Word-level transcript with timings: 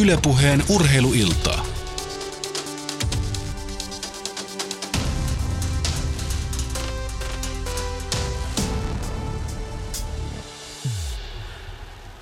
Ylepuheen 0.00 0.62
urheiluiltaa. 0.68 1.64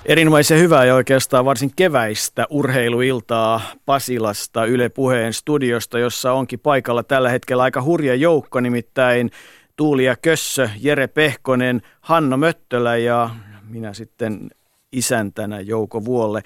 Erinomaisen 0.05 0.59
hyvää 0.59 0.85
ja 0.85 0.95
oikeastaan 0.95 1.45
varsin 1.45 1.71
keväistä 1.75 2.47
urheiluiltaa 2.49 3.61
Pasilasta 3.85 4.65
Yle 4.65 4.89
Puheen 4.89 5.33
studiosta, 5.33 5.99
jossa 5.99 6.33
onkin 6.33 6.59
paikalla 6.59 7.03
tällä 7.03 7.29
hetkellä 7.29 7.63
aika 7.63 7.81
hurja 7.81 8.15
joukko, 8.15 8.59
nimittäin 8.59 9.31
Tuulia 9.75 10.15
Kössö, 10.21 10.69
Jere 10.81 11.07
Pehkonen, 11.07 11.81
Hanno 12.01 12.37
Möttölä 12.37 12.97
ja 12.97 13.29
minä 13.69 13.93
sitten 13.93 14.49
isäntänä 14.91 15.59
Jouko 15.59 16.05
Vuolle. 16.05 16.41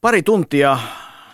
Pari 0.00 0.22
tuntia 0.22 0.78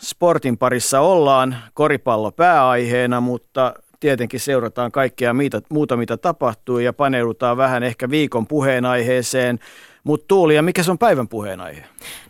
sportin 0.00 0.58
parissa 0.58 1.00
ollaan, 1.00 1.56
koripallo 1.74 2.32
pääaiheena, 2.32 3.20
mutta 3.20 3.74
tietenkin 4.00 4.40
seurataan 4.40 4.92
kaikkea 4.92 5.34
muuta, 5.68 5.96
mitä 5.96 6.16
tapahtuu 6.16 6.78
ja 6.78 6.92
paneudutaan 6.92 7.56
vähän 7.56 7.82
ehkä 7.82 8.10
viikon 8.10 8.46
puheenaiheeseen. 8.46 9.58
Mutta 10.04 10.24
Tuulia, 10.28 10.62
mikä 10.62 10.82
se 10.82 10.90
on 10.90 10.98
päivän 10.98 11.28
puheenaihe? 11.28 11.84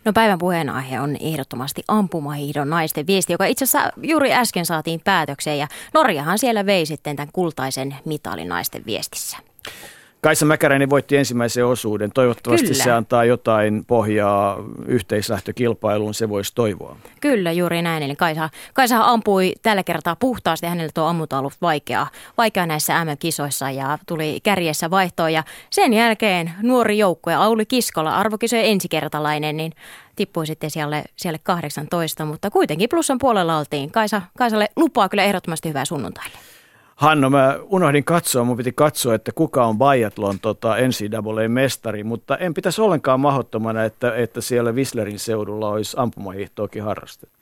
No 0.05 0.13
päivän 0.13 0.37
puheenaihe 0.37 1.01
on 1.01 1.17
ehdottomasti 1.19 1.83
ampumahiidon 1.87 2.69
naisten 2.69 3.07
viesti, 3.07 3.33
joka 3.33 3.45
itse 3.45 3.65
asiassa 3.65 3.91
juuri 4.03 4.33
äsken 4.33 4.65
saatiin 4.65 5.01
päätökseen 5.03 5.59
ja 5.59 5.67
Norjahan 5.93 6.39
siellä 6.39 6.65
vei 6.65 6.85
sitten 6.85 7.15
tämän 7.15 7.29
kultaisen 7.33 7.95
mitalin 8.05 8.49
naisten 8.49 8.85
viestissä. 8.85 9.37
Kaisa 10.23 10.45
Mäkäräinen 10.45 10.89
voitti 10.89 11.17
ensimmäisen 11.17 11.65
osuuden. 11.65 12.11
Toivottavasti 12.11 12.67
Kyllä. 12.67 12.83
se 12.83 12.91
antaa 12.91 13.25
jotain 13.25 13.85
pohjaa 13.85 14.57
yhteislähtökilpailuun, 14.85 16.13
se 16.13 16.29
voisi 16.29 16.51
toivoa. 16.55 16.97
Kyllä, 17.21 17.51
juuri 17.51 17.81
näin. 17.81 18.03
Eli 18.03 18.15
Kaisa, 18.15 18.49
Kaisa 18.73 19.03
ampui 19.03 19.53
tällä 19.61 19.83
kertaa 19.83 20.15
puhtaasti. 20.15 20.67
Hänellä 20.67 20.91
tuo 20.93 21.03
ammunta 21.03 21.39
ollut 21.39 21.53
vaikeaa, 21.61 22.07
vaikeaa 22.37 22.65
näissä 22.65 23.05
MM-kisoissa 23.05 23.71
ja 23.71 23.97
tuli 24.05 24.39
kärjessä 24.43 24.89
vaihtoon. 24.89 25.33
Ja 25.33 25.43
sen 25.69 25.93
jälkeen 25.93 26.51
nuori 26.61 26.97
joukkue, 26.97 27.33
Auli 27.33 27.65
Kiskola, 27.65 28.15
arvokisojen 28.15 28.65
ensikertalainen, 28.65 29.57
niin 29.57 29.71
tippui 30.15 30.47
sitten 30.47 30.71
siellä, 30.71 31.03
siellä 31.15 31.39
18, 31.43 32.25
mutta 32.25 32.49
kuitenkin 32.49 32.89
plussan 32.89 33.17
puolella 33.17 33.57
oltiin. 33.57 33.91
Kaisa, 33.91 34.21
Kaisalle 34.37 34.69
lupaa 34.75 35.09
kyllä 35.09 35.23
ehdottomasti 35.23 35.69
hyvää 35.69 35.85
sunnuntaille. 35.85 36.37
Hanno, 36.95 37.29
mä 37.29 37.59
unohdin 37.61 38.03
katsoa, 38.03 38.43
mun 38.43 38.57
piti 38.57 38.71
katsoa, 38.71 39.15
että 39.15 39.31
kuka 39.31 39.65
on 39.65 39.77
Biathlon 39.77 40.39
tota, 40.39 40.75
NCAA-mestari, 40.75 42.03
mutta 42.03 42.37
en 42.37 42.53
pitäisi 42.53 42.81
ollenkaan 42.81 43.19
mahdottomana, 43.19 43.83
että, 43.83 44.15
että 44.15 44.41
siellä 44.41 44.71
Whistlerin 44.71 45.19
seudulla 45.19 45.69
olisi 45.69 45.97
ampumahiihtoakin 45.99 46.83
harrastettu. 46.83 47.37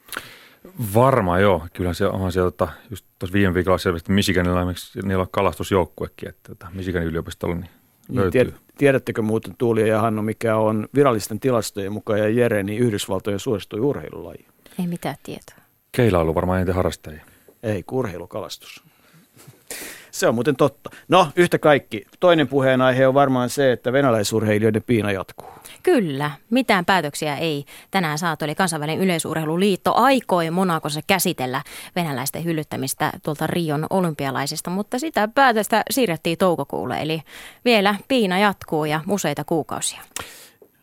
Varmaan 0.94 1.42
joo. 1.42 1.68
Kyllä 1.74 1.94
se 1.94 2.06
on 2.06 2.32
sieltä, 2.32 2.52
tota, 2.52 2.72
just 2.90 3.06
tuossa 3.20 3.34
viime 3.34 3.54
viikolla 3.54 3.78
selvästi 3.78 4.12
Michiganilla, 4.12 4.74
niillä 5.04 5.22
on 5.22 5.28
kalastusjoukkuekin, 5.32 6.30
että 6.30 6.50
tota, 6.50 6.68
Michiganin 6.74 7.08
yliopistolla 7.08 7.56
niin, 7.56 7.70
niin 8.08 8.22
löytyy. 8.22 8.54
tiedättekö 8.78 9.22
muuten 9.22 9.56
Tuulia 9.58 9.88
ja 9.88 10.02
Hanno, 10.02 10.22
mikä 10.22 10.56
on 10.56 10.88
virallisten 10.96 11.40
tilastojen 11.40 11.94
mukaan 11.94 12.20
ja 12.20 12.30
Jere, 12.30 12.64
niin 12.64 12.80
Yhdysvaltojen 12.80 13.40
suosituin 13.40 13.84
urheilulaji? 13.84 14.46
Ei 14.80 14.88
mitään 14.88 15.16
tietoa. 15.24 15.58
Keilailu 15.92 16.36
varmaan 16.36 16.60
eniten 16.60 16.76
harrastajia. 16.76 17.26
Ei, 17.64 17.84
kurheilukalastus. 17.84 18.84
Se 20.12 20.28
on 20.28 20.36
muuten 20.36 20.56
totta. 20.56 20.90
No, 21.08 21.28
yhtä 21.36 21.60
kaikki. 21.60 22.06
Toinen 22.20 22.48
puheenaihe 22.48 23.08
on 23.08 23.14
varmaan 23.14 23.50
se, 23.50 23.72
että 23.72 23.94
venäläisurheilijoiden 23.94 24.84
piina 24.84 25.12
jatkuu. 25.12 25.50
Kyllä. 25.84 26.32
Mitään 26.50 26.86
päätöksiä 26.86 27.36
ei 27.36 27.66
tänään 27.92 28.18
saatu. 28.18 28.46
Eli 28.46 28.56
kansainvälinen 28.56 29.04
yleisurheiluliitto 29.04 29.94
aikoi 29.96 30.52
Monakossa 30.52 31.00
käsitellä 31.08 31.62
venäläisten 31.96 32.44
hyllyttämistä 32.44 33.12
tuolta 33.24 33.48
Rion 33.48 33.88
olympialaisista, 33.90 34.70
mutta 34.70 35.00
sitä 35.00 35.28
päätöstä 35.28 35.84
siirrettiin 35.90 36.38
toukokuulle. 36.38 37.02
Eli 37.02 37.22
vielä 37.66 37.96
piina 38.08 38.40
jatkuu 38.40 38.86
ja 38.86 39.02
useita 39.10 39.44
kuukausia. 39.44 40.02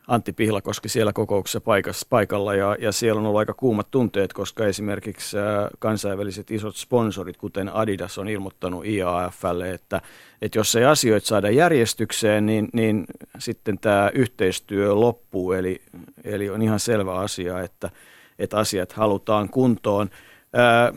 Antti 0.09 0.33
Pihlakoski 0.33 0.89
siellä 0.89 1.13
kokouksessa 1.13 1.61
paikassa, 1.61 2.07
paikalla 2.11 2.55
ja, 2.55 2.77
ja 2.81 2.93
siellä 2.93 3.19
on 3.19 3.27
ollut 3.27 3.39
aika 3.39 3.55
kuumat 3.55 3.91
tunteet, 3.91 4.33
koska 4.33 4.67
esimerkiksi 4.67 5.39
äh, 5.39 5.45
kansainväliset 5.79 6.51
isot 6.51 6.77
sponsorit, 6.77 7.37
kuten 7.37 7.69
Adidas, 7.75 8.19
on 8.19 8.29
ilmoittanut 8.29 8.87
IAFlle, 8.87 9.71
että, 9.71 10.01
että 10.43 10.59
jos 10.59 10.77
ei 10.77 10.85
asioita 10.85 11.27
saada 11.27 11.51
järjestykseen, 11.51 12.47
niin, 12.47 12.69
niin 12.73 13.05
sitten 13.39 13.79
tämä 13.79 14.11
yhteistyö 14.15 14.95
loppuu. 14.95 15.53
Eli, 15.53 15.83
eli 16.25 16.51
on 16.51 16.63
ihan 16.63 16.81
selvä 16.81 17.15
asia, 17.15 17.61
että, 17.61 17.91
että 18.39 18.59
asiat 18.59 18.93
halutaan 18.93 19.49
kuntoon. 19.49 20.11
Ää, 20.53 20.87
äh, 20.87 20.95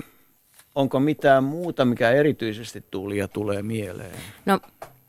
onko 0.76 1.00
mitään 1.00 1.44
muuta, 1.44 1.86
mikä 1.86 2.12
erityisesti 2.12 2.84
tuli 2.92 3.18
ja 3.18 3.28
tulee 3.28 3.64
mieleen? 3.64 4.16
No 4.46 4.60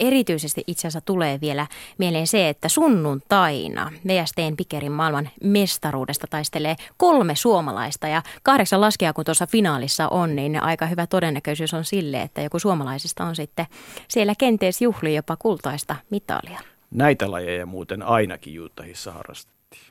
erityisesti 0.03 0.65
itse 0.67 0.81
asiassa 0.81 1.01
tulee 1.01 1.41
vielä 1.41 1.67
mieleen 1.99 2.27
se, 2.27 2.49
että 2.49 2.69
sunnuntaina 2.69 3.91
VSTn 4.07 4.57
Pikerin 4.57 4.93
maailman 4.93 5.31
mestaruudesta 5.43 6.27
taistelee 6.31 6.77
kolme 6.97 7.35
suomalaista 7.35 8.09
ja 8.09 8.23
kahdeksan 8.43 8.81
laskea 8.81 9.13
kun 9.13 9.25
tuossa 9.25 9.47
finaalissa 9.47 10.09
on, 10.09 10.37
niin 10.37 10.63
aika 10.63 10.87
hyvä 10.87 11.07
todennäköisyys 11.07 11.75
on 11.75 11.85
sille, 11.85 12.23
että 12.23 12.43
joku 12.43 12.59
suomalaisista 12.59 13.25
on 13.25 13.37
sitten 13.37 13.67
siellä 14.09 14.35
kenties 14.39 14.83
juhli 14.83 15.15
jopa 15.15 15.37
kultaista 15.37 15.97
mitalia. 16.11 16.61
Näitä 16.91 17.31
lajeja 17.31 17.67
muuten 17.67 18.03
ainakin 18.03 18.55
Juutahissa 18.55 19.13
harrastettiin. 19.13 19.83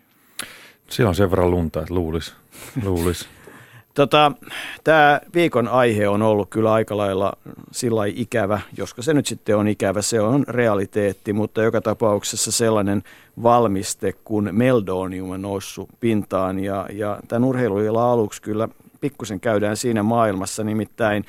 Siellä 0.89 1.09
on 1.09 1.15
sen 1.15 1.31
verran 1.31 1.51
lunta, 1.51 1.79
että 1.79 1.93
luulisi. 1.93 2.33
Luulis. 2.83 3.29
Tota, 3.93 4.31
Tämä 4.83 5.21
viikon 5.33 5.67
aihe 5.67 6.07
on 6.07 6.21
ollut 6.21 6.49
kyllä 6.49 6.73
aika 6.73 6.97
lailla 6.97 7.33
sillä 7.71 8.05
ikävä, 8.05 8.61
joska 8.77 9.01
se 9.01 9.13
nyt 9.13 9.25
sitten 9.25 9.57
on 9.57 9.67
ikävä, 9.67 10.01
se 10.01 10.21
on 10.21 10.43
realiteetti, 10.47 11.33
mutta 11.33 11.63
joka 11.63 11.81
tapauksessa 11.81 12.51
sellainen 12.51 13.03
valmiste 13.43 14.13
kuin 14.23 14.49
meldonium 14.51 15.29
on 15.29 15.41
noussut 15.41 15.89
pintaan 15.99 16.59
ja, 16.59 16.87
ja 16.93 17.19
tämän 17.27 17.43
urheiluilla 17.43 18.11
aluksi 18.11 18.41
kyllä 18.41 18.67
pikkusen 19.01 19.39
käydään 19.39 19.77
siinä 19.77 20.03
maailmassa, 20.03 20.63
nimittäin 20.63 21.25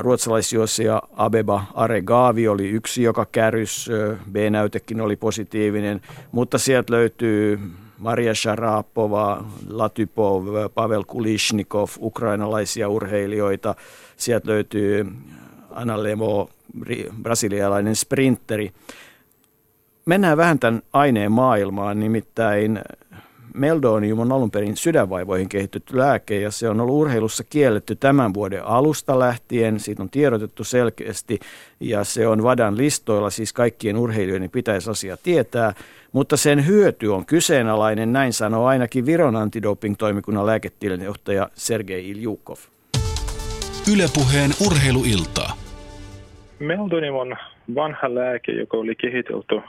ruotsalaisjuossija 0.00 1.02
Abeba 1.16 1.64
Aregavi 1.74 2.48
oli 2.48 2.68
yksi, 2.68 3.02
joka 3.02 3.26
kärys, 3.32 3.90
B-näytekin 4.32 5.00
oli 5.00 5.16
positiivinen, 5.16 6.00
mutta 6.32 6.58
sieltä 6.58 6.92
löytyy 6.92 7.60
Maria 7.98 8.34
Sharapova, 8.34 9.44
Latypov, 9.68 10.46
Pavel 10.74 11.04
Kulishnikov, 11.04 11.88
ukrainalaisia 12.00 12.88
urheilijoita. 12.88 13.74
Sieltä 14.16 14.48
löytyy 14.50 15.06
Anna 15.70 16.02
Lemo, 16.02 16.48
brasilialainen 17.22 17.96
sprinteri. 17.96 18.72
Mennään 20.06 20.36
vähän 20.36 20.58
tämän 20.58 20.82
aineen 20.92 21.32
maailmaan, 21.32 22.00
nimittäin 22.00 22.80
Meldonium 23.54 24.18
on 24.18 24.32
alun 24.32 24.50
perin 24.50 24.76
sydänvaivoihin 24.76 25.48
kehitetty 25.48 25.98
lääke 25.98 26.40
ja 26.40 26.50
se 26.50 26.68
on 26.68 26.80
ollut 26.80 26.94
urheilussa 26.94 27.44
kielletty 27.44 27.96
tämän 27.96 28.34
vuoden 28.34 28.64
alusta 28.64 29.18
lähtien. 29.18 29.80
Siitä 29.80 30.02
on 30.02 30.10
tiedotettu 30.10 30.64
selkeästi 30.64 31.38
ja 31.80 32.04
se 32.04 32.26
on 32.26 32.42
Vadan 32.42 32.76
listoilla, 32.76 33.30
siis 33.30 33.52
kaikkien 33.52 33.96
urheilijoiden 33.96 34.50
pitäisi 34.50 34.90
asia 34.90 35.16
tietää. 35.16 35.74
Mutta 36.12 36.36
sen 36.36 36.66
hyöty 36.66 37.06
on 37.06 37.26
kyseenalainen, 37.26 38.12
näin 38.12 38.32
sanoo 38.32 38.66
ainakin 38.66 39.06
Viron 39.06 39.36
antidoping-toimikunnan 39.36 40.46
lääketiedejohtaja 40.46 41.48
Sergei 41.54 42.10
Iljukov. 42.10 42.56
Ylepuheen 43.92 44.50
urheiluiltaa. 44.66 45.52
Meldonium 46.58 47.16
on 47.16 47.36
vanha 47.74 48.14
lääke, 48.14 48.52
joka 48.52 48.76
oli 48.76 48.94
kehitelty 48.94 49.60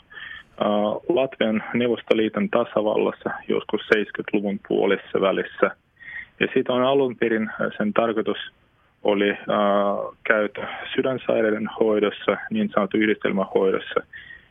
Latvian 1.09 1.63
Neuvostoliiton 1.73 2.49
tasavallassa 2.49 3.29
joskus 3.47 3.81
70-luvun 3.95 4.59
puolessa 4.67 5.21
välissä. 5.21 5.71
Ja 6.39 6.47
siitä 6.53 6.73
on 6.73 6.83
alun 6.83 7.15
perin 7.15 7.49
sen 7.77 7.93
tarkoitus 7.93 8.37
oli 9.03 9.31
uh, 9.31 10.15
käyttö 10.23 10.61
sydänsairaiden 10.95 11.69
hoidossa, 11.79 12.37
niin 12.49 12.69
sanottu 12.69 12.97
yhdistelmähoidossa, 12.97 13.99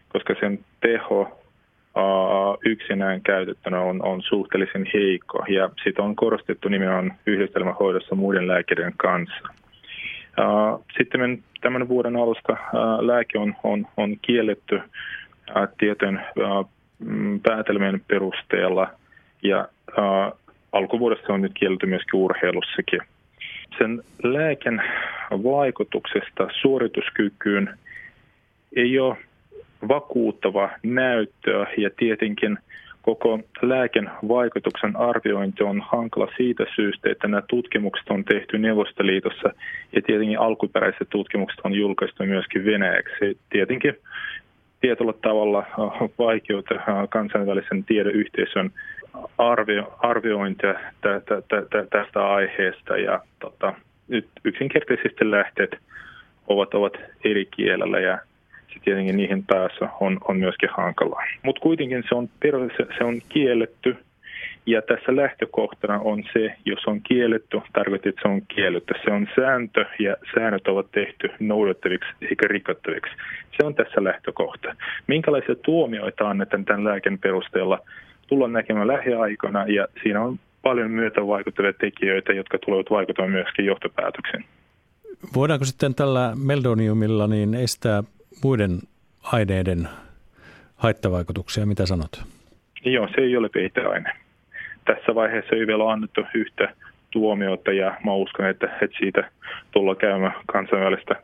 koska 0.08 0.34
sen 0.40 0.58
teho 0.80 1.20
uh, 1.20 2.58
yksinään 2.64 3.22
käytettynä 3.22 3.80
on, 3.80 4.02
on 4.02 4.22
suhteellisen 4.22 4.86
heikko. 4.94 5.44
Ja 5.48 5.70
sitä 5.84 6.02
on 6.02 6.16
korostettu 6.16 6.68
nimenomaan 6.68 7.12
yhdistelmähoidossa 7.26 8.14
muiden 8.14 8.48
lääkäreiden 8.48 8.94
kanssa. 8.96 9.48
Uh, 10.38 10.84
sitten 10.98 11.42
tämän 11.60 11.88
vuoden 11.88 12.16
alusta 12.16 12.52
uh, 12.52 13.06
lääke 13.06 13.38
on, 13.38 13.54
on, 13.62 13.86
on 13.96 14.16
kielletty 14.22 14.80
tietyn 15.78 16.20
mm, 16.98 17.40
päätelmien 17.40 18.00
perusteella 18.08 18.90
ja 19.42 19.68
alkuvuodesta 20.72 21.32
on 21.32 21.42
nyt 21.42 21.52
kielletty 21.54 21.86
myöskin 21.86 22.20
urheilussakin. 22.20 23.00
Sen 23.78 24.02
lääken 24.22 24.82
vaikutuksesta 25.30 26.48
suorituskykyyn 26.60 27.78
ei 28.76 28.98
ole 28.98 29.16
vakuuttava 29.88 30.70
näyttöä 30.82 31.66
ja 31.76 31.90
tietenkin 31.96 32.58
koko 33.02 33.40
lääken 33.62 34.10
vaikutuksen 34.28 34.96
arviointi 34.96 35.62
on 35.62 35.82
hankala 35.88 36.28
siitä 36.36 36.64
syystä, 36.76 37.10
että 37.10 37.28
nämä 37.28 37.42
tutkimukset 37.48 38.10
on 38.10 38.24
tehty 38.24 38.58
Neuvostoliitossa 38.58 39.48
ja 39.92 40.02
tietenkin 40.02 40.38
alkuperäiset 40.38 41.08
tutkimukset 41.10 41.60
on 41.64 41.74
julkaistu 41.74 42.24
myöskin 42.24 42.64
venäjäksi. 42.64 43.38
Tietenkin 43.50 43.94
tietyllä 44.80 45.12
tavalla 45.12 45.66
vaikeutta 46.18 46.74
kansainvälisen 47.08 47.84
tiedeyhteisön 47.84 48.70
arvio, 49.38 49.94
arviointia 49.98 50.74
tästä 51.90 52.26
aiheesta 52.26 52.96
ja 52.96 53.20
tota, 53.38 53.74
yksinkertaisesti 54.44 55.30
lähteet 55.30 55.76
ovat, 56.48 56.74
ovat 56.74 56.92
eri 57.24 57.48
kielellä 57.56 58.00
ja 58.00 58.18
se 58.68 58.80
tietenkin 58.84 59.16
niihin 59.16 59.44
päässä 59.44 59.88
on, 60.00 60.18
on 60.28 60.36
myöskin 60.36 60.70
hankalaa. 60.76 61.24
Mutta 61.42 61.60
kuitenkin 61.60 62.04
se 62.08 62.14
on, 62.14 62.28
se 62.98 63.04
on 63.04 63.20
kielletty 63.28 63.96
ja 64.68 64.82
tässä 64.82 65.16
lähtökohtana 65.16 66.00
on 66.00 66.24
se, 66.32 66.54
jos 66.64 66.84
on 66.86 67.00
kielletty, 67.02 67.60
tarkoittaa, 67.72 68.10
että 68.10 68.22
se 68.22 68.28
on 68.28 68.42
kielletty. 68.54 68.94
Se 69.04 69.10
on 69.12 69.26
sääntö 69.36 69.84
ja 69.98 70.16
säännöt 70.34 70.68
ovat 70.68 70.90
tehty 70.90 71.30
noudattaviksi 71.40 72.08
eikä 72.30 72.48
rikottaviksi. 72.48 73.12
Se 73.56 73.66
on 73.66 73.74
tässä 73.74 74.04
lähtökohta. 74.04 74.76
Minkälaisia 75.06 75.54
tuomioita 75.54 76.30
annetaan 76.30 76.64
tämän 76.64 76.84
lääken 76.84 77.18
perusteella, 77.18 77.78
tullaan 78.26 78.52
näkemään 78.52 78.88
lähiaikoina 78.88 79.66
ja 79.66 79.88
siinä 80.02 80.20
on 80.22 80.38
paljon 80.62 80.90
myötävaikuttavia 80.90 81.72
tekijöitä, 81.72 82.32
jotka 82.32 82.58
tulevat 82.58 82.90
vaikuttamaan 82.90 83.32
myöskin 83.32 83.64
johtopäätöksen. 83.64 84.44
Voidaanko 85.34 85.64
sitten 85.64 85.94
tällä 85.94 86.32
meldoniumilla 86.44 87.26
niin 87.26 87.54
estää 87.54 88.02
muiden 88.42 88.78
aineiden 89.22 89.88
haittavaikutuksia? 90.76 91.66
Mitä 91.66 91.86
sanot? 91.86 92.24
Joo, 92.84 93.08
se 93.14 93.20
ei 93.20 93.36
ole 93.36 93.48
peiteaine. 93.48 94.27
Tässä 94.88 95.14
vaiheessa 95.14 95.56
ei 95.56 95.66
vielä 95.66 95.92
annettu 95.92 96.20
yhtä 96.34 96.74
tuomiota 97.10 97.72
ja 97.72 97.96
mä 98.04 98.12
uskon, 98.12 98.46
että, 98.46 98.66
että 98.66 98.96
siitä 98.98 99.30
tullaan 99.70 99.96
käymään 99.96 100.34
kansainvälistä 100.46 101.14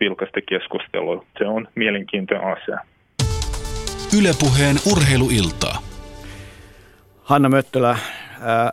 vilkasta 0.00 0.40
keskustelua. 0.48 1.24
Se 1.38 1.46
on 1.46 1.68
mielenkiintoinen 1.74 2.56
asia. 2.56 2.78
Ylepuheen 4.18 4.76
urheiluiltaa. 4.92 5.78
Hanna 7.22 7.48
Möttölä, 7.48 7.98
ää, 8.40 8.72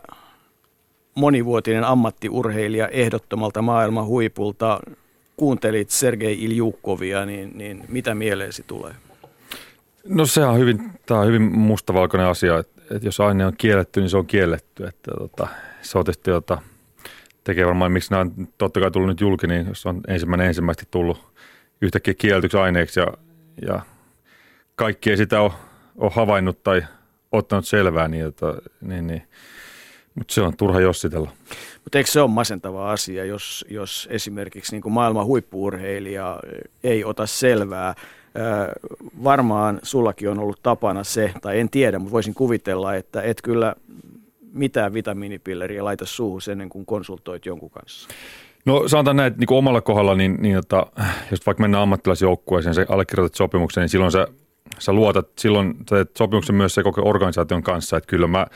monivuotinen 1.14 1.84
ammattiurheilija 1.84 2.88
ehdottomalta 2.88 3.62
maailman 3.62 4.06
huipulta. 4.06 4.80
Kuuntelit 5.36 5.90
Sergei 5.90 6.44
Iljukovia, 6.44 7.26
niin, 7.26 7.50
niin 7.54 7.84
mitä 7.88 8.14
mieleesi 8.14 8.64
tulee? 8.66 8.92
No 10.08 10.26
se 10.26 10.44
on 10.44 10.58
hyvin, 10.58 10.78
tämä 11.06 11.20
on 11.20 11.26
hyvin 11.26 11.42
mustavalkoinen 11.42 12.26
asia, 12.26 12.58
että, 12.58 12.81
että 12.90 13.08
jos 13.08 13.20
aine 13.20 13.46
on 13.46 13.52
kielletty, 13.58 14.00
niin 14.00 14.10
se 14.10 14.16
on 14.16 14.26
kielletty. 14.26 14.86
Että, 14.86 15.10
tota, 15.18 15.48
se 15.82 15.98
on 15.98 16.04
tietysti, 16.04 16.30
jota, 16.30 16.58
tekee 17.44 17.66
varmaan, 17.66 17.92
miksi 17.92 18.10
nämä 18.10 18.20
on 18.20 18.48
totta 18.58 18.80
kai 18.80 18.90
tullut 18.90 19.08
nyt 19.08 19.20
julki, 19.20 19.46
niin 19.46 19.66
jos 19.66 19.86
on 19.86 20.00
ensimmäinen 20.08 20.46
ensimmäisesti 20.46 20.88
tullut 20.90 21.32
yhtäkkiä 21.80 22.14
kielletyksi 22.14 22.56
aineeksi 22.56 23.00
ja, 23.00 23.06
ja 23.66 23.80
kaikki 24.76 25.10
ei 25.10 25.16
sitä 25.16 25.40
ole, 25.40 25.52
ole 25.96 26.12
havainnut 26.14 26.62
tai 26.62 26.82
ottanut 27.32 27.66
selvää, 27.66 28.08
niin, 28.08 28.26
että, 28.26 28.46
niin, 28.80 29.06
niin 29.06 29.22
mutta 30.14 30.34
se 30.34 30.42
on 30.42 30.56
turha 30.56 30.80
jossitella. 30.80 31.30
Mutta 31.84 31.98
eikö 31.98 32.10
se 32.10 32.20
ole 32.20 32.30
masentava 32.30 32.92
asia, 32.92 33.24
jos, 33.24 33.64
jos 33.70 34.08
esimerkiksi 34.10 34.72
niin 34.72 34.82
kuin 34.82 34.92
maailman 34.92 35.26
huippuurheilija 35.26 36.40
ei 36.84 37.04
ota 37.04 37.26
selvää? 37.26 37.94
Varmaan 39.24 39.80
sullakin 39.82 40.28
on 40.28 40.38
ollut 40.38 40.62
tapana 40.62 41.04
se, 41.04 41.32
tai 41.42 41.60
en 41.60 41.70
tiedä, 41.70 41.98
mutta 41.98 42.12
voisin 42.12 42.34
kuvitella, 42.34 42.94
että 42.94 43.22
et 43.22 43.42
kyllä 43.42 43.74
mitään 44.52 44.94
vitamiinipilleriä 44.94 45.84
laita 45.84 46.06
suuhun 46.06 46.40
ennen 46.50 46.68
kuin 46.68 46.86
konsultoit 46.86 47.46
jonkun 47.46 47.70
kanssa. 47.70 48.08
No 48.64 48.88
sanotaan 48.88 49.16
näin, 49.16 49.26
että 49.26 49.40
niin 49.40 49.46
kuin 49.46 49.58
omalla 49.58 49.80
kohdalla, 49.80 50.14
niin, 50.14 50.36
niin 50.40 50.58
että, 50.58 50.86
jos 51.30 51.46
vaikka 51.46 51.60
mennään 51.60 51.82
ammattilaisjoukkueeseen, 51.82 52.74
se 52.74 52.86
allekirjoitat 52.88 53.34
sopimuksen, 53.34 53.80
niin 53.80 53.88
silloin 53.88 54.12
sä, 54.12 54.26
sä 54.78 54.92
luotat, 54.92 55.28
silloin 55.38 55.74
sä 55.90 55.96
teet 55.96 56.16
sopimuksen 56.16 56.54
myös 56.54 56.74
se 56.74 56.82
koko 56.82 57.02
organisaation 57.04 57.62
kanssa, 57.62 57.96
että 57.96 58.08
kyllä 58.08 58.26
mä 58.26 58.46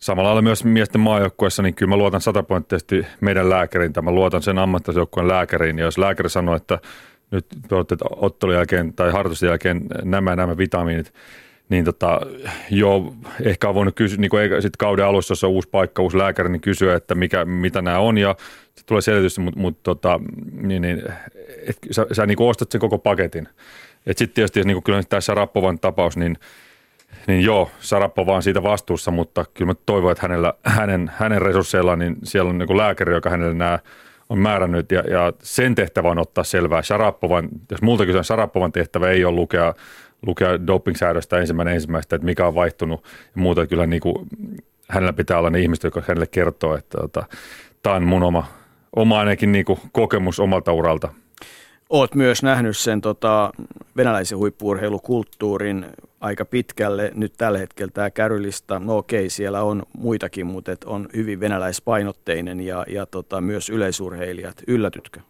Samalla 0.00 0.28
lailla 0.28 0.42
myös 0.42 0.64
miesten 0.64 1.00
maajoukkueessa, 1.00 1.62
niin 1.62 1.74
kyllä 1.74 1.90
mä 1.90 1.96
luotan 1.96 2.20
sataprosenttisesti 2.20 3.06
meidän 3.20 3.50
lääkäriin, 3.50 3.92
tai 3.92 4.02
mä 4.02 4.10
luotan 4.10 4.42
sen 4.42 4.58
ammattilaisjoukkueen 4.58 5.28
lääkäriin. 5.28 5.78
Ja 5.78 5.84
jos 5.84 5.98
lääkäri 5.98 6.30
sanoo, 6.30 6.54
että 6.54 6.78
nyt 7.30 7.46
te 7.68 7.74
olette 7.74 7.96
ottelun 8.16 8.54
jälkeen 8.54 8.92
tai 8.92 9.12
harjoitusten 9.12 9.48
jälkeen 9.48 9.82
nämä 10.02 10.36
nämä 10.36 10.56
vitamiinit, 10.56 11.14
niin 11.68 11.84
tota, 11.84 12.20
joo, 12.70 13.14
ehkä 13.42 13.68
on 13.68 13.74
voinut 13.74 13.94
kysyä, 13.94 14.18
niin 14.18 14.30
kuin 14.30 14.42
sitten 14.48 14.78
kauden 14.78 15.04
alussa, 15.04 15.32
jos 15.32 15.44
on 15.44 15.50
uusi 15.50 15.68
paikka, 15.68 16.02
uusi 16.02 16.18
lääkäri, 16.18 16.48
niin 16.48 16.60
kysyä, 16.60 16.94
että 16.94 17.14
mikä, 17.14 17.44
mitä 17.44 17.82
nämä 17.82 17.98
on, 17.98 18.18
ja 18.18 18.36
sitten 18.64 18.84
tulee 18.86 19.02
selitys, 19.02 19.38
mutta 19.38 19.60
mut, 19.60 19.82
tota, 19.82 20.20
niin, 20.52 20.82
niin, 20.82 21.02
et, 21.66 21.78
sä, 21.90 22.06
sä 22.12 22.26
niin 22.26 22.42
ostat 22.42 22.70
sen 22.70 22.80
koko 22.80 22.98
paketin. 22.98 23.48
Sitten 24.06 24.34
tietysti, 24.34 24.62
niin 24.62 24.74
kuin 24.74 24.84
kyllä 24.84 25.02
tässä 25.08 25.34
Rappovan 25.34 25.78
tapaus, 25.78 26.16
niin– 26.16 26.36
niin 27.26 27.44
joo, 27.44 27.70
Sarappo 27.80 28.26
vaan 28.26 28.42
siitä 28.42 28.62
vastuussa, 28.62 29.10
mutta 29.10 29.44
kyllä 29.54 29.70
mä 29.70 29.74
toivon, 29.86 30.12
että 30.12 30.22
hänellä, 30.22 30.54
hänen, 30.64 31.10
hänen 31.16 31.42
resursseillaan 31.42 31.98
niin 31.98 32.16
siellä 32.24 32.50
on 32.50 32.58
niin 32.58 32.76
lääkäri, 32.76 33.14
joka 33.14 33.30
hänelle 33.30 33.54
nämä 33.54 33.78
on 34.30 34.38
määrännyt 34.38 34.92
ja, 34.92 35.00
ja 35.00 35.32
sen 35.42 35.74
tehtävä 35.74 36.08
on 36.08 36.18
ottaa 36.18 36.44
selvää. 36.44 36.82
Sarappovan, 36.82 37.48
jos 37.70 37.82
multa 37.82 38.06
kysyä, 38.06 38.22
Sarappovan 38.22 38.72
tehtävä 38.72 39.10
ei 39.10 39.24
ole 39.24 39.34
lukea, 39.34 39.74
lukea 40.26 40.66
doping-säädöstä 40.66 41.38
ensimmäinen 41.38 41.74
ensimmäistä, 41.74 42.16
että 42.16 42.26
mikä 42.26 42.46
on 42.46 42.54
vaihtunut 42.54 43.04
ja 43.04 43.40
muuta. 43.40 43.66
Kyllä 43.66 43.86
niin 43.86 44.00
kuin, 44.00 44.26
hänellä 44.88 45.12
pitää 45.12 45.38
olla 45.38 45.50
ne 45.50 45.60
ihmiset, 45.60 45.84
jotka 45.84 46.02
hänelle 46.08 46.26
kertoo, 46.26 46.76
että 46.76 46.98
tota, 46.98 47.26
tämä 47.82 47.96
on 47.96 48.02
mun 48.02 48.22
oma, 48.22 48.46
oma 48.96 49.18
ainakin 49.18 49.52
niin 49.52 49.64
kuin 49.64 49.78
kokemus 49.92 50.40
omalta 50.40 50.72
uralta. 50.72 51.08
Oot 51.90 52.14
myös 52.14 52.42
nähnyt 52.42 52.76
sen 52.76 53.00
tota, 53.00 53.52
venäläisen 53.96 54.38
huippuurheilukulttuurin 54.38 55.86
aika 56.20 56.44
pitkälle. 56.44 57.12
Nyt 57.14 57.32
tällä 57.36 57.58
hetkellä 57.58 57.90
tämä 57.92 58.10
kärylista, 58.10 58.78
no 58.78 58.96
okei, 58.96 59.30
siellä 59.30 59.62
on 59.62 59.82
muitakin, 59.98 60.46
mutta 60.46 60.72
et 60.72 60.84
on 60.84 61.08
hyvin 61.16 61.40
venäläispainotteinen 61.40 62.60
ja, 62.60 62.84
ja 62.88 63.06
tota, 63.06 63.40
myös 63.40 63.70
yleisurheilijat. 63.70 64.62
Yllätytkö? 64.66 65.20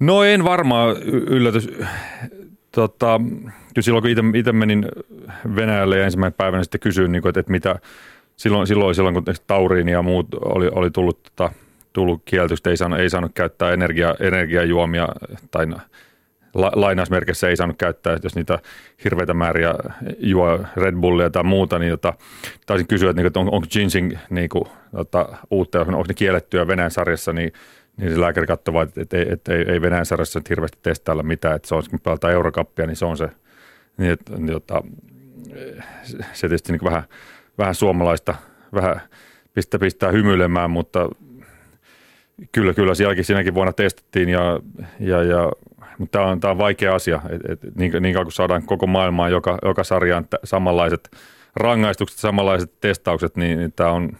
No 0.00 0.22
en 0.22 0.44
varmaan 0.44 0.96
yllätys. 1.06 1.68
Tota, 2.72 3.20
silloin 3.80 4.02
kun 4.02 4.36
itse 4.36 4.52
menin 4.52 4.86
Venäjälle 5.56 5.98
ja 5.98 6.04
ensimmäinen 6.04 6.36
päivänä 6.36 6.62
sitten 6.62 6.80
kysyin, 6.80 7.12
niin 7.12 7.22
kuin, 7.22 7.30
että, 7.30 7.40
että 7.40 7.52
mitä 7.52 7.78
silloin, 8.36 8.66
silloin, 8.66 8.94
silloin 8.94 9.14
kun 9.14 9.24
tauriin 9.46 9.88
ja 9.88 10.02
muut 10.02 10.34
oli, 10.34 10.68
oli 10.72 10.90
tullut, 10.90 11.22
tota, 11.22 11.52
tullut 11.92 12.22
kieltystä, 12.24 12.70
ei 12.70 12.76
saanut, 12.76 12.98
ei 12.98 13.10
saanut 13.10 13.32
käyttää 13.34 13.72
energia, 13.72 14.14
energiajuomia 14.20 15.08
tai 15.50 15.66
la, 16.54 16.72
lainausmerkissä 16.74 17.48
ei 17.48 17.56
saanut 17.56 17.76
käyttää, 17.78 18.18
jos 18.22 18.34
niitä 18.34 18.58
hirveitä 19.04 19.34
määriä 19.34 19.74
juo 20.18 20.60
Red 20.76 20.94
Bullia 20.94 21.30
tai 21.30 21.44
muuta, 21.44 21.78
niin 21.78 21.90
tota, 21.90 22.14
taisin 22.66 22.86
kysyä, 22.86 23.10
että, 23.10 23.20
niin, 23.20 23.26
että 23.26 23.40
on, 23.40 23.54
onko 23.54 23.66
ginseng 23.70 24.12
niin 24.30 24.48
kuin, 24.48 24.64
tota, 24.96 25.28
uutta, 25.50 25.80
onko 25.80 26.04
ne 26.08 26.14
kiellettyä 26.14 26.66
Venäjän 26.66 26.90
sarjassa, 26.90 27.32
niin, 27.32 27.52
niin 27.96 28.10
se 28.10 28.20
lääkäri 28.20 28.46
katsoi 28.46 28.82
että, 28.82 29.00
että, 29.00 29.18
että, 29.18 29.32
että 29.32 29.54
ei, 29.54 29.64
ei 29.68 29.80
Venäjän 29.80 30.06
sarjassa 30.06 30.40
hirveästi 30.48 30.78
testailla 30.82 31.22
mitään, 31.22 31.56
että 31.56 31.68
se 31.68 31.74
on, 31.74 31.82
kun 31.90 32.00
pelataan 32.00 32.32
eurokappia, 32.32 32.86
niin 32.86 32.96
se 32.96 33.04
on 33.04 33.16
se, 33.16 33.28
niin, 33.96 34.10
että, 34.10 34.36
niin, 34.36 34.52
tota, 34.52 34.82
se 36.32 36.48
tietysti 36.48 36.72
niin 36.72 36.84
vähän, 36.84 37.02
vähän 37.58 37.74
suomalaista, 37.74 38.34
vähän 38.74 39.00
pistää, 39.54 39.80
pistää 39.80 40.10
hymyilemään, 40.10 40.70
mutta 40.70 41.08
kyllä, 42.52 42.74
kyllä 42.74 42.94
sielläkin 42.94 43.24
siinäkin 43.24 43.54
vuonna 43.54 43.72
testattiin 43.72 44.28
ja, 44.28 44.60
ja, 45.00 45.22
ja 45.22 45.52
mutta 45.98 46.18
tämä 46.18 46.30
on, 46.30 46.40
tämä 46.40 46.50
on 46.50 46.58
vaikea 46.58 46.94
asia, 46.94 47.20
et, 47.30 47.50
et, 47.50 47.76
niin, 47.76 47.92
niin 48.00 48.14
kauan 48.14 48.26
kun 48.26 48.32
saadaan 48.32 48.62
koko 48.62 48.86
maailmaan 48.86 49.30
joka, 49.30 49.58
joka 49.62 49.84
sarjaan 49.84 50.24
t- 50.24 50.34
samanlaiset 50.44 51.10
rangaistukset, 51.56 52.18
samanlaiset 52.18 52.72
testaukset, 52.80 53.36
niin, 53.36 53.58
niin 53.58 53.72
tämä, 53.76 53.90
on, 53.90 54.12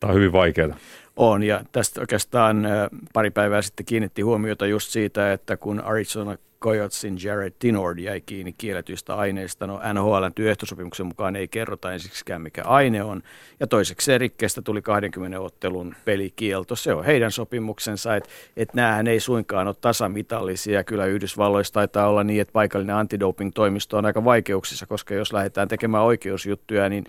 tämä 0.00 0.10
on 0.10 0.16
hyvin 0.16 0.32
vaikeaa. 0.32 0.76
On, 1.18 1.42
ja 1.42 1.60
tästä 1.72 2.00
oikeastaan 2.00 2.66
pari 3.12 3.30
päivää 3.30 3.62
sitten 3.62 3.86
kiinnitti 3.86 4.22
huomiota 4.22 4.66
just 4.66 4.90
siitä, 4.90 5.32
että 5.32 5.56
kun 5.56 5.80
Arizona 5.80 6.36
Coyotsin 6.60 7.16
Jared 7.22 7.52
Tinord 7.58 7.98
jäi 7.98 8.20
kiinni 8.20 8.52
kielletyistä 8.58 9.14
aineista. 9.14 9.66
No 9.66 9.80
NHLn 9.92 10.32
työehtosopimuksen 10.34 11.06
mukaan 11.06 11.36
ei 11.36 11.48
kerrota 11.48 11.92
ensiksikään 11.92 12.42
mikä 12.42 12.62
aine 12.64 13.02
on. 13.02 13.22
Ja 13.60 13.66
toiseksi 13.66 14.18
rikkeestä 14.18 14.62
tuli 14.62 14.82
20 14.82 15.40
ottelun 15.40 15.94
pelikielto. 16.04 16.76
Se 16.76 16.94
on 16.94 17.04
heidän 17.04 17.30
sopimuksensa, 17.30 18.16
että 18.16 18.30
et 18.56 18.74
näähän 18.74 19.06
ei 19.06 19.20
suinkaan 19.20 19.66
ole 19.66 19.76
tasamitallisia. 19.80 20.84
Kyllä 20.84 21.06
Yhdysvalloissa 21.06 21.74
taitaa 21.74 22.08
olla 22.08 22.24
niin, 22.24 22.40
että 22.40 22.52
paikallinen 22.52 22.96
antidoping-toimisto 22.96 23.98
on 23.98 24.06
aika 24.06 24.24
vaikeuksissa, 24.24 24.86
koska 24.86 25.14
jos 25.14 25.32
lähdetään 25.32 25.68
tekemään 25.68 26.04
oikeusjuttuja, 26.04 26.88
niin 26.88 27.04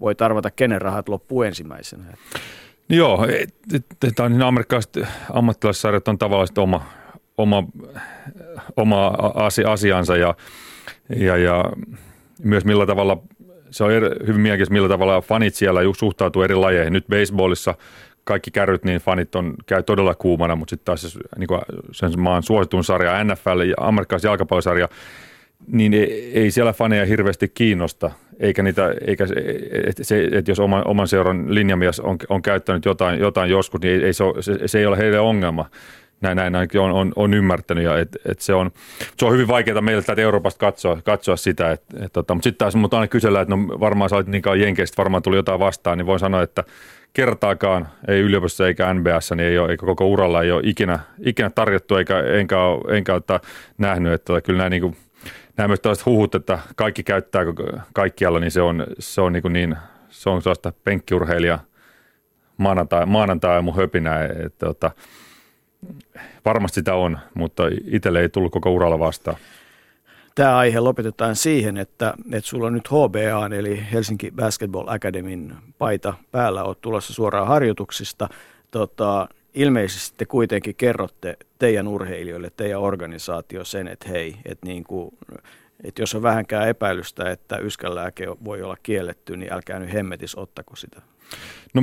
voi 0.00 0.14
tarvata 0.14 0.50
kenen 0.50 0.82
rahat 0.82 1.08
loppuu 1.08 1.42
ensimmäisenä. 1.42 2.04
Joo, 2.88 3.26
tämä 4.16 4.26
on 4.26 4.32
niin 4.32 4.42
amerikkalaiset 4.42 4.98
ammattilaissarjat 5.32 6.08
on 6.08 6.18
tavallaan 6.18 6.48
oma, 6.56 6.86
oma, 7.38 7.64
oma 8.76 9.12
asiansa 9.64 10.16
ja, 10.16 10.34
ja, 11.16 11.36
ja 11.36 11.64
myös 12.42 12.64
millä 12.64 12.86
tavalla 12.86 13.22
se 13.70 13.84
on 13.84 13.92
eri, 13.92 14.08
hyvin 14.26 14.40
mielenkiintoista, 14.40 14.72
millä 14.72 14.88
tavalla 14.88 15.20
fanit 15.20 15.54
siellä 15.54 15.80
suhtautuu 15.96 16.42
eri 16.42 16.54
lajeihin. 16.54 16.92
Nyt 16.92 17.06
baseballissa 17.06 17.74
kaikki 18.24 18.50
kärryt, 18.50 18.84
niin 18.84 19.00
fanit 19.00 19.34
on, 19.34 19.54
käy 19.66 19.82
todella 19.82 20.14
kuumana, 20.14 20.56
mutta 20.56 20.70
sitten 20.70 20.84
taas 20.84 21.18
niin 21.38 21.48
kuin 21.48 21.60
sen 21.92 22.20
maan 22.20 22.42
suositun 22.42 22.84
sarja, 22.84 23.24
NFL 23.24 23.60
ja 23.60 23.74
amerikkalaisen 23.80 24.28
jalkapallosarja, 24.28 24.88
niin 25.66 25.94
ei, 25.94 26.32
ei 26.34 26.50
siellä 26.50 26.72
faneja 26.72 27.06
hirveästi 27.06 27.48
kiinnosta, 27.48 28.10
eikä 28.40 28.62
niitä, 28.62 28.94
eikä 29.06 29.26
se, 30.02 30.28
että 30.32 30.50
jos 30.50 30.60
oman, 30.60 30.82
oman 30.86 31.08
seuran 31.08 31.54
linjamies 31.54 32.00
on, 32.00 32.16
on 32.28 32.42
käyttänyt 32.42 32.84
jotain, 32.84 33.20
jotain 33.20 33.50
joskus, 33.50 33.80
niin 33.80 33.94
ei, 33.94 34.06
ei 34.06 34.12
se, 34.12 34.24
se, 34.40 34.68
se, 34.68 34.78
ei 34.78 34.86
ole 34.86 34.98
heille 34.98 35.20
ongelma. 35.20 35.70
Näin, 36.20 36.36
näin 36.36 36.54
ainakin 36.54 36.80
on, 36.80 36.92
on, 36.92 37.12
on 37.16 37.34
ymmärtänyt 37.34 37.84
ja 37.84 37.98
et, 37.98 38.16
et 38.28 38.40
se, 38.40 38.54
on, 38.54 38.70
se 39.18 39.26
on 39.26 39.32
hyvin 39.32 39.48
vaikeaa 39.48 39.80
meille 39.80 40.02
täältä 40.02 40.22
Euroopasta 40.22 40.58
katsoa, 40.58 40.98
katsoa 41.04 41.36
sitä, 41.36 41.70
et, 41.70 41.82
et, 42.00 42.12
tota, 42.12 42.34
mutta 42.34 42.44
sitten 42.44 42.58
taas 42.58 42.74
mutta 42.74 42.96
aina 42.96 43.08
kysellä, 43.08 43.40
että 43.40 43.56
no 43.56 43.80
varmaan 43.80 44.10
sä 44.10 44.16
olet 44.16 44.26
niin 44.26 44.42
kauan 44.42 44.60
jenkeistä, 44.60 44.96
varmaan 44.98 45.22
tuli 45.22 45.36
jotain 45.36 45.60
vastaan, 45.60 45.98
niin 45.98 46.06
voin 46.06 46.20
sanoa, 46.20 46.42
että 46.42 46.64
kertaakaan, 47.12 47.88
ei 48.08 48.20
yliopistossa 48.20 48.66
eikä 48.66 48.94
NBS, 48.94 49.30
niin 49.30 49.48
ei 49.48 49.58
ole, 49.58 49.70
eikä 49.70 49.86
koko 49.86 50.06
uralla 50.06 50.42
ei 50.42 50.50
ole 50.50 50.62
ikinä, 50.64 50.98
ikinä 51.20 51.50
tarjottu, 51.50 51.96
eikä, 51.96 52.20
enkä 52.20 52.60
ole, 52.60 52.96
enkä 52.96 53.14
ole 53.14 53.40
nähnyt, 53.78 54.12
että 54.12 54.24
tota, 54.24 54.40
kyllä 54.40 54.58
nämä 54.58 54.70
niin 54.70 54.82
kuin, 54.82 54.96
nämä 55.56 55.68
myös 55.68 55.80
tällaiset 55.80 56.06
huhut, 56.06 56.34
että 56.34 56.58
kaikki 56.76 57.02
käyttää 57.02 57.42
kaikkialla, 57.92 58.40
niin 58.40 58.50
se 58.50 58.62
on, 58.62 58.86
se 58.98 59.20
on, 59.20 59.32
niin, 59.32 59.52
niin 59.52 59.76
se 60.08 60.30
on 60.30 60.42
sellaista 60.42 60.72
penkkiurheilija 60.84 61.58
maanantai, 62.56 63.06
maanantai 63.06 63.62
mun 63.62 63.76
höpinää, 63.76 64.24
että, 64.24 64.46
että 64.46 64.66
tota, 64.66 64.90
varmasti 66.44 66.74
sitä 66.74 66.94
on, 66.94 67.18
mutta 67.34 67.62
itselle 67.84 68.20
ei 68.20 68.28
tullut 68.28 68.52
koko 68.52 68.70
uralla 68.70 68.98
vastaan. 68.98 69.36
Tämä 70.34 70.56
aihe 70.56 70.80
lopetetaan 70.80 71.36
siihen, 71.36 71.76
että, 71.76 72.14
että 72.32 72.48
sulla 72.48 72.66
on 72.66 72.72
nyt 72.72 72.88
HBA, 72.88 73.56
eli 73.56 73.86
Helsinki 73.92 74.30
Basketball 74.30 74.88
Academyn 74.88 75.56
paita 75.78 76.14
päällä, 76.30 76.64
olet 76.64 76.80
tulossa 76.80 77.12
suoraan 77.12 77.48
harjoituksista. 77.48 78.28
Tota, 78.70 79.28
ilmeisesti 79.54 80.14
te 80.18 80.26
kuitenkin 80.26 80.74
kerrotte 80.74 81.36
teidän 81.58 81.88
urheilijoille, 81.88 82.50
teidän 82.56 82.80
organisaatio 82.80 83.64
sen, 83.64 83.88
että 83.88 84.08
hei, 84.08 84.36
että, 84.44 84.66
niin 84.66 84.84
kuin, 84.84 85.10
että 85.84 86.02
jos 86.02 86.14
on 86.14 86.22
vähänkään 86.22 86.68
epäilystä, 86.68 87.30
että 87.30 87.56
yskänlääke 87.56 88.26
voi 88.44 88.62
olla 88.62 88.76
kielletty, 88.82 89.36
niin 89.36 89.52
älkää 89.52 89.78
nyt 89.78 89.92
hemmetis 89.92 90.34
ottako 90.34 90.76
sitä. 90.76 91.02
No, 91.74 91.82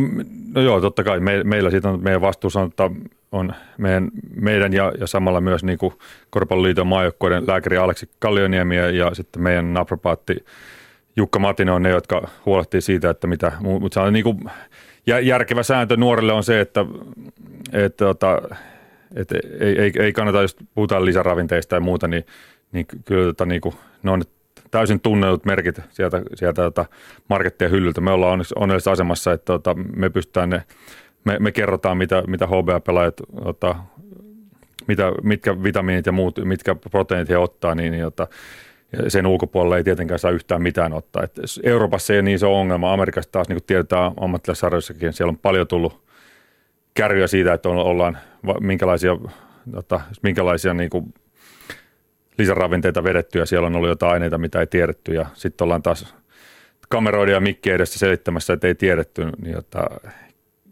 no 0.54 0.62
joo, 0.62 0.82
totta 0.82 1.04
kai. 1.04 1.20
Me, 1.20 1.44
meillä 1.44 1.70
siitä 1.70 1.90
on 1.90 2.04
meidän 2.04 2.22
vastuussa 2.22 2.60
on, 2.60 2.68
että 2.68 2.90
on 3.32 3.54
meidän, 3.78 4.12
meidän 4.36 4.74
ja, 4.74 4.92
ja 5.00 5.08
samalla 5.08 5.42
myös 5.42 5.64
niin 5.64 5.78
kuin 5.78 5.94
Korpalloliiton 6.30 6.88
maajoukkueiden 6.88 7.48
lääkäri 7.48 7.78
Aleksi 7.78 8.10
Kallioniemi 8.20 8.76
ja, 8.76 8.90
ja 8.90 9.16
sitten 9.16 9.42
meidän 9.42 9.74
napropaatti 9.74 10.46
Jukka 11.16 11.40
Matinen 11.40 11.74
on 11.74 11.84
ne, 11.84 11.90
jotka 11.90 12.28
huolehtii 12.46 12.82
siitä, 12.82 13.10
että 13.10 13.28
mitä, 13.28 13.52
mutta 13.60 13.94
se 13.94 14.00
on 14.00 14.14
niin 14.14 14.24
kuin, 14.24 14.40
järkevä 15.08 15.64
sääntö 15.64 15.98
nuorille 15.98 16.34
on 16.34 16.44
se, 16.44 16.62
että, 16.62 16.86
että, 17.74 18.10
että, 18.10 18.42
että 19.16 19.36
ei, 19.60 19.80
ei, 19.80 19.92
ei 20.00 20.14
kannata, 20.14 20.42
jos 20.42 20.56
puhutaan 20.76 21.06
lisäravinteista 21.06 21.76
ja 21.76 21.82
muuta, 21.82 22.08
niin, 22.08 22.26
niin 22.72 22.86
kyllä 23.06 23.26
tota, 23.26 23.46
niin 23.46 23.62
kuin, 23.62 23.76
ne 24.04 24.12
on 24.12 24.22
täysin 24.72 25.00
tunnetut 25.00 25.46
merkit 25.46 25.82
sieltä, 25.90 26.22
sieltä 26.36 26.62
tota, 26.62 26.86
markettien 27.30 27.72
hyllyltä. 27.72 28.02
Me 28.02 28.12
ollaan 28.12 28.42
onnellisessa 28.56 28.92
asemassa, 28.92 29.34
että 29.34 29.46
tota, 29.46 29.74
me 29.74 30.10
pystytään 30.10 30.50
ne, 30.50 30.64
me, 31.24 31.40
me 31.40 31.52
kerrotaan, 31.52 31.98
mitä, 31.98 32.24
mitä 32.28 32.48
HBA-pelaajat, 32.48 33.22
tota, 33.44 33.76
mitä, 34.88 35.12
mitkä 35.24 35.64
vitamiinit 35.64 36.06
ja 36.06 36.12
muut, 36.12 36.40
mitkä 36.44 36.76
proteiinit 36.92 37.30
he 37.30 37.38
ottaa, 37.38 37.76
niin, 37.76 37.92
niin 37.92 38.06
tota, 38.98 39.10
sen 39.10 39.28
ulkopuolella 39.28 39.78
ei 39.78 39.84
tietenkään 39.84 40.20
saa 40.20 40.32
yhtään 40.32 40.62
mitään 40.62 40.94
ottaa. 40.94 41.24
Et 41.24 41.40
Euroopassa 41.64 42.14
ei 42.14 42.18
ole 42.18 42.22
niin 42.22 42.36
iso 42.36 42.60
ongelma. 42.60 42.94
Amerikassa 42.94 43.32
taas, 43.32 43.50
niin 43.50 43.58
kuin 43.58 43.66
tiedetään 43.68 44.12
ammattilaisarjoissakin, 44.20 45.14
siellä 45.14 45.30
on 45.30 45.38
paljon 45.38 45.68
tullut 45.68 46.04
kärryjä 46.94 47.28
siitä, 47.28 47.54
että 47.54 47.70
ollaan 47.70 48.18
minkälaisia, 48.60 49.18
tota, 49.72 50.02
minkälaisia 50.24 50.74
niin 50.74 50.90
kuin 50.90 51.14
lisäravinteita 52.38 53.04
vedetty 53.04 53.40
ja 53.40 53.46
siellä 53.46 53.68
on 53.68 53.76
ollut 53.76 53.90
jotain 53.90 54.14
aineita, 54.14 54.38
mitä 54.38 54.60
ei 54.60 54.68
tiedetty 54.68 55.14
ja 55.14 55.26
sitten 55.34 55.66
ollaan 55.66 55.84
taas 55.84 56.16
kameroiden 56.90 57.34
ja 57.34 57.40
mikkien 57.40 57.76
edessä 57.76 58.00
selittämässä, 58.00 58.54
että 58.54 58.68
ei 58.68 58.76
tiedetty, 58.76 59.26
niin 59.42 59.54
jota, 59.54 59.88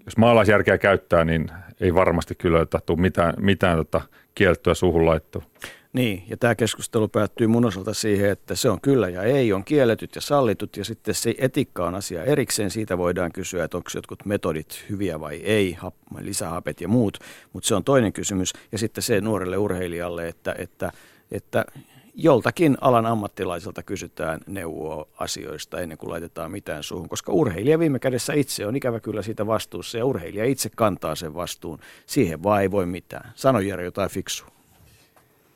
jos 0.06 0.18
maalaisjärkeä 0.18 0.78
käyttää, 0.78 1.26
niin 1.26 1.48
ei 1.82 1.96
varmasti 1.96 2.36
kyllä 2.36 2.66
tule 2.86 3.02
mitään, 3.02 3.34
mitään 3.40 3.78
tota 3.78 4.02
kieltoa 4.36 4.74
suhun 4.74 5.06
laittua. 5.06 5.44
Niin, 5.94 6.24
ja 6.30 6.38
tämä 6.38 6.56
keskustelu 6.56 7.08
päättyy 7.08 7.48
mun 7.48 7.66
osalta 7.66 7.94
siihen, 7.94 8.30
että 8.30 8.56
se 8.56 8.70
on 8.70 8.82
kyllä 8.82 9.10
ja 9.10 9.24
ei, 9.24 9.54
on 9.54 9.64
kielletyt 9.64 10.16
ja 10.16 10.22
sallitut, 10.22 10.78
ja 10.78 10.86
sitten 10.86 11.16
se 11.16 11.36
etiikka 11.38 11.88
on 11.88 11.96
asia 11.96 12.24
erikseen. 12.24 12.72
Siitä 12.72 12.98
voidaan 12.98 13.32
kysyä, 13.32 13.64
että 13.64 13.78
onko 13.78 13.90
jotkut 13.96 14.26
metodit 14.26 14.86
hyviä 14.90 15.20
vai 15.20 15.36
ei, 15.36 15.78
lisähapet 16.20 16.82
ja 16.82 16.88
muut, 16.88 17.18
mutta 17.54 17.68
se 17.68 17.76
on 17.76 17.84
toinen 17.84 18.14
kysymys. 18.14 18.54
Ja 18.72 18.78
sitten 18.78 19.02
se 19.02 19.22
nuorelle 19.22 19.58
urheilijalle, 19.58 20.28
että, 20.28 20.56
että, 20.58 20.92
että 21.32 21.66
joltakin 22.14 22.78
alan 22.82 23.06
ammattilaiselta 23.06 23.84
kysytään 23.84 24.40
neuvoa 24.48 25.08
asioista 25.20 25.80
ennen 25.80 25.98
kuin 25.98 26.10
laitetaan 26.10 26.52
mitään 26.52 26.84
suuhun, 26.84 27.10
koska 27.10 27.32
urheilija 27.32 27.80
viime 27.80 28.00
kädessä 28.00 28.34
itse 28.34 28.66
on 28.66 28.76
ikävä 28.76 29.00
kyllä 29.00 29.22
siitä 29.22 29.48
vastuussa 29.48 29.98
ja 29.98 30.06
urheilija 30.06 30.46
itse 30.46 30.70
kantaa 30.76 31.16
sen 31.16 31.34
vastuun. 31.34 31.80
Siihen 32.06 32.44
vaan 32.44 32.62
ei 32.62 32.72
voi 32.72 32.86
mitään. 32.86 33.32
Sano 33.36 33.60
Jere 33.60 33.84
jotain 33.84 34.10
fiksua. 34.10 34.59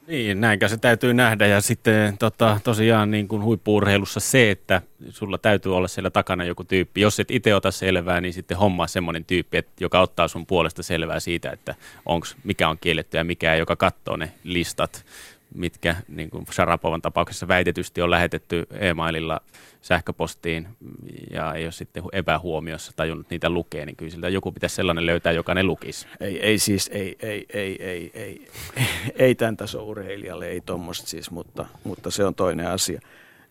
Niin, 0.07 0.41
näinkä 0.41 0.67
se 0.67 0.77
täytyy 0.77 1.13
nähdä 1.13 1.48
ja 1.48 1.62
sitten 1.62 2.17
tota, 2.17 2.60
tosiaan 2.63 3.12
niin 3.12 3.27
kuin 3.27 3.43
huippuurheilussa 3.43 4.19
se, 4.19 4.51
että 4.51 4.81
sulla 5.10 5.38
täytyy 5.38 5.75
olla 5.75 5.88
siellä 5.88 6.10
takana 6.10 6.43
joku 6.43 6.63
tyyppi. 6.63 7.01
Jos 7.01 7.19
et 7.19 7.31
itse 7.31 7.55
ota 7.55 7.72
selvää, 7.72 8.22
niin 8.22 8.33
sitten 8.33 8.57
hommaa 8.57 8.88
semmoinen 8.88 9.25
tyyppi, 9.25 9.57
että, 9.57 9.72
joka 9.79 10.01
ottaa 10.01 10.27
sun 10.27 10.45
puolesta 10.45 10.83
selvää 10.83 11.19
siitä, 11.19 11.51
että 11.51 11.75
onks, 12.05 12.36
mikä 12.43 12.69
on 12.69 12.77
kielletty 12.81 13.17
ja 13.17 13.24
mikä 13.24 13.55
joka 13.55 13.75
katsoo 13.75 14.17
ne 14.17 14.31
listat 14.43 15.05
mitkä 15.55 15.95
niin 16.07 16.29
kuin 16.29 16.45
Sharapovan 16.51 17.01
tapauksessa 17.01 17.48
väitetysti 17.48 18.01
on 18.01 18.12
lähetetty 18.12 18.67
e-maililla 18.72 19.41
sähköpostiin 19.81 20.67
ja 21.31 21.53
ei 21.53 21.65
ole 21.65 21.72
sitten 21.72 22.03
epähuomiossa 22.12 22.91
tajunnut 22.95 23.29
niitä 23.29 23.50
lukea, 23.50 23.86
niin 23.86 23.95
kyllä 23.95 24.12
siltä 24.12 24.29
joku 24.29 24.51
pitäisi 24.51 24.75
sellainen 24.75 25.05
löytää, 25.05 25.31
joka 25.31 25.53
ne 25.53 25.63
lukisi. 25.63 26.07
Ei, 26.19 26.39
ei 26.39 26.57
siis, 26.57 26.89
ei, 26.93 27.15
ei, 27.19 27.45
ei, 27.53 27.83
ei, 27.83 28.12
ei, 28.13 28.48
ei 29.15 29.36
tämän 29.36 29.57
taso 29.57 29.83
urheilijalle, 29.83 30.48
ei 30.48 30.62
tuommoista 30.62 31.07
siis, 31.07 31.31
mutta, 31.31 31.65
mutta 31.83 32.12
se 32.12 32.25
on 32.25 32.36
toinen 32.36 32.67
asia. 32.67 33.01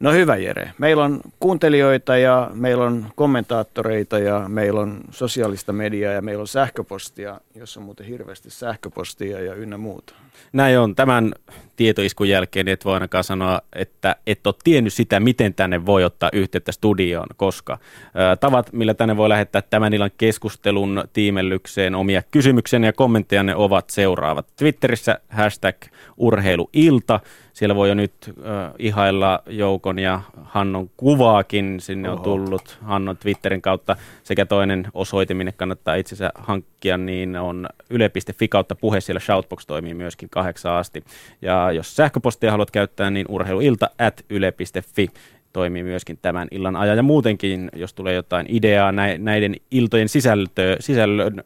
No 0.00 0.12
hyvä 0.12 0.36
Jere. 0.36 0.72
Meillä 0.78 1.04
on 1.04 1.20
kuuntelijoita 1.40 2.16
ja 2.16 2.50
meillä 2.54 2.84
on 2.84 3.06
kommentaattoreita 3.14 4.18
ja 4.18 4.44
meillä 4.48 4.80
on 4.80 5.00
sosiaalista 5.10 5.72
mediaa 5.72 6.12
ja 6.12 6.22
meillä 6.22 6.40
on 6.40 6.48
sähköpostia, 6.48 7.40
jossa 7.54 7.80
on 7.80 7.84
muuten 7.84 8.06
hirveästi 8.06 8.50
sähköpostia 8.50 9.40
ja 9.40 9.54
ynnä 9.54 9.78
muuta. 9.78 10.14
Näin 10.52 10.78
on. 10.78 10.94
Tämän 10.94 11.32
tietoiskun 11.76 12.28
jälkeen 12.28 12.68
et 12.68 12.84
voi 12.84 12.94
ainakaan 12.94 13.24
sanoa, 13.24 13.60
että 13.72 14.16
et 14.26 14.46
ole 14.46 14.54
tiennyt 14.64 14.92
sitä, 14.92 15.20
miten 15.20 15.54
tänne 15.54 15.86
voi 15.86 16.04
ottaa 16.04 16.30
yhteyttä 16.32 16.72
studioon, 16.72 17.26
koska 17.36 17.78
ää, 18.14 18.36
tavat, 18.36 18.72
millä 18.72 18.94
tänne 18.94 19.16
voi 19.16 19.28
lähettää 19.28 19.62
tämän 19.62 19.94
illan 19.94 20.10
keskustelun 20.18 21.04
tiimellykseen 21.12 21.94
omia 21.94 22.22
kysymyksiä 22.30 22.78
ja 22.78 22.92
kommentteja 22.92 23.42
ne 23.42 23.56
ovat 23.56 23.90
seuraavat. 23.90 24.46
Twitterissä 24.56 25.18
hashtag 25.28 25.76
urheiluilta. 26.16 27.20
Siellä 27.52 27.74
voi 27.74 27.88
jo 27.88 27.94
nyt 27.94 28.12
äh, 28.28 28.72
ihailla 28.78 29.42
Joukon 29.46 29.98
ja 29.98 30.20
Hannon 30.42 30.90
kuvaakin. 30.96 31.80
Sinne 31.80 32.10
Oho. 32.10 32.18
on 32.18 32.22
tullut 32.22 32.78
Hannon 32.82 33.16
Twitterin 33.16 33.62
kautta 33.62 33.96
sekä 34.22 34.46
toinen 34.46 34.86
osoite, 34.94 35.34
minne 35.34 35.52
kannattaa 35.52 35.94
itsensä 35.94 36.30
hankkia, 36.34 36.96
niin 36.96 37.36
on 37.36 37.68
yle.fi 37.90 38.48
kautta 38.48 38.74
puhe. 38.74 39.00
Siellä 39.00 39.20
Shoutbox 39.20 39.66
toimii 39.66 39.94
myöskin 39.94 40.21
kahdeksan 40.30 40.72
asti. 40.72 41.04
Ja 41.42 41.72
jos 41.72 41.96
sähköpostia 41.96 42.50
haluat 42.50 42.70
käyttää, 42.70 43.10
niin 43.10 43.26
urheiluilta 43.28 43.90
at 43.98 44.24
yle.fi 44.30 45.08
toimii 45.52 45.82
myöskin 45.82 46.18
tämän 46.22 46.48
illan 46.50 46.76
ajan. 46.76 46.96
Ja 46.96 47.02
muutenkin, 47.02 47.70
jos 47.76 47.94
tulee 47.94 48.14
jotain 48.14 48.46
ideaa 48.48 48.92
näiden 49.18 49.56
iltojen 49.70 50.08
sisältö, 50.08 50.76
sisällön 50.80 51.44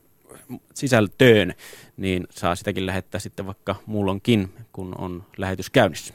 sisältöön, 0.75 1.54
niin 1.97 2.26
saa 2.30 2.54
sitäkin 2.54 2.87
lähettää 2.87 3.21
sitten 3.21 3.47
vaikka 3.47 3.75
mullonkin, 3.87 4.52
kun 4.73 4.95
on 4.99 5.25
lähetys 5.37 5.71
käynnissä. 5.71 6.14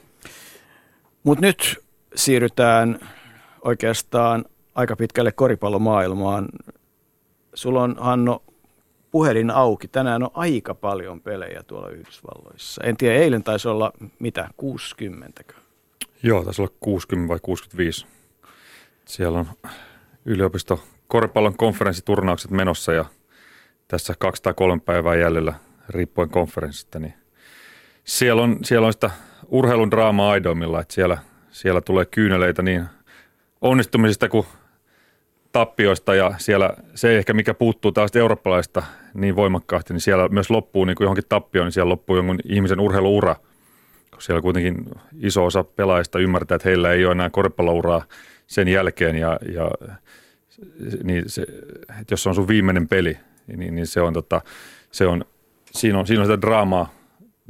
Mutta 1.22 1.46
nyt 1.46 1.82
siirrytään 2.14 2.98
oikeastaan 3.64 4.44
aika 4.74 4.96
pitkälle 4.96 5.32
koripallomaailmaan. 5.32 6.48
Sulla 7.54 7.82
on, 7.82 7.96
Hanno, 7.98 8.42
puhelin 9.12 9.50
auki. 9.50 9.88
Tänään 9.88 10.22
on 10.22 10.30
aika 10.34 10.74
paljon 10.74 11.20
pelejä 11.20 11.62
tuolla 11.62 11.88
Yhdysvalloissa. 11.88 12.82
En 12.84 12.96
tiedä, 12.96 13.16
eilen 13.16 13.42
taisi 13.42 13.68
olla 13.68 13.92
mitä, 14.18 14.48
60 14.56 15.42
Joo, 16.22 16.44
taisi 16.44 16.62
olla 16.62 16.72
60 16.80 17.28
vai 17.28 17.38
65. 17.42 18.06
Siellä 19.04 19.38
on 19.38 19.46
yliopisto 20.24 20.80
koripallon 21.08 21.56
konferenssiturnaukset 21.56 22.50
menossa 22.50 22.92
ja– 22.92 23.04
tässä 23.92 24.14
kaksi 24.18 24.42
tai 24.42 24.54
kolme 24.54 24.80
päivää 24.80 25.14
jäljellä 25.14 25.54
riippuen 25.88 26.30
konferenssista, 26.30 26.98
niin 26.98 27.14
siellä 28.04 28.42
on, 28.42 28.58
siellä 28.62 28.86
on 28.86 28.92
sitä 28.92 29.10
urheilun 29.48 29.90
draamaa 29.90 30.30
aidoimmilla, 30.30 30.80
että 30.80 30.94
siellä, 30.94 31.18
siellä 31.50 31.80
tulee 31.80 32.04
kyyneleitä 32.04 32.62
niin 32.62 32.84
onnistumisista 33.60 34.28
kuin 34.28 34.46
tappioista 35.52 36.14
ja 36.14 36.34
siellä 36.38 36.70
se 36.94 37.18
ehkä 37.18 37.34
mikä 37.34 37.54
puuttuu 37.54 37.92
taas 37.92 38.16
eurooppalaista 38.16 38.82
niin 39.14 39.36
voimakkaasti, 39.36 39.92
niin 39.94 40.00
siellä 40.00 40.28
myös 40.28 40.50
loppuu 40.50 40.84
niin 40.84 40.96
kuin 40.96 41.04
johonkin 41.04 41.24
tappioon, 41.28 41.66
niin 41.66 41.72
siellä 41.72 41.90
loppuu 41.90 42.16
jonkun 42.16 42.38
ihmisen 42.44 42.80
urheiluura. 42.80 43.36
Siellä 44.18 44.42
kuitenkin 44.42 44.84
iso 45.20 45.44
osa 45.44 45.64
pelaajista 45.64 46.18
ymmärtää, 46.18 46.56
että 46.56 46.68
heillä 46.68 46.92
ei 46.92 47.04
ole 47.04 47.12
enää 47.12 47.30
koripallouraa 47.30 48.04
sen 48.46 48.68
jälkeen 48.68 49.16
ja, 49.16 49.38
ja 49.54 49.70
niin 51.04 51.24
se, 51.26 51.42
että 52.00 52.12
jos 52.12 52.22
se 52.22 52.28
on 52.28 52.34
sun 52.34 52.48
viimeinen 52.48 52.88
peli, 52.88 53.18
niin, 53.56 53.74
niin 53.74 53.86
se 53.86 54.00
on, 54.00 54.12
tota, 54.12 54.40
se 54.90 55.06
on, 55.06 55.24
siinä 55.70 55.98
on, 55.98 56.06
siinä 56.06 56.20
on 56.20 56.26
sitä 56.26 56.40
draamaa, 56.40 56.92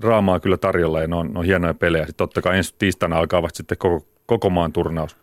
draamaa 0.01 0.41
kyllä 0.41 0.57
tarjolla 0.57 1.01
ja 1.01 1.07
ne 1.07 1.17
on, 1.17 1.33
ne 1.33 1.39
on 1.39 1.45
hienoja 1.45 1.75
pelejä. 1.75 2.07
Sitten 2.07 2.17
totta 2.17 2.43
kai 2.43 2.57
ensi 2.57 2.75
tiistaina 2.79 3.19
alkaa 3.19 3.43
vasta 3.43 3.57
sitten 3.57 3.79
koko, 3.79 4.07
koko 4.27 4.51
maan 4.51 4.73
turnaus. 4.73 5.17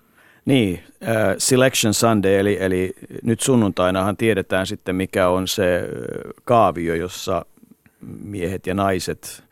Niin, 0.45 0.83
äh, 1.03 1.35
Selection 1.37 1.93
Sunday, 1.93 2.33
eli, 2.33 2.57
eli 2.59 2.93
nyt 3.23 3.39
sunnuntainahan 3.39 4.17
tiedetään 4.17 4.67
sitten 4.67 4.95
mikä 4.95 5.29
on 5.29 5.47
se 5.47 5.89
kaavio, 6.43 6.95
jossa 6.95 7.45
miehet 8.23 8.67
ja 8.67 8.73
naiset 8.73 9.43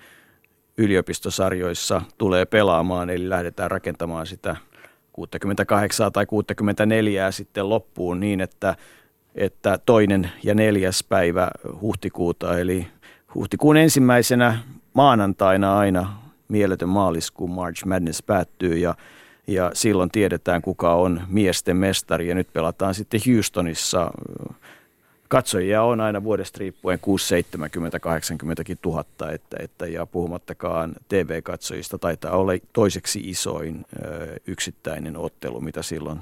yliopistosarjoissa 0.78 2.02
tulee 2.18 2.46
pelaamaan, 2.46 3.10
eli 3.10 3.30
lähdetään 3.30 3.72
rakentamaan 3.72 4.28
sitä 4.28 4.56
68 5.14 6.12
tai 6.12 6.26
64 6.26 7.32
sitten 7.32 7.70
loppuun 7.70 8.20
niin, 8.20 8.42
että, 8.42 8.76
että 9.36 9.80
toinen 9.86 10.32
ja 10.44 10.56
neljäs 10.56 11.04
päivä 11.10 11.52
huhtikuuta, 11.82 12.60
eli 12.60 12.88
huhtikuun 13.36 13.78
ensimmäisenä 13.78 14.60
maanantaina 14.94 15.78
aina 15.78 16.22
mieletön 16.48 16.90
maaliskuun 16.90 17.52
March 17.52 17.86
Madness 17.86 18.24
päättyy 18.24 18.78
ja 18.78 18.96
ja 19.48 19.72
silloin 19.74 20.12
tiedetään, 20.12 20.62
kuka 20.62 20.94
on 20.94 21.22
miesten 21.28 21.78
mestari. 21.78 22.28
Ja 22.28 22.36
nyt 22.36 22.48
pelataan 22.54 22.94
sitten 22.94 23.20
Houstonissa. 23.28 24.12
Katsojia 25.28 25.84
on 25.84 26.02
aina 26.02 26.24
vuodesta 26.24 26.58
riippuen 26.60 27.00
6, 27.00 27.28
70, 27.28 28.00
80 28.00 28.64
000, 28.86 29.06
että, 29.32 29.58
että, 29.60 29.88
ja 29.88 30.06
puhumattakaan 30.06 30.96
TV-katsojista 31.10 31.98
taitaa 31.98 32.32
olla 32.32 32.52
toiseksi 32.74 33.20
isoin 33.20 33.86
ö, 34.06 34.36
yksittäinen 34.48 35.18
ottelu, 35.18 35.62
mitä 35.62 35.84
silloin 35.84 36.20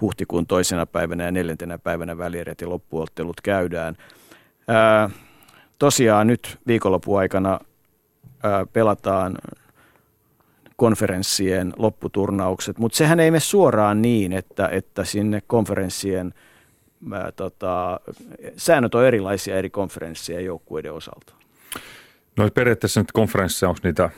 huhtikuun 0.00 0.46
toisena 0.46 0.86
päivänä 0.86 1.24
ja 1.24 1.30
neljäntenä 1.30 1.78
päivänä 1.78 2.18
välierät 2.18 2.60
ja 2.60 2.68
loppuottelut 2.68 3.40
käydään. 3.40 3.96
Ää, 4.68 5.10
tosiaan 5.78 6.26
nyt 6.26 6.58
viikonloppuaikana 6.66 7.60
ää, 8.42 8.66
pelataan 8.72 9.38
konferenssien 10.76 11.72
lopputurnaukset, 11.76 12.78
mutta 12.78 12.96
sehän 12.96 13.20
ei 13.20 13.30
mene 13.30 13.40
suoraan 13.40 14.02
niin, 14.02 14.32
että, 14.32 14.68
että 14.68 15.04
sinne 15.04 15.42
konferenssien 15.46 16.34
ää, 17.12 17.32
tota, 17.32 18.00
säännöt 18.56 18.94
on 18.94 19.06
erilaisia 19.06 19.56
eri 19.56 19.70
konferenssien 19.70 20.44
joukkueiden 20.44 20.92
osalta. 20.92 21.32
No 22.36 22.50
periaatteessa 22.54 23.00
nyt 23.00 23.12
konferensseja, 23.12 23.70
onko 23.70 23.80
niitä 23.84 24.10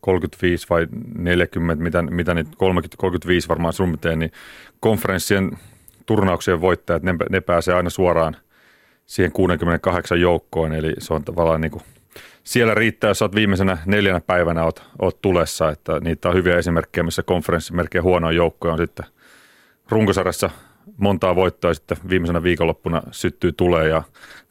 35 0.00 0.66
vai 0.70 0.86
40, 1.18 1.82
mitä, 1.82 2.02
mitä 2.02 2.34
nyt 2.34 2.56
30, 2.56 2.96
35 2.96 3.48
varmaan 3.48 3.72
summitelleen, 3.72 4.18
niin 4.18 4.32
konferenssien 4.80 5.58
turnauksien 6.06 6.60
voittajat, 6.60 7.02
ne, 7.02 7.14
ne 7.30 7.40
pääsee 7.40 7.74
aina 7.74 7.90
suoraan 7.90 8.36
siihen 9.06 9.32
68 9.32 10.20
joukkoon, 10.20 10.72
eli 10.72 10.94
se 10.98 11.14
on 11.14 11.24
tavallaan 11.24 11.60
niin 11.60 11.70
kuin 11.70 11.82
siellä 12.48 12.74
riittää, 12.74 13.10
jos 13.10 13.22
olet 13.22 13.34
viimeisenä 13.34 13.78
neljänä 13.86 14.20
päivänä 14.20 14.64
oot, 14.64 14.82
oot 15.02 15.22
tulessa, 15.22 15.70
että 15.70 16.00
niitä 16.00 16.28
on 16.28 16.34
hyviä 16.34 16.58
esimerkkejä, 16.58 17.04
missä 17.04 17.22
konferenssimerkkejä 17.22 18.02
huonoja 18.02 18.36
joukkoja 18.36 18.72
on 18.72 18.78
sitten 18.78 19.06
runkosarjassa 19.88 20.50
montaa 20.96 21.36
voittoa 21.36 21.74
sitten 21.74 21.96
viimeisenä 22.08 22.42
viikonloppuna 22.42 23.02
syttyy 23.10 23.52
tulee 23.52 23.88
ja 23.88 24.02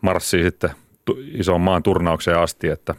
marssii 0.02 0.44
sitten 0.44 0.70
isoon 1.34 1.62
maan 1.62 1.84
turnaukseen 1.84 2.40
asti, 2.40 2.68
että 2.68 2.96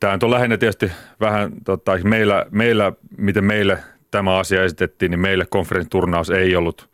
tämä 0.00 0.18
on 0.22 0.30
lähinnä 0.30 0.56
tietysti 0.56 0.92
vähän, 1.20 1.52
tota, 1.64 1.92
meillä, 2.04 2.46
meillä, 2.50 2.92
miten 3.16 3.44
meille 3.44 3.78
tämä 4.10 4.38
asia 4.38 4.64
esitettiin, 4.64 5.10
niin 5.10 5.20
meille 5.20 5.46
konferenssiturnaus 5.50 6.30
ei 6.30 6.56
ollut 6.56 6.91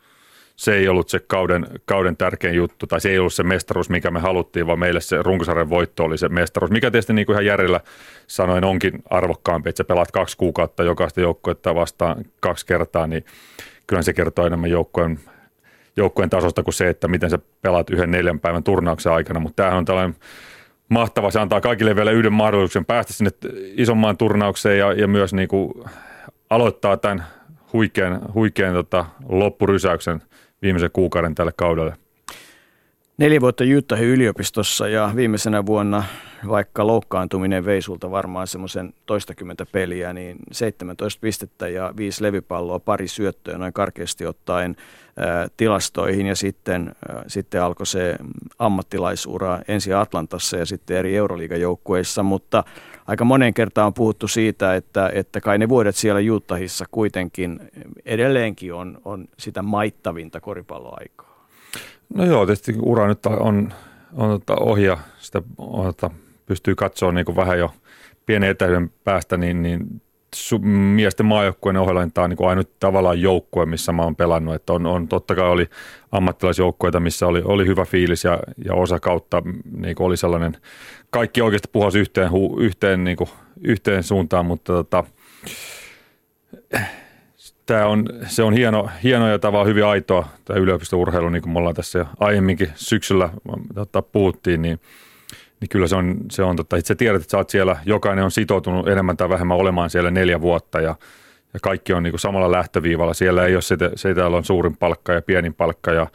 se 0.58 0.74
ei 0.74 0.88
ollut 0.88 1.08
se 1.08 1.18
kauden, 1.26 1.66
kauden 1.84 2.16
tärkein 2.16 2.54
juttu, 2.54 2.86
tai 2.86 3.00
se 3.00 3.10
ei 3.10 3.18
ollut 3.18 3.34
se 3.34 3.42
mestaruus, 3.42 3.90
mikä 3.90 4.10
me 4.10 4.20
haluttiin, 4.20 4.66
vaan 4.66 4.78
meille 4.78 5.00
se 5.00 5.22
runkosarjan 5.22 5.70
voitto 5.70 6.04
oli 6.04 6.18
se 6.18 6.28
mestaruus, 6.28 6.70
mikä 6.70 6.90
tietysti 6.90 7.12
niin 7.12 7.26
kuin 7.26 7.34
ihan 7.34 7.46
järjellä 7.46 7.80
sanoen 8.26 8.64
onkin 8.64 9.02
arvokkaampi, 9.10 9.68
että 9.68 9.76
sä 9.76 9.84
pelaat 9.84 10.10
kaksi 10.10 10.36
kuukautta 10.36 10.82
jokaista 10.82 11.20
joukkuetta 11.20 11.74
vastaan 11.74 12.24
kaksi 12.40 12.66
kertaa, 12.66 13.06
niin 13.06 13.24
kyllä 13.86 14.02
se 14.02 14.12
kertoo 14.12 14.46
enemmän 14.46 14.70
joukkojen, 14.70 15.18
joukkojen 15.96 16.30
tasosta 16.30 16.62
kuin 16.62 16.74
se, 16.74 16.88
että 16.88 17.08
miten 17.08 17.30
sä 17.30 17.38
pelaat 17.62 17.90
yhden 17.90 18.10
neljän 18.10 18.40
päivän 18.40 18.64
turnauksen 18.64 19.12
aikana, 19.12 19.40
mutta 19.40 19.56
tämähän 19.56 19.78
on 19.78 19.84
tällainen 19.84 20.16
mahtava, 20.88 21.30
se 21.30 21.40
antaa 21.40 21.60
kaikille 21.60 21.96
vielä 21.96 22.10
yhden 22.10 22.32
mahdollisuuden 22.32 22.86
päästä 22.86 23.12
sinne 23.12 23.30
isommaan 23.76 24.16
turnaukseen 24.16 24.78
ja, 24.78 24.92
ja 24.92 25.08
myös 25.08 25.34
niin 25.34 25.48
kuin 25.48 25.72
aloittaa 26.50 26.96
tämän 26.96 27.24
huikean, 27.72 28.20
huikean 28.34 28.74
tota, 28.74 29.06
loppurysäyksen 29.28 30.22
viimeisen 30.62 30.90
kuukauden 30.92 31.34
tälle 31.34 31.52
kaudelle? 31.56 31.96
Neljä 33.18 33.40
vuotta 33.40 33.64
Jyttähin 33.64 34.08
yliopistossa 34.08 34.88
ja 34.88 35.12
viimeisenä 35.16 35.66
vuonna, 35.66 36.04
vaikka 36.48 36.86
loukkaantuminen 36.86 37.64
vei 37.64 37.82
sulta 37.82 38.10
varmaan 38.10 38.46
semmoisen 38.46 38.94
toistakymmentä 39.06 39.66
peliä, 39.72 40.12
niin 40.12 40.36
17 40.52 41.20
pistettä 41.20 41.68
ja 41.68 41.94
viisi 41.96 42.22
levypalloa, 42.22 42.78
pari 42.78 43.08
syöttöä 43.08 43.58
noin 43.58 43.72
karkeasti 43.72 44.26
ottaen 44.26 44.76
tilastoihin 45.56 46.26
ja 46.26 46.36
sitten, 46.36 46.94
sitten 47.26 47.62
alkoi 47.62 47.86
se 47.86 48.16
ammattilaisura 48.58 49.60
ensin 49.68 49.96
Atlantassa 49.96 50.56
ja 50.56 50.66
sitten 50.66 50.96
eri 50.96 51.16
Euroliigajoukkueissa, 51.16 52.22
mutta 52.22 52.64
aika 53.08 53.24
monen 53.24 53.54
kertaan 53.54 53.86
on 53.86 53.94
puhuttu 53.94 54.28
siitä, 54.28 54.74
että, 54.74 55.10
että 55.14 55.40
kai 55.40 55.58
ne 55.58 55.68
vuodet 55.68 55.96
siellä 55.96 56.20
Juttahissa 56.20 56.84
kuitenkin 56.90 57.60
edelleenkin 58.04 58.74
on, 58.74 58.98
on 59.04 59.28
sitä 59.38 59.62
maittavinta 59.62 60.40
koripalloaikaa. 60.40 61.48
No 62.14 62.24
joo, 62.24 62.46
tietysti 62.46 62.74
ura 62.82 63.08
nyt 63.08 63.26
on, 63.26 63.72
on, 64.16 64.40
ohi 64.60 64.84
ja 64.84 64.98
sitä 65.18 65.42
on, 65.58 65.94
pystyy 66.46 66.74
katsoa 66.74 67.12
niin 67.12 67.24
kuin 67.24 67.36
vähän 67.36 67.58
jo 67.58 67.74
pienen 68.26 68.50
etäisyyden 68.50 68.90
päästä, 69.04 69.36
niin, 69.36 69.62
niin 69.62 70.02
miesten 70.62 71.26
maajoukkueen 71.26 71.76
ohella 71.76 72.00
niin 72.00 72.12
tämä 72.12 72.24
on 72.24 72.30
niin 72.30 72.48
ainut 72.48 72.70
tavallaan 72.80 73.20
joukkue, 73.20 73.66
missä 73.66 73.92
mä 73.92 74.02
oon 74.02 74.16
pelannut. 74.16 74.54
Että 74.54 74.72
on, 74.72 74.86
on, 74.86 75.08
totta 75.08 75.34
kai 75.34 75.48
oli 75.48 75.66
ammattilaisjoukkueita, 76.12 77.00
missä 77.00 77.26
oli, 77.26 77.42
oli 77.44 77.66
hyvä 77.66 77.84
fiilis 77.84 78.24
ja, 78.24 78.38
ja 78.64 78.74
osa 78.74 79.00
kautta 79.00 79.42
niin 79.76 79.96
oli 79.98 80.16
sellainen, 80.16 80.56
kaikki 81.10 81.42
oikeasti 81.42 81.68
puhas 81.72 81.94
yhteen, 81.94 82.30
hu, 82.30 82.56
yhteen, 82.60 83.04
niin 83.04 83.16
kuin, 83.16 83.30
yhteen 83.60 84.02
suuntaan, 84.02 84.46
mutta 84.46 84.72
tota, 84.72 85.04
tämä 87.66 87.86
on, 87.86 88.04
se 88.26 88.42
on 88.42 88.52
hieno, 88.52 88.88
hieno 89.02 89.28
ja 89.28 89.38
tavallaan 89.38 89.68
hyvin 89.68 89.84
aitoa 89.84 90.28
tämä 90.44 90.60
yliopistourheilu, 90.60 91.28
niin 91.28 91.42
kuin 91.42 91.52
me 91.52 91.58
ollaan 91.58 91.74
tässä 91.74 91.98
jo 91.98 92.06
aiemminkin 92.18 92.72
syksyllä 92.74 93.28
tota, 93.74 94.02
puhuttiin, 94.02 94.62
niin, 94.62 94.80
niin 95.60 95.68
kyllä 95.68 95.86
se 95.86 95.96
on, 95.96 96.16
se 96.30 96.42
on 96.42 96.56
totta, 96.56 96.76
itse 96.76 96.94
tiedät, 96.94 97.22
että 97.22 97.30
sä 97.30 97.36
oot 97.36 97.50
siellä, 97.50 97.76
jokainen 97.86 98.24
on 98.24 98.30
sitoutunut 98.30 98.88
enemmän 98.88 99.16
tai 99.16 99.28
vähemmän 99.28 99.56
olemaan 99.56 99.90
siellä 99.90 100.10
neljä 100.10 100.40
vuotta 100.40 100.80
ja, 100.80 100.94
ja 101.54 101.60
kaikki 101.62 101.92
on 101.92 102.02
niin 102.02 102.12
kuin 102.12 102.20
samalla 102.20 102.52
lähtöviivalla. 102.52 103.14
Siellä 103.14 103.46
ei 103.46 103.54
ole 103.54 103.62
se, 103.62 103.76
se 103.94 104.14
täällä 104.14 104.36
on 104.36 104.44
suurin 104.44 104.76
palkka 104.76 105.12
ja 105.12 105.22
pienin 105.22 105.54
palkka 105.54 105.92
ja 105.92 106.06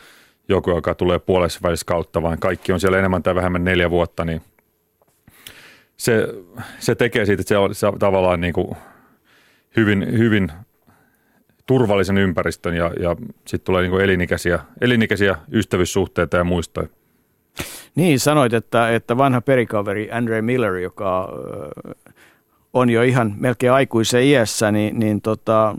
joku, 0.49 0.69
joka 0.69 0.95
tulee 0.95 1.19
puolessa 1.19 1.59
välissä 1.63 1.85
kautta, 1.85 2.21
vaan 2.21 2.39
kaikki 2.39 2.71
on 2.71 2.79
siellä 2.79 2.99
enemmän 2.99 3.23
tai 3.23 3.35
vähemmän 3.35 3.63
neljä 3.63 3.89
vuotta, 3.89 4.25
niin 4.25 4.41
se, 5.97 6.27
se 6.79 6.95
tekee 6.95 7.25
siitä, 7.25 7.41
että 7.41 7.49
se 7.49 7.57
on 7.57 7.75
se 7.75 7.87
tavallaan 7.99 8.41
niin 8.41 8.53
kuin 8.53 8.77
hyvin, 9.75 10.17
hyvin 10.17 10.51
turvallisen 11.65 12.17
ympäristön 12.17 12.75
ja, 12.75 12.91
ja 12.99 13.15
sitten 13.47 13.65
tulee 13.65 13.81
niin 13.81 14.01
elinikäisiä, 14.01 14.59
elinikäisiä 14.81 15.35
ystävyyssuhteita 15.51 16.37
ja 16.37 16.43
muistoja. 16.43 16.87
Niin, 17.95 18.19
sanoit, 18.19 18.53
että, 18.53 18.89
että 18.89 19.17
vanha 19.17 19.41
perikaveri 19.41 20.11
Andre 20.11 20.41
Miller, 20.41 20.75
joka 20.75 21.29
on 22.73 22.89
jo 22.89 23.01
ihan 23.01 23.35
melkein 23.37 23.73
aikuisen 23.73 24.23
iässä, 24.23 24.71
niin, 24.71 24.99
niin 24.99 25.21
tota, 25.21 25.75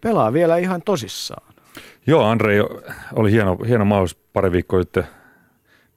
pelaa 0.00 0.32
vielä 0.32 0.56
ihan 0.56 0.82
tosissaan. 0.82 1.54
Joo, 2.06 2.24
Andre 2.24 2.60
oli 3.14 3.32
hieno, 3.32 3.58
hieno 3.66 3.84
mahdollisuus 3.84 4.22
pari 4.32 4.52
viikkoa 4.52 4.82
sitten 4.82 5.04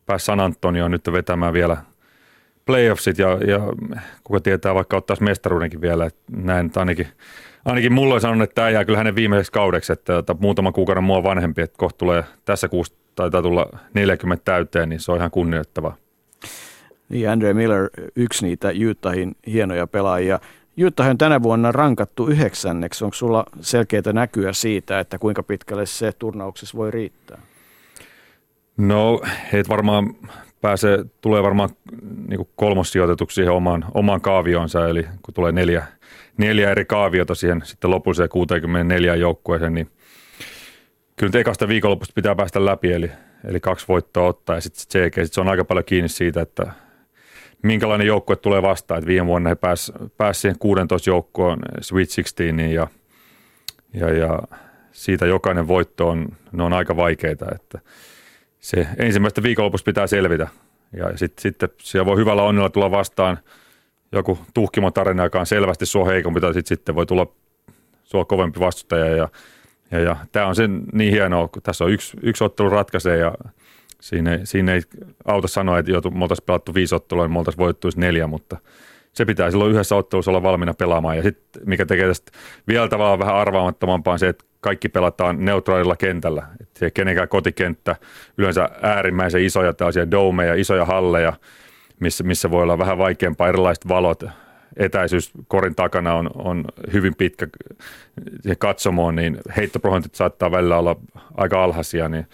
pääsi 0.05 0.25
San 0.25 0.39
Antonioon 0.39 0.91
nyt 0.91 1.09
vetämään 1.11 1.53
vielä 1.53 1.77
playoffsit 2.65 3.17
ja, 3.17 3.29
ja 3.29 3.59
kuka 4.23 4.39
tietää 4.39 4.75
vaikka 4.75 4.97
ottaisi 4.97 5.23
mestaruudenkin 5.23 5.81
vielä, 5.81 6.09
näin, 6.31 6.71
ainakin– 6.75 7.07
ainakin 7.65 7.93
mulla 7.93 8.13
on 8.13 8.21
sanonut, 8.21 8.43
että 8.43 8.55
tämä 8.55 8.69
jää 8.69 8.85
kyllä 8.85 8.97
hänen 8.97 9.15
viimeiseksi 9.15 9.51
kaudeksi, 9.51 9.93
että, 9.93 10.17
että 10.17 10.35
muutama 10.39 10.71
kuukauden 10.71 11.03
mua 11.03 11.23
vanhempi, 11.23 11.61
että 11.61 11.77
kohta 11.77 11.97
tulee 11.97 12.23
tässä 12.45 12.67
kuussa 12.67 12.93
taitaa 13.15 13.41
tulla 13.41 13.79
40 13.93 14.45
täyteen, 14.45 14.89
niin 14.89 14.99
se 14.99 15.11
on 15.11 15.17
ihan 15.17 15.31
kunnioittavaa. 15.31 15.95
Niin, 17.09 17.29
Andre 17.29 17.53
Miller, 17.53 17.89
yksi 18.15 18.45
niitä 18.45 18.71
Utahin 18.89 19.35
hienoja 19.47 19.87
pelaajia. 19.87 20.39
Jutta 20.77 21.03
on 21.03 21.17
tänä 21.17 21.43
vuonna 21.43 21.71
rankattu 21.71 22.27
yhdeksänneksi. 22.27 23.03
Onko 23.03 23.13
sulla 23.13 23.45
selkeää 23.61 24.13
näkyä 24.13 24.53
siitä, 24.53 24.99
että 24.99 25.17
kuinka 25.17 25.43
pitkälle 25.43 25.85
se 25.85 26.11
turnauksessa 26.11 26.77
voi 26.77 26.91
riittää? 26.91 27.41
No, 28.77 29.21
heitä 29.53 29.69
varmaan 29.69 30.15
pääsee, 30.61 31.05
tulee 31.21 31.43
varmaan 31.43 31.69
niin 32.27 32.47
kolmossijoitetuksi 32.55 33.35
siihen 33.35 33.53
omaan, 33.53 33.85
omaan 33.93 34.21
kaavioonsa, 34.21 34.89
eli 34.89 35.03
kun 35.21 35.33
tulee 35.33 35.51
neljä, 35.51 35.85
neljä 36.37 36.71
eri 36.71 36.85
kaaviota 36.85 37.35
siihen 37.35 37.61
sitten 37.63 37.91
lopulliseen 37.91 38.29
64 38.29 39.15
joukkueeseen, 39.15 39.73
niin 39.73 39.89
kyllä 41.15 41.39
ekasta 41.39 41.67
viikonlopusta 41.67 42.13
pitää 42.15 42.35
päästä 42.35 42.65
läpi, 42.65 42.93
eli, 42.93 43.11
eli 43.47 43.59
kaksi 43.59 43.85
voittoa 43.87 44.27
ottaa, 44.27 44.55
ja 44.55 44.61
sitten 44.61 45.01
CG, 45.01 45.15
sit 45.23 45.33
se 45.33 45.41
on 45.41 45.47
aika 45.47 45.65
paljon 45.65 45.85
kiinni 45.85 46.09
siitä, 46.09 46.41
että 46.41 46.71
minkälainen 47.63 48.07
joukkue 48.07 48.35
tulee 48.35 48.61
vastaan, 48.61 48.97
että 48.97 49.07
viime 49.07 49.27
vuonna 49.27 49.49
he 49.49 49.55
pääsivät 49.55 50.17
pääs 50.17 50.41
siihen 50.41 50.59
16 50.59 51.09
joukkoon 51.09 51.59
Sweet 51.81 52.09
16 52.15 52.43
ja, 52.73 52.87
ja, 53.93 54.17
ja 54.17 54.39
siitä 54.91 55.25
jokainen 55.25 55.67
voitto 55.67 56.07
on, 56.07 56.27
ne 56.51 56.63
on 56.63 56.73
aika 56.73 56.95
vaikeita, 56.95 57.45
että– 57.55 57.79
se 58.61 58.87
ensimmäistä 58.97 59.43
viikonlopusta 59.43 59.85
pitää 59.85 60.07
selvitä. 60.07 60.47
Ja 60.93 61.17
sitten 61.17 61.41
sit, 61.41 61.55
siellä 61.77 62.05
voi 62.05 62.17
hyvällä 62.17 62.43
onnella 62.43 62.69
tulla 62.69 62.91
vastaan 62.91 63.39
joku 64.11 64.39
tuhkimotarina, 64.53 65.23
joka 65.23 65.39
on 65.39 65.45
selvästi 65.45 65.85
sua 65.85 66.05
heikompi, 66.05 66.41
tai 66.41 66.53
sitten 66.53 66.77
sit 66.77 66.95
voi 66.95 67.05
tulla 67.05 67.27
sua 68.03 68.25
kovempi 68.25 68.59
vastustaja. 68.59 69.15
Ja, 69.15 69.29
ja, 69.91 69.99
ja 69.99 70.15
tämä 70.31 70.47
on 70.47 70.55
sen 70.55 70.83
niin 70.93 71.13
hienoa, 71.13 71.47
kun 71.47 71.61
tässä 71.61 71.83
on 71.83 71.91
yksi, 71.91 72.17
yksi 72.23 72.43
ottelu 72.43 72.69
ratkaisee 72.69 73.17
ja 73.17 73.33
siinä, 73.99 74.39
siinä 74.43 74.73
ei 74.73 74.81
auta 75.25 75.47
sanoa, 75.47 75.79
että 75.79 75.91
joutu, 75.91 76.11
me 76.11 76.23
oltaisiin 76.23 76.45
pelattu 76.45 76.73
viisi 76.73 76.95
ottelua, 76.95 77.23
niin 77.23 77.33
me 77.33 77.39
oltaisiin 77.39 77.63
voittuisi 77.63 77.99
neljä, 77.99 78.27
mutta 78.27 78.57
se 79.13 79.25
pitää 79.25 79.51
silloin 79.51 79.71
yhdessä 79.71 79.95
ottelussa 79.95 80.31
olla 80.31 80.43
valmiina 80.43 80.73
pelaamaan. 80.73 81.17
Ja 81.17 81.23
sitten 81.23 81.61
mikä 81.65 81.85
tekee 81.85 82.07
tästä 82.07 82.31
vielä 82.67 82.87
tavallaan 82.87 83.19
vähän 83.19 83.35
arvaamattomampaa 83.35 84.13
on 84.13 84.19
se, 84.19 84.27
että 84.27 84.45
kaikki 84.61 84.89
pelataan 84.89 85.45
neutraalilla 85.45 85.95
kentällä. 85.95 86.47
Että 86.61 86.91
kenenkään 86.91 87.27
kotikenttä, 87.27 87.95
yleensä 88.37 88.69
äärimmäisen 88.81 89.43
isoja 89.43 89.73
tällaisia 89.73 90.11
domeja, 90.11 90.53
isoja 90.55 90.85
halleja, 90.85 91.33
missä, 92.01 92.23
missä 92.23 92.51
voi 92.51 92.63
olla 92.63 92.77
vähän 92.77 92.97
vaikeampaa 92.97 93.49
erilaiset 93.49 93.87
valot. 93.87 94.23
Etäisyys 94.77 95.31
korin 95.47 95.75
takana 95.75 96.13
on, 96.13 96.29
on 96.35 96.65
hyvin 96.93 97.15
pitkä 97.15 97.47
katsomoon, 98.59 99.15
niin 99.15 99.37
heittoprosentit 99.57 100.15
saattaa 100.15 100.51
välillä 100.51 100.77
olla 100.77 100.95
aika 101.37 101.63
alhaisia, 101.63 102.09
niin, 102.09 102.27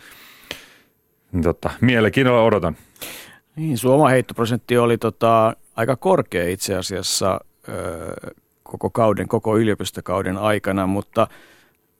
niin 1.31 1.43
tota, 1.43 1.69
mielenkiinnolla 1.81 2.43
odotan. 2.43 2.77
Niin, 3.55 3.77
Suomen 3.77 4.11
heittoprosentti 4.11 4.77
oli 4.77 4.97
tota, 4.97 5.55
aika 5.75 5.95
korkea 5.95 6.49
itse 6.49 6.75
asiassa 6.75 7.39
ö, 7.69 8.31
koko 8.63 8.89
kauden, 8.89 9.27
koko 9.27 9.57
yliopistokauden 9.57 10.37
aikana, 10.37 10.87
mutta– 10.87 11.27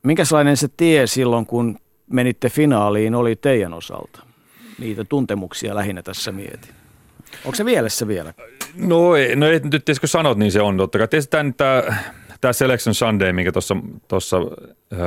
Minkälainen 0.07 0.57
se 0.57 0.67
tie 0.77 1.07
silloin, 1.07 1.45
kun 1.45 1.79
menitte 2.11 2.49
finaaliin, 2.49 3.15
oli 3.15 3.35
teidän 3.35 3.73
osalta? 3.73 4.23
Niitä 4.79 5.03
tuntemuksia 5.03 5.75
lähinnä 5.75 6.03
tässä 6.03 6.31
mietin. 6.31 6.76
Onko 7.45 7.55
se 7.55 7.63
mielessä 7.63 8.07
vielä? 8.07 8.33
No, 8.75 9.15
ei, 9.15 9.35
no 9.35 9.47
ei, 9.47 9.59
nyt 9.59 9.99
kun 9.99 10.09
sanot, 10.09 10.37
niin 10.37 10.51
se 10.51 10.61
on 10.61 10.77
totta 10.77 10.97
kai. 10.97 11.07
Tietysti 11.07 11.37
tämä, 11.57 11.83
tämä 12.41 12.53
Selection 12.53 12.95
Sunday, 12.95 13.33
minkä 13.33 13.51
tuossa 14.07 14.37
äh, 14.37 14.99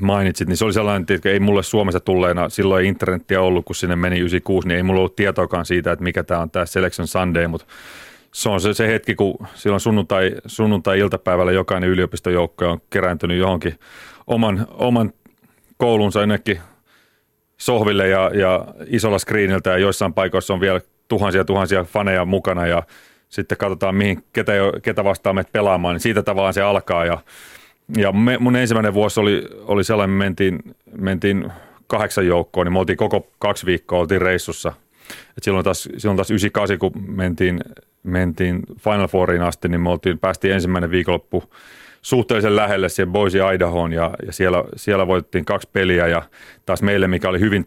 mainitsit, 0.00 0.48
niin 0.48 0.56
se 0.56 0.64
oli 0.64 0.72
sellainen, 0.72 1.06
että 1.10 1.28
ei 1.28 1.40
mulle 1.40 1.62
Suomessa 1.62 2.00
tulleena, 2.00 2.48
silloin 2.48 2.82
ei 2.82 2.88
internettiä 2.88 3.40
ollut, 3.40 3.64
kun 3.64 3.76
sinne 3.76 3.96
meni 3.96 4.18
96, 4.18 4.68
niin 4.68 4.76
ei 4.76 4.82
mulla 4.82 5.00
ollut 5.00 5.16
tietoakaan 5.16 5.66
siitä, 5.66 5.92
että 5.92 6.02
mikä 6.02 6.22
tämä 6.22 6.40
on 6.40 6.50
tämä 6.50 6.66
Selection 6.66 7.08
Sunday, 7.08 7.46
mutta 7.46 7.66
se 8.32 8.48
on 8.48 8.60
se, 8.60 8.74
se 8.74 8.88
hetki, 8.88 9.14
kun 9.14 9.34
silloin 9.54 9.80
sunnuntai, 9.80 10.34
sunnuntai-iltapäivällä 10.46 11.52
jokainen 11.52 11.90
yliopistojoukko 11.90 12.68
on 12.68 12.80
kerääntynyt 12.90 13.38
johonkin 13.38 13.78
oman, 14.26 14.66
oman 14.70 15.12
koulunsa 15.76 16.20
jonnekin 16.20 16.60
sohville 17.56 18.08
ja, 18.08 18.30
ja 18.34 18.66
isolla 18.86 19.18
screeniltä 19.18 19.70
ja 19.70 19.78
joissain 19.78 20.14
paikoissa 20.14 20.54
on 20.54 20.60
vielä 20.60 20.80
tuhansia 21.12 21.44
tuhansia 21.44 21.84
faneja 21.84 22.24
mukana 22.24 22.66
ja 22.66 22.82
sitten 23.28 23.58
katsotaan 23.58 23.94
mihin, 23.94 24.24
ketä, 24.32 24.52
ketä 24.82 25.04
vastaan 25.04 25.34
meitä 25.34 25.50
pelaamaan, 25.52 25.94
niin 25.94 26.00
siitä 26.00 26.22
tavallaan 26.22 26.54
se 26.54 26.62
alkaa 26.62 27.04
ja, 27.04 27.18
ja 27.96 28.12
me, 28.12 28.38
mun 28.38 28.56
ensimmäinen 28.56 28.94
vuosi 28.94 29.20
oli, 29.20 29.48
oli 29.64 29.84
sellainen, 29.84 30.16
me 30.16 30.24
mentiin, 30.24 30.58
mentiin 30.98 31.52
kahdeksan 31.86 32.26
joukkoon, 32.26 32.66
niin 32.66 32.72
me 32.72 32.78
oltiin 32.78 32.96
koko 32.96 33.28
kaksi 33.38 33.66
viikkoa 33.66 33.98
oltiin 33.98 34.22
reissussa. 34.22 34.72
Et 35.36 35.42
silloin, 35.42 35.64
taas, 35.64 35.88
silloin 35.96 36.16
taas 36.16 36.30
98, 36.30 36.78
kun 36.78 36.92
mentiin, 37.08 37.60
mentiin 38.02 38.62
Final 38.78 39.08
Fouriin 39.08 39.42
asti, 39.42 39.68
niin 39.68 39.80
me 39.80 39.90
oltiin, 39.90 40.18
päästiin 40.18 40.54
ensimmäinen 40.54 40.90
viikonloppu 40.90 41.44
suhteellisen 42.02 42.56
lähelle 42.56 42.88
siihen 42.88 43.12
Boise 43.12 43.38
Idahoon 43.54 43.92
ja, 43.92 44.10
ja 44.26 44.32
siellä, 44.32 44.64
siellä 44.76 45.06
voitettiin 45.06 45.44
kaksi 45.44 45.68
peliä 45.72 46.06
ja 46.06 46.22
taas 46.66 46.82
meille, 46.82 47.08
mikä 47.08 47.28
oli 47.28 47.40
hyvin 47.40 47.66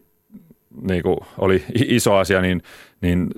niin 0.82 1.04
kuin 1.04 1.18
oli 1.38 1.64
iso 1.74 2.16
asia, 2.16 2.42
niin, 2.42 2.62
niin 3.02 3.30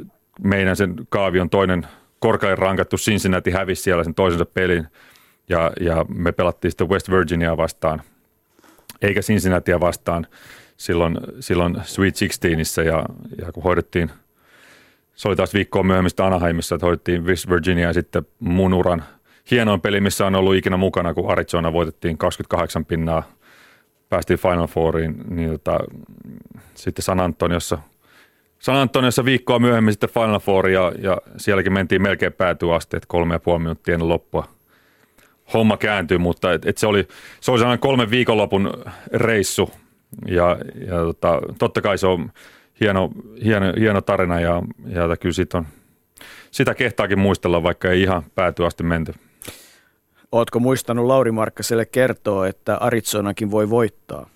meidän 0.44 0.76
sen 0.76 0.96
kaavion 1.10 1.50
toinen 1.50 1.88
korkein 2.20 2.58
rankattu 2.58 2.98
Cincinnati 2.98 3.52
hävisi 3.52 3.82
siellä 3.82 4.04
sen 4.04 4.16
toisensa 4.16 4.46
pelin 4.46 4.88
ja, 5.50 5.72
ja 5.80 6.06
me 6.10 6.32
pelattiin 6.32 6.72
sitten 6.72 6.90
West 6.90 7.10
Virginia 7.10 7.58
vastaan, 7.58 8.02
eikä 9.02 9.22
Cincinnatia 9.22 9.80
vastaan 9.80 10.28
silloin, 10.78 11.18
silloin 11.40 11.78
Sweet 11.84 12.16
Sixteenissä 12.16 12.84
ja, 12.84 13.06
ja 13.42 13.52
kun 13.52 13.64
hoidettiin, 13.64 14.12
se 15.16 15.28
oli 15.28 15.36
taas 15.36 15.54
viikkoa 15.54 15.84
myöhemmin 15.84 16.12
Anaheimissa, 16.22 16.76
että 16.76 16.86
hoidettiin 16.86 17.26
West 17.26 17.50
Virginia 17.50 17.88
ja 17.88 17.94
sitten 17.94 18.28
mun 18.40 18.74
uran– 18.74 19.04
hienoin 19.52 19.82
peli, 19.82 20.02
missä 20.02 20.26
on 20.26 20.36
ollut 20.36 20.56
ikinä 20.56 20.78
mukana, 20.78 21.14
kun 21.14 21.32
Arizona 21.32 21.74
voitettiin 21.74 22.18
28 22.18 22.86
pinnaa, 22.86 23.24
päästiin 24.10 24.40
Final 24.40 24.68
Fouriin, 24.68 25.16
niin 25.30 25.52
tota, 25.52 25.80
sitten 26.76 27.04
San 27.04 27.20
Antoniossa, 27.20 27.78
San 28.60 28.76
Antoniossa 28.76 29.26
viikkoa 29.26 29.60
myöhemmin 29.60 29.94
sitten 29.94 30.10
Final 30.10 30.40
Four 30.40 30.70
ja, 30.70 30.92
ja 31.00 31.18
sielläkin 31.38 31.74
mentiin 31.74 32.02
melkein 32.02 32.34
että 32.98 33.08
kolme 33.08 33.36
ja 33.36 33.40
puoli 33.40 33.60
minuuttia 33.60 33.94
ennen 33.94 34.10
loppua 34.10 34.48
homma 35.54 35.78
kääntyi, 35.78 36.18
mutta 36.18 36.54
et, 36.54 36.66
et 36.66 36.78
se, 36.78 36.88
oli, 36.88 37.08
se 37.42 37.52
oli 37.52 37.60
sellainen 37.60 37.80
kolmen 37.80 38.12
viikonlopun 38.12 38.84
reissu 39.14 39.72
ja, 40.26 40.58
ja 40.88 40.96
tota, 40.96 41.42
totta 41.60 41.82
kai 41.82 41.98
se 41.98 42.08
on 42.08 42.32
hieno, 42.82 43.12
hieno, 43.44 43.66
hieno 43.80 44.02
tarina 44.02 44.40
ja, 44.40 44.64
ja 44.88 45.18
kyllä 45.20 45.34
siitä, 45.34 45.58
on, 45.58 45.68
sitä 46.52 46.74
kehtaakin 46.74 47.20
muistella, 47.20 47.64
vaikka 47.64 47.92
ei 47.92 48.02
ihan 48.02 48.24
päätyä 48.36 48.68
asti 48.68 48.84
menty. 48.84 49.14
Oletko 50.32 50.60
muistanut 50.60 51.06
Lauri 51.06 51.32
Markkaselle 51.32 51.86
kertoa, 51.86 52.48
että 52.48 52.78
Arizonakin 52.78 53.52
voi 53.52 53.70
voittaa? 53.70 54.30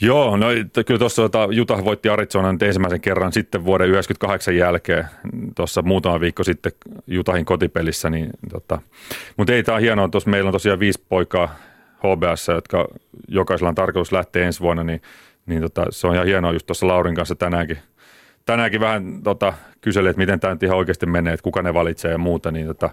Joo, 0.00 0.36
no 0.36 0.46
kyllä 0.86 0.98
tuossa 0.98 1.22
tota, 1.22 1.48
Juta 1.50 1.84
voitti 1.84 2.08
Arizonan 2.08 2.58
ensimmäisen 2.60 3.00
kerran 3.00 3.32
sitten 3.32 3.64
vuoden 3.64 3.88
1998 3.88 4.56
jälkeen, 4.56 5.04
tuossa 5.54 5.82
muutama 5.82 6.20
viikko 6.20 6.44
sitten 6.44 6.72
Jutahin 7.06 7.44
kotipelissä. 7.44 8.10
Niin, 8.10 8.30
tota. 8.52 8.82
Mutta 9.36 9.52
ei, 9.52 9.62
tämä 9.62 9.76
on 9.76 9.82
hienoa, 9.82 10.08
tuossa 10.08 10.30
meillä 10.30 10.48
on 10.48 10.52
tosiaan 10.52 10.80
viisi 10.80 11.04
poikaa 11.08 11.54
HBS, 11.98 12.48
jotka 12.48 12.88
jokaisella 13.28 13.68
on 13.68 13.74
tarkoitus 13.74 14.12
lähteä 14.12 14.46
ensi 14.46 14.60
vuonna, 14.60 14.84
niin, 14.84 15.02
niin 15.46 15.62
tota, 15.62 15.86
se 15.90 16.06
on 16.06 16.14
ihan 16.14 16.26
hienoa 16.26 16.52
just 16.52 16.66
tuossa 16.66 16.86
Laurin 16.86 17.14
kanssa 17.14 17.34
tänäänkin. 17.34 17.78
Tänäänkin 18.46 18.80
vähän 18.80 19.22
tota, 19.22 19.52
kyseli, 19.80 20.08
että 20.08 20.20
miten 20.20 20.40
tämä 20.40 20.54
nyt 20.54 20.62
ihan 20.62 20.78
oikeasti 20.78 21.06
menee, 21.06 21.32
että 21.32 21.44
kuka 21.44 21.62
ne 21.62 21.74
valitsee 21.74 22.10
ja 22.10 22.18
muuta, 22.18 22.50
niin 22.50 22.66
tota, 22.66 22.90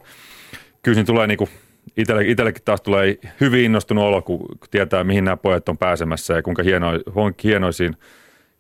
kyllä 0.82 0.96
siinä 0.96 1.06
tulee 1.06 1.28
niinku 1.28 1.50
itselle, 1.98 2.26
itsellekin 2.26 2.64
taas 2.66 2.82
tulee 2.82 3.18
hyvin 3.42 3.66
innostunut 3.66 4.04
olo, 4.04 4.22
kun 4.22 4.46
tietää, 4.72 5.04
mihin 5.04 5.24
nämä 5.24 5.38
pojat 5.38 5.70
on 5.70 5.78
pääsemässä 5.78 6.34
ja 6.34 6.42
kuinka 6.44 6.64
hieno, 6.64 6.88
hienoisiin, 7.44 7.98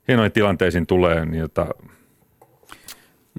hienoihin 0.08 0.32
tilanteisiin 0.32 0.88
tulee. 0.88 1.26
Niin 1.26 1.39
jota... 1.39 1.67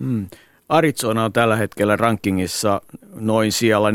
mm. 0.00 0.26
Arizona 0.68 1.24
on 1.24 1.32
tällä 1.32 1.56
hetkellä 1.56 1.96
rankingissa 1.96 2.80
noin 3.14 3.52
siellä 3.52 3.90
14-15 3.90 3.92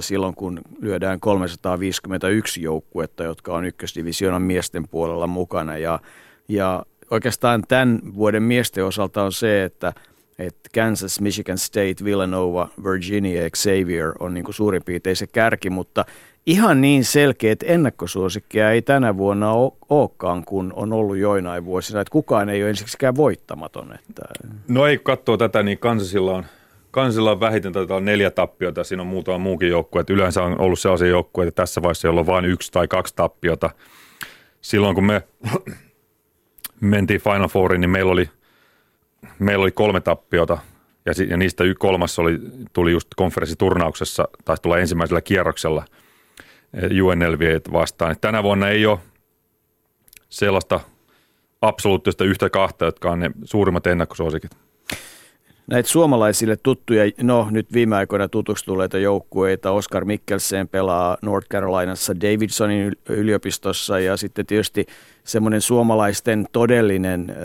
silloin, 0.00 0.34
kun 0.34 0.60
lyödään 0.80 1.20
351 1.20 2.62
joukkuetta, 2.62 3.24
jotka 3.24 3.54
on 3.54 3.64
ykkösdivisioonan 3.64 4.42
miesten 4.42 4.88
puolella 4.88 5.26
mukana. 5.26 5.78
Ja, 5.78 6.00
ja 6.48 6.82
oikeastaan 7.10 7.62
tämän 7.68 8.00
vuoden 8.14 8.42
miesten 8.42 8.84
osalta 8.84 9.22
on 9.22 9.32
se, 9.32 9.64
että– 9.64 9.92
että 10.38 10.70
Kansas, 10.74 11.20
Michigan 11.20 11.58
State, 11.58 12.04
Villanova, 12.04 12.68
Virginia, 12.84 13.50
Xavier 13.50 14.12
on 14.18 14.34
niin 14.34 14.44
kuin 14.44 14.54
suurin 14.54 14.82
piirtein 14.84 15.16
se 15.16 15.26
kärki, 15.26 15.70
mutta 15.70 16.04
ihan 16.46 16.80
niin 16.80 17.04
selkeät 17.04 17.62
ennakkosuosikkia 17.62 18.70
ei 18.70 18.82
tänä 18.82 19.16
vuonna 19.16 19.52
olekaan, 19.88 20.44
kun 20.44 20.72
on 20.76 20.92
ollut 20.92 21.16
joinain 21.16 21.64
vuosina, 21.64 22.00
että 22.00 22.12
kukaan 22.12 22.48
ei 22.48 22.62
ole 22.62 22.70
ensiksikään 22.70 23.16
voittamaton. 23.16 23.92
Että... 23.92 24.22
No 24.68 24.86
ei, 24.86 24.96
kun 24.96 25.04
katsoo 25.04 25.36
tätä, 25.36 25.62
niin 25.62 25.78
Kansasilla 25.78 26.32
on, 26.32 26.44
Kansasilla 26.90 27.30
on 27.30 27.40
vähiten 27.40 27.72
tätä 27.72 27.94
on 27.94 28.04
neljä 28.04 28.30
tappiota, 28.30 28.84
siinä 28.84 29.02
on 29.02 29.06
muutama 29.06 29.38
muukin 29.38 29.68
joukkue, 29.68 30.00
että 30.00 30.12
yleensä 30.12 30.42
on 30.42 30.60
ollut 30.60 30.78
sellaisia 30.78 31.08
joukkueita 31.08 31.52
tässä 31.52 31.82
vaiheessa, 31.82 32.08
jolla 32.08 32.20
on 32.20 32.26
vain 32.26 32.44
yksi 32.44 32.72
tai 32.72 32.88
kaksi 32.88 33.16
tappiota. 33.16 33.70
Silloin 34.60 34.94
kun 34.94 35.04
me 35.04 35.22
mentiin 36.80 37.20
Final 37.20 37.48
Fouriin, 37.48 37.80
niin 37.80 37.90
meillä 37.90 38.12
oli– 38.12 38.28
meillä 39.38 39.62
oli 39.62 39.72
kolme 39.72 40.00
tappiota 40.00 40.58
ja, 41.06 41.12
ja 41.28 41.36
niistä 41.36 41.64
y 41.64 41.74
kolmas 41.74 42.18
oli, 42.18 42.38
tuli 42.72 42.92
just 42.92 43.08
konferenssiturnauksessa, 43.16 44.28
taisi 44.44 44.62
tulla 44.62 44.78
ensimmäisellä 44.78 45.20
kierroksella 45.20 45.84
UNLV 47.02 47.60
vastaan. 47.72 48.12
Et 48.12 48.20
tänä 48.20 48.42
vuonna 48.42 48.68
ei 48.68 48.86
ole 48.86 48.98
sellaista 50.28 50.80
absoluuttista 51.62 52.24
yhtä 52.24 52.50
kahta, 52.50 52.84
jotka 52.84 53.10
on 53.10 53.20
ne 53.20 53.30
suurimmat 53.44 53.86
ennakkosuosikit 53.86 54.50
näitä 55.66 55.88
suomalaisille 55.88 56.56
tuttuja, 56.56 57.02
no 57.22 57.48
nyt 57.50 57.72
viime 57.72 57.96
aikoina 57.96 58.28
tutuksi 58.28 58.64
tulleita 58.64 58.98
joukkueita. 58.98 59.70
Oscar 59.70 60.04
Mikkelsen 60.04 60.68
pelaa 60.68 61.16
North 61.22 61.48
Carolinassa 61.48 62.20
Davidsonin 62.20 62.92
yliopistossa 63.08 63.98
ja 63.98 64.16
sitten 64.16 64.46
tietysti 64.46 64.86
semmoinen 65.24 65.60
suomalaisten 65.60 66.46
todellinen 66.52 67.30
äh, 67.30 67.36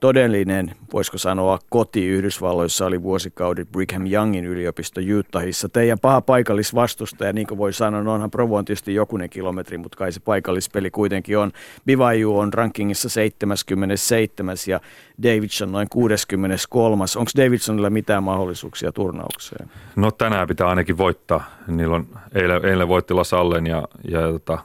todellinen, 0.00 0.74
voisiko 0.92 1.18
sanoa, 1.18 1.58
koti 1.68 2.06
Yhdysvalloissa 2.06 2.86
oli 2.86 3.02
vuosikaudet 3.02 3.72
Brigham 3.72 4.06
Youngin 4.06 4.44
yliopisto 4.44 5.00
Utahissa. 5.18 5.68
Teidän 5.68 5.98
paha 5.98 6.20
paikallisvastustaja, 6.20 7.32
niin 7.32 7.46
kuin 7.46 7.58
voi 7.58 7.72
sanoa, 7.72 8.02
no 8.02 8.12
onhan 8.12 8.30
Provo 8.30 8.56
on 8.56 8.64
tietysti 8.64 8.94
jokunen 8.94 9.30
kilometri, 9.30 9.78
mutta 9.78 9.98
kai 9.98 10.12
se 10.12 10.20
paikallispeli 10.20 10.90
kuitenkin 10.90 11.38
on. 11.38 11.52
BYU 11.86 12.38
on 12.38 12.52
rankingissa 12.52 13.08
77 13.08 14.56
ja 14.68 14.80
Davidson 15.22 15.72
noin 15.72 15.88
63. 15.90 17.04
Onko 17.16 17.30
Davidsonilla 17.36 17.90
mitään 17.90 18.22
mahdollisuuksia 18.22 18.92
turnaukseen? 18.92 19.70
No 19.96 20.10
tänään 20.10 20.48
pitää 20.48 20.68
ainakin 20.68 20.98
voittaa. 20.98 21.50
Niillä 21.66 21.96
on, 21.96 22.06
eilen, 22.34 22.64
eilen 22.64 22.88
voitti 22.88 23.14
Lasallen 23.14 23.66
ja, 23.66 23.82
ja 24.08 24.20
tota, 24.20 24.58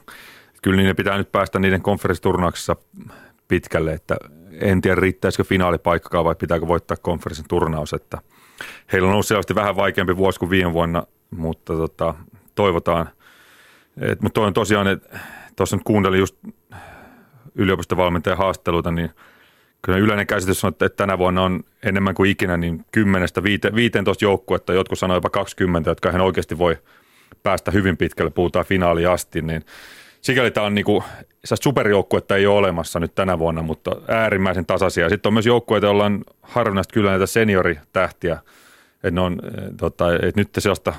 kyllä 0.62 0.76
niiden 0.76 0.96
pitää 0.96 1.18
nyt 1.18 1.32
päästä 1.32 1.58
niiden 1.58 1.82
konferenssiturnauksessa 1.82 2.76
pitkälle, 3.48 3.92
että 3.92 4.16
en 4.60 4.80
tiedä 4.80 5.00
riittäisikö 5.00 5.44
finaalipaikkaa 5.44 6.24
vai 6.24 6.34
pitääkö 6.34 6.68
voittaa 6.68 6.96
konferenssin 6.96 7.48
turnaus, 7.48 7.92
että 7.92 8.18
heillä 8.92 9.06
on 9.06 9.12
ollut 9.12 9.26
selvästi 9.26 9.54
vähän 9.54 9.76
vaikeampi 9.76 10.16
vuosi 10.16 10.38
kuin 10.38 10.50
viime 10.50 10.72
vuonna, 10.72 11.06
mutta 11.30 11.72
tota, 11.72 12.14
toivotaan. 12.54 13.08
Et, 14.00 14.20
mutta 14.20 14.34
toi 14.34 14.46
on 14.46 14.52
tosiaan, 14.52 14.86
että 14.86 15.18
tuossa 15.56 15.76
nyt 15.76 15.84
kuuntelin 15.84 16.20
just 16.20 16.36
yliopistovalmentajan 17.54 18.38
haasteluita, 18.38 18.90
niin 18.90 19.10
kyllä 19.82 19.98
yleinen 19.98 20.26
käsitys 20.26 20.64
on, 20.64 20.68
että 20.68 20.88
tänä 20.88 21.18
vuonna 21.18 21.42
on 21.42 21.62
enemmän 21.84 22.14
kuin 22.14 22.30
ikinä 22.30 22.56
niin 22.56 22.84
10-15 22.96 23.00
joukkuetta, 24.22 24.72
jotkut 24.72 24.98
sanoo 24.98 25.16
jopa 25.16 25.30
20, 25.30 25.90
jotka 25.90 26.12
hän 26.12 26.20
oikeasti 26.20 26.58
voi 26.58 26.78
päästä 27.42 27.70
hyvin 27.70 27.96
pitkälle, 27.96 28.30
puhutaan 28.30 28.64
finaaliin 28.64 29.08
asti, 29.08 29.42
niin 29.42 29.64
sikäli 30.26 30.50
tämä 30.50 30.66
on 30.66 30.74
niinku, 30.74 31.04
superjoukkuetta 31.44 32.36
ei 32.36 32.46
ole 32.46 32.58
olemassa 32.58 33.00
nyt 33.00 33.14
tänä 33.14 33.38
vuonna, 33.38 33.62
mutta 33.62 33.90
äärimmäisen 34.08 34.66
tasaisia. 34.66 35.08
Sitten 35.08 35.30
on 35.30 35.34
myös 35.34 35.46
joukkueita, 35.46 35.86
joilla 35.86 36.04
on 36.04 36.24
harvinaisesti 36.42 36.94
kyllä 36.94 37.10
näitä 37.10 37.26
senioritähtiä. 37.26 38.38
Että 39.02 39.22
on, 39.22 39.40
eh, 39.44 39.64
tota, 39.76 40.04
et 40.22 40.36
nyt 40.36 40.48
sellaista 40.58 40.92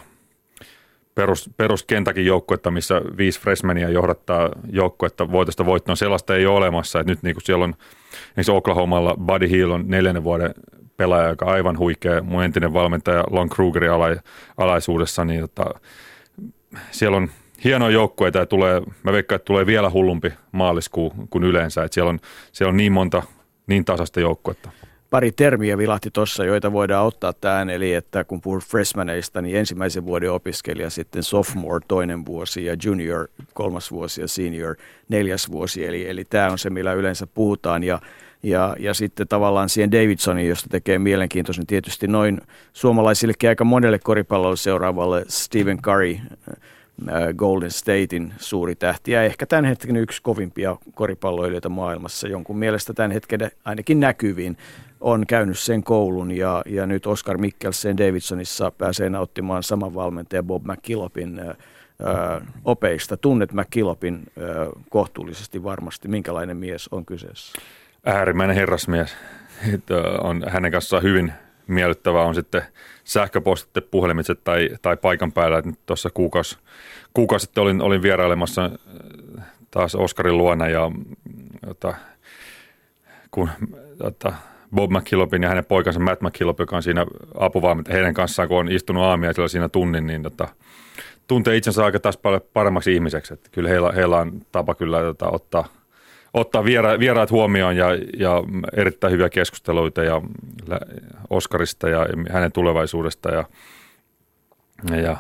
perus, 1.16 1.50
peruskentäkin 1.58 2.26
joukkuetta, 2.26 2.72
missä 2.72 3.02
viisi 3.18 3.40
freshmania 3.40 3.90
johdattaa 3.90 4.50
joukkuetta 4.70 5.32
voitosta 5.32 5.66
voittoon, 5.66 5.98
sellaista 5.98 6.36
ei 6.36 6.46
ole 6.46 6.58
olemassa. 6.58 7.00
Et 7.00 7.08
nyt 7.08 7.24
niinku 7.24 7.42
siellä 7.42 7.64
on 7.64 7.76
esimerkiksi 8.28 8.52
Oklahomalla 8.52 9.16
Buddy 9.26 9.50
Hill 9.50 9.72
on 9.72 9.84
neljännen 9.88 10.24
vuoden 10.24 10.54
pelaaja, 10.98 11.30
joka 11.30 11.46
on 11.46 11.52
aivan 11.52 11.78
huikea, 11.78 12.22
mun 12.22 12.44
entinen 12.44 12.74
valmentaja 12.74 13.24
Lon 13.32 13.50
Krugerin 13.50 13.92
alaisuudessa, 14.58 15.26
niin 15.26 15.42
tota, 15.42 15.66
siellä 16.92 17.18
on– 17.18 17.30
hienoja 17.64 17.94
joukkueita 17.94 18.40
ja 18.40 18.46
tulee, 18.46 18.82
mä 19.04 19.12
veikkaan, 19.12 19.36
että 19.36 19.46
tulee 19.46 19.66
vielä 19.66 19.90
hullumpi 19.90 20.34
maaliskuu 20.52 21.14
kuin 21.30 21.44
yleensä. 21.44 21.84
Että 21.84 21.94
siellä, 21.94 22.10
on, 22.10 22.20
siellä 22.52 22.70
on 22.70 22.78
niin 22.78 22.92
monta 22.92 23.24
niin 23.68 23.86
tasasta 23.86 24.20
joukkuetta. 24.20 24.70
Pari 25.10 25.32
termiä 25.32 25.78
vilahti 25.78 26.12
tuossa, 26.12 26.46
joita 26.46 26.72
voidaan 26.72 27.06
ottaa 27.06 27.34
tähän, 27.34 27.70
eli 27.70 27.94
että 27.94 28.24
kun 28.24 28.42
puhuu 28.42 28.60
freshmaneista, 28.60 29.42
niin 29.42 29.56
ensimmäisen 29.56 30.06
vuoden 30.06 30.32
opiskelija, 30.32 30.90
sitten 30.90 31.24
sophomore 31.24 31.86
toinen 31.88 32.26
vuosi 32.26 32.66
ja 32.66 32.76
junior 32.86 33.28
kolmas 33.54 33.92
vuosi 33.92 34.22
ja 34.22 34.28
senior 34.28 34.76
neljäs 35.10 35.52
vuosi. 35.52 35.86
Eli, 35.86 36.10
eli 36.10 36.26
tämä 36.26 36.52
on 36.52 36.58
se, 36.58 36.70
millä 36.70 36.94
yleensä 36.94 37.28
puhutaan 37.28 37.84
ja 37.84 38.00
ja, 38.44 38.76
ja 38.80 38.94
sitten 38.94 39.28
tavallaan 39.28 39.70
siihen 39.70 39.92
Davidsonin, 39.92 40.48
josta 40.48 40.70
tekee 40.70 41.00
mielenkiintoisen 41.00 41.68
tietysti 41.68 42.08
noin 42.08 42.42
suomalaisillekin 42.74 43.50
aika 43.50 43.64
monelle 43.64 44.00
koripallolle 44.00 44.58
seuraavalle 44.58 45.26
Stephen 45.28 45.82
Curry 45.82 46.18
Golden 47.38 47.72
Statein 47.72 48.34
suuri 48.38 48.76
tähti 48.76 49.12
ja 49.12 49.24
ehkä 49.24 49.46
tämän 49.46 49.66
hetken 49.66 49.96
yksi 49.96 50.22
kovimpia 50.22 50.76
koripalloilijoita 50.96 51.70
maailmassa. 51.70 52.28
Jonkun 52.28 52.58
mielestä 52.58 52.94
tämän 52.94 53.12
hetken 53.12 53.52
ainakin 53.66 54.00
näkyviin 54.00 54.58
on 55.02 55.28
käynyt 55.28 55.60
sen 55.60 55.84
koulun 55.84 56.32
ja, 56.32 56.62
ja 56.66 56.86
nyt 56.86 57.08
Oscar 57.08 57.38
Mikkelsen 57.38 57.98
Davidsonissa 57.98 58.72
pääsee 58.72 59.10
nauttimaan 59.10 59.64
saman 59.64 59.96
valmentaja 59.96 60.44
Bob 60.44 60.64
McKillopin 60.66 61.40
ää, 61.40 61.50
äh, 61.50 62.42
opeista. 62.66 63.18
Tunnet 63.18 63.54
McKillopin 63.54 64.14
ää, 64.16 64.46
kohtuullisesti 64.90 65.64
varmasti. 65.64 66.08
Minkälainen 66.08 66.58
mies 66.58 66.88
on 66.92 67.06
kyseessä? 67.06 67.62
Äärimmäinen 68.06 68.56
herrasmies. 68.56 69.16
On 70.22 70.44
hänen 70.48 70.72
kanssaan 70.72 71.04
hyvin 71.04 71.34
miellyttävää 71.68 72.22
on 72.22 72.36
sitten 72.36 72.62
sähköpostit, 73.08 73.92
puhelimitse 73.92 74.36
tai, 74.36 74.70
tai 74.82 74.98
paikan 74.98 75.32
päällä. 75.32 75.64
Tuossa 75.86 76.10
kuukausi, 76.14 76.58
kuukausi 77.14 77.44
sitten 77.44 77.62
olin, 77.62 77.82
olin 77.82 78.02
vierailemassa 78.02 78.66
äh, 78.66 79.46
taas 79.72 79.96
Oskarin 79.96 80.38
luona 80.38 80.68
ja 80.68 80.92
jota, 81.68 81.94
kun 83.32 83.50
jota, 84.04 84.34
Bob 84.76 84.92
McKillopin 84.92 85.44
ja 85.44 85.50
hänen 85.50 85.66
poikansa 85.66 86.00
Matt 86.00 86.22
McKillop, 86.22 86.60
joka 86.60 86.76
on 86.76 86.84
siinä 86.84 87.06
apuvalmentaja 87.40 87.96
heidän 87.96 88.14
kanssaan, 88.14 88.48
kun 88.48 88.58
on 88.58 88.72
istunut 88.72 89.04
aamiaisella 89.04 89.48
siinä 89.48 89.70
tunnin, 89.70 90.08
niin 90.08 90.24
tota, 90.24 90.48
tuntee 91.28 91.56
itsensä 91.56 91.86
aika 91.86 92.00
taas 92.00 92.18
paljon 92.18 92.42
paremmaksi 92.54 92.94
ihmiseksi. 92.94 93.34
Että 93.34 93.50
kyllä 93.52 93.70
heillä, 93.70 93.92
heillä 93.92 94.18
on 94.18 94.42
tapa 94.52 94.76
kyllä 94.76 95.02
tota, 95.02 95.30
ottaa, 95.30 95.68
ottaa 96.34 96.66
viera, 96.66 97.00
vieraat 97.00 97.32
huomioon 97.32 97.78
ja, 97.78 97.88
ja 98.18 98.44
erittäin 98.78 99.14
hyviä 99.14 99.30
keskusteluita 99.30 100.04
ja 100.04 100.22
Oskarista 101.30 101.90
ja 101.90 102.08
hänen 102.32 102.52
tulevaisuudesta 102.52 103.30
ja, 103.30 103.46
ja, 104.92 104.98
ja 105.02 105.18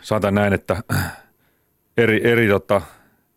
sanotaan 0.00 0.34
näin, 0.34 0.52
että 0.52 0.82
eri, 1.96 2.20
eri 2.30 2.48
tota, 2.48 2.82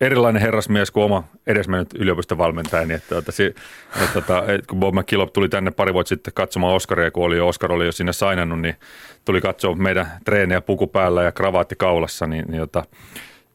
erilainen 0.02 0.42
herrasmies 0.42 0.92
kuin 0.92 1.04
oma 1.04 1.24
edesmennyt 1.48 1.94
yliopistovalmentaja, 1.94 2.86
niin 2.86 2.96
että, 2.96 3.18
että, 3.18 3.32
että, 4.04 4.20
että, 4.20 4.54
että 4.54 4.68
kun 4.68 4.80
Bob 4.80 4.96
McKillop 4.96 5.34
tuli 5.34 5.50
tänne 5.50 5.72
pari 5.72 5.94
vuotta 5.94 6.10
sitten 6.10 6.34
katsomaan 6.34 6.74
Oscaria, 6.74 7.12
kun 7.12 7.26
oli 7.26 7.40
Oscar 7.40 7.72
oli 7.72 7.86
jo 7.86 7.92
sinne 7.92 8.14
sainannut, 8.14 8.62
niin 8.62 8.76
tuli 9.26 9.42
katsoa 9.42 9.76
meidän 9.76 10.08
treeniä 10.26 10.62
puku 10.62 10.88
päällä 10.88 11.24
ja 11.24 11.32
kravaatti 11.32 11.76
kaulassa, 11.76 12.28
niin, 12.28 12.46
niin 12.48 12.64
että, 12.64 12.84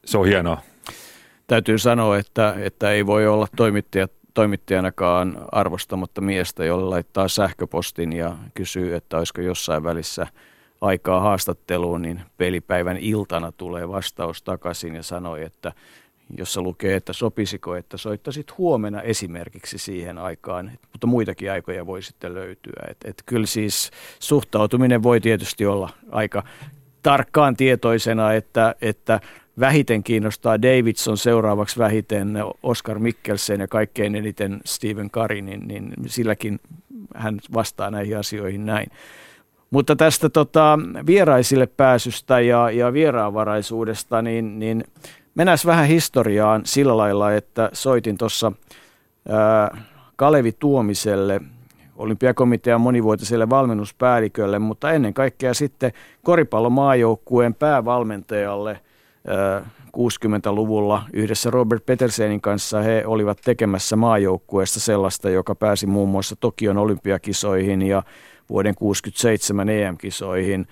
se 0.04 0.18
on 0.18 0.26
hienoa 0.26 0.62
täytyy 1.48 1.78
sanoa, 1.78 2.18
että, 2.18 2.54
että 2.58 2.90
ei 2.90 3.06
voi 3.06 3.26
olla 3.26 3.46
toimittaja, 3.56 4.08
toimittajanakaan 4.34 5.38
arvostamatta 5.52 6.20
miestä, 6.20 6.64
jolle 6.64 6.84
laittaa 6.84 7.28
sähköpostin 7.28 8.12
ja 8.12 8.36
kysyy, 8.54 8.94
että 8.94 9.18
olisiko 9.18 9.40
jossain 9.40 9.84
välissä 9.84 10.26
aikaa 10.80 11.20
haastatteluun, 11.20 12.02
niin 12.02 12.20
pelipäivän 12.36 12.96
iltana 12.96 13.52
tulee 13.52 13.88
vastaus 13.88 14.42
takaisin 14.42 14.94
ja 14.94 15.02
sanoi, 15.02 15.44
että 15.44 15.72
jossa 16.38 16.62
lukee, 16.62 16.96
että 16.96 17.12
sopisiko, 17.12 17.76
että 17.76 17.96
soittasit 17.96 18.58
huomenna 18.58 19.02
esimerkiksi 19.02 19.78
siihen 19.78 20.18
aikaan, 20.18 20.70
mutta 20.92 21.06
muitakin 21.06 21.52
aikoja 21.52 21.86
voi 21.86 22.02
sitten 22.02 22.34
löytyä. 22.34 22.86
Et, 22.90 22.96
et 23.04 23.22
kyllä 23.26 23.46
siis 23.46 23.90
suhtautuminen 24.20 25.02
voi 25.02 25.20
tietysti 25.20 25.66
olla 25.66 25.90
aika 26.10 26.42
tarkkaan 27.02 27.56
tietoisena, 27.56 28.32
että, 28.32 28.74
että 28.80 29.20
vähiten 29.60 30.02
kiinnostaa 30.02 30.62
Davidson, 30.62 31.18
seuraavaksi 31.18 31.78
vähiten 31.78 32.38
Oscar 32.62 32.98
Mikkelsen 32.98 33.60
ja 33.60 33.68
kaikkein 33.68 34.14
eniten 34.14 34.60
Stephen 34.64 35.10
Curry, 35.10 35.40
niin, 35.40 35.68
niin 35.68 35.92
silläkin 36.06 36.60
hän 37.14 37.38
vastaa 37.54 37.90
näihin 37.90 38.18
asioihin 38.18 38.66
näin. 38.66 38.90
Mutta 39.70 39.96
tästä 39.96 40.28
tota, 40.28 40.78
vieraisille 41.06 41.66
pääsystä 41.66 42.40
ja, 42.40 42.70
ja 42.70 42.92
vieraanvaraisuudesta, 42.92 44.22
niin, 44.22 44.58
niin 44.58 44.84
mennään 45.34 45.58
vähän 45.66 45.86
historiaan 45.86 46.62
sillä 46.64 46.96
lailla, 46.96 47.32
että 47.32 47.70
soitin 47.72 48.18
tuossa 48.18 48.52
Kalevi 50.16 50.52
Tuomiselle, 50.52 51.40
olympiakomitean 51.96 52.80
monivuotiselle 52.80 53.50
valmennuspäällikölle, 53.50 54.58
mutta 54.58 54.92
ennen 54.92 55.14
kaikkea 55.14 55.54
sitten 55.54 55.92
koripallomaajoukkueen 56.22 57.54
päävalmentajalle– 57.54 58.80
60-luvulla 59.96 61.02
yhdessä 61.12 61.50
Robert 61.50 61.86
Petersenin 61.86 62.40
kanssa 62.40 62.80
he 62.80 63.02
olivat 63.06 63.38
tekemässä 63.44 63.96
maajoukkueesta 63.96 64.80
sellaista, 64.80 65.30
joka 65.30 65.54
pääsi 65.54 65.86
muun 65.86 66.08
muassa 66.08 66.36
Tokion 66.36 66.78
olympiakisoihin 66.78 67.82
ja 67.82 68.02
vuoden 68.48 68.74
67 68.74 69.68
EM-kisoihin. 69.68 70.66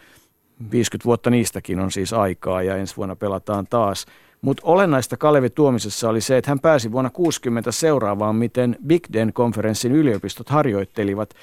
50 0.71 1.05
vuotta 1.05 1.31
niistäkin 1.31 1.81
on 1.81 1.91
siis 1.91 2.13
aikaa 2.13 2.63
ja 2.63 2.77
ensi 2.77 2.97
vuonna 2.97 3.17
pelataan 3.17 3.67
taas. 3.71 4.07
Mutta 4.41 4.63
olennaista 4.67 5.17
Kalevi 5.17 5.51
Tuomisessa 5.51 6.09
oli 6.09 6.21
se, 6.21 6.37
että 6.37 6.51
hän 6.51 6.61
pääsi 6.61 6.93
vuonna 6.93 7.11
60 7.11 7.73
seuraavaan, 7.73 8.37
miten 8.37 8.77
Big 8.87 9.03
Den-konferenssin 9.13 9.93
yliopistot 9.93 10.49
harjoittelivat 10.49 11.35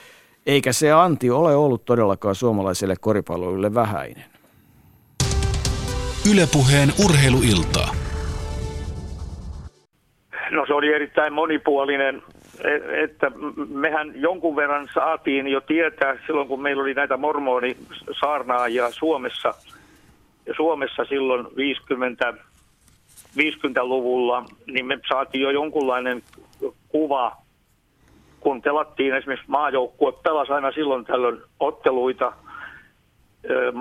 Eikä 0.45 0.73
se 0.73 0.91
anti 0.91 1.29
ole 1.29 1.55
ollut 1.55 1.85
todellakaan 1.85 2.35
suomalaiselle 2.35 2.95
koripalloille 2.99 3.73
vähäinen. 3.73 4.32
Ylepuheen 6.31 6.89
urheiluiltaa. 7.05 7.95
No 10.51 10.65
se 10.67 10.73
oli 10.73 10.93
erittäin 10.93 11.33
monipuolinen, 11.33 12.23
e- 12.63 13.03
että 13.03 13.31
mehän 13.69 14.11
jonkun 14.15 14.55
verran 14.55 14.87
saatiin 14.93 15.47
jo 15.47 15.61
tietää 15.61 16.17
silloin, 16.27 16.47
kun 16.47 16.61
meillä 16.61 16.83
oli 16.83 16.93
näitä 16.93 17.17
mormonisaarnaajia 17.17 18.91
Suomessa, 18.91 19.53
Suomessa 20.55 21.05
silloin 21.05 21.47
50, 21.55 22.33
50-luvulla, 23.37 24.45
niin 24.67 24.85
me 24.85 24.99
saatiin 25.09 25.41
jo 25.41 25.49
jonkunlainen 25.49 26.23
kuva, 26.87 27.37
kun 28.39 28.61
pelattiin 28.61 29.15
esimerkiksi 29.15 29.49
maajoukkue, 29.49 30.13
pelasi 30.23 30.51
aina 30.51 30.71
silloin 30.71 31.05
tällöin 31.05 31.41
otteluita 31.59 32.33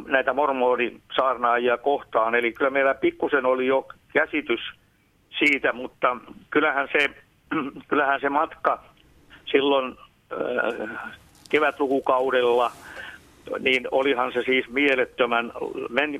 näitä 0.06 0.32
mormonisaarnaajia 0.32 1.78
kohtaan. 1.78 2.34
Eli 2.34 2.52
kyllä 2.52 2.70
meillä 2.70 2.94
pikkusen 2.94 3.46
oli 3.46 3.66
jo 3.66 3.88
käsitys– 4.12 4.60
siitä, 5.38 5.72
mutta 5.72 6.16
kyllähän 6.50 6.88
se, 6.92 7.08
kyllähän 7.88 8.20
se 8.20 8.28
matka 8.28 8.84
silloin 9.44 9.94
kevätlukukaudella, 11.50 12.72
niin 13.58 13.88
olihan 13.90 14.32
se 14.32 14.42
siis 14.42 14.68
mielettömän, 14.68 15.52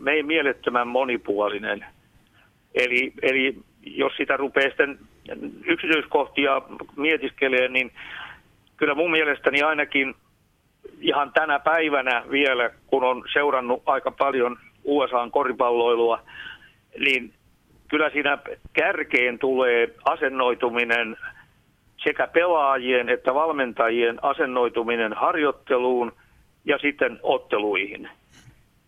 me, 0.01 0.23
mielettömän 0.23 0.89
monipuolinen. 0.89 1.85
Eli, 2.75 3.13
eli 3.23 3.57
jos 3.87 4.13
sitä 4.17 4.37
rupeaa 4.37 4.69
sitten 4.69 4.99
yksityiskohtia 5.65 6.63
mietiskelee, 6.97 7.69
niin 7.69 7.93
kyllä 8.77 8.95
mun 8.95 9.11
mielestäni 9.11 9.63
ainakin 9.63 10.15
ihan 11.03 11.33
tänä 11.33 11.59
päivänä 11.59 12.25
vielä, 12.31 12.71
kun 12.87 13.05
on 13.05 13.25
seurannut 13.33 13.83
aika 13.87 14.11
paljon 14.11 14.57
USAn 14.85 15.31
koripalloilua, 15.31 16.23
niin 16.99 17.35
kyllä 17.89 18.11
siinä 18.11 18.39
kärkeen 18.73 19.39
tulee 19.39 19.95
asennoituminen 20.05 21.17
sekä 22.05 22.27
pelaajien 22.27 23.09
että 23.09 23.35
valmentajien 23.35 24.25
asennoituminen 24.25 25.13
harjoitteluun 25.13 26.13
ja 26.65 26.79
sitten 26.79 27.19
otteluihin. 27.23 28.09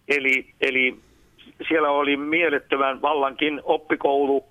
Eli, 0.09 0.47
eli 0.61 0.97
siellä 1.69 1.91
oli 1.91 2.17
mielettömän 2.17 3.03
vallankin 3.03 3.61
oppikoulu 3.65 4.45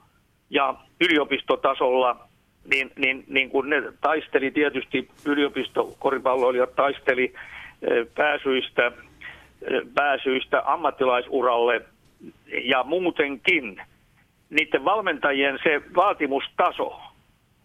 ja 0.49 0.75
yliopistotasolla, 1.01 2.27
niin, 2.69 2.91
niin, 2.97 3.23
niin 3.27 3.49
kun 3.49 3.69
ne 3.69 3.83
taisteli 4.01 4.51
tietysti 4.51 5.09
yliopistokoripalloilijat 5.25 6.75
taisteli 6.75 7.33
pääsyistä, 8.15 8.91
pääsyistä 9.95 10.61
ammattilaisuralle 10.65 11.81
ja 12.63 12.83
muutenkin– 12.83 13.81
niiden 14.53 14.85
valmentajien 14.85 15.59
se 15.63 15.81
vaatimustaso, 15.95 17.01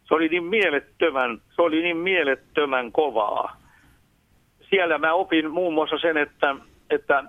se 0.04 0.14
oli 0.14 0.28
niin 0.28 0.44
mielettömän, 0.44 1.40
se 1.56 1.62
oli 1.62 1.82
niin 1.82 1.96
mielettömän 1.96 2.92
kovaa. 2.92 3.56
Siellä 4.70 4.98
mä 4.98 5.12
opin 5.12 5.50
muun 5.50 5.74
muassa 5.74 5.98
sen, 5.98 6.16
että, 6.16 6.56
että 6.90 7.24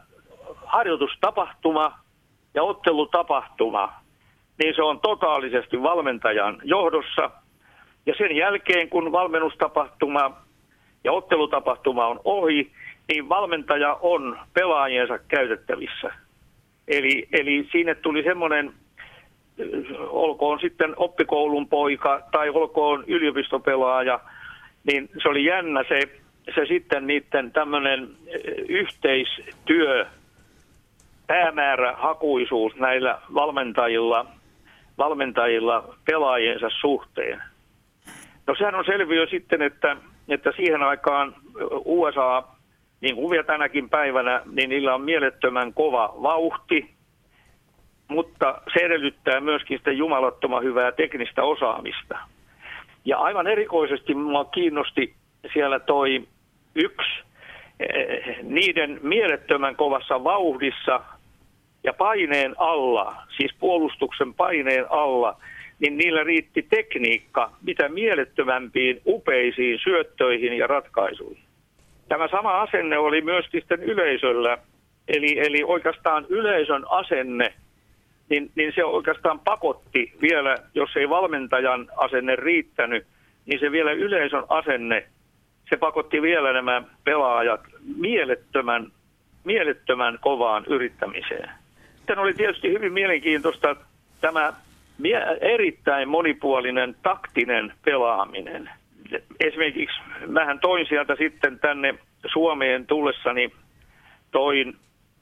harjoitustapahtuma 0.65 1.99
ja 2.53 2.63
ottelutapahtuma, 2.63 3.93
niin 4.63 4.75
se 4.75 4.84
on 4.84 4.99
totaalisesti 4.99 5.84
valmentajan 5.84 6.62
johdossa. 6.63 7.32
Ja 8.09 8.15
sen 8.17 8.35
jälkeen, 8.35 8.89
kun 8.89 9.11
valmennustapahtuma 9.11 10.41
ja 11.03 11.11
ottelutapahtuma 11.11 12.07
on 12.07 12.19
ohi, 12.23 12.71
niin 13.07 13.29
valmentaja 13.29 13.97
on 14.01 14.39
pelaajiensa 14.53 15.19
käytettävissä. 15.27 16.13
Eli, 16.87 17.27
eli 17.31 17.67
sinne 17.71 17.95
tuli 17.95 18.23
semmoinen 18.23 18.73
olkoon 19.99 20.59
sitten 20.59 20.93
oppikoulun 20.97 21.67
poika 21.67 22.21
tai 22.31 22.49
olkoon 22.49 23.03
yliopistopelaaja, 23.07 24.19
niin 24.83 25.09
se 25.21 25.29
oli 25.29 25.45
jännä 25.45 25.83
se, 25.89 25.99
se 26.55 26.65
sitten 26.65 27.07
niiden 27.07 27.51
tämmöinen 27.51 28.09
eh, 28.27 28.39
yhteistyö, 28.69 30.05
päämäärä, 31.27 31.93
hakuisuus 31.93 32.75
näillä 32.75 33.21
valmentajilla, 33.33 34.25
valmentajilla 34.97 35.95
pelaajiensa 36.05 36.67
suhteen. 36.81 37.48
No 38.49 38.55
sehän 38.55 38.75
on 38.75 38.85
selviö 38.85 39.27
sitten, 39.27 39.62
että, 39.62 39.97
että 40.29 40.51
siihen 40.55 40.83
aikaan 40.83 41.35
USA, 41.85 42.43
niin 43.01 43.15
kuin 43.15 43.29
vielä 43.29 43.43
tänäkin 43.43 43.89
päivänä, 43.89 44.41
niin 44.51 44.69
niillä 44.69 44.95
on 44.95 45.01
mielettömän 45.01 45.73
kova 45.73 46.13
vauhti, 46.21 46.89
mutta 48.07 48.62
se 48.73 48.79
edellyttää 48.79 49.39
myöskin 49.39 49.77
sitä 49.77 49.91
jumalattoman 49.91 50.63
hyvää 50.63 50.91
teknistä 50.91 51.43
osaamista. 51.43 52.17
Ja 53.05 53.17
aivan 53.17 53.47
erikoisesti 53.47 54.13
minua 54.13 54.45
kiinnosti 54.45 55.13
siellä 55.53 55.79
toi 55.79 56.27
yksi 56.75 57.21
eh, 57.79 58.38
niiden 58.43 58.99
mielettömän 59.03 59.75
kovassa 59.75 60.23
vauhdissa 60.23 61.01
ja 61.83 61.93
paineen 61.93 62.55
alla, 62.57 63.15
siis 63.38 63.51
puolustuksen 63.59 64.33
paineen 64.33 64.85
alla, 64.91 65.38
niin 65.79 65.97
niillä 65.97 66.23
riitti 66.23 66.67
tekniikka 66.69 67.51
mitä 67.65 67.89
mielettömämpiin 67.89 69.01
upeisiin 69.05 69.79
syöttöihin 69.83 70.57
ja 70.57 70.67
ratkaisuihin. 70.67 71.43
Tämä 72.09 72.27
sama 72.27 72.61
asenne 72.61 72.97
oli 72.97 73.21
myös 73.21 73.45
sitten 73.51 73.83
yleisöllä, 73.83 74.57
eli, 75.07 75.39
eli 75.39 75.63
oikeastaan 75.63 76.25
yleisön 76.29 76.85
asenne– 76.89 77.53
niin, 78.29 78.51
niin 78.55 78.71
se 78.75 78.83
oikeastaan 78.85 79.39
pakotti 79.39 80.13
vielä, 80.21 80.55
jos 80.73 80.89
ei 80.95 81.09
valmentajan 81.09 81.87
asenne 81.97 82.35
riittänyt, 82.35 83.07
niin 83.45 83.59
se 83.59 83.71
vielä 83.71 83.91
yleisön 83.91 84.43
asenne, 84.49 85.07
se 85.69 85.77
pakotti 85.77 86.21
vielä 86.21 86.53
nämä 86.53 86.83
pelaajat 87.03 87.61
mielettömän, 87.97 88.91
mielettömän 89.43 90.17
kovaan 90.21 90.65
yrittämiseen. 90.67 91.49
Sitten 91.95 92.19
oli 92.19 92.33
tietysti 92.33 92.69
hyvin 92.69 92.93
mielenkiintoista 92.93 93.75
tämä 94.21 94.53
erittäin 95.41 96.09
monipuolinen 96.09 96.95
taktinen 97.03 97.73
pelaaminen. 97.85 98.69
Esimerkiksi 99.39 99.99
mähän 100.27 100.59
toin 100.59 100.85
sieltä 100.89 101.15
sitten 101.15 101.59
tänne 101.59 101.95
Suomeen 102.31 102.88
tullessani 102.88 103.51
toin, 104.31 104.75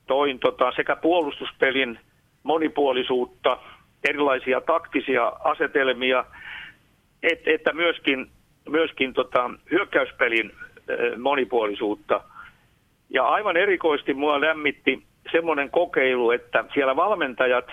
toin 0.08 0.40
tota 0.40 0.72
sekä 0.76 0.96
puolustuspelin 0.96 2.00
monipuolisuutta, 2.44 3.58
erilaisia 4.10 4.62
taktisia 4.62 5.32
asetelmia, 5.44 6.26
et, 7.24 7.48
että 7.48 7.74
myöskin, 7.74 8.28
myöskin 8.70 9.14
tota, 9.14 9.50
hyökkäyspelin 9.72 10.52
monipuolisuutta. 11.18 12.22
Ja 13.10 13.24
aivan 13.24 13.58
erikoisesti 13.58 14.14
mua 14.14 14.42
lämmitti 14.42 15.04
semmoinen 15.32 15.70
kokeilu, 15.70 16.32
että 16.32 16.66
siellä 16.74 16.96
valmentajat 16.96 17.66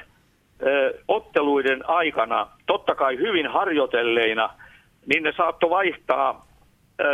otteluiden 1.09 1.89
aikana, 1.89 2.47
totta 2.67 2.95
kai 2.95 3.17
hyvin 3.17 3.47
harjoitelleina, 3.47 4.51
niin 5.07 5.23
ne 5.23 5.33
saattoi 5.37 5.71
vaihtaa 5.71 6.47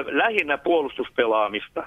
lähinnä 0.06 0.58
puolustuspelaamista. 0.58 1.82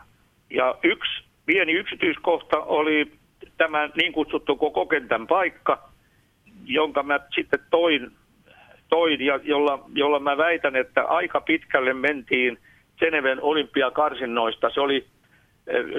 Ja 0.50 0.76
yksi 0.84 1.24
pieni 1.46 1.72
yksityiskohta 1.74 2.60
oli 2.60 3.12
tämä 3.58 3.90
niin 3.96 4.14
kutsuttu 4.14 4.56
koko 4.56 4.86
kentän 4.86 5.28
paikka, 5.28 5.90
jonka 6.66 7.04
mä 7.04 7.20
sitten 7.36 7.60
toin, 7.70 8.12
toin 8.90 9.26
ja 9.26 9.40
jolla, 9.44 9.80
jolla 9.94 10.20
mä 10.20 10.38
väitän, 10.38 10.76
että 10.76 11.04
aika 11.04 11.42
pitkälle 11.42 11.94
mentiin 11.94 12.58
Geneven 13.00 13.42
olympiakarsinnoista. 13.42 14.70
Se 14.70 14.82
oli 14.82 15.06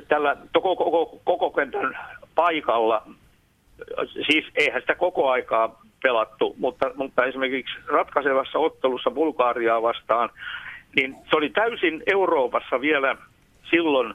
tällä 0.09 0.37
koko, 0.53 0.77
koko, 0.77 1.21
koko 1.25 1.51
kentän 1.51 1.99
paikalla, 2.35 3.03
siis 4.27 4.45
eihän 4.55 4.81
sitä 4.81 4.95
koko 4.95 5.31
aikaa 5.31 5.83
pelattu, 6.03 6.55
mutta, 6.59 6.91
mutta 6.95 7.25
esimerkiksi 7.25 7.75
ratkaisevassa 7.87 8.59
ottelussa 8.59 9.11
Bulgaariaa 9.11 9.83
vastaan, 9.83 10.31
niin 10.97 11.17
se 11.31 11.37
oli 11.37 11.51
täysin 11.51 12.03
Euroopassa 12.07 12.81
vielä 12.81 13.17
silloin, 13.71 14.15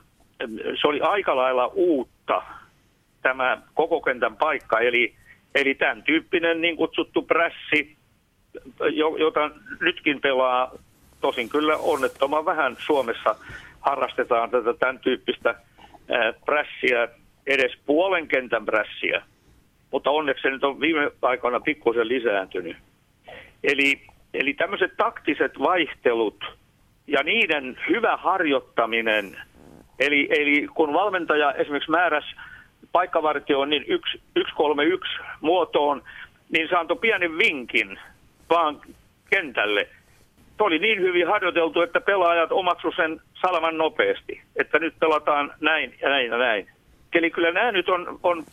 se 0.82 0.88
oli 0.88 1.02
aika 1.02 1.36
lailla 1.36 1.68
uutta 1.68 2.42
tämä 3.22 3.62
koko 3.74 4.02
kentän 4.02 4.36
paikka, 4.36 4.80
eli, 4.80 5.16
eli 5.56 5.76
tämän 5.76 6.04
tyyppinen 6.04 6.62
niin 6.62 6.78
kutsuttu 6.78 7.22
prässi, 7.22 7.98
jota 9.18 9.52
nytkin 9.82 10.22
pelaa, 10.22 10.72
tosin 11.22 11.50
kyllä 11.50 11.78
onnettoman 11.78 12.46
vähän 12.46 12.76
Suomessa 12.80 13.36
harrastetaan 13.80 14.50
tätä 14.50 14.74
tämän 14.74 15.00
tyyppistä 15.00 15.56
prässiä, 16.46 17.08
edes 17.48 17.72
puolen 17.86 18.28
kentän 18.28 18.66
prässiä, 18.66 19.24
mutta 19.92 20.12
onneksi 20.12 20.42
se 20.42 20.50
nyt 20.50 20.64
on 20.64 20.80
viime 20.80 21.12
aikoina 21.22 21.60
pikkusen 21.60 22.08
lisääntynyt. 22.08 22.78
Eli, 23.64 24.02
eli 24.34 24.54
tämmöiset 24.54 24.98
taktiset 24.98 25.60
vaihtelut 25.60 26.46
ja 27.08 27.24
niiden 27.24 27.78
hyvä 27.90 28.18
harjoittaminen 28.18 29.38
Eli, 30.00 30.28
eli 30.32 30.68
kun 30.74 30.94
valmentaja 30.94 31.54
esimerkiksi 31.54 31.92
määräsi 31.92 32.36
paikkavartioon 32.92 33.70
niin 33.70 33.84
131 33.84 35.10
muotoon, 35.42 36.02
niin 36.50 36.70
se 36.70 36.76
antoi 36.76 36.98
pienen 36.98 37.38
vinkin 37.38 38.00
vaan 38.50 38.82
kentälle. 39.30 39.88
Se 40.58 40.64
oli 40.64 40.80
niin 40.80 41.02
hyvin 41.02 41.28
harjoiteltu, 41.28 41.82
että 41.82 42.02
pelaajat 42.02 42.52
omaksu 42.52 42.92
sen 42.96 43.22
salaman 43.42 43.78
nopeasti, 43.78 44.42
että 44.56 44.80
nyt 44.80 44.94
pelataan 45.00 45.54
näin 45.62 45.96
ja 46.02 46.10
näin 46.10 46.28
ja 46.28 46.38
näin. 46.38 46.68
Eli 47.14 47.32
kyllä 47.32 47.52
nämä 47.52 47.72
nyt 47.72 47.90
on, 47.90 48.20
on 48.24 48.44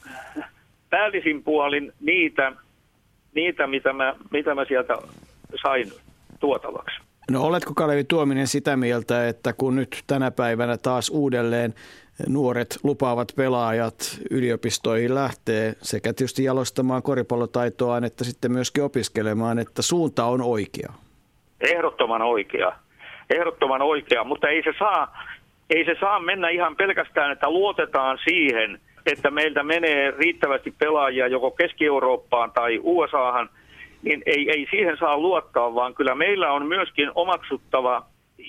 päällisin 0.97 1.43
puolin 1.43 1.93
niitä, 2.01 2.53
niitä 3.35 3.67
mitä, 3.67 3.93
mä, 3.93 4.15
mitä 4.31 4.55
mä 4.55 4.65
sieltä 4.65 4.95
sain 5.63 5.93
tuotavaksi. 6.41 7.01
No 7.31 7.43
oletko 7.43 7.75
Kalevi 7.75 8.05
Tuominen 8.05 8.47
sitä 8.47 8.77
mieltä, 8.77 9.29
että 9.29 9.53
kun 9.53 9.77
nyt 9.77 10.05
tänä 10.07 10.31
päivänä 10.31 10.77
taas 10.77 11.11
uudelleen 11.11 11.75
nuoret 12.29 12.79
lupaavat 12.83 13.33
pelaajat 13.37 14.21
yliopistoihin 14.31 15.15
lähtee 15.15 15.73
sekä 15.83 16.13
tietysti 16.13 16.45
jalostamaan 16.45 17.03
koripallotaitoaan 17.03 18.05
että 18.05 18.25
sitten 18.25 18.53
myöskin 18.53 18.85
opiskelemaan, 18.85 19.59
että 19.59 19.83
suunta 19.83 20.25
on 20.25 20.43
oikea? 20.43 20.93
Ehdottoman 21.61 22.23
oikea. 22.23 22.73
Ehdottoman 23.31 23.83
oikea, 23.83 24.25
mutta 24.25 24.49
ei 24.49 24.63
se 24.63 24.73
saa, 24.79 25.25
ei 25.71 25.85
se 25.85 25.97
saa 26.01 26.21
mennä 26.21 26.49
ihan 26.49 26.77
pelkästään, 26.77 27.33
että 27.33 27.51
luotetaan 27.51 28.19
siihen, 28.25 28.81
että 29.07 29.31
meiltä 29.31 29.63
menee 29.63 30.11
riittävästi 30.11 30.75
pelaajia 30.79 31.27
joko 31.27 31.51
Keski-Eurooppaan 31.51 32.53
tai 32.53 32.81
USAhan, 32.83 33.49
niin 34.03 34.23
ei, 34.27 34.51
ei 34.51 34.67
siihen 34.71 34.97
saa 34.97 35.19
luottaa, 35.19 35.75
vaan 35.75 35.95
kyllä 35.95 36.15
meillä 36.15 36.53
on 36.53 36.67
myöskin 36.67 37.11
omaksuttava 37.15 38.07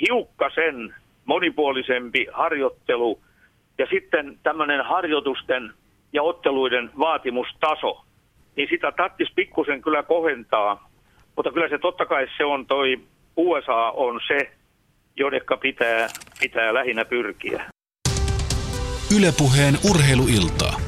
hiukkasen 0.07 0.95
monipuolisempi 1.25 2.27
harjoittelu 2.31 3.19
ja 3.77 3.87
sitten 3.89 4.39
tämmöinen 4.43 4.85
harjoitusten 4.85 5.73
ja 6.13 6.23
otteluiden 6.23 6.91
vaatimustaso, 6.99 8.05
niin 8.55 8.69
sitä 8.69 8.91
tattis 8.91 9.31
pikkusen 9.35 9.81
kyllä 9.81 10.03
kohentaa. 10.03 10.89
Mutta 11.35 11.51
kyllä 11.51 11.69
se 11.69 11.77
totta 11.77 12.05
kai 12.05 12.27
se 12.37 12.45
on 12.45 12.65
toi 12.65 12.99
USA 13.37 13.91
on 13.91 14.19
se, 14.27 14.51
jodekka 15.15 15.57
pitää, 15.57 16.07
pitää 16.39 16.73
lähinnä 16.73 17.05
pyrkiä. 17.05 17.65
Ylepuheen 19.15 19.77
urheiluiltaa. 19.89 20.81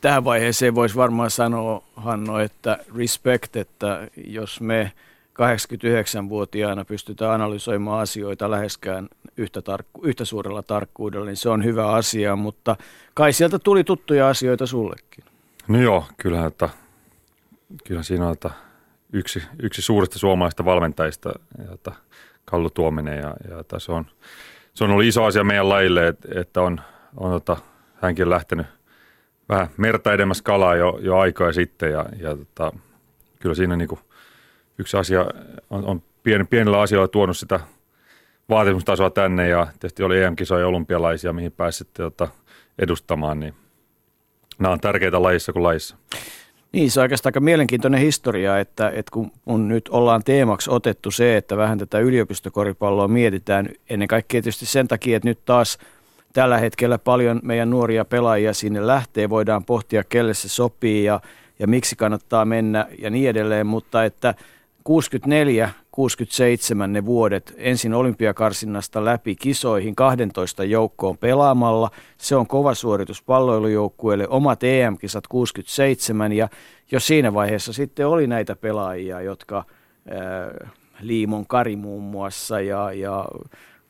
Tähän 0.00 0.24
vaiheeseen 0.24 0.74
voisi 0.74 0.96
varmaan 0.96 1.30
sanoa, 1.30 1.82
Hanno, 1.96 2.38
että 2.38 2.78
respect, 2.96 3.56
että 3.56 4.08
jos 4.26 4.60
me 4.60 4.92
89-vuotiaana 5.34 6.84
pystytään 6.84 7.32
analysoimaan 7.32 8.00
asioita 8.02 8.50
läheskään 8.50 9.08
yhtä, 9.36 9.62
tarkku, 9.62 10.00
yhtä 10.04 10.24
suurella 10.24 10.62
tarkkuudella, 10.62 11.26
niin 11.26 11.36
se 11.36 11.48
on 11.48 11.64
hyvä 11.64 11.92
asia, 11.92 12.36
mutta 12.36 12.76
kai 13.14 13.32
sieltä 13.32 13.58
tuli 13.58 13.84
tuttuja 13.84 14.28
asioita 14.28 14.66
sullekin. 14.66 15.24
No 15.68 15.80
joo, 15.80 16.04
kyllähän, 16.16 16.48
että, 16.48 16.68
kyllähän 17.84 18.04
siinä 18.04 18.26
on 18.26 18.32
että 18.32 18.50
yksi, 19.12 19.42
yksi 19.62 19.82
suurista 19.82 20.18
suomalaisista 20.18 20.64
valmentajista, 20.64 21.32
että 21.74 21.92
Kallu 22.44 22.70
Tuominen, 22.70 23.18
ja, 23.18 23.34
ja 23.50 23.60
että 23.60 23.78
se, 23.78 23.92
on, 23.92 24.06
se 24.74 24.84
on 24.84 24.90
ollut 24.90 25.04
iso 25.04 25.24
asia 25.24 25.44
meidän 25.44 25.68
lajille, 25.68 26.08
että, 26.08 26.28
että 26.40 26.62
on, 26.62 26.80
on 27.16 27.36
että 27.36 27.56
hänkin 28.02 28.30
lähtenyt 28.30 28.66
vähän 29.48 29.68
merta 29.76 30.12
edemmäs 30.12 30.42
kalaa 30.42 30.76
jo, 30.76 30.98
jo 31.02 31.18
aikoja 31.18 31.52
sitten, 31.52 31.92
ja, 31.92 32.06
ja 32.20 32.30
että, 32.30 32.72
kyllä 33.40 33.54
siinä 33.54 33.76
niin 33.76 33.88
kuin 33.88 34.00
yksi 34.78 34.96
asia 34.96 35.26
on, 35.70 35.84
on 35.84 36.02
pien, 36.22 36.46
pienillä 36.46 36.80
asioilla 36.80 37.08
tuonut 37.08 37.36
sitä 37.36 37.60
vaatimustasoa 38.48 39.10
tänne 39.10 39.48
ja 39.48 39.66
tietysti 39.80 40.02
oli 40.02 40.22
EM-kisoja 40.22 40.60
ja 40.60 40.66
olympialaisia, 40.66 41.32
mihin 41.32 41.52
pääsitte 41.52 42.02
tota, 42.02 42.28
edustamaan, 42.78 43.40
niin 43.40 43.54
nämä 44.58 44.72
on 44.72 44.80
tärkeitä 44.80 45.22
lajissa 45.22 45.52
kuin 45.52 45.62
lajissa. 45.62 45.96
Niin, 46.72 46.90
se 46.90 47.00
on 47.00 47.02
oikeastaan 47.02 47.30
aika 47.30 47.40
mielenkiintoinen 47.40 48.00
historia, 48.00 48.58
että, 48.58 48.88
että 48.88 49.10
kun 49.12 49.32
on 49.46 49.68
nyt 49.68 49.88
ollaan 49.88 50.22
teemaksi 50.24 50.70
otettu 50.70 51.10
se, 51.10 51.36
että 51.36 51.56
vähän 51.56 51.78
tätä 51.78 51.98
yliopistokoripalloa 51.98 53.08
mietitään, 53.08 53.68
ennen 53.90 54.08
kaikkea 54.08 54.42
tietysti 54.42 54.66
sen 54.66 54.88
takia, 54.88 55.16
että 55.16 55.28
nyt 55.28 55.44
taas 55.44 55.78
tällä 56.32 56.58
hetkellä 56.58 56.98
paljon 56.98 57.40
meidän 57.42 57.70
nuoria 57.70 58.04
pelaajia 58.04 58.54
sinne 58.54 58.86
lähtee, 58.86 59.30
voidaan 59.30 59.64
pohtia, 59.64 60.04
kelle 60.04 60.34
se 60.34 60.48
sopii 60.48 61.04
ja, 61.04 61.20
ja 61.58 61.66
miksi 61.66 61.96
kannattaa 61.96 62.44
mennä 62.44 62.86
ja 62.98 63.10
niin 63.10 63.30
edelleen, 63.30 63.66
mutta 63.66 64.04
että– 64.04 64.34
64 64.84 65.70
67 66.00 66.92
ne 66.92 67.04
vuodet 67.04 67.54
ensin 67.56 67.94
olympiakarsinnasta 67.94 69.04
läpi 69.04 69.36
kisoihin 69.36 69.94
12 69.94 70.64
joukkoon 70.64 71.18
pelaamalla. 71.18 71.90
Se 72.16 72.36
on 72.36 72.46
kova 72.46 72.74
suoritus 72.74 73.22
palloilujoukkueelle, 73.22 74.28
omat 74.28 74.64
EM-kisat 74.64 75.26
67 75.26 76.32
ja 76.32 76.48
jo 76.92 77.00
siinä 77.00 77.34
vaiheessa 77.34 77.72
sitten 77.72 78.06
oli 78.06 78.26
näitä 78.26 78.56
pelaajia, 78.56 79.20
jotka 79.20 79.58
äh, 79.58 80.70
Liimon 81.00 81.46
Kari 81.46 81.76
muun 81.76 82.02
muassa 82.02 82.60
ja, 82.60 82.92
ja 82.92 83.24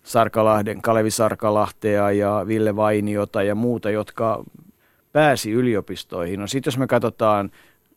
Sarkalahden, 0.02 0.82
Kalevi 0.82 1.10
Sarkalahtea 1.10 2.10
ja 2.10 2.44
Ville 2.46 2.76
Vainiota 2.76 3.42
ja 3.42 3.54
muuta, 3.54 3.90
jotka 3.90 4.44
pääsi 5.12 5.50
yliopistoihin. 5.52 6.40
No 6.40 6.46
sitten 6.46 6.70
jos 6.70 6.78
me 6.78 6.86
katsotaan 6.86 7.50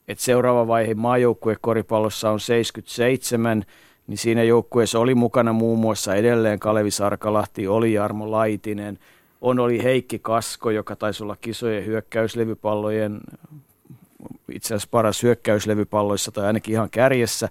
että 0.08 0.24
seuraava 0.24 0.68
vaihe 0.68 0.94
maajoukkuekoripallossa 0.94 2.30
on 2.30 2.40
77, 2.40 3.64
niin 4.08 4.18
siinä 4.18 4.44
joukkueessa 4.44 5.00
oli 5.00 5.16
mukana 5.16 5.54
muun 5.54 5.80
muassa 5.80 6.16
edelleen 6.16 6.60
Kalevi 6.60 6.92
Sarkalahti, 6.92 7.68
oli 7.68 7.94
Jarmo 7.94 8.32
Laitinen, 8.32 9.00
on 9.42 9.60
oli 9.60 9.84
Heikki 9.84 10.20
Kasko, 10.20 10.70
joka 10.70 10.96
taisi 10.96 11.24
olla 11.24 11.36
kisojen 11.42 11.86
hyökkäyslevypallojen 11.86 13.22
itse 14.52 14.68
asiassa 14.68 14.90
paras 14.92 15.24
hyökkäyslevypalloissa 15.24 16.32
tai 16.32 16.46
ainakin 16.46 16.74
ihan 16.74 16.90
kärjessä, 16.90 17.50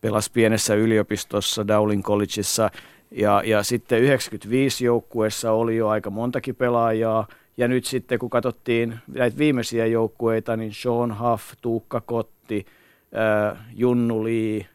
pelasi 0.00 0.30
pienessä 0.32 0.74
yliopistossa 0.74 1.68
Dowling 1.68 2.02
Collegeissa. 2.02 2.70
Ja, 3.10 3.42
ja 3.44 3.62
sitten 3.62 3.98
95 4.02 4.84
joukkueessa 4.84 5.52
oli 5.52 5.76
jo 5.76 5.88
aika 5.88 6.10
montakin 6.10 6.56
pelaajaa, 6.56 7.26
ja 7.56 7.68
nyt 7.68 7.84
sitten 7.84 8.18
kun 8.18 8.30
katsottiin 8.30 8.94
näitä 9.06 9.38
viimeisiä 9.38 9.86
joukkueita, 9.86 10.56
niin 10.56 10.74
Sean 10.74 11.18
Huff, 11.18 11.44
Tuukka 11.62 12.00
Kotti, 12.00 12.66
Junnu 13.74 14.24
Lee, 14.24 14.66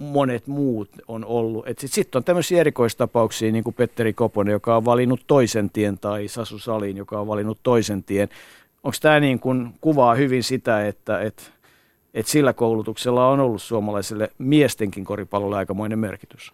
monet 0.00 0.46
muut 0.46 0.90
on 1.08 1.24
ollut. 1.24 1.66
Sitten 1.66 1.88
sit 1.88 2.14
on 2.16 2.24
tämmöisiä 2.24 2.60
erikoistapauksia, 2.60 3.52
niin 3.52 3.64
kuin 3.64 3.74
Petteri 3.74 4.12
Koponen, 4.12 4.52
joka 4.52 4.76
on 4.76 4.84
valinnut 4.84 5.20
toisen 5.26 5.70
tien, 5.70 5.98
tai 5.98 6.28
Sasu 6.28 6.58
Salin, 6.58 6.96
joka 6.96 7.20
on 7.20 7.26
valinnut 7.26 7.58
toisen 7.62 8.04
tien. 8.04 8.28
Onko 8.84 8.96
tämä 9.02 9.20
niin 9.20 9.38
kuin 9.38 9.74
kuvaa 9.80 10.14
hyvin 10.14 10.42
sitä, 10.42 10.86
että, 10.86 11.20
että, 11.20 11.42
että 12.14 12.32
sillä 12.32 12.52
koulutuksella 12.52 13.28
on 13.28 13.40
ollut 13.40 13.62
suomalaiselle 13.62 14.30
miestenkin 14.38 15.04
koripallolle 15.04 15.56
aikamoinen 15.56 15.98
merkitys? 15.98 16.52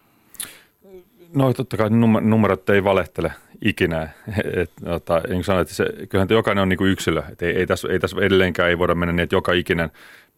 No 1.33 1.53
totta 1.53 1.77
kai 1.77 1.89
numerot 2.21 2.69
ei 2.69 2.83
valehtele 2.83 3.31
ikinä. 3.61 4.09
Et, 4.53 4.71
ota, 4.85 5.21
niin 5.29 5.43
sanoin, 5.43 5.61
että 5.61 5.73
se, 5.73 5.85
kyllähän 6.09 6.29
jokainen 6.29 6.61
on 6.61 6.69
niin 6.69 6.77
kuin 6.77 6.91
yksilö. 6.91 7.23
Et 7.31 7.41
ei, 7.41 7.55
ei, 7.57 7.67
tässä, 7.67 7.87
ei 7.91 7.99
tässä 7.99 8.17
edelleenkään 8.21 8.69
ei 8.69 8.77
voida 8.77 8.95
mennä 8.95 9.11
niin, 9.11 9.23
että 9.23 9.35
joka 9.35 9.53
ikinen 9.53 9.91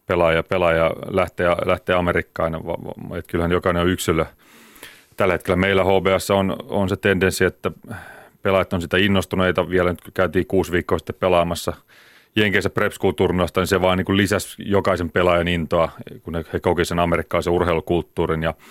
pelaaja, 0.06 0.42
pelaaja 0.42 0.90
lähtee, 1.10 1.48
lähtee 1.64 1.94
Amerikkaan. 1.94 2.54
Et 3.18 3.26
kyllähän 3.26 3.52
jokainen 3.52 3.82
on 3.82 3.88
yksilö. 3.88 4.24
Tällä 5.16 5.34
hetkellä 5.34 5.56
meillä 5.56 5.84
HBS 5.84 6.30
on, 6.30 6.56
on 6.68 6.88
se 6.88 6.96
tendenssi, 6.96 7.44
että 7.44 7.70
pelaajat 8.42 8.72
on 8.72 8.80
sitä 8.80 8.96
innostuneita. 8.96 9.70
Vielä 9.70 9.90
nyt 9.90 10.02
käytiin 10.14 10.46
kuusi 10.46 10.72
viikkoa 10.72 10.98
sitten 10.98 11.16
pelaamassa 11.20 11.72
Jenkeissä 12.36 12.70
Prep 12.70 12.92
School-turnausta, 12.92 13.60
niin 13.60 13.66
se 13.66 13.80
vaan 13.80 13.98
niin 13.98 14.16
lisäsi 14.16 14.56
jokaisen 14.58 15.10
pelaajan 15.10 15.48
intoa, 15.48 15.90
kun 16.22 16.34
he 16.52 16.60
koki 16.60 16.84
sen 16.84 16.98
amerikkalaisen 16.98 17.52
urheilukulttuurin 17.52 18.42
ja– 18.42 18.54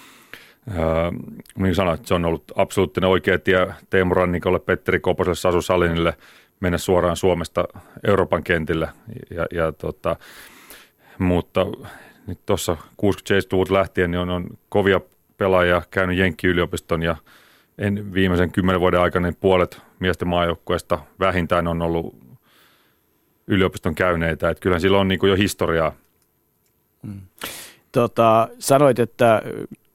Öö, 0.71 1.11
niin 1.57 1.75
sanoin, 1.75 1.99
se 2.03 2.13
on 2.13 2.25
ollut 2.25 2.43
absoluuttinen 2.55 3.09
oikea 3.09 3.39
tie 3.39 3.67
Teemu 3.89 4.13
Rannikolle, 4.13 4.59
Petteri 4.59 4.99
Koposelle, 4.99 5.35
Sasu 5.35 5.61
Salinille 5.61 6.13
mennä 6.59 6.77
suoraan 6.77 7.17
Suomesta 7.17 7.63
Euroopan 8.07 8.43
kentille. 8.43 8.89
Ja, 9.29 9.45
ja 9.53 9.71
tota, 9.71 10.15
mutta 11.19 11.65
nyt 12.27 12.39
tuossa 12.45 12.77
67-luvulta 13.01 13.73
lähtien 13.73 14.11
niin 14.11 14.19
on, 14.19 14.29
on 14.29 14.47
kovia 14.69 15.01
pelaajia 15.37 15.81
käynyt 15.91 16.17
Jenkki-yliopiston 16.17 17.03
ja 17.03 17.15
en, 17.77 18.13
viimeisen 18.13 18.51
kymmenen 18.51 18.81
vuoden 18.81 18.99
aikana 18.99 19.27
niin 19.27 19.37
puolet 19.39 19.81
miesten 19.99 20.27
maajoukkueesta 20.27 20.99
vähintään 21.19 21.67
on 21.67 21.81
ollut 21.81 22.15
yliopiston 23.47 23.95
käyneitä. 23.95 24.49
Että 24.49 24.61
kyllähän 24.61 24.81
sillä 24.81 24.99
on 24.99 25.07
niin 25.07 25.19
kuin 25.19 25.29
jo 25.29 25.35
historiaa. 25.35 25.93
Hmm. 27.07 27.21
Tota, 27.91 28.47
sanoit, 28.59 28.99
että 28.99 29.41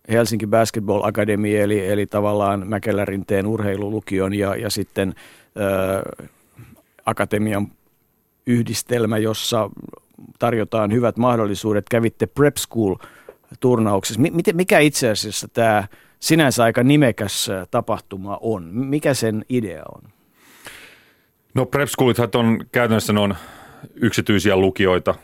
Helsinki 0.09 0.47
Basketball 0.47 1.05
Academy, 1.05 1.57
eli, 1.57 1.89
eli 1.89 2.07
tavallaan 2.07 2.68
Mäkelärinteen 2.68 3.47
urheilulukion 3.47 4.35
ja, 4.35 4.57
ja 4.57 4.71
sitten 4.71 5.14
ö, 5.57 6.27
akatemian 7.07 7.68
yhdistelmä, 8.47 9.18
jossa 9.18 9.71
tarjotaan 10.39 10.93
hyvät 10.93 11.16
mahdollisuudet. 11.16 11.89
Kävitte 11.91 12.27
Prep 12.27 12.57
School 12.57 12.95
turnauksessa. 13.61 14.23
Mikä 14.53 14.79
itse 14.79 15.11
asiassa 15.11 15.49
tämä 15.49 15.85
sinänsä 16.21 16.64
aika 16.64 16.83
nimekäs 16.83 17.51
tapahtuma 17.71 18.39
on. 18.41 18.64
Mikä 18.73 19.14
sen 19.14 19.45
idea 19.49 19.83
on? 19.95 20.03
No 21.55 21.66
prep 21.66 21.89
schoolithan 21.89 22.29
on 22.35 22.59
käytännössä 22.73 23.12
on 23.12 23.35
yksityisiä 23.95 24.57
lukioita. 24.57 25.14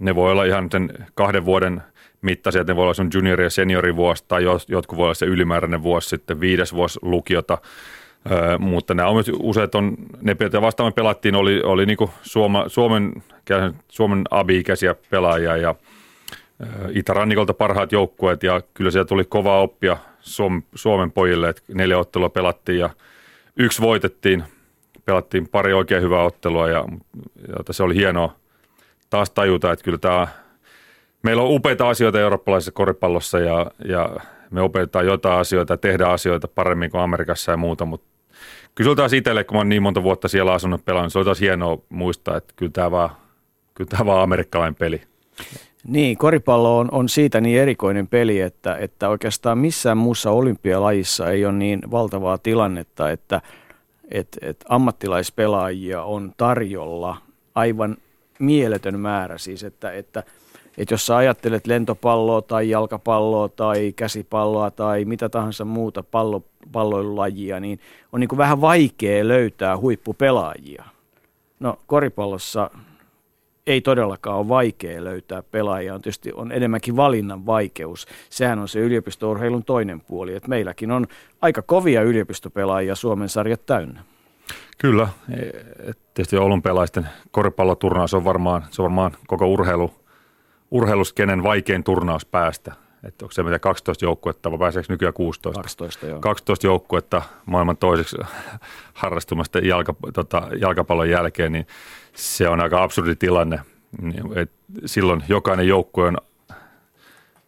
Ne 0.00 0.14
voi 0.14 0.32
olla 0.32 0.44
ihan 0.44 0.68
sen 0.72 1.06
kahden 1.14 1.44
vuoden 1.44 1.82
mittaisia, 2.22 2.64
ne 2.64 2.76
voi 2.76 2.82
olla 2.82 2.94
sun 2.94 3.10
juniori- 3.14 3.42
ja 3.42 3.50
seniorivuosi 3.50 4.24
tai 4.28 4.42
jotkut 4.68 4.98
voi 4.98 5.04
olla 5.04 5.14
se 5.14 5.26
ylimääräinen 5.26 5.82
vuosi 5.82 6.08
sitten, 6.08 6.40
viides 6.40 6.74
vuosi 6.74 6.98
lukiota. 7.02 7.58
Öö, 8.30 8.58
mutta 8.58 8.94
nämä 8.94 9.08
on 9.08 9.24
useat 9.38 9.74
on, 9.74 9.96
ne 10.20 10.36
vastaan 10.60 10.86
me 10.86 10.92
pelattiin, 10.92 11.34
oli, 11.34 11.60
oli 11.64 11.86
niin 11.86 11.98
Suoma, 12.22 12.64
Suomen, 12.68 13.12
Suomen 13.88 14.24
abi-ikäisiä 14.30 14.94
pelaajia 15.10 15.56
ja 15.56 15.74
Itärannikolta 16.90 17.54
parhaat 17.54 17.92
joukkueet. 17.92 18.42
Ja 18.42 18.60
kyllä 18.74 18.90
sieltä 18.90 19.08
tuli 19.08 19.24
kovaa 19.24 19.60
oppia 19.60 19.96
Suom, 20.20 20.62
Suomen 20.74 21.12
pojille, 21.12 21.48
että 21.48 21.62
neljä 21.74 21.98
ottelua 21.98 22.28
pelattiin 22.28 22.78
ja 22.78 22.90
yksi 23.56 23.82
voitettiin, 23.82 24.44
pelattiin 25.04 25.48
pari 25.48 25.72
oikein 25.72 26.02
hyvää 26.02 26.22
ottelua 26.22 26.68
ja, 26.68 26.84
ja 27.48 27.54
se 27.72 27.82
oli 27.82 27.94
hienoa 27.94 28.34
taas 29.10 29.30
tajuta, 29.30 29.72
että 29.72 29.84
kyllä 29.84 29.98
tämä, 29.98 30.28
meillä 31.22 31.42
on 31.42 31.50
upeita 31.50 31.88
asioita 31.88 32.20
eurooppalaisessa 32.20 32.72
koripallossa 32.72 33.38
ja, 33.38 33.66
ja 33.84 34.16
me 34.50 34.60
opetetaan 34.60 35.06
jotain 35.06 35.40
asioita, 35.40 35.76
tehdään 35.76 36.12
asioita 36.12 36.48
paremmin 36.48 36.90
kuin 36.90 37.00
Amerikassa 37.00 37.50
ja 37.50 37.56
muuta, 37.56 37.84
mutta 37.84 38.13
kyllä 38.74 38.90
se 38.90 38.96
taas 38.96 39.12
itselle, 39.12 39.44
kun 39.44 39.54
mä 39.54 39.60
oon 39.60 39.68
niin 39.68 39.82
monta 39.82 40.02
vuotta 40.02 40.28
siellä 40.28 40.52
asunut 40.52 40.84
pelannut, 40.84 41.12
se 41.12 41.18
oli 41.18 41.24
taas 41.24 41.40
hienoa 41.40 41.78
muistaa, 41.88 42.36
että 42.36 42.54
kyllä 42.56 42.72
tämä 42.72 42.90
vaan, 42.90 43.10
kyllä 43.74 43.90
tämä 43.90 44.06
vaan 44.06 44.22
amerikkalainen 44.22 44.74
peli. 44.74 45.02
Niin, 45.86 46.18
koripallo 46.18 46.78
on, 46.78 46.88
on 46.92 47.08
siitä 47.08 47.40
niin 47.40 47.60
erikoinen 47.60 48.08
peli, 48.08 48.40
että, 48.40 48.76
että 48.76 49.08
oikeastaan 49.08 49.58
missään 49.58 49.98
muussa 49.98 50.30
olympialajissa 50.30 51.30
ei 51.30 51.44
ole 51.44 51.52
niin 51.52 51.80
valtavaa 51.90 52.38
tilannetta, 52.38 53.10
että 53.10 53.40
et, 54.10 54.38
et 54.40 54.64
ammattilaispelaajia 54.68 56.02
on 56.02 56.32
tarjolla 56.36 57.16
aivan 57.54 57.96
mieletön 58.38 59.00
määrä. 59.00 59.38
Siis 59.38 59.64
että, 59.64 59.92
että, 59.92 60.22
että 60.78 60.94
jos 60.94 61.06
sä 61.06 61.16
ajattelet 61.16 61.66
lentopalloa 61.66 62.42
tai 62.42 62.70
jalkapalloa 62.70 63.48
tai 63.48 63.92
käsipalloa 63.96 64.70
tai 64.70 65.04
mitä 65.04 65.28
tahansa 65.28 65.64
muuta 65.64 66.02
pallo, 66.02 66.42
palloilulajia, 66.72 67.60
niin 67.60 67.80
on 68.12 68.20
niin 68.20 68.28
kuin 68.28 68.38
vähän 68.38 68.60
vaikea 68.60 69.28
löytää 69.28 69.76
huippupelaajia. 69.78 70.84
No 71.60 71.78
koripallossa 71.86 72.70
ei 73.66 73.80
todellakaan 73.80 74.38
ole 74.38 74.48
vaikea 74.48 75.04
löytää 75.04 75.42
pelaajia, 75.42 75.94
on 75.94 76.02
tietysti 76.02 76.32
on 76.34 76.52
enemmänkin 76.52 76.96
valinnan 76.96 77.46
vaikeus. 77.46 78.06
Sehän 78.30 78.58
on 78.58 78.68
se 78.68 78.80
yliopistourheilun 78.80 79.64
toinen 79.64 80.00
puoli, 80.00 80.34
että 80.34 80.48
meilläkin 80.48 80.90
on 80.90 81.06
aika 81.42 81.62
kovia 81.62 82.02
yliopistopelaajia 82.02 82.94
Suomen 82.94 83.28
sarjat 83.28 83.66
täynnä. 83.66 84.00
Kyllä, 84.78 85.08
e, 85.30 85.36
tietysti 86.14 86.36
olympialaisten 86.36 87.08
koripalloturnaus 87.30 88.14
on 88.14 88.24
varmaan, 88.24 88.64
se 88.70 88.82
on 88.82 88.84
varmaan 88.84 89.12
koko 89.26 89.46
urheilu, 89.46 89.94
urheiluskenen 90.74 91.42
vaikein 91.42 91.84
turnaus 91.84 92.26
päästä. 92.26 92.72
Että 93.04 93.24
onko 93.24 93.32
se 93.32 93.42
mitä 93.42 93.58
12 93.58 94.04
joukkuetta 94.04 94.50
vai 94.50 94.58
pääseekö 94.58 94.92
nykyään 94.92 95.14
16? 95.14 95.62
12, 95.62 96.06
joo. 96.06 96.20
12 96.20 96.66
joukkuetta 96.66 97.22
maailman 97.46 97.76
toiseksi 97.76 98.16
harrastumasta 98.94 99.58
jalka, 99.58 99.94
tota, 100.14 100.48
jalkapallon 100.60 101.10
jälkeen, 101.10 101.52
niin 101.52 101.66
se 102.14 102.48
on 102.48 102.60
aika 102.60 102.82
absurdi 102.82 103.16
tilanne. 103.16 103.60
Niin, 104.02 104.38
et 104.38 104.52
silloin 104.86 105.24
jokainen 105.28 105.68
joukkue 105.68 106.08
on 106.08 106.16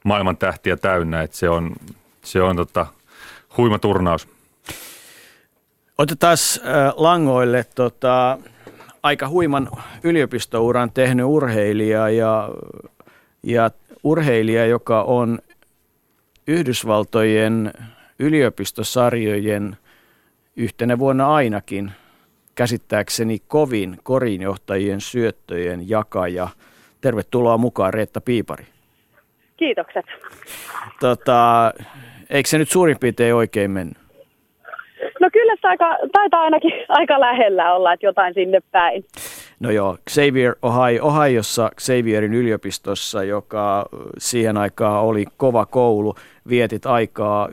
maailman 0.04 0.36
tähtiä 0.36 0.76
täynnä, 0.76 1.22
että 1.22 1.36
se 1.36 1.48
on, 1.48 1.72
se 2.22 2.42
on 2.42 2.56
tota, 2.56 2.86
huima 3.56 3.78
turnaus. 3.78 4.28
Otetaan 5.98 6.36
äh, 6.58 6.94
langoille 6.96 7.64
tota, 7.74 8.38
aika 9.02 9.28
huiman 9.28 9.68
yliopistouran 10.02 10.90
tehnyt 10.92 11.26
urheilija 11.26 12.08
ja, 12.08 12.50
ja 13.47 13.70
urheilija, 14.05 14.66
joka 14.66 15.03
on 15.03 15.38
Yhdysvaltojen 16.47 17.72
yliopistosarjojen 18.18 19.76
yhtenä 20.57 20.99
vuonna 20.99 21.34
ainakin 21.34 21.92
käsittääkseni 22.55 23.38
kovin 23.49 23.99
korinjohtajien 24.03 25.01
syöttöjen 25.01 25.88
jakaja. 25.88 26.49
Tervetuloa 27.01 27.59
mukaan 27.59 27.94
Reetta 27.94 28.20
Piipari. 28.20 28.66
Kiitokset. 29.57 30.05
Tota, 31.01 31.72
eikö 32.30 32.49
se 32.49 32.59
nyt 32.59 32.70
suurin 32.70 32.97
piirtein 33.01 33.34
oikein 33.34 33.70
mennyt? 33.70 33.97
No 35.20 35.30
kyllä 35.32 35.57
se 35.61 35.68
aika, 35.68 35.99
taitaa 36.12 36.42
ainakin 36.42 36.72
aika 36.88 37.20
lähellä 37.20 37.74
olla, 37.74 37.92
että 37.92 38.07
jotain 38.07 38.34
sinne 38.34 38.61
päin. 38.72 39.05
No 39.61 39.70
joo, 39.70 39.98
Xavier 40.11 40.54
Ohio, 40.62 41.04
Ohiossa 41.04 41.70
Xavierin 41.80 42.34
yliopistossa, 42.34 43.24
joka 43.24 43.86
siihen 44.18 44.57
aikaan 44.57 45.02
oli 45.02 45.24
kova 45.36 45.66
koulu, 45.66 46.14
vietit 46.48 46.86
aikaa 46.86 47.48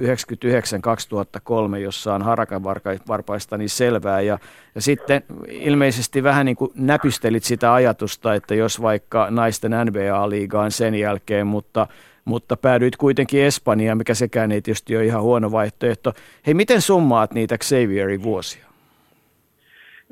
99-2003 1.76 1.78
jossain 1.78 2.22
harakan 2.22 2.64
varpaista 3.08 3.58
niin 3.58 3.70
selvää. 3.70 4.22
Ja, 4.22 4.40
ja 4.76 4.82
sitten 4.82 5.24
ilmeisesti 5.50 6.24
vähän 6.24 6.46
niin 6.46 6.56
kuin 6.56 6.72
näpystelit 6.76 7.44
sitä 7.44 7.74
ajatusta, 7.74 8.34
että 8.34 8.56
jos 8.56 8.82
vaikka 8.82 9.28
naisten 9.30 9.72
NBA-liigaan 9.72 10.72
sen 10.72 10.96
jälkeen, 10.96 11.48
mutta 11.48 11.88
mutta 12.26 12.58
päädyit 12.58 12.96
kuitenkin 12.96 13.44
Espanjaan, 13.44 13.98
mikä 13.98 14.14
sekään 14.14 14.52
ei 14.52 14.62
tietysti 14.62 14.96
ole 14.96 15.06
ihan 15.06 15.22
huono 15.22 15.52
vaihtoehto. 15.52 16.14
Hei, 16.46 16.54
miten 16.54 16.82
summaat 16.82 17.34
niitä 17.34 17.58
Xavierin 17.58 18.24
vuosia? 18.24 18.73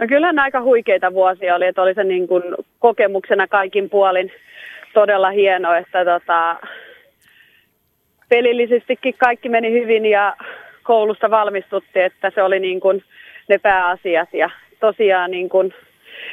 No 0.02 0.08
kyllähän 0.08 0.39
aika 0.39 0.62
huikeita 0.62 1.14
vuosia 1.14 1.56
oli, 1.56 1.66
että 1.66 1.82
oli 1.82 1.93
se 1.93 2.04
niin 2.04 2.28
kuin 2.28 2.43
kokemuksena 2.80 3.47
kaikin 3.47 3.89
puolin 3.89 4.32
todella 4.93 5.30
hieno, 5.32 5.74
että 5.74 6.06
tota, 6.06 6.56
pelillisestikin 8.30 9.16
kaikki 9.18 9.49
meni 9.49 9.72
hyvin 9.72 10.06
ja 10.06 10.36
koulusta 10.84 11.32
valmistuttiin, 11.32 12.06
että 12.06 12.32
se 12.36 12.43
oli 12.43 12.60
niin 12.60 12.80
kuin 12.80 13.04
ne 13.47 13.58
pääasiat. 13.58 14.34
Ja 14.34 14.49
tosiaan 14.80 15.32
niin 15.32 15.49
kuin 15.49 15.74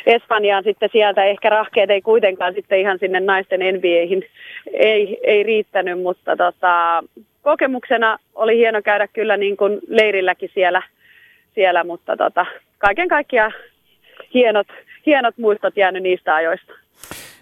Espanjaan 0.06 0.64
sitten 0.64 0.88
sieltä 0.92 1.24
ehkä 1.24 1.50
rahkeet 1.50 1.90
ei 1.90 2.02
kuitenkaan 2.02 2.54
sitten 2.54 2.80
ihan 2.80 2.98
sinne 2.98 3.20
naisten 3.20 3.60
NBAihin 3.60 4.24
ei, 4.72 5.18
ei 5.22 5.42
riittänyt, 5.42 6.02
mutta 6.02 6.36
tota, 6.36 7.04
kokemuksena 7.42 8.18
oli 8.34 8.56
hieno 8.56 8.82
käydä 8.82 9.08
kyllä 9.08 9.36
niin 9.36 9.56
kuin 9.56 9.78
leirilläkin 9.88 10.50
siellä, 10.54 10.82
siellä 11.54 11.84
mutta 11.84 12.16
tota, 12.16 12.46
kaiken 12.78 13.08
kaikkiaan 13.08 13.52
hienot, 14.34 14.66
hienot 15.06 15.38
muistot 15.38 15.76
jäänyt 15.76 16.02
niistä 16.02 16.34
ajoista. 16.34 16.72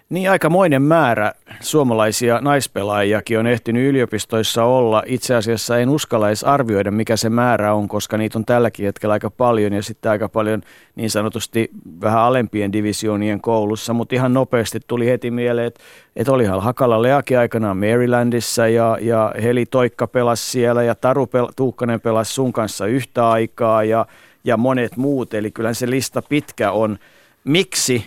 Niin 0.09 0.29
aikamoinen 0.29 0.81
määrä 0.81 1.31
suomalaisia 1.59 2.39
naispelaajiakin 2.41 3.39
on 3.39 3.47
ehtinyt 3.47 3.89
yliopistoissa 3.89 4.63
olla. 4.63 5.03
Itse 5.05 5.35
asiassa 5.35 5.77
en 5.77 5.89
uskalla 5.89 6.27
edes 6.27 6.43
arvioida, 6.43 6.91
mikä 6.91 7.17
se 7.17 7.29
määrä 7.29 7.73
on, 7.73 7.87
koska 7.87 8.17
niitä 8.17 8.37
on 8.37 8.45
tälläkin 8.45 8.85
hetkellä 8.85 9.13
aika 9.13 9.31
paljon 9.31 9.73
ja 9.73 9.83
sitten 9.83 10.11
aika 10.11 10.29
paljon 10.29 10.61
niin 10.95 11.09
sanotusti 11.09 11.69
vähän 12.01 12.19
alempien 12.19 12.73
divisioonien 12.73 13.41
koulussa. 13.41 13.93
Mutta 13.93 14.15
ihan 14.15 14.33
nopeasti 14.33 14.79
tuli 14.87 15.07
heti 15.07 15.31
mieleen, 15.31 15.67
että, 15.67 15.83
että 16.15 16.31
olihan 16.31 16.63
Hakala 16.63 17.01
Leakin 17.01 17.39
aikanaan 17.39 17.77
Marylandissa 17.77 18.67
ja, 18.67 18.97
ja 19.01 19.33
Heli 19.43 19.65
Toikka 19.65 20.07
pelasi 20.07 20.51
siellä 20.51 20.83
ja 20.83 20.95
Taru 20.95 21.25
pel- 21.25 21.51
Tuukkanen 21.55 22.01
pelasi 22.01 22.33
sun 22.33 22.53
kanssa 22.53 22.85
yhtä 22.85 23.29
aikaa 23.29 23.83
ja, 23.83 24.05
ja 24.47 24.57
monet 24.57 24.97
muut. 24.97 25.33
Eli 25.33 25.51
kyllä 25.51 25.73
se 25.73 25.89
lista 25.89 26.21
pitkä 26.29 26.71
on. 26.71 26.97
Miksi 27.43 28.05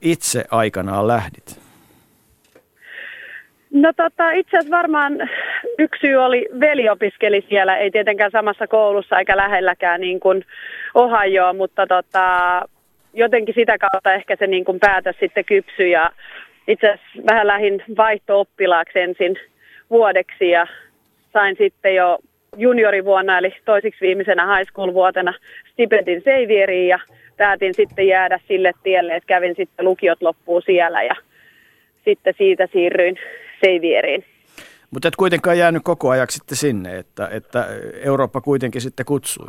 itse 0.00 0.44
aikanaan 0.50 1.08
lähdit? 1.08 1.62
No 3.70 3.92
tota, 3.96 4.30
itse 4.30 4.58
asiassa 4.58 4.76
varmaan 4.76 5.18
yksi 5.78 6.00
syy 6.00 6.16
oli, 6.16 6.48
veli 6.60 6.88
opiskeli 6.88 7.46
siellä, 7.48 7.76
ei 7.76 7.90
tietenkään 7.90 8.30
samassa 8.30 8.66
koulussa 8.66 9.18
eikä 9.18 9.36
lähelläkään 9.36 10.00
niin 10.00 10.20
kuin 10.20 10.44
Ohio, 10.94 11.52
mutta 11.52 11.86
tota, 11.86 12.28
jotenkin 13.14 13.54
sitä 13.54 13.78
kautta 13.78 14.14
ehkä 14.14 14.36
se 14.36 14.46
niin 14.46 14.64
kuin 14.64 14.80
päätös 14.80 15.16
sitten 15.20 15.44
kypsyi 15.44 15.90
ja 15.90 16.12
itse 16.68 16.86
asiassa 16.86 17.20
vähän 17.30 17.46
lähin 17.46 17.82
vaihto-oppilaaksi 17.96 18.98
ensin 18.98 19.36
vuodeksi 19.90 20.50
ja 20.50 20.66
sain 21.32 21.56
sitten 21.58 21.94
jo 21.94 22.18
juniorivuonna 22.56 23.38
eli 23.38 23.54
toisiksi 23.64 24.00
viimeisenä 24.00 24.56
high 24.56 24.70
school 24.70 24.94
vuotena 24.94 25.34
stipendin 25.72 26.22
Xavieriin 26.22 26.88
ja 26.88 26.98
päätin 27.36 27.74
sitten 27.74 28.08
jäädä 28.08 28.40
sille 28.48 28.72
tielle, 28.82 29.16
että 29.16 29.26
kävin 29.26 29.54
sitten 29.56 29.84
lukiot 29.84 30.22
loppuun 30.22 30.62
siellä 30.62 31.02
ja 31.02 31.14
sitten 32.04 32.34
siitä 32.38 32.68
siirryin 32.72 33.16
Seivieriin. 33.64 34.24
Mutta 34.90 35.08
et 35.08 35.16
kuitenkaan 35.16 35.58
jäänyt 35.58 35.82
koko 35.84 36.10
ajaksi 36.10 36.38
sitten 36.38 36.56
sinne, 36.56 36.98
että, 36.98 37.28
että 37.32 37.66
Eurooppa 38.04 38.40
kuitenkin 38.40 38.80
sitten 38.80 39.06
kutsui. 39.06 39.48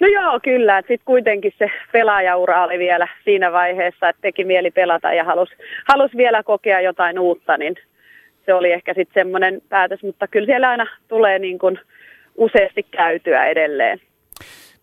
No 0.00 0.08
joo, 0.08 0.40
kyllä. 0.42 0.80
Sitten 0.80 1.04
kuitenkin 1.04 1.52
se 1.58 1.70
pelaajaura 1.92 2.64
oli 2.64 2.78
vielä 2.78 3.08
siinä 3.24 3.52
vaiheessa, 3.52 4.08
että 4.08 4.22
teki 4.22 4.44
mieli 4.44 4.70
pelata 4.70 5.12
ja 5.12 5.24
halusi 5.24 5.54
halus 5.88 6.16
vielä 6.16 6.42
kokea 6.42 6.80
jotain 6.80 7.18
uutta, 7.18 7.56
niin 7.56 7.74
se 8.46 8.54
oli 8.54 8.72
ehkä 8.72 8.94
sitten 8.94 9.24
semmoinen 9.24 9.62
päätös. 9.68 10.02
Mutta 10.02 10.28
kyllä 10.28 10.46
siellä 10.46 10.68
aina 10.68 10.86
tulee 11.08 11.38
niin 11.38 11.58
kuin 11.58 11.78
useasti 12.36 12.82
käytyä 12.82 13.46
edelleen. 13.46 14.00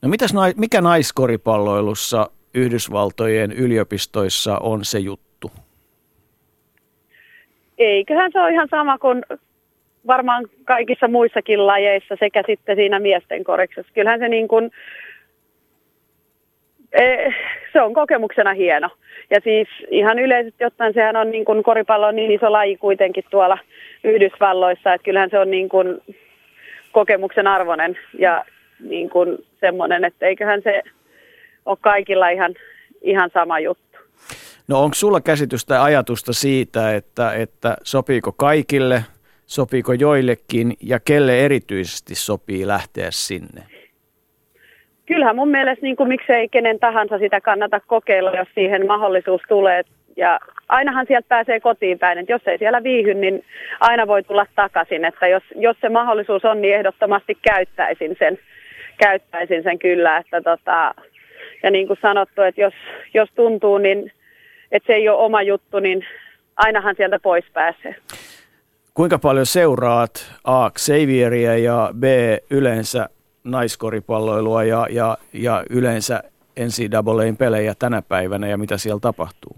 No 0.01 0.10
mitäs, 0.10 0.34
mikä 0.57 0.82
naiskoripalloilussa 0.82 2.30
Yhdysvaltojen 2.53 3.51
yliopistoissa 3.51 4.57
on 4.57 4.86
se 4.86 4.99
juttu? 4.99 5.51
Eiköhän 7.78 8.32
se 8.32 8.41
ole 8.41 8.51
ihan 8.51 8.68
sama 8.72 8.97
kuin 8.97 9.24
varmaan 10.07 10.45
kaikissa 10.66 11.07
muissakin 11.07 11.68
lajeissa 11.68 12.16
sekä 12.20 12.43
sitten 12.47 12.76
siinä 12.76 12.99
miesten 12.99 13.43
koriksessa. 13.43 13.91
Kyllähän 13.93 14.20
se 14.20 14.30
niin 14.30 14.47
kuin, 14.47 14.72
se 17.74 17.82
on 17.82 17.94
kokemuksena 17.94 18.54
hieno. 18.54 18.90
Ja 19.30 19.40
siis 19.44 19.68
ihan 19.92 20.20
yleisesti 20.20 20.66
ottaen 20.66 20.94
sehän 20.94 21.16
on 21.16 21.32
niin 21.32 21.46
kuin 21.46 21.64
koripallo 21.64 22.08
on 22.08 22.16
niin 22.16 22.32
iso 22.32 22.52
laji 22.52 22.78
kuitenkin 22.78 23.24
tuolla 23.30 23.58
Yhdysvalloissa, 24.04 24.94
että 24.94 25.06
kyllähän 25.06 25.30
se 25.30 25.40
on 25.40 25.52
niin 25.52 25.70
kuin 25.70 26.02
kokemuksen 26.92 27.48
arvoinen 27.48 28.00
ja 28.20 28.46
niin 28.80 29.10
kuin 29.10 29.38
semmoinen, 29.60 30.06
että 30.06 30.26
eiköhän 30.26 30.62
se 30.62 30.82
ole 31.66 31.78
kaikilla 31.82 32.30
ihan, 32.30 32.56
ihan 33.02 33.30
sama 33.34 33.60
juttu. 33.60 34.00
No 34.68 34.84
onko 34.84 34.94
sulla 34.94 35.22
käsitystä 35.22 35.84
ajatusta 35.84 36.34
siitä, 36.34 36.96
että, 36.96 37.34
että 37.34 37.78
sopiiko 37.84 38.32
kaikille, 38.32 39.04
sopiiko 39.46 39.94
joillekin 39.94 40.74
ja 40.84 41.00
kelle 41.00 41.40
erityisesti 41.46 42.16
sopii 42.16 42.68
lähteä 42.68 43.12
sinne? 43.12 43.79
Kyllähän 45.10 45.36
mun 45.36 45.49
mielestä 45.49 45.86
niin 45.86 45.95
kuin 45.95 46.10
miksei 46.10 46.49
kenen 46.49 46.80
tahansa 46.80 47.18
sitä 47.18 47.41
kannata 47.41 47.80
kokeilla, 47.88 48.32
jos 48.32 48.47
siihen 48.55 48.88
mahdollisuus 48.88 49.41
tulee. 49.47 49.84
Ja 50.18 50.39
ainahan 50.68 51.05
sieltä 51.07 51.28
pääsee 51.28 51.60
kotiin 51.60 51.99
päin, 51.99 52.18
että 52.18 52.32
jos 52.32 52.41
ei 52.45 52.57
siellä 52.57 52.84
viihy, 52.84 53.14
niin 53.14 53.43
aina 53.80 54.07
voi 54.07 54.24
tulla 54.24 54.45
takaisin. 54.55 55.05
Että 55.05 55.28
jos, 55.28 55.43
jos 55.55 55.78
se 55.82 55.89
mahdollisuus 55.89 56.45
on, 56.45 56.62
niin 56.62 56.76
ehdottomasti 56.76 57.38
käyttäisin 57.41 58.16
sen, 58.20 58.39
käyttäisin 58.97 59.64
sen 59.64 59.80
kyllä. 59.80 60.18
Että 60.18 60.41
tota, 60.41 60.95
ja 61.64 61.72
niin 61.72 61.88
kuin 61.88 61.99
sanottu, 62.01 62.41
että 62.41 62.62
jos, 62.62 62.74
jos 63.14 63.30
tuntuu, 63.36 63.78
niin 63.78 64.12
että 64.72 64.88
se 64.88 64.93
ei 64.93 65.10
ole 65.10 65.18
oma 65.18 65.41
juttu, 65.41 65.80
niin 65.80 66.05
ainahan 66.55 66.95
sieltä 66.95 67.20
pois 67.20 67.45
pääsee. 67.53 67.95
Kuinka 68.93 69.20
paljon 69.20 69.45
seuraat 69.45 70.12
A. 70.43 70.70
Xavieria 70.70 71.57
ja 71.57 71.89
B. 71.99 72.03
yleensä 72.51 73.10
naiskoripalloilua 73.52 74.64
ja, 74.64 74.88
ja, 74.89 75.18
ja 75.34 75.64
yleensä 75.70 76.24
NCAAn 76.60 77.38
pelejä 77.38 77.74
tänä 77.80 78.02
päivänä 78.02 78.47
ja 78.47 78.58
mitä 78.58 78.78
siellä 78.78 79.00
tapahtuu? 79.00 79.56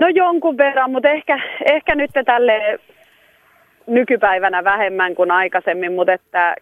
No 0.00 0.08
jonkun 0.08 0.56
verran, 0.56 0.90
mutta 0.90 1.08
ehkä, 1.08 1.38
ehkä 1.72 1.94
nyt 1.94 2.10
tälle 2.24 2.78
nykypäivänä 3.86 4.64
vähemmän 4.64 5.14
kuin 5.14 5.30
aikaisemmin, 5.30 5.92
mutta 5.92 6.12
että 6.12 6.56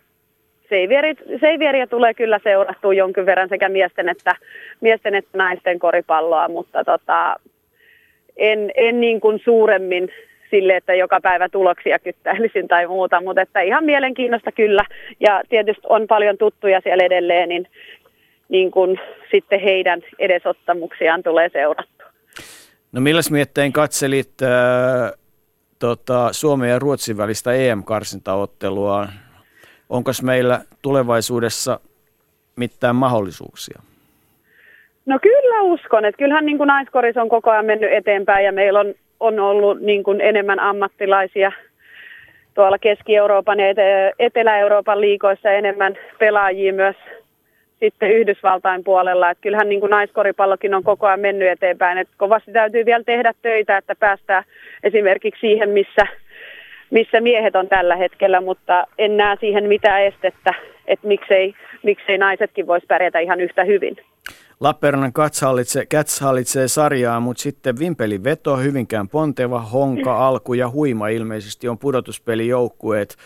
Seivieriä 1.41 1.87
tulee 1.87 2.14
kyllä 2.14 2.41
seurattua 2.43 2.95
jonkin 2.95 3.27
verran 3.27 3.49
sekä 3.49 3.68
miesten 3.68 4.09
että, 4.09 4.37
miesten 4.81 5.14
että 5.14 5.39
naisten 5.39 5.79
koripalloa, 5.79 6.49
mutta 6.49 6.85
tota, 6.85 7.37
en, 8.37 8.71
en 8.75 9.01
niin 9.01 9.21
kuin 9.21 9.41
suuremmin 9.45 10.09
sille, 10.51 10.77
että 10.77 10.95
joka 10.95 11.21
päivä 11.21 11.49
tuloksia 11.49 11.99
kyttäilisin 11.99 12.69
tai 12.69 12.87
muuta, 12.87 13.21
mutta 13.21 13.43
että 13.43 13.61
ihan 13.61 13.85
mielenkiinnosta 13.85 14.53
kyllä. 14.53 14.85
Ja 15.21 15.43
tietysti 15.49 15.83
on 15.89 16.07
paljon 16.07 16.39
tuttuja 16.39 16.81
siellä 16.81 17.05
edelleen, 17.05 17.49
niin, 17.49 17.67
niin 18.49 18.71
kuin 18.71 19.01
sitten 19.31 19.61
heidän 19.61 20.03
edesottamuksiaan 20.19 21.23
tulee 21.23 21.49
seurattua. 21.53 22.07
No 22.93 23.01
milläs 23.01 23.31
miettein 23.31 23.73
katselit 23.73 24.43
äh, 24.43 25.13
tota, 25.79 26.33
Suomen 26.33 26.71
ja 26.71 26.79
Ruotsin 26.79 27.17
välistä 27.17 27.53
EM-karsintaottelua? 27.53 29.09
Onko 29.89 30.11
meillä 30.23 30.61
tulevaisuudessa 30.83 31.81
mitään 32.57 32.97
mahdollisuuksia? 32.97 33.83
No 35.07 35.19
kyllä 35.23 35.63
uskon, 35.63 36.05
että 36.05 36.19
kyllähän 36.19 36.47
niin 36.47 36.59
kuin 36.59 36.69
naiskoris 36.69 37.17
on 37.17 37.29
koko 37.29 37.51
ajan 37.51 37.67
mennyt 37.67 37.93
eteenpäin 37.93 38.45
ja 38.45 38.53
meillä 38.53 38.81
on, 38.81 38.95
on 39.21 39.41
ollut 39.41 39.81
niin 39.81 40.03
kuin 40.03 40.21
enemmän 40.21 40.61
ammattilaisia 40.61 41.53
tuolla 42.55 42.79
Keski-Euroopan 42.79 43.61
ja 43.61 43.66
Etelä-Euroopan 44.18 45.01
liikoissa 45.01 45.51
enemmän 45.51 45.99
pelaajia 46.18 46.73
myös 46.73 46.97
sitten 47.81 48.11
Yhdysvaltain 48.11 48.85
puolella. 48.85 49.31
Että 49.31 49.43
kyllähän 49.43 49.68
niin 49.68 49.81
kuin 49.81 49.91
naiskoripallokin 49.91 50.75
on 50.75 50.83
koko 50.83 51.07
ajan 51.07 51.21
mennyt 51.21 51.49
eteenpäin. 51.49 51.99
Että 51.99 52.14
kovasti 52.16 52.53
täytyy 52.53 52.87
vielä 52.87 53.05
tehdä 53.05 53.33
töitä, 53.43 53.77
että 53.77 53.95
päästään 53.95 54.45
esimerkiksi 54.83 55.41
siihen, 55.41 55.71
missä– 55.71 56.07
missä 56.91 57.21
miehet 57.21 57.57
on 57.57 57.68
tällä 57.68 57.97
hetkellä, 57.97 58.41
mutta 58.41 58.87
en 58.99 59.16
näe 59.16 59.37
siihen 59.41 59.64
mitään 59.64 60.03
estettä, 60.03 60.55
että 60.87 61.09
miksei, 61.09 61.55
miksei 61.83 62.18
naisetkin 62.18 62.66
voisi 62.66 62.87
pärjätä 62.87 63.18
ihan 63.18 63.41
yhtä 63.41 63.64
hyvin. 63.64 63.97
Lappeenrannan 64.61 65.13
Cats 65.13 65.43
hallitsee, 65.43 65.87
Cats 65.87 66.21
hallitsee 66.21 66.69
sarjaa, 66.69 67.21
mutta 67.21 67.43
sitten 67.43 67.79
Vimpelin 67.79 68.25
veto, 68.25 68.57
Hyvinkään 68.57 69.09
Ponteva, 69.09 69.61
Honka, 69.61 70.27
Alku 70.27 70.55
ja 70.55 70.71
Huima 70.71 71.09
ilmeisesti 71.09 71.69
on 71.69 71.79
pudotuspelijoukkueet. 71.79 73.17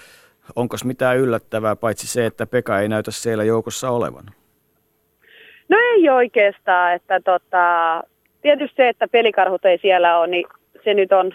Onko 0.57 0.77
mitään 0.85 1.19
yllättävää, 1.19 1.77
paitsi 1.77 2.07
se, 2.07 2.27
että 2.27 2.47
Pekka 2.47 2.81
ei 2.81 2.89
näytä 2.89 3.11
siellä 3.11 3.45
joukossa 3.45 3.91
olevan? 3.91 4.25
No 5.69 5.77
ei 5.95 6.09
oikeastaan, 6.11 6.95
että 6.95 7.21
tota, 7.21 8.03
tietysti 8.43 8.77
se, 8.77 8.89
että 8.89 9.09
pelikarhut 9.09 9.65
ei 9.65 9.79
siellä 9.79 10.19
ole, 10.19 10.27
niin 10.27 10.47
se 10.85 10.95
nyt 10.95 11.13
on 11.13 11.33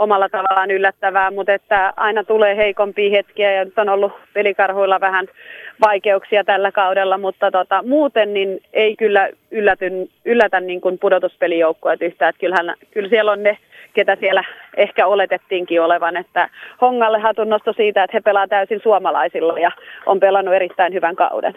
omalla 0.00 0.28
tavallaan 0.28 0.70
yllättävää, 0.70 1.30
mutta 1.30 1.54
että 1.54 1.92
aina 1.96 2.24
tulee 2.24 2.56
heikompia 2.56 3.10
hetkiä 3.10 3.52
ja 3.52 3.64
nyt 3.64 3.78
on 3.78 3.88
ollut 3.88 4.12
pelikarhuilla 4.34 5.00
vähän 5.00 5.26
vaikeuksia 5.80 6.44
tällä 6.44 6.72
kaudella, 6.72 7.18
mutta 7.18 7.50
tota, 7.50 7.82
muuten 7.86 8.34
niin 8.34 8.60
ei 8.72 8.96
kyllä 8.96 9.28
yllätyn, 9.50 10.08
yllätä 10.24 10.60
niin 10.60 10.80
kuin 10.80 10.98
pudotuspelijoukkueet 10.98 12.02
yhtään. 12.02 12.28
Että 12.28 12.40
kyllähän, 12.40 12.74
kyllä 12.90 13.08
siellä 13.08 13.32
on 13.32 13.42
ne, 13.42 13.58
ketä 13.94 14.16
siellä 14.20 14.44
ehkä 14.76 15.06
oletettiinkin 15.06 15.82
olevan, 15.82 16.16
että 16.16 16.50
Hongalle 16.80 17.18
hatunnosto 17.18 17.72
siitä, 17.72 18.04
että 18.04 18.16
he 18.16 18.20
pelaa 18.20 18.48
täysin 18.48 18.80
suomalaisilla 18.82 19.58
ja 19.58 19.70
on 20.06 20.20
pelannut 20.20 20.54
erittäin 20.54 20.92
hyvän 20.92 21.16
kauden. 21.16 21.54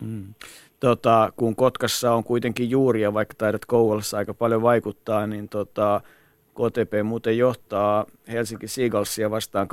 Mm. 0.00 0.34
Tota, 0.80 1.32
kun 1.36 1.56
Kotkassa 1.56 2.12
on 2.12 2.24
kuitenkin 2.24 2.70
juuria, 2.70 3.14
vaikka 3.14 3.34
taidat 3.38 3.64
Kouvolassa 3.64 4.18
aika 4.18 4.34
paljon 4.34 4.62
vaikuttaa, 4.62 5.26
niin 5.26 5.48
tota, 5.48 6.00
KTP 6.54 7.04
muuten 7.04 7.38
johtaa 7.38 8.06
Helsinki 8.28 8.68
Seagalsia 8.68 9.30
vastaan 9.30 9.68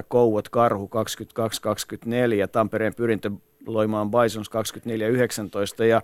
21-15, 0.00 0.04
Kouot 0.08 0.48
Karhu 0.48 0.90
22-24, 2.44 2.48
Tampereen 2.52 2.94
pyrintö 2.94 3.30
loimaan 3.66 4.10
Bisons 4.10 4.50
24-19 5.80 5.84
ja 5.84 6.02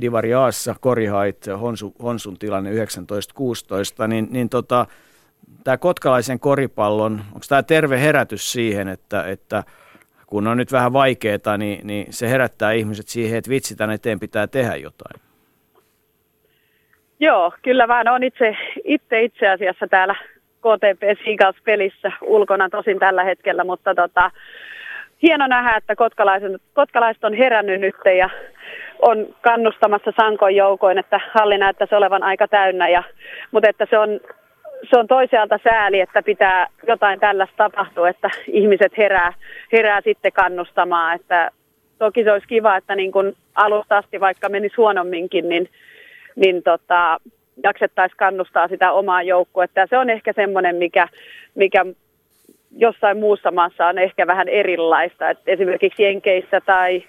Divari 0.00 0.34
Aassa 0.34 0.74
Korihait 0.80 1.46
Honsu, 1.60 1.94
Honsun 2.02 2.38
tilanne 2.38 2.70
19-16, 2.72 2.74
niin, 4.08 4.28
niin 4.30 4.48
tota, 4.48 4.86
tämä 5.64 5.76
kotkalaisen 5.76 6.40
koripallon, 6.40 7.24
onko 7.26 7.46
tämä 7.48 7.62
terve 7.62 8.00
herätys 8.00 8.52
siihen, 8.52 8.88
että, 8.88 9.24
että 9.24 9.64
kun 10.26 10.46
on 10.46 10.56
nyt 10.56 10.72
vähän 10.72 10.92
vaikeaa, 10.92 11.56
niin, 11.58 11.86
niin 11.86 12.12
se 12.12 12.30
herättää 12.30 12.72
ihmiset 12.72 13.08
siihen, 13.08 13.38
että 13.38 13.50
vitsi, 13.50 13.76
tänne 13.76 13.94
eteen 13.94 14.20
pitää 14.20 14.46
tehdä 14.46 14.76
jotain. 14.76 15.27
Joo, 17.20 17.52
kyllä 17.62 17.88
vaan 17.88 18.08
on 18.08 18.22
itse, 18.22 18.56
itse 18.84 19.22
itse 19.22 19.48
asiassa 19.48 19.86
täällä 19.90 20.14
KTP 20.58 21.02
Seagulls-pelissä 21.24 22.12
ulkona 22.22 22.68
tosin 22.68 22.98
tällä 22.98 23.24
hetkellä, 23.24 23.64
mutta 23.64 23.94
tota, 23.94 24.30
hieno 25.22 25.46
nähdä, 25.46 25.76
että 25.76 25.96
kotkalaiset, 25.96 26.52
kotkalaiset 26.74 27.24
on 27.24 27.34
herännyt 27.34 27.80
nyt 27.80 27.94
ja 28.18 28.30
on 29.02 29.26
kannustamassa 29.40 30.12
Sankon 30.20 30.54
joukoin, 30.54 30.98
että 30.98 31.20
halli 31.34 31.58
näyttäisi 31.58 31.94
olevan 31.94 32.22
aika 32.22 32.48
täynnä, 32.48 32.88
ja, 32.88 33.02
mutta 33.50 33.68
että 33.68 33.86
se 33.90 33.98
on, 33.98 34.20
se 34.90 34.98
on 34.98 35.06
toisaalta 35.06 35.58
sääli, 35.64 36.00
että 36.00 36.22
pitää 36.22 36.66
jotain 36.86 37.20
tällaista 37.20 37.56
tapahtua, 37.56 38.08
että 38.08 38.30
ihmiset 38.46 38.96
herää, 38.98 39.32
herää 39.72 40.00
sitten 40.00 40.32
kannustamaan, 40.32 41.14
että 41.14 41.50
toki 41.98 42.24
se 42.24 42.32
olisi 42.32 42.48
kiva, 42.48 42.76
että 42.76 42.94
niin 42.94 43.12
kuin 43.12 43.36
alusta 43.54 43.96
asti 43.96 44.20
vaikka 44.20 44.48
menisi 44.48 44.76
huonomminkin, 44.76 45.48
niin 45.48 45.68
niin 46.38 46.62
tota, 46.62 47.18
jaksettaisiin 47.62 48.16
kannustaa 48.16 48.68
sitä 48.68 48.92
omaa 48.92 49.22
joukkuetta. 49.22 49.80
Ja 49.80 49.86
se 49.86 49.98
on 49.98 50.10
ehkä 50.10 50.32
semmoinen, 50.32 50.76
mikä, 50.76 51.08
mikä 51.54 51.84
jossain 52.76 53.18
muussa 53.18 53.50
maassa 53.50 53.86
on 53.86 53.98
ehkä 53.98 54.26
vähän 54.26 54.48
erilaista. 54.48 55.30
Et 55.30 55.38
esimerkiksi 55.46 56.02
Jenkeissä 56.02 56.60
tai 56.60 57.02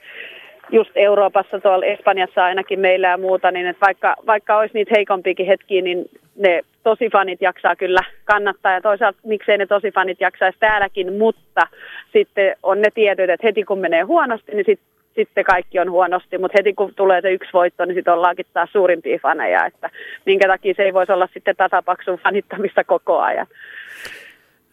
just 0.71 0.91
Euroopassa, 0.95 1.59
tuolla 1.59 1.85
Espanjassa 1.85 2.45
ainakin 2.45 2.79
meillä 2.79 3.07
ja 3.07 3.17
muuta, 3.17 3.51
niin 3.51 3.67
että 3.67 3.85
vaikka, 3.85 4.15
vaikka 4.27 4.57
olisi 4.57 4.73
niitä 4.73 4.93
heikompiakin 4.95 5.45
hetkiä, 5.45 5.81
niin 5.81 6.05
ne 6.35 6.61
tosifanit 6.83 7.41
jaksaa 7.41 7.75
kyllä 7.75 8.01
kannattaa 8.25 8.73
ja 8.73 8.81
toisaalta 8.81 9.19
miksei 9.23 9.57
ne 9.57 9.65
tosifanit 9.65 10.21
jaksaisi 10.21 10.59
täälläkin, 10.59 11.13
mutta 11.13 11.67
sitten 12.13 12.55
on 12.63 12.81
ne 12.81 12.89
tietyt, 12.93 13.29
että 13.29 13.47
heti 13.47 13.63
kun 13.63 13.79
menee 13.79 14.01
huonosti, 14.01 14.51
niin 14.51 14.65
sitten 14.65 14.87
sitten 15.19 15.45
kaikki 15.45 15.79
on 15.79 15.91
huonosti, 15.91 16.37
mutta 16.37 16.57
heti 16.59 16.73
kun 16.73 16.93
tulee 16.95 17.21
se 17.21 17.31
yksi 17.31 17.53
voitto, 17.53 17.85
niin 17.85 17.95
sitten 17.95 18.13
ollaankin 18.13 18.45
taas 18.53 18.69
suurimpia 18.71 19.19
faneja, 19.21 19.65
että 19.65 19.89
minkä 20.25 20.47
takia 20.47 20.73
se 20.77 20.83
ei 20.83 20.93
voisi 20.93 21.11
olla 21.11 21.29
sitten 21.33 21.55
tasapaksun 21.55 22.19
fanittamista 22.23 22.83
koko 22.83 23.19
ajan. 23.19 23.47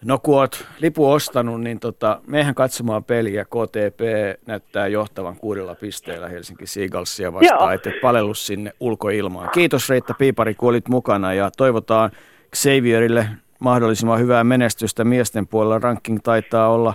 No 0.05 0.18
kun 0.18 0.38
oot 0.38 0.64
lipu 0.80 1.11
ostanut, 1.11 1.61
niin 1.61 1.80
tota, 1.80 2.20
mehän 2.26 2.55
katsomaan 2.55 3.05
peliä. 3.05 3.44
KTP 3.44 4.01
näyttää 4.47 4.86
johtavan 4.86 5.36
kuudella 5.36 5.74
pisteellä 5.74 6.28
Helsinki 6.28 6.66
Seagalsia 6.66 7.32
vastaan, 7.32 7.74
että 7.74 7.90
palellut 8.03 8.38
sinne 8.38 8.72
ulkoilmaan. 8.80 9.49
Kiitos 9.51 9.88
Reitta 9.88 10.14
Piipari, 10.18 10.55
kun 10.55 10.68
olit 10.68 10.88
mukana 10.88 11.34
ja 11.34 11.51
toivotaan 11.57 12.11
Xavierille 12.57 13.26
mahdollisimman 13.59 14.20
hyvää 14.20 14.44
menestystä 14.44 15.05
miesten 15.05 15.47
puolella. 15.47 15.78
Ranking 15.78 16.18
taitaa 16.22 16.68
olla 16.68 16.94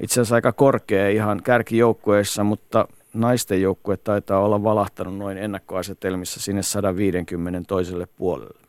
itse 0.00 0.20
asiassa 0.20 0.34
aika 0.34 0.52
korkea 0.52 1.08
ihan 1.08 1.42
kärkijoukkueessa, 1.42 2.44
mutta 2.44 2.88
naisten 3.14 3.62
joukkue 3.62 3.96
taitaa 3.96 4.44
olla 4.44 4.62
valahtanut 4.62 5.18
noin 5.18 5.38
ennakkoasetelmissa 5.38 6.40
sinne 6.40 6.62
150 6.62 7.60
toiselle 7.68 8.06
puolelle. 8.18 8.62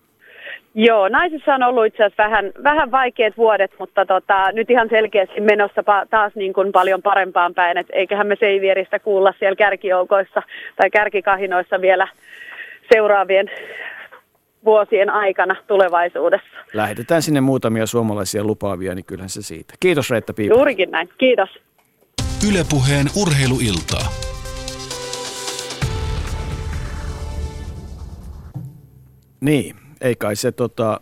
Joo, 0.75 1.09
naisissa 1.09 1.55
on 1.55 1.63
ollut 1.63 1.85
itse 1.85 2.03
asiassa 2.03 2.23
vähän, 2.23 2.51
vähän 2.63 2.91
vaikeat 2.91 3.37
vuodet, 3.37 3.71
mutta 3.79 4.05
tota, 4.05 4.51
nyt 4.51 4.69
ihan 4.69 4.89
selkeästi 4.89 5.41
menossa 5.41 5.81
pa- 5.81 6.07
taas 6.09 6.35
niin 6.35 6.53
kuin 6.53 6.71
paljon 6.71 7.01
parempaan 7.01 7.53
päin. 7.53 7.77
Et 7.77 7.87
eiköhän 7.91 8.27
me 8.27 8.35
Seivieristä 8.39 8.99
kuulla 8.99 9.33
siellä 9.39 9.55
kärkijoukoissa 9.55 10.43
tai 10.75 10.89
kärkikahinoissa 10.89 11.81
vielä 11.81 12.07
seuraavien 12.93 13.51
vuosien 14.65 15.09
aikana 15.09 15.55
tulevaisuudessa. 15.67 16.47
Lähetetään 16.73 17.21
sinne 17.21 17.41
muutamia 17.41 17.85
suomalaisia 17.85 18.43
lupaavia, 18.43 18.95
niin 18.95 19.05
kyllähän 19.05 19.29
se 19.29 19.41
siitä. 19.41 19.73
Kiitos 19.79 20.09
Reetta 20.09 20.33
Piipari. 20.33 20.59
Juurikin 20.59 20.91
näin. 20.91 21.09
Kiitos. 21.17 21.49
Ylepuheen 22.49 23.07
urheiluiltaa. 23.21 24.07
Niin, 29.41 29.75
ei 30.01 30.15
kai 30.15 30.35
se 30.35 30.51
tota, 30.51 31.01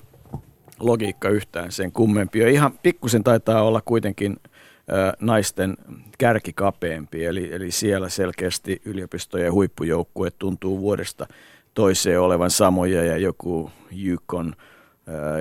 logiikka 0.80 1.30
yhtään 1.30 1.72
sen 1.72 1.92
kummempi. 1.92 2.40
Ja 2.40 2.50
ihan 2.50 2.72
pikkusen 2.84 3.24
taitaa 3.24 3.64
olla 3.64 3.82
kuitenkin 3.86 4.38
ä, 4.42 5.14
naisten 5.20 5.78
kärki 6.18 6.54
kapeampi, 6.54 7.26
eli, 7.26 7.54
eli 7.54 7.72
siellä 7.72 8.10
selkeästi 8.10 8.82
yliopistojen 8.86 9.54
huippujoukkue 9.54 10.32
tuntuu 10.32 10.82
vuodesta 10.82 11.28
toiseen 11.74 12.22
olevan 12.22 12.52
samoja 12.52 13.04
ja 13.04 13.18
joku 13.18 13.72
Yukon– 14.06 14.54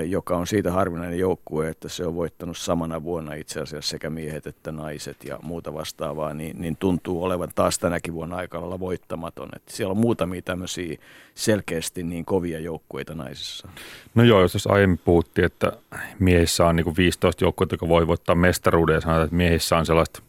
joka 0.07 0.37
on 0.37 0.47
siitä 0.47 0.71
harvinainen 0.71 1.19
joukkue, 1.19 1.69
että 1.69 1.89
se 1.89 2.05
on 2.05 2.15
voittanut 2.15 2.57
samana 2.57 3.03
vuonna 3.03 3.33
itse 3.33 3.59
asiassa 3.59 3.89
sekä 3.89 4.09
miehet 4.09 4.47
että 4.47 4.71
naiset 4.71 5.23
ja 5.23 5.39
muuta 5.41 5.73
vastaavaa, 5.73 6.33
niin, 6.33 6.61
niin 6.61 6.77
tuntuu 6.77 7.23
olevan 7.23 7.49
taas 7.55 7.79
tänäkin 7.79 8.13
vuonna 8.13 8.35
aika 8.35 8.61
lailla 8.61 8.79
voittamaton. 8.79 9.49
Että 9.55 9.73
siellä 9.73 9.91
on 9.91 9.97
muutamia 9.97 10.41
tämmöisiä 10.41 10.97
selkeästi 11.35 12.03
niin 12.03 12.25
kovia 12.25 12.59
joukkueita 12.59 13.15
naisissa. 13.15 13.67
No 14.15 14.23
joo, 14.23 14.41
jos 14.41 14.67
aiemmin 14.67 14.99
puhuttiin, 15.05 15.45
että 15.45 15.71
miehissä 16.19 16.65
on 16.65 16.75
niin 16.75 16.97
15 16.97 17.45
joukkuetta, 17.45 17.73
jotka 17.73 17.87
voi 17.87 18.07
voittaa 18.07 18.35
mestaruuden 18.35 18.93
ja 18.93 19.01
sanotaan, 19.01 19.23
että 19.23 19.35
miehissä 19.35 19.77
on 19.77 19.85
sellaista 19.85 20.21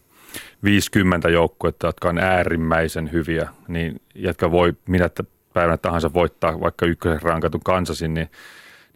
50 0.65 1.29
joukkuetta, 1.29 1.87
jotka 1.87 2.09
on 2.09 2.19
äärimmäisen 2.19 3.13
hyviä, 3.13 3.49
niin 3.69 4.01
jotka 4.15 4.51
voi 4.51 4.73
minä 4.89 5.09
päivänä 5.53 5.77
tahansa 5.77 6.13
voittaa 6.13 6.61
vaikka 6.61 6.87
ykkösen 6.87 7.23
rankatun 7.23 7.61
kansasin, 7.65 8.15
niin 8.15 8.29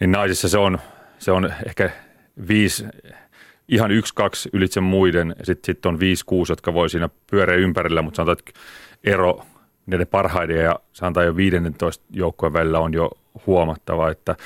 niin 0.00 0.12
naisissa 0.12 0.48
se 0.48 0.58
on, 0.58 0.78
se 1.18 1.32
on 1.32 1.52
ehkä 1.66 1.90
viisi, 2.48 2.86
ihan 3.68 3.90
yksi, 3.90 4.14
kaksi 4.14 4.48
ylitse 4.52 4.80
muiden. 4.80 5.36
Sitten 5.42 5.74
sit 5.74 5.86
on 5.86 6.00
viisi, 6.00 6.24
kuusi, 6.24 6.52
jotka 6.52 6.74
voi 6.74 6.90
siinä 6.90 7.08
pyöreä 7.30 7.56
ympärillä, 7.56 8.02
mutta 8.02 8.16
sanotaan, 8.16 8.36
että 8.38 8.60
ero 9.04 9.40
niiden 9.86 10.06
parhaiden 10.06 10.64
ja 10.64 10.78
sanotaan 10.92 11.26
jo 11.26 11.36
15 11.36 12.04
joukkojen 12.10 12.52
välillä 12.52 12.78
on 12.78 12.94
jo 12.94 13.10
huomattava. 13.46 14.10
Että, 14.10 14.36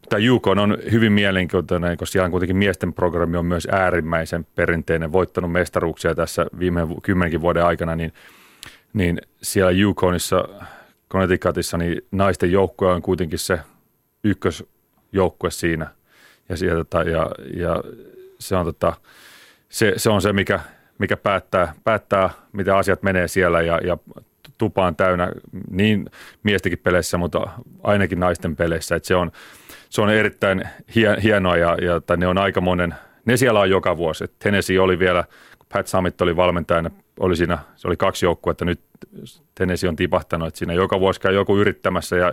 mutta 0.00 0.16
UK 0.32 0.46
on 0.46 0.78
hyvin 0.90 1.12
mielenkiintoinen, 1.12 1.96
koska 1.96 2.12
siellä 2.12 2.30
kuitenkin 2.30 2.56
miesten 2.56 2.92
programmi 2.92 3.36
on 3.36 3.46
myös 3.46 3.68
äärimmäisen 3.70 4.46
perinteinen, 4.54 5.12
voittanut 5.12 5.52
mestaruuksia 5.52 6.14
tässä 6.14 6.46
viime 6.58 6.80
kymmenenkin 7.02 7.40
vuoden 7.40 7.64
aikana, 7.64 7.96
niin, 7.96 8.12
niin 8.92 9.20
siellä 9.42 9.70
Yukonissa, 9.70 10.48
Connecticutissa, 11.10 11.78
niin 11.78 12.02
naisten 12.12 12.52
joukkoja 12.52 12.94
on 12.94 13.02
kuitenkin 13.02 13.38
se 13.38 13.58
ykkös 14.24 14.64
joukkue 15.12 15.50
siinä. 15.50 15.86
Ja, 16.48 16.56
sieltä, 16.56 17.02
ja, 17.02 17.30
ja 17.54 17.82
se, 18.38 18.56
on, 18.56 18.66
tota, 18.66 18.92
se, 19.68 19.92
se, 19.96 20.10
on 20.10 20.22
se, 20.22 20.32
mikä, 20.32 20.60
mikä 20.98 21.16
päättää, 21.16 21.74
päättää, 21.84 22.30
miten 22.52 22.74
asiat 22.74 23.02
menee 23.02 23.28
siellä 23.28 23.62
ja, 23.62 23.80
ja 23.84 23.96
tupa 24.58 24.86
on 24.86 24.96
täynnä 24.96 25.32
niin 25.70 26.10
miestikin 26.42 26.78
peleissä, 26.78 27.18
mutta 27.18 27.48
ainakin 27.82 28.20
naisten 28.20 28.56
peleissä. 28.56 28.96
Että 28.96 29.06
se, 29.06 29.14
on, 29.14 29.32
se 29.90 30.02
on 30.02 30.10
erittäin 30.10 30.68
hienoa 31.22 31.56
ja, 31.56 31.76
ja 31.82 32.00
tai 32.00 32.16
ne 32.16 32.26
on 32.26 32.38
aika 32.38 32.60
monen, 32.60 32.94
ne 33.24 33.36
siellä 33.36 33.60
on 33.60 33.70
joka 33.70 33.96
vuosi. 33.96 34.24
Et 34.24 34.32
Tennessee 34.38 34.80
oli 34.80 34.98
vielä, 34.98 35.24
kun 35.58 35.66
Pat 35.72 35.86
Summit 35.86 36.20
oli 36.20 36.36
valmentajana, 36.36 36.90
oli 37.20 37.36
siinä, 37.36 37.58
se 37.76 37.88
oli 37.88 37.96
kaksi 37.96 38.26
joukkuetta, 38.26 38.64
nyt 38.64 38.80
Tennessee 39.54 39.88
on 39.88 39.96
tipahtanut, 39.96 40.48
että 40.48 40.58
siinä 40.58 40.72
joka 40.72 41.00
vuosi 41.00 41.20
käy 41.20 41.34
joku 41.34 41.56
yrittämässä 41.56 42.16
ja 42.16 42.32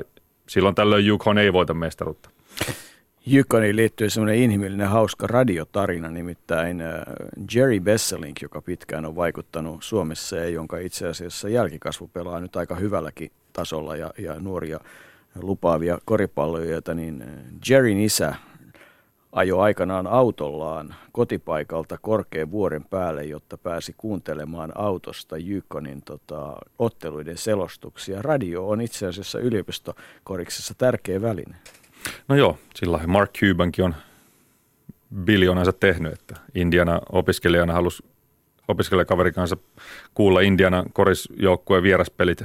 silloin 0.49 0.76
tällöin 0.76 1.07
Yukon 1.07 1.38
ei 1.38 1.53
voita 1.53 1.74
mestaruutta. 1.74 2.30
Jykoniin 3.26 3.76
liittyy 3.76 4.09
semmoinen 4.09 4.36
inhimillinen 4.36 4.88
hauska 4.88 5.28
radiotarina, 5.28 6.09
nimittäin 6.09 6.82
äh, 6.82 7.03
Jerry 7.55 7.80
Besselink, 7.80 8.41
joka 8.41 8.61
pitkään 8.61 9.05
on 9.05 9.16
vaikuttanut 9.16 9.84
Suomessa 9.84 10.36
ja 10.36 10.49
jonka 10.49 10.78
itse 10.78 11.07
asiassa 11.07 11.49
jälkikasvu 11.49 12.07
pelaa 12.07 12.39
nyt 12.39 12.55
aika 12.55 12.76
hyvälläkin 12.76 13.32
tasolla 13.53 13.95
ja, 13.95 14.14
ja 14.18 14.39
nuoria 14.39 14.80
lupaavia 15.41 15.99
koripalloilijoita, 16.05 16.93
niin 16.93 17.22
äh, 17.22 17.28
Jerryn 17.70 17.99
isä 17.99 18.36
ajoi 19.34 19.61
aikanaan 19.61 20.07
autollaan 20.07 20.95
kotipaikalta 21.11 21.97
korkean 22.01 22.51
vuoren 22.51 22.86
päälle, 22.86 23.23
jotta 23.23 23.57
pääsi 23.57 23.93
kuuntelemaan 23.97 24.71
autosta 24.75 25.38
Jykonin 25.38 26.01
tota, 26.01 26.57
otteluiden 26.79 27.38
selostuksia. 27.38 28.21
Radio 28.21 28.67
on 28.67 28.81
itse 28.81 29.07
asiassa 29.07 29.39
yliopistokoriksessa 29.39 30.73
tärkeä 30.77 31.21
väline. 31.21 31.55
No 32.27 32.36
joo, 32.36 32.57
sillä 32.75 32.99
Mark 33.07 33.31
Cubankin 33.34 33.86
on 33.86 33.95
biljoonansa 35.15 35.73
tehnyt, 35.73 36.13
että 36.13 36.36
Indiana 36.55 37.01
opiskelijana 37.11 37.73
halusi 37.73 38.03
opiskelijakaverin 38.67 39.34
kanssa 39.34 39.57
kuulla 40.13 40.41
Indiana 40.41 40.84
korisjoukkueen 40.93 41.84
vieraspelit 41.84 42.43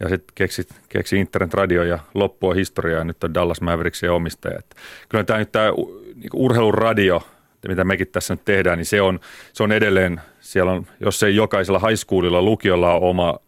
ja 0.00 0.08
sitten 0.08 0.34
keksi, 0.34 0.66
keksi 0.88 1.20
internetradio 1.20 1.82
ja 1.82 1.98
loppua 2.14 2.54
historiaa 2.54 2.98
ja 2.98 3.04
nyt 3.04 3.24
on 3.24 3.34
Dallas 3.34 3.60
Mavericksin 3.60 4.10
omistaja. 4.10 4.58
Että 4.58 4.76
kyllä 5.08 5.24
tämä 5.24 5.38
nyt 5.38 5.52
tämä 5.52 5.70
niin 6.14 6.30
urheiluradio, 6.34 7.22
mitä 7.68 7.84
mekin 7.84 8.08
tässä 8.08 8.34
nyt 8.34 8.44
tehdään, 8.44 8.78
niin 8.78 8.86
se 8.86 9.02
on, 9.02 9.20
se 9.52 9.62
on 9.62 9.72
edelleen, 9.72 10.20
siellä 10.40 10.72
on, 10.72 10.86
jos 11.00 11.22
ei 11.22 11.36
jokaisella 11.36 11.88
high 11.88 11.98
schoolilla, 11.98 12.42
lukiolla 12.42 12.94
on 12.94 13.02
oma 13.02 13.38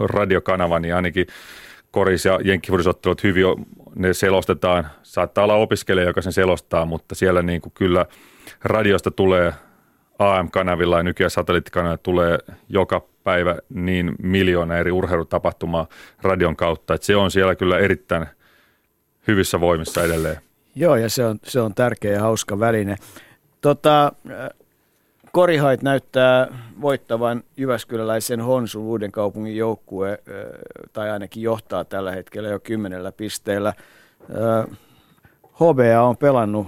radiokanava, 0.00 0.78
niin 0.78 0.94
ainakin 0.94 1.26
koris- 1.90 2.24
ja 2.24 2.38
jenkkifurisottelut 2.44 3.22
hyvin 3.22 3.44
ne 3.94 4.14
selostetaan. 4.14 4.86
Saattaa 5.02 5.44
olla 5.44 5.54
opiskelija, 5.54 6.06
joka 6.06 6.22
sen 6.22 6.32
selostaa, 6.32 6.86
mutta 6.86 7.14
siellä 7.14 7.42
niin 7.42 7.60
kuin 7.60 7.72
kyllä 7.74 8.06
radiosta 8.64 9.10
tulee 9.10 9.52
AM-kanavilla 10.18 10.96
ja 10.96 11.02
nykyään 11.02 11.30
satelliittikanavilla 11.30 11.98
tulee 11.98 12.38
joka 12.68 13.02
päivä 13.28 13.56
niin 13.68 14.12
miljoona 14.22 14.76
eri 14.76 14.92
urheilutapahtumaa 14.92 15.86
radion 16.22 16.56
kautta, 16.56 16.94
että 16.94 17.06
se 17.06 17.16
on 17.16 17.30
siellä 17.30 17.54
kyllä 17.54 17.78
erittäin 17.78 18.26
hyvissä 19.28 19.60
voimissa 19.60 20.02
edelleen. 20.02 20.36
Joo, 20.74 20.96
ja 20.96 21.10
se 21.10 21.24
on, 21.24 21.38
se 21.44 21.60
on 21.60 21.74
tärkeä 21.74 22.12
ja 22.12 22.20
hauska 22.20 22.60
väline. 22.60 22.96
Tota, 23.60 24.12
Korihait 25.32 25.82
näyttää 25.82 26.46
voittavan 26.80 27.42
Jyväskyläläisen 27.56 28.40
Honsun 28.40 28.82
uuden 28.82 29.12
kaupungin 29.12 29.56
joukkue, 29.56 30.18
tai 30.92 31.10
ainakin 31.10 31.42
johtaa 31.42 31.84
tällä 31.84 32.12
hetkellä 32.12 32.48
jo 32.48 32.60
kymmenellä 32.60 33.12
pisteellä. 33.12 33.72
HBA 35.54 36.02
on 36.02 36.16
pelannut, 36.16 36.66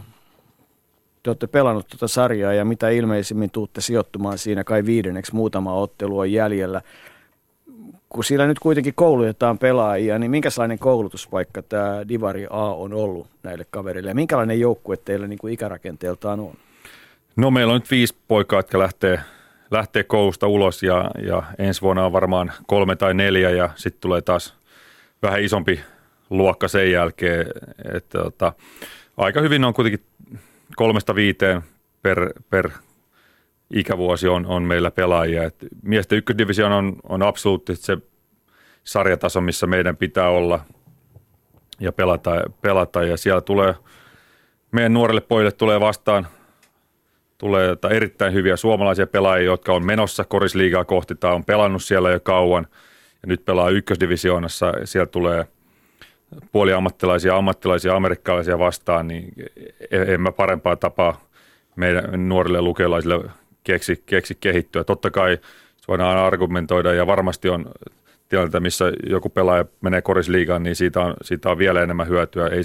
te 1.22 1.30
olette 1.30 1.46
pelannut 1.46 1.88
tuota 1.88 2.08
sarjaa 2.08 2.52
ja 2.52 2.64
mitä 2.64 2.88
ilmeisimmin 2.88 3.50
tuutte 3.50 3.80
sijoittumaan 3.80 4.38
siinä 4.38 4.64
kai 4.64 4.84
viidenneksi 4.86 5.34
muutama 5.34 5.74
ottelu 5.74 6.18
on 6.18 6.32
jäljellä. 6.32 6.82
Kun 8.08 8.24
siellä 8.24 8.46
nyt 8.46 8.58
kuitenkin 8.58 8.94
koulutetaan 8.94 9.58
pelaajia, 9.58 10.18
niin 10.18 10.30
minkälainen 10.30 10.78
koulutuspaikka 10.78 11.62
tämä 11.62 12.08
Divari 12.08 12.46
A 12.50 12.74
on 12.74 12.92
ollut 12.92 13.26
näille 13.42 13.66
kaverille 13.70 14.10
ja 14.10 14.14
minkälainen 14.14 14.60
joukkue 14.60 14.96
teillä 14.96 15.26
niin 15.26 15.38
kuin 15.38 15.52
ikärakenteeltaan 15.52 16.40
on? 16.40 16.54
No 17.36 17.50
meillä 17.50 17.72
on 17.72 17.80
nyt 17.80 17.90
viisi 17.90 18.14
poikaa, 18.28 18.58
jotka 18.58 18.78
lähtee, 18.78 19.20
lähtee 19.70 20.02
koulusta 20.02 20.46
ulos 20.46 20.82
ja, 20.82 21.10
ja 21.22 21.42
ensi 21.58 21.82
vuonna 21.82 22.06
on 22.06 22.12
varmaan 22.12 22.52
kolme 22.66 22.96
tai 22.96 23.14
neljä 23.14 23.50
ja 23.50 23.70
sitten 23.74 24.00
tulee 24.00 24.20
taas 24.20 24.54
vähän 25.22 25.42
isompi 25.42 25.80
luokka 26.30 26.68
sen 26.68 26.92
jälkeen. 26.92 27.46
Että, 27.94 28.18
tota, 28.18 28.52
aika 29.16 29.40
hyvin 29.40 29.64
on 29.64 29.74
kuitenkin 29.74 30.00
kolmesta 30.76 31.14
viiteen 31.14 31.62
per, 32.02 32.32
per 32.50 32.70
ikävuosi 33.74 34.28
on, 34.28 34.46
on 34.46 34.62
meillä 34.62 34.90
pelaajia. 34.90 35.44
Et 35.44 35.66
miesten 35.82 36.18
ykkösdivision 36.18 36.72
on, 36.72 36.96
on 37.08 37.22
absoluuttisesti 37.22 37.86
se 37.86 37.98
sarjataso, 38.84 39.40
missä 39.40 39.66
meidän 39.66 39.96
pitää 39.96 40.28
olla 40.28 40.60
ja 41.80 41.92
pelata, 41.92 42.30
pelata. 42.60 43.02
Ja 43.02 43.16
siellä 43.16 43.40
tulee, 43.40 43.74
meidän 44.72 44.94
nuorelle 44.94 45.20
pojille 45.20 45.52
tulee 45.52 45.80
vastaan– 45.80 46.26
tulee 47.40 47.76
erittäin 47.90 48.32
hyviä 48.32 48.56
suomalaisia 48.56 49.06
pelaajia, 49.06 49.44
jotka 49.44 49.72
on 49.72 49.86
menossa 49.86 50.24
korisliigaa 50.24 50.84
kohti 50.84 51.14
tai 51.14 51.34
on 51.34 51.44
pelannut 51.44 51.82
siellä 51.82 52.10
jo 52.10 52.20
kauan 52.20 52.66
ja 53.22 53.26
nyt 53.26 53.44
pelaa 53.44 53.70
ykkösdivisioonassa. 53.70 54.72
Sieltä 54.84 55.10
tulee 55.10 55.46
puoliammattilaisia, 56.52 57.36
ammattilaisia, 57.36 57.96
amerikkalaisia 57.96 58.58
vastaan, 58.58 59.08
niin 59.08 59.32
e- 59.90 60.14
en 60.14 60.20
mä 60.20 60.32
parempaa 60.32 60.76
tapaa 60.76 61.20
meidän 61.76 62.28
nuorille 62.28 62.62
lukelaisille 62.62 63.30
keksi, 63.64 64.02
keksi 64.06 64.36
kehittyä. 64.40 64.84
Totta 64.84 65.10
kai 65.10 65.38
voidaan 65.88 66.18
argumentoida 66.18 66.92
ja 66.92 67.06
varmasti 67.06 67.48
on 67.48 67.70
tilanteita, 68.28 68.60
missä 68.60 68.92
joku 69.06 69.28
pelaaja 69.28 69.64
menee 69.80 70.02
korisliigaan, 70.02 70.62
niin 70.62 70.76
siitä 70.76 71.00
on, 71.00 71.14
siitä 71.22 71.50
on 71.50 71.58
vielä 71.58 71.82
enemmän 71.82 72.08
hyötyä. 72.08 72.46
Ei, 72.46 72.62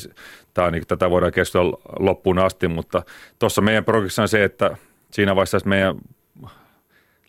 tää 0.53 0.72
niin, 0.72 0.88
tätä 0.88 1.09
voidaan 1.09 1.32
keskustella 1.32 1.78
loppuun 1.99 2.39
asti, 2.39 2.68
mutta 2.68 3.03
tuossa 3.39 3.61
meidän 3.61 3.86
progressissa 3.86 4.22
on 4.22 4.28
se, 4.28 4.43
että 4.43 4.78
siinä 5.11 5.36
vaiheessa, 5.36 5.59
meidän 5.66 5.95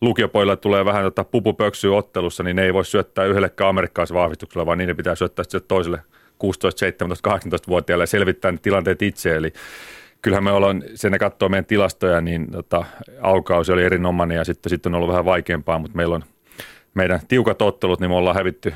lukiopoilla 0.00 0.56
tulee 0.56 0.84
vähän 0.84 1.04
tota 1.04 1.24
pupupöksyä 1.24 1.96
ottelussa, 1.96 2.42
niin 2.42 2.56
ne 2.56 2.64
ei 2.64 2.74
voi 2.74 2.84
syöttää 2.84 3.24
yhdellekään 3.24 3.70
amerikkalaisvahvistuksella, 3.70 4.66
vaan 4.66 4.78
niiden 4.78 4.96
pitää 4.96 5.14
syöttää 5.14 5.42
sitten 5.42 5.62
toiselle 5.68 5.98
16, 6.38 6.78
17, 6.78 7.30
18-vuotiaille 7.36 8.02
ja 8.02 8.06
selvittää 8.06 8.52
ne 8.52 8.58
tilanteet 8.62 9.02
itse. 9.02 9.36
Eli 9.36 9.52
kyllähän 10.22 10.44
me 10.44 10.52
ollaan, 10.52 10.82
sen 10.94 11.18
katsoo 11.18 11.48
meidän 11.48 11.64
tilastoja, 11.64 12.20
niin 12.20 12.50
tota, 12.50 12.84
aukausi 13.20 13.72
oli 13.72 13.84
erinomainen 13.84 14.36
ja 14.36 14.44
sitten, 14.44 14.70
sitten 14.70 14.94
on 14.94 14.96
ollut 14.96 15.10
vähän 15.10 15.24
vaikeampaa, 15.24 15.78
mutta 15.78 15.96
meillä 15.96 16.14
on 16.14 16.24
meidän 16.94 17.20
tiukat 17.28 17.62
ottelut, 17.62 18.00
niin 18.00 18.10
me 18.10 18.16
ollaan 18.16 18.36
hävitty 18.36 18.74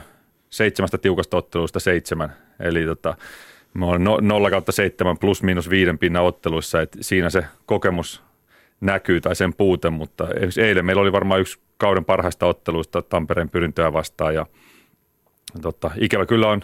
seitsemästä 0.50 0.98
tiukasta 0.98 1.36
ottelusta 1.36 1.80
seitsemän. 1.80 2.32
Eli 2.60 2.84
tota, 2.84 3.14
me 3.74 3.86
ollaan 3.86 4.28
0 4.28 4.50
kautta 4.50 4.72
7 4.72 5.18
plus 5.18 5.42
miinus 5.42 5.70
viiden 5.70 5.98
pinnan 5.98 6.24
otteluissa, 6.24 6.80
että 6.80 6.98
siinä 7.00 7.30
se 7.30 7.44
kokemus 7.66 8.22
näkyy 8.80 9.20
tai 9.20 9.36
sen 9.36 9.54
puute, 9.54 9.90
mutta 9.90 10.28
eilen 10.62 10.84
meillä 10.84 11.02
oli 11.02 11.12
varmaan 11.12 11.40
yksi 11.40 11.58
kauden 11.78 12.04
parhaista 12.04 12.46
otteluista 12.46 13.02
Tampereen 13.02 13.50
pyrintöä 13.50 13.92
vastaan 13.92 14.34
ja 14.34 14.46
tota, 15.62 15.90
ikävä 15.96 16.26
kyllä 16.26 16.48
on 16.48 16.62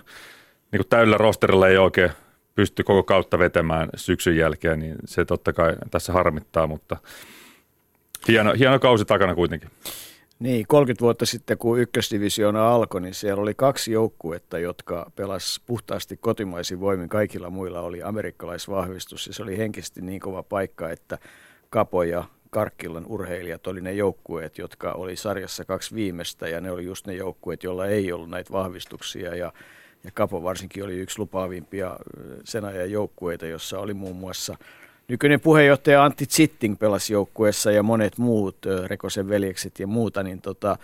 niin 0.72 0.78
kuin 0.78 0.88
täydellä 0.88 1.18
rosterilla 1.18 1.68
ei 1.68 1.76
oikein 1.76 2.10
pysty 2.54 2.84
koko 2.84 3.02
kautta 3.02 3.38
vetämään 3.38 3.88
syksyn 3.96 4.36
jälkeen, 4.36 4.78
niin 4.78 4.96
se 5.04 5.24
totta 5.24 5.52
kai 5.52 5.76
tässä 5.90 6.12
harmittaa, 6.12 6.66
mutta 6.66 6.96
hieno, 8.28 8.52
hieno 8.58 8.78
kausi 8.78 9.04
takana 9.04 9.34
kuitenkin. 9.34 9.70
Niin, 10.38 10.66
30 10.68 11.00
vuotta 11.00 11.26
sitten 11.26 11.58
kun 11.58 11.80
ykkösdivisioona 11.80 12.68
alkoi, 12.74 13.00
niin 13.00 13.14
siellä 13.14 13.42
oli 13.42 13.54
kaksi 13.54 13.92
joukkuetta, 13.92 14.58
jotka 14.58 15.10
pelas 15.16 15.60
puhtaasti 15.66 16.16
kotimaisin 16.16 16.80
voimin. 16.80 17.08
Kaikilla 17.08 17.50
muilla 17.50 17.80
oli 17.80 18.02
amerikkalaisvahvistus 18.02 19.26
ja 19.26 19.32
se 19.32 19.42
oli 19.42 19.58
henkisesti 19.58 20.00
niin 20.00 20.20
kova 20.20 20.42
paikka, 20.42 20.90
että 20.90 21.18
Kapo 21.70 22.02
ja 22.02 22.24
Karkkilan 22.50 23.06
urheilijat 23.06 23.66
oli 23.66 23.80
ne 23.80 23.92
joukkueet, 23.92 24.58
jotka 24.58 24.92
oli 24.92 25.16
sarjassa 25.16 25.64
kaksi 25.64 25.94
viimeistä 25.94 26.48
ja 26.48 26.60
ne 26.60 26.70
oli 26.70 26.84
just 26.84 27.06
ne 27.06 27.14
joukkueet, 27.14 27.62
joilla 27.62 27.86
ei 27.86 28.12
ollut 28.12 28.30
näitä 28.30 28.52
vahvistuksia 28.52 29.34
ja 29.34 29.52
ja 30.04 30.10
Kapo 30.14 30.42
varsinkin 30.42 30.84
oli 30.84 30.98
yksi 30.98 31.18
lupaavimpia 31.18 31.96
sen 32.44 32.64
ajan 32.64 32.90
joukkueita, 32.90 33.46
jossa 33.46 33.78
oli 33.78 33.94
muun 33.94 34.16
muassa 34.16 34.56
nykyinen 35.08 35.40
puheenjohtaja 35.40 36.04
Antti 36.04 36.26
Zitting 36.26 36.78
pelasi 36.78 37.12
joukkueessa 37.12 37.70
ja 37.70 37.82
monet 37.82 38.18
muut, 38.18 38.56
Rekosen 38.86 39.28
veljekset 39.28 39.78
ja 39.78 39.86
muuta, 39.86 40.22
niin 40.22 40.40
tota, 40.40 40.78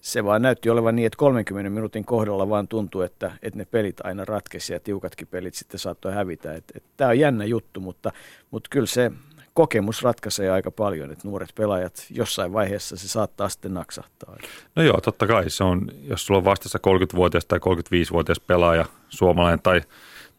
se 0.00 0.24
vaan 0.24 0.42
näytti 0.42 0.70
olevan 0.70 0.96
niin, 0.96 1.06
että 1.06 1.16
30 1.16 1.70
minuutin 1.70 2.04
kohdalla 2.04 2.48
vaan 2.48 2.68
tuntui, 2.68 3.04
että, 3.04 3.32
että 3.42 3.58
ne 3.58 3.64
pelit 3.64 3.96
aina 4.04 4.24
ratkesi 4.24 4.72
ja 4.72 4.80
tiukatkin 4.80 5.28
pelit 5.28 5.54
sitten 5.54 5.80
saattoi 5.80 6.12
hävitä. 6.12 6.62
Tämä 6.96 7.10
on 7.10 7.18
jännä 7.18 7.44
juttu, 7.44 7.80
mutta, 7.80 8.12
mutta 8.50 8.68
kyllä 8.70 8.86
se 8.86 9.12
kokemus 9.54 10.02
ratkaisee 10.02 10.50
aika 10.50 10.70
paljon, 10.70 11.10
että 11.10 11.28
nuoret 11.28 11.54
pelaajat 11.54 12.06
jossain 12.10 12.52
vaiheessa 12.52 12.96
se 12.96 13.08
saattaa 13.08 13.48
sitten 13.48 13.74
naksahtaa. 13.74 14.36
No 14.76 14.82
joo, 14.82 15.00
totta 15.00 15.26
kai 15.26 15.50
se 15.50 15.64
on, 15.64 15.90
jos 16.02 16.26
sulla 16.26 16.38
on 16.38 16.44
vastassa 16.44 16.78
30-vuotias 16.78 17.44
tai 17.44 17.58
35-vuotias 17.58 18.40
pelaaja, 18.40 18.84
suomalainen 19.08 19.60
tai, 19.62 19.80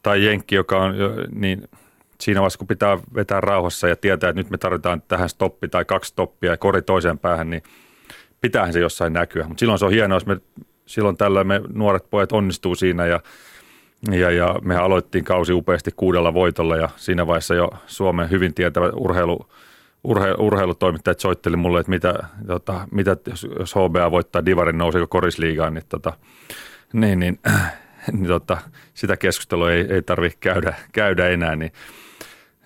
tai 0.04 0.26
jenkki, 0.26 0.56
joka 0.56 0.82
on, 0.82 0.96
niin 1.32 1.70
siinä 2.22 2.40
vaiheessa 2.40 2.60
kun 2.60 2.68
pitää 2.68 2.98
vetää 3.16 3.42
rauhassa 3.42 3.88
ja 3.88 3.96
tietää, 3.96 4.30
että 4.30 4.40
nyt 4.40 4.50
me 4.50 4.58
tarvitaan 4.58 5.02
tähän 5.08 5.30
stoppi 5.30 5.68
tai 5.68 5.86
kaksi 5.86 6.10
stoppia 6.10 6.52
ja 6.52 6.58
kori 6.58 6.82
toiseen 6.82 7.20
päähän, 7.20 7.50
niin 7.50 7.64
pitäähän 8.42 8.74
se 8.74 8.80
jossain 8.80 9.14
näkyä. 9.14 9.48
Mutta 9.48 9.60
silloin 9.60 9.80
se 9.80 9.86
on 9.86 9.92
hienoa, 9.92 10.16
jos 10.16 10.26
me 10.26 10.38
silloin 10.86 11.18
tällöin 11.18 11.48
me 11.48 11.62
nuoret 11.74 12.10
pojat 12.10 12.32
onnistuu 12.32 12.76
siinä 12.76 13.06
ja 13.06 13.20
ja, 14.12 14.32
ja 14.32 14.56
me 14.62 14.76
aloittiin 14.78 15.24
kausi 15.24 15.54
upeasti 15.54 15.92
kuudella 15.96 16.34
voitolla 16.34 16.78
ja 16.78 16.90
siinä 16.96 17.28
vaiheessa 17.28 17.56
jo 17.56 17.70
Suomen 17.88 18.30
hyvin 18.30 18.54
tietävä 18.54 18.90
urheilu, 18.90 19.50
urhe, 20.04 20.34
urheilutoimittajat 20.38 21.20
soitteli 21.20 21.56
mulle, 21.56 21.80
että 21.80 21.90
mitä, 21.90 22.14
tota, 22.48 22.88
mitä 22.92 23.18
jos, 23.28 23.48
jos 23.60 23.76
HBA 23.76 24.12
voittaa 24.12 24.46
Divarin 24.46 24.78
nouseeko 24.78 25.08
korisliigaan, 25.08 25.74
niin, 25.74 25.84
tota, 25.90 26.14
niin, 26.94 27.20
niin, 27.20 27.40
niin 28.12 28.28
tota, 28.28 28.58
sitä 28.94 29.18
keskustelua 29.18 29.72
ei, 29.72 29.88
ei 29.90 30.02
tarvitse 30.02 30.38
käydä, 30.42 30.76
käydä 30.92 31.28
enää. 31.28 31.56
Niin, 31.56 31.72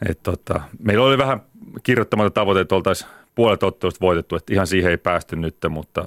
et, 0.09 0.23
tota, 0.23 0.61
meillä 0.79 1.05
oli 1.05 1.17
vähän 1.17 1.41
kirjoittamatta 1.83 2.31
tavoite, 2.31 2.61
että 2.61 2.75
oltaisiin 2.75 3.09
puolet 3.35 3.63
ottelusta 3.63 4.01
voitettu, 4.01 4.35
että 4.35 4.53
ihan 4.53 4.67
siihen 4.67 4.91
ei 4.91 4.97
päästy 4.97 5.35
nyt, 5.35 5.55
mutta 5.69 6.05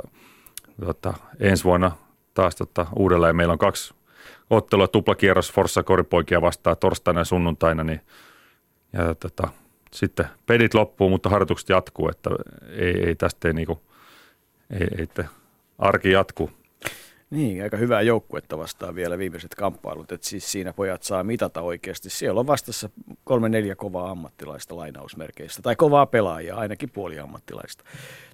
tota, 0.84 1.14
ensi 1.40 1.64
vuonna 1.64 1.92
taas 2.34 2.56
tota, 2.56 2.86
uudelleen 2.96 3.36
meillä 3.36 3.52
on 3.52 3.58
kaksi 3.58 3.94
ottelua, 4.56 4.88
tuplakierros 4.88 5.52
Forssa 5.52 5.82
koripoikia 5.82 6.42
vastaan 6.42 6.76
torstaina 6.80 7.20
ja 7.20 7.24
sunnuntaina, 7.24 7.84
niin 7.84 8.00
ja 8.92 9.14
tota, 9.14 9.48
sitten 9.92 10.26
pedit 10.46 10.74
loppuu, 10.74 11.10
mutta 11.10 11.28
harjoitukset 11.28 11.68
jatkuu, 11.68 12.08
että 12.08 12.30
ei, 12.68 13.04
ei 13.06 13.14
tästä 13.14 13.48
ei, 13.48 13.54
niinku, 13.54 13.82
ei, 14.70 14.88
ei 14.98 15.06
te, 15.06 15.24
arki 15.78 16.10
jatkuu. 16.10 16.50
Niin, 17.30 17.62
aika 17.62 17.76
hyvää 17.76 18.02
joukkuetta 18.02 18.58
vastaan 18.58 18.94
vielä 18.94 19.18
viimeiset 19.18 19.54
kamppailut, 19.54 20.12
että 20.12 20.28
siis 20.28 20.52
siinä 20.52 20.72
pojat 20.72 21.02
saa 21.02 21.24
mitata 21.24 21.60
oikeasti. 21.60 22.10
Siellä 22.10 22.40
on 22.40 22.46
vastassa 22.46 22.90
kolme 23.24 23.48
neljä 23.48 23.76
kovaa 23.76 24.10
ammattilaista 24.10 24.76
lainausmerkeistä, 24.76 25.62
tai 25.62 25.76
kovaa 25.76 26.06
pelaajaa, 26.06 26.58
ainakin 26.58 26.90
puoli 26.90 27.18
ammattilaista. 27.18 27.84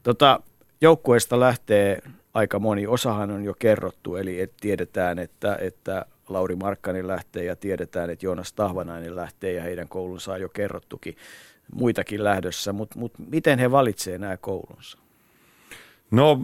Tota, 0.03 0.41
joukkueesta 0.81 1.41
lähtee 1.41 2.03
aika 2.39 2.59
moni. 2.59 2.86
Osahan 2.86 3.30
on 3.30 3.45
jo 3.45 3.55
kerrottu, 3.59 4.16
eli 4.16 4.41
et 4.41 4.53
tiedetään, 4.61 5.18
että, 5.18 5.59
että 5.61 6.07
Lauri 6.28 6.57
Markkanen 6.57 7.09
lähtee 7.09 7.45
ja 7.45 7.57
tiedetään, 7.57 8.11
että 8.11 8.26
Joonas 8.26 8.53
Tahvanainen 8.53 9.16
lähtee 9.16 9.53
ja 9.53 9.62
heidän 9.62 9.89
koulunsa 9.89 10.32
on 10.32 10.41
jo 10.41 10.49
kerrottukin 10.49 11.16
muitakin 11.74 12.24
lähdössä, 12.24 12.72
mutta 12.72 12.99
mut 12.99 13.12
miten 13.30 13.59
he 13.59 13.70
valitsevat 13.70 14.20
nämä 14.20 14.36
koulunsa? 14.36 14.99
No, 16.11 16.41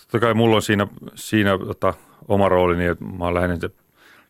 totta 0.00 0.20
kai 0.20 0.34
mulla 0.34 0.56
on 0.56 0.62
siinä, 0.62 0.86
siinä 1.14 1.58
tota, 1.58 1.94
oma 2.28 2.48
rooli, 2.48 2.76
niin 2.76 2.90
että 2.90 3.04
mä 3.04 3.24
oon 3.24 3.34
lähinnä 3.34 3.56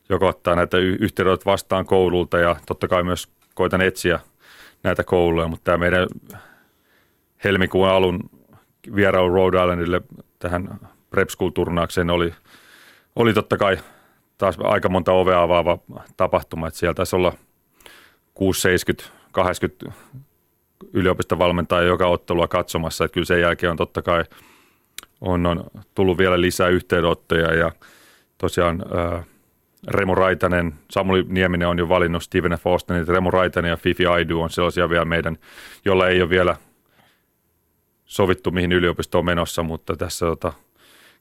joko 0.08 0.28
ottaa 0.28 0.54
näitä 0.54 0.78
yhteydet 0.78 1.46
vastaan 1.46 1.86
koululta 1.86 2.38
ja 2.38 2.56
totta 2.66 2.88
kai 2.88 3.02
myös 3.02 3.28
koitan 3.54 3.80
etsiä 3.80 4.20
näitä 4.82 5.04
kouluja, 5.04 5.48
mutta 5.48 5.64
tämä 5.64 5.78
meidän 5.78 6.08
helmikuun 7.44 7.88
alun 7.88 8.30
vierailu 8.94 9.34
Rhode 9.34 9.56
Islandille 9.56 10.00
tähän 10.38 10.80
Prep 11.14 11.28
School-turnaukseen 11.28 12.10
oli, 12.10 12.34
oli 13.16 13.34
totta 13.34 13.56
kai 13.56 13.78
taas 14.38 14.56
aika 14.62 14.88
monta 14.88 15.12
ovea 15.12 15.42
avaava 15.42 15.78
tapahtuma, 16.16 16.68
että 16.68 16.78
siellä 16.78 16.94
taisi 16.94 17.16
olla 17.16 17.32
6, 18.34 18.60
70, 18.60 19.10
80 19.32 19.92
yliopistovalmentajaa 20.92 21.82
joka 21.82 22.06
ottelua 22.06 22.48
katsomassa, 22.48 23.04
että 23.04 23.14
kyllä 23.14 23.24
sen 23.24 23.40
jälkeen 23.40 23.70
on 23.70 23.76
totta 23.76 24.02
kai 24.02 24.24
on, 25.20 25.46
on 25.46 25.64
tullut 25.94 26.18
vielä 26.18 26.40
lisää 26.40 26.68
yhteydenottoja 26.68 27.54
ja 27.54 27.72
tosiaan 28.38 28.82
ää, 28.94 29.24
Remu 29.88 30.14
Raitanen, 30.14 30.74
Samuli 30.90 31.24
Nieminen 31.28 31.68
on 31.68 31.78
jo 31.78 31.88
valinnut 31.88 32.22
Steven 32.22 32.52
F. 32.52 32.66
Austenin, 32.66 33.08
Remu 33.08 33.30
Raitanen 33.30 33.68
ja 33.68 33.76
Fifi 33.76 34.06
Aidu 34.06 34.40
on 34.40 34.50
sellaisia 34.50 34.88
vielä 34.88 35.04
meidän, 35.04 35.38
jolla 35.84 36.08
ei 36.08 36.22
ole 36.22 36.30
vielä 36.30 36.56
sovittu 38.06 38.50
mihin 38.50 38.72
yliopisto 38.72 39.18
on 39.18 39.24
menossa, 39.24 39.62
mutta 39.62 39.96
tässä 39.96 40.26
tota, 40.26 40.52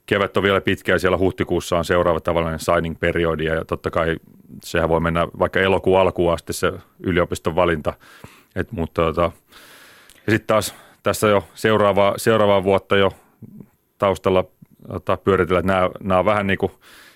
kevät 0.05 0.37
on 0.37 0.43
vielä 0.43 0.61
pitkä 0.61 0.91
ja 0.91 0.99
siellä 0.99 1.17
huhtikuussa 1.17 1.77
on 1.77 1.85
seuraava 1.85 2.19
tavallinen 2.19 2.59
signing-periodi 2.59 3.45
ja 3.45 3.65
totta 3.65 3.91
kai 3.91 4.17
sehän 4.63 4.89
voi 4.89 4.99
mennä 4.99 5.27
vaikka 5.39 5.59
elokuun 5.59 5.99
alkuun 5.99 6.33
asti 6.33 6.53
se 6.53 6.73
yliopiston 6.99 7.55
valinta. 7.55 7.93
Et, 8.55 8.71
mutta, 8.71 9.01
tota, 9.01 9.31
ja 10.27 10.31
sitten 10.31 10.47
taas 10.47 10.75
tässä 11.03 11.27
jo 11.27 11.43
seuraavaa, 11.53 12.13
seuraavaa 12.17 12.63
vuotta 12.63 12.97
jo 12.97 13.11
taustalla 13.97 14.45
tota, 14.87 15.17
pyöritellä, 15.17 15.59
että 15.59 15.73
nämä, 15.73 15.89
nämä 16.03 16.19
on 16.19 16.25
vähän 16.25 16.47
niin 16.47 16.57
kuin 16.57 16.71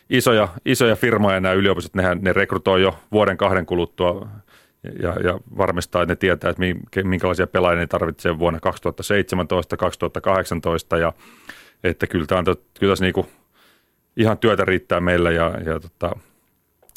isoja, 0.09 0.47
isoja 0.65 0.95
firmoja 0.95 1.39
nämä 1.39 1.53
yliopistot, 1.53 1.95
nehän, 1.95 2.19
ne 2.21 2.33
rekrytoi 2.33 2.81
jo 2.81 2.99
vuoden 3.11 3.37
kahden 3.37 3.65
kuluttua 3.65 4.27
ja, 5.01 5.13
ja 5.23 5.39
varmistaa, 5.57 6.01
että 6.01 6.11
ne 6.11 6.15
tietää, 6.15 6.49
että 6.49 6.63
minkälaisia 7.03 7.47
pelaajia 7.47 7.79
ne 7.79 7.87
tarvitsee 7.87 8.39
vuonna 8.39 8.59
2017, 8.59 9.77
2018 9.77 10.97
ja 10.97 11.13
että 11.83 12.07
kyllä, 12.07 12.25
tämä 12.25 12.39
on, 12.39 12.55
kyllä 12.79 12.91
tässä 12.91 13.05
niinku 13.05 13.27
ihan 14.17 14.37
työtä 14.37 14.65
riittää 14.65 14.99
meillä 14.99 15.31
ja, 15.31 15.53
ja 15.65 15.79
tota, 15.79 16.15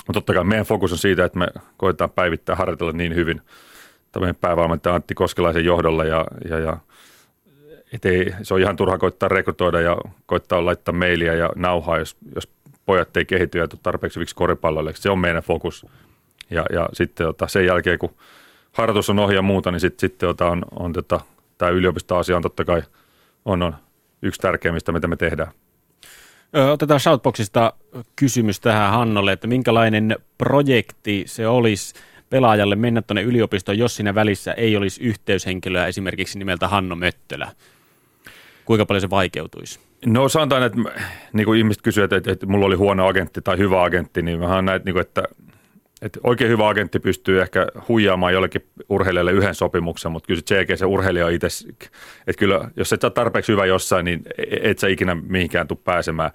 mutta 0.07 0.12
totta 0.12 0.35
kai 0.35 0.45
meidän 0.45 0.66
fokus 0.66 0.93
on 0.93 0.99
siitä, 0.99 1.24
että 1.24 1.39
me 1.39 1.47
koetaan 1.76 2.11
päivittää 2.11 2.57
harjoitella 2.57 2.93
niin 2.93 3.14
hyvin 3.14 3.41
tämmöinen 4.12 4.35
päävalmentaja 4.35 4.95
Antti 4.95 5.14
Koskelaisen 5.14 5.64
johdolla 5.64 6.05
ja, 6.05 6.26
ja, 6.49 6.59
ja 6.59 6.76
et 7.93 8.05
ei, 8.05 8.33
se 8.43 8.55
on 8.55 8.61
ihan 8.61 8.76
turha 8.76 8.99
koittaa 8.99 9.28
rekrytoida 9.28 9.81
ja 9.81 9.97
koittaa 10.26 10.64
laittaa 10.64 10.95
mailia 10.95 11.35
ja 11.35 11.51
nauhaa, 11.57 11.99
jos, 11.99 12.16
jos 12.35 12.49
pojat 12.87 13.16
ei 13.16 13.24
kehity 13.24 13.59
ja 13.59 13.68
tarpeeksi 13.83 14.16
hyviksi 14.16 14.35
koripalloille. 14.35 14.93
Se 14.95 15.11
on 15.11 15.18
meidän 15.18 15.43
fokus. 15.43 15.87
Ja, 16.51 16.64
ja 16.72 16.89
sitten 16.93 17.26
tota, 17.26 17.49
sen 17.49 17.66
jälkeen, 17.66 17.99
kun 17.99 18.14
harjoitus 18.72 19.11
on 19.11 19.18
ohi 19.18 19.35
ja 19.35 19.43
muuta, 19.43 19.70
niin 19.70 19.81
sitten 19.81 20.01
sit, 20.01 20.18
tota, 20.18 20.47
on, 20.47 20.64
on 20.78 20.93
tota, 20.93 21.20
tämä 21.59 21.70
yliopistoasia 21.70 22.37
on 22.37 22.43
totta 22.43 22.64
kai 22.64 22.83
on, 23.45 23.62
on 23.62 23.74
yksi 24.22 24.40
tärkeimmistä, 24.40 24.92
mitä 24.92 25.08
me 25.08 25.16
tehdään. 25.16 25.52
Otetaan 26.72 27.00
Shoutboxista 27.00 27.72
kysymys 28.16 28.60
tähän 28.60 28.90
Hannolle, 28.90 29.32
että 29.32 29.46
minkälainen 29.46 30.16
projekti 30.38 31.24
se 31.26 31.46
olisi 31.46 31.94
pelaajalle 32.30 32.76
mennä 32.76 33.02
tuonne 33.02 33.22
yliopistoon, 33.22 33.78
jos 33.78 33.96
siinä 33.96 34.14
välissä 34.14 34.52
ei 34.52 34.76
olisi 34.76 35.02
yhteyshenkilöä 35.02 35.86
esimerkiksi 35.86 36.38
nimeltä 36.38 36.68
Hanno 36.68 36.96
Möttölä? 36.96 37.52
Kuinka 38.64 38.86
paljon 38.86 39.00
se 39.00 39.10
vaikeutuisi? 39.10 39.80
No 40.06 40.28
sanotaan, 40.28 40.62
että 40.62 40.78
niin 41.32 41.44
kuin 41.44 41.58
ihmiset 41.58 41.82
kysyvät, 41.82 42.12
että, 42.12 42.32
että 42.32 42.46
mulla 42.46 42.66
oli 42.66 42.76
huono 42.76 43.06
agentti 43.06 43.42
tai 43.42 43.58
hyvä 43.58 43.82
agentti, 43.82 44.22
niin 44.22 44.40
vähän 44.40 44.64
näitä, 44.64 44.84
niin 44.84 44.92
kuin, 44.92 45.00
että 45.00 45.22
että 46.03 46.20
oikein 46.22 46.51
hyvä 46.51 46.68
agentti 46.68 47.01
pystyy 47.01 47.40
ehkä 47.40 47.66
huijaamaan 47.88 48.32
jollekin 48.32 48.66
urheilijalle 48.88 49.32
yhden 49.32 49.55
sopimuksen, 49.55 50.12
mutta 50.12 50.26
kyllä 50.26 50.40
se 50.46 50.76
se 50.76 50.86
urheilija 50.86 51.28
itse, 51.28 51.46
että 52.26 52.38
kyllä 52.38 52.70
jos 52.76 52.92
et 52.92 53.01
saa 53.01 53.11
tarpeeksi 53.11 53.53
hyvä 53.53 53.66
jossain, 53.66 54.05
niin 54.05 54.22
et 54.62 54.78
sä 54.78 54.88
ikinä 54.88 55.14
mihinkään 55.14 55.68
tule 55.68 55.78
pääsemään. 55.84 56.30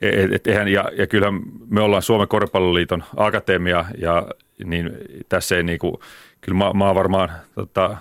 Et, 0.00 0.32
et, 0.32 0.46
eihän, 0.46 0.68
ja, 0.68 0.90
ja 0.96 1.06
kyllä 1.06 1.32
me 1.68 1.80
ollaan 1.80 2.02
Suomen 2.02 2.28
Koripalloliiton 2.28 3.04
akatemia 3.16 3.84
ja 3.98 4.26
niin 4.64 4.90
tässä 5.28 5.56
ei 5.56 5.62
niinku, 5.62 6.00
kyllä 6.40 6.58
mä, 6.58 6.72
mä 6.72 6.94
varmaan 6.94 7.30
tota, 7.54 7.96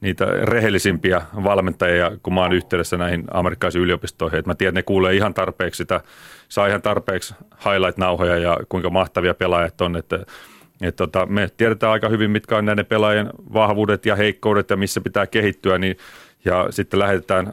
niitä 0.00 0.24
rehellisimpiä 0.24 1.22
valmentajia, 1.44 2.10
kun 2.22 2.34
mä 2.34 2.40
oon 2.40 2.52
yhteydessä 2.52 2.96
näihin 2.96 3.24
amerikkalaisiin 3.30 3.82
yliopistoihin. 3.82 4.38
Että 4.38 4.50
mä 4.50 4.54
tiedän, 4.54 4.72
että 4.72 4.78
ne 4.78 4.82
kuulee 4.82 5.14
ihan 5.14 5.34
tarpeeksi 5.34 5.78
sitä, 5.78 6.00
saa 6.48 6.66
ihan 6.66 6.82
tarpeeksi 6.82 7.34
highlight-nauhoja 7.64 8.38
ja 8.38 8.58
kuinka 8.68 8.90
mahtavia 8.90 9.34
pelaajat 9.34 9.80
on. 9.80 9.96
Että, 9.96 10.16
että 10.82 10.96
tota, 10.96 11.26
me 11.26 11.48
tiedetään 11.56 11.92
aika 11.92 12.08
hyvin, 12.08 12.30
mitkä 12.30 12.56
on 12.56 12.64
näiden 12.64 12.86
pelaajien 12.86 13.30
vahvuudet 13.52 14.06
ja 14.06 14.16
heikkoudet 14.16 14.70
ja 14.70 14.76
missä 14.76 15.00
pitää 15.00 15.26
kehittyä. 15.26 15.78
Niin, 15.78 15.96
ja 16.44 16.66
sitten 16.70 17.00
lähetetään, 17.00 17.52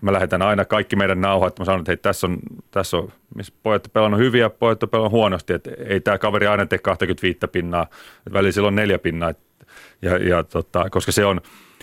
mä 0.00 0.12
lähetän 0.12 0.42
aina 0.42 0.64
kaikki 0.64 0.96
meidän 0.96 1.20
nauhat. 1.20 1.58
Mä 1.58 1.64
sanon, 1.64 1.80
että 1.80 1.90
hei, 1.90 1.96
tässä 1.96 2.26
on, 2.26 2.38
tässä 2.70 2.96
on 2.96 3.12
missä 3.34 3.52
pojat 3.62 3.86
on 3.86 3.90
pelannut 3.90 4.20
hyviä, 4.20 4.50
pojat 4.50 4.82
on 4.82 4.88
pelannut 4.88 5.12
huonosti. 5.12 5.52
Että 5.52 5.70
ei 5.86 6.00
tämä 6.00 6.18
kaveri 6.18 6.46
aina 6.46 6.66
tee 6.66 6.78
25 6.78 7.38
pinnaa, 7.52 7.82
että 7.82 8.32
välillä 8.32 8.52
sillä 8.52 8.68
on 8.68 8.74
neljä 8.74 8.98
pinnaa. 8.98 9.32
Ja, 10.02 10.16
ja 10.16 10.44
tota, 10.44 10.90
koska 10.90 11.12
se 11.12 11.24
on, 11.24 11.40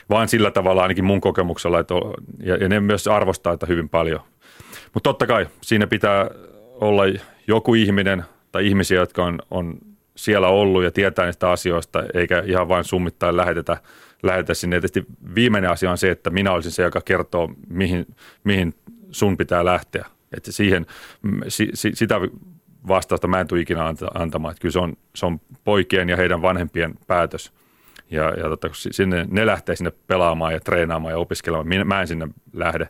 vaan 0.10 0.28
sillä 0.28 0.52
tavalla 0.52 0.82
ainakin 0.82 1.06
mun 1.06 1.22
kokemuksella, 1.22 1.80
että, 1.80 1.94
ja, 2.40 2.56
ja 2.56 2.70
ne 2.70 2.80
myös 2.80 3.08
arvostaa 3.08 3.54
että 3.54 3.66
hyvin 3.66 3.90
paljon. 3.90 4.22
Mutta 4.94 5.10
totta 5.10 5.28
kai 5.28 5.48
siinä 5.62 5.88
pitää 5.88 6.30
olla 6.74 7.04
joku 7.48 7.74
ihminen 7.74 8.24
tai 8.52 8.68
ihmisiä, 8.68 9.00
jotka 9.00 9.24
on, 9.24 9.40
on 9.52 9.78
siellä 10.16 10.48
ollut 10.48 10.84
ja 10.84 10.92
tietää 10.92 11.26
niistä 11.26 11.50
asioista, 11.50 12.04
eikä 12.14 12.44
ihan 12.46 12.68
vain 12.68 12.84
summittain 12.84 13.38
lähetetä, 13.38 13.78
lähetetä 14.24 14.54
sinne. 14.54 14.76
Ja 14.76 14.82
tietysti 14.82 15.06
viimeinen 15.36 15.72
asia 15.72 15.92
on 15.92 15.98
se, 15.98 16.12
että 16.12 16.30
minä 16.30 16.52
olisin 16.52 16.72
se, 16.72 16.84
joka 16.84 17.02
kertoo, 17.02 17.50
mihin, 17.70 18.06
mihin 18.44 18.76
sun 19.12 19.38
pitää 19.38 19.66
lähteä. 19.66 20.06
Että 20.38 20.52
siihen, 20.52 20.86
si, 21.48 21.70
si, 21.74 21.92
sitä 21.94 22.16
vastausta 22.88 23.28
mä 23.28 23.40
en 23.40 23.48
tule 23.48 23.62
ikinä 23.62 23.94
antamaan. 24.14 24.52
Että 24.52 24.62
kyllä 24.62 24.74
se 24.74 24.80
on, 24.80 24.98
se 25.16 25.26
on 25.26 25.40
poikien 25.64 26.10
ja 26.10 26.18
heidän 26.18 26.42
vanhempien 26.42 26.94
päätös– 27.08 27.52
ja, 28.12 28.24
ja 28.24 28.44
tota, 28.44 28.68
kun 28.68 28.76
sinne, 28.76 29.26
ne 29.30 29.46
lähtee 29.46 29.76
sinne 29.76 29.92
pelaamaan 30.08 30.54
ja 30.54 30.60
treenaamaan 30.60 31.12
ja 31.12 31.18
opiskelemaan, 31.18 31.68
minä, 31.68 31.84
mä 31.84 32.02
en 32.02 32.08
sinne 32.08 32.28
lähde. 32.54 32.90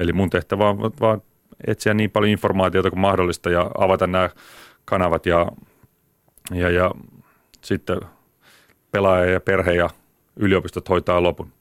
Eli 0.00 0.12
mun 0.12 0.30
tehtävä 0.30 0.68
on 0.68 0.92
vaan 1.00 1.22
etsiä 1.66 1.94
niin 1.94 2.10
paljon 2.10 2.30
informaatiota 2.30 2.90
kuin 2.90 3.00
mahdollista 3.00 3.50
ja 3.50 3.70
avata 3.78 4.06
nämä 4.06 4.30
kanavat 4.84 5.26
ja, 5.26 5.46
ja, 6.54 6.70
ja 6.70 6.90
sitten 7.64 8.00
pelaaja 8.90 9.30
ja 9.30 9.40
perhe 9.40 9.74
ja 9.74 9.90
yliopistot 10.36 10.88
hoitaa 10.88 11.22
lopun. 11.22 11.52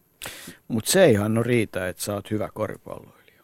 Mutta 0.67 0.91
se 0.91 1.03
ei 1.03 1.13
Hanno 1.13 1.43
riitä, 1.43 1.87
että 1.87 2.03
sä 2.03 2.13
oot 2.13 2.31
hyvä 2.31 2.49
koripalloilija. 2.53 3.41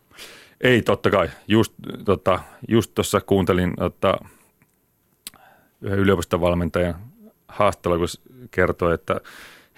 Ei, 0.62 0.82
totta 0.82 1.10
kai. 1.10 1.30
Just 1.48 1.74
tota, 2.06 2.40
just 2.68 2.92
tuossa 2.96 3.22
kuuntelin 3.22 3.74
tota, 3.76 4.18
yhden 5.82 6.00
yliopistovalmentajan 6.00 6.96
haastella, 7.48 7.98
kun 7.98 8.08
kertoi, 8.52 8.94
että 8.94 9.22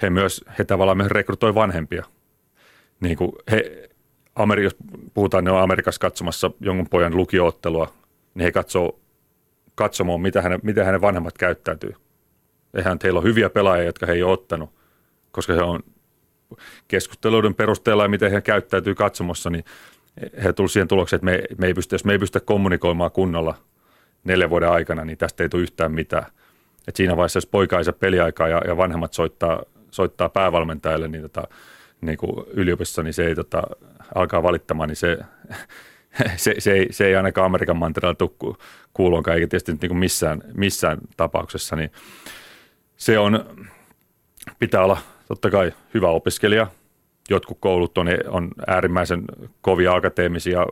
he 0.02 0.10
myös, 0.10 0.46
he 0.60 0.64
tavallaan 0.64 0.98
myös 0.98 1.12
rekrytoi 1.12 1.56
vanhempia. 1.56 2.06
Niin 3.00 3.18
kuin 3.18 3.32
he, 3.52 3.90
Ameri, 4.36 4.64
jos 4.64 4.76
puhutaan, 5.14 5.44
ne 5.44 5.52
on 5.52 5.62
Amerikassa 5.62 6.00
katsomassa 6.00 6.52
jonkun 6.60 6.90
pojan 6.90 7.18
lukioottelua, 7.18 7.94
niin 8.34 8.44
he 8.44 8.52
katsoo 8.52 9.00
katsomaan, 9.76 10.22
mitä 10.22 10.42
hänen, 10.42 10.60
mitä 10.64 10.84
hänen 10.84 11.02
vanhemmat 11.02 11.38
käyttäytyy. 11.38 11.94
Eihän 12.74 13.00
teillä 13.00 13.18
on 13.18 13.24
hyviä 13.24 13.50
pelaajia, 13.50 13.86
jotka 13.86 14.06
he 14.06 14.14
ei 14.14 14.24
ole 14.24 14.34
ottanut, 14.34 14.70
koska 15.32 15.54
he 15.54 15.62
on 15.62 15.80
keskusteluiden 16.88 17.56
perusteella 17.56 18.04
ja 18.04 18.10
miten 18.10 18.32
he 18.32 18.42
käyttäytyy 18.42 18.96
katsomassa, 18.96 19.50
niin 19.50 19.66
he 20.44 20.54
tullut 20.54 20.72
siihen 20.72 20.88
tulokseen, 20.88 21.18
että 21.18 21.26
me, 21.26 21.44
me 21.58 21.68
ei 21.68 21.74
pysty, 21.74 21.96
jos 21.96 22.06
me 22.06 22.12
ei 22.12 22.20
pysty 22.20 22.40
kommunikoimaan 22.40 23.12
kunnolla 23.12 23.56
neljän 24.24 24.50
vuoden 24.50 24.70
aikana, 24.70 25.06
niin 25.06 25.18
tästä 25.18 25.44
ei 25.44 25.50
tule 25.50 25.62
yhtään 25.62 25.92
mitään. 25.92 26.26
Et 26.88 26.96
siinä 26.96 27.18
vaiheessa, 27.18 27.38
jos 27.38 27.46
poika 27.46 27.78
ei 27.78 27.84
saa 27.84 27.94
peliaikaa 27.94 28.48
ja, 28.48 28.62
ja 28.68 28.78
vanhemmat 28.78 29.14
soittaa, 29.14 29.64
soittaa 29.92 30.30
päävalmentajalle 30.30 31.08
niin 31.08 31.22
tota, 31.22 31.44
niin 32.02 32.18
kuin 32.18 32.46
yliopistossa, 32.54 33.04
niin 33.04 33.14
se 33.14 33.28
ei 33.28 33.36
tota, 33.36 33.64
alkaa 34.16 34.44
valittamaan, 34.44 34.90
niin 34.90 34.96
se, 34.96 35.18
se, 36.36 36.56
se, 36.60 36.72
ei, 36.72 36.88
se 36.92 37.06
ei 37.06 37.16
ainakaan 37.16 37.46
Amerikan 37.46 37.78
mantereella 37.78 38.16
tule 38.16 38.56
kuuloonkaan, 38.94 39.36
eikä 39.36 39.48
tietysti 39.48 39.72
niin 39.72 39.90
kuin 39.90 39.98
missään, 39.98 40.42
missään 40.54 40.98
tapauksessa. 41.18 41.76
Niin 41.76 41.92
se 42.98 43.20
on, 43.20 43.46
pitää 44.60 44.84
olla 44.84 44.98
totta 45.28 45.50
kai 45.50 45.74
hyvä 45.94 46.08
opiskelija. 46.08 46.68
Jotkut 47.30 47.58
koulut 47.60 47.98
on, 47.98 48.08
on 48.28 48.52
äärimmäisen 48.68 49.24
kovia 49.62 49.96
akateemisia 49.96 50.66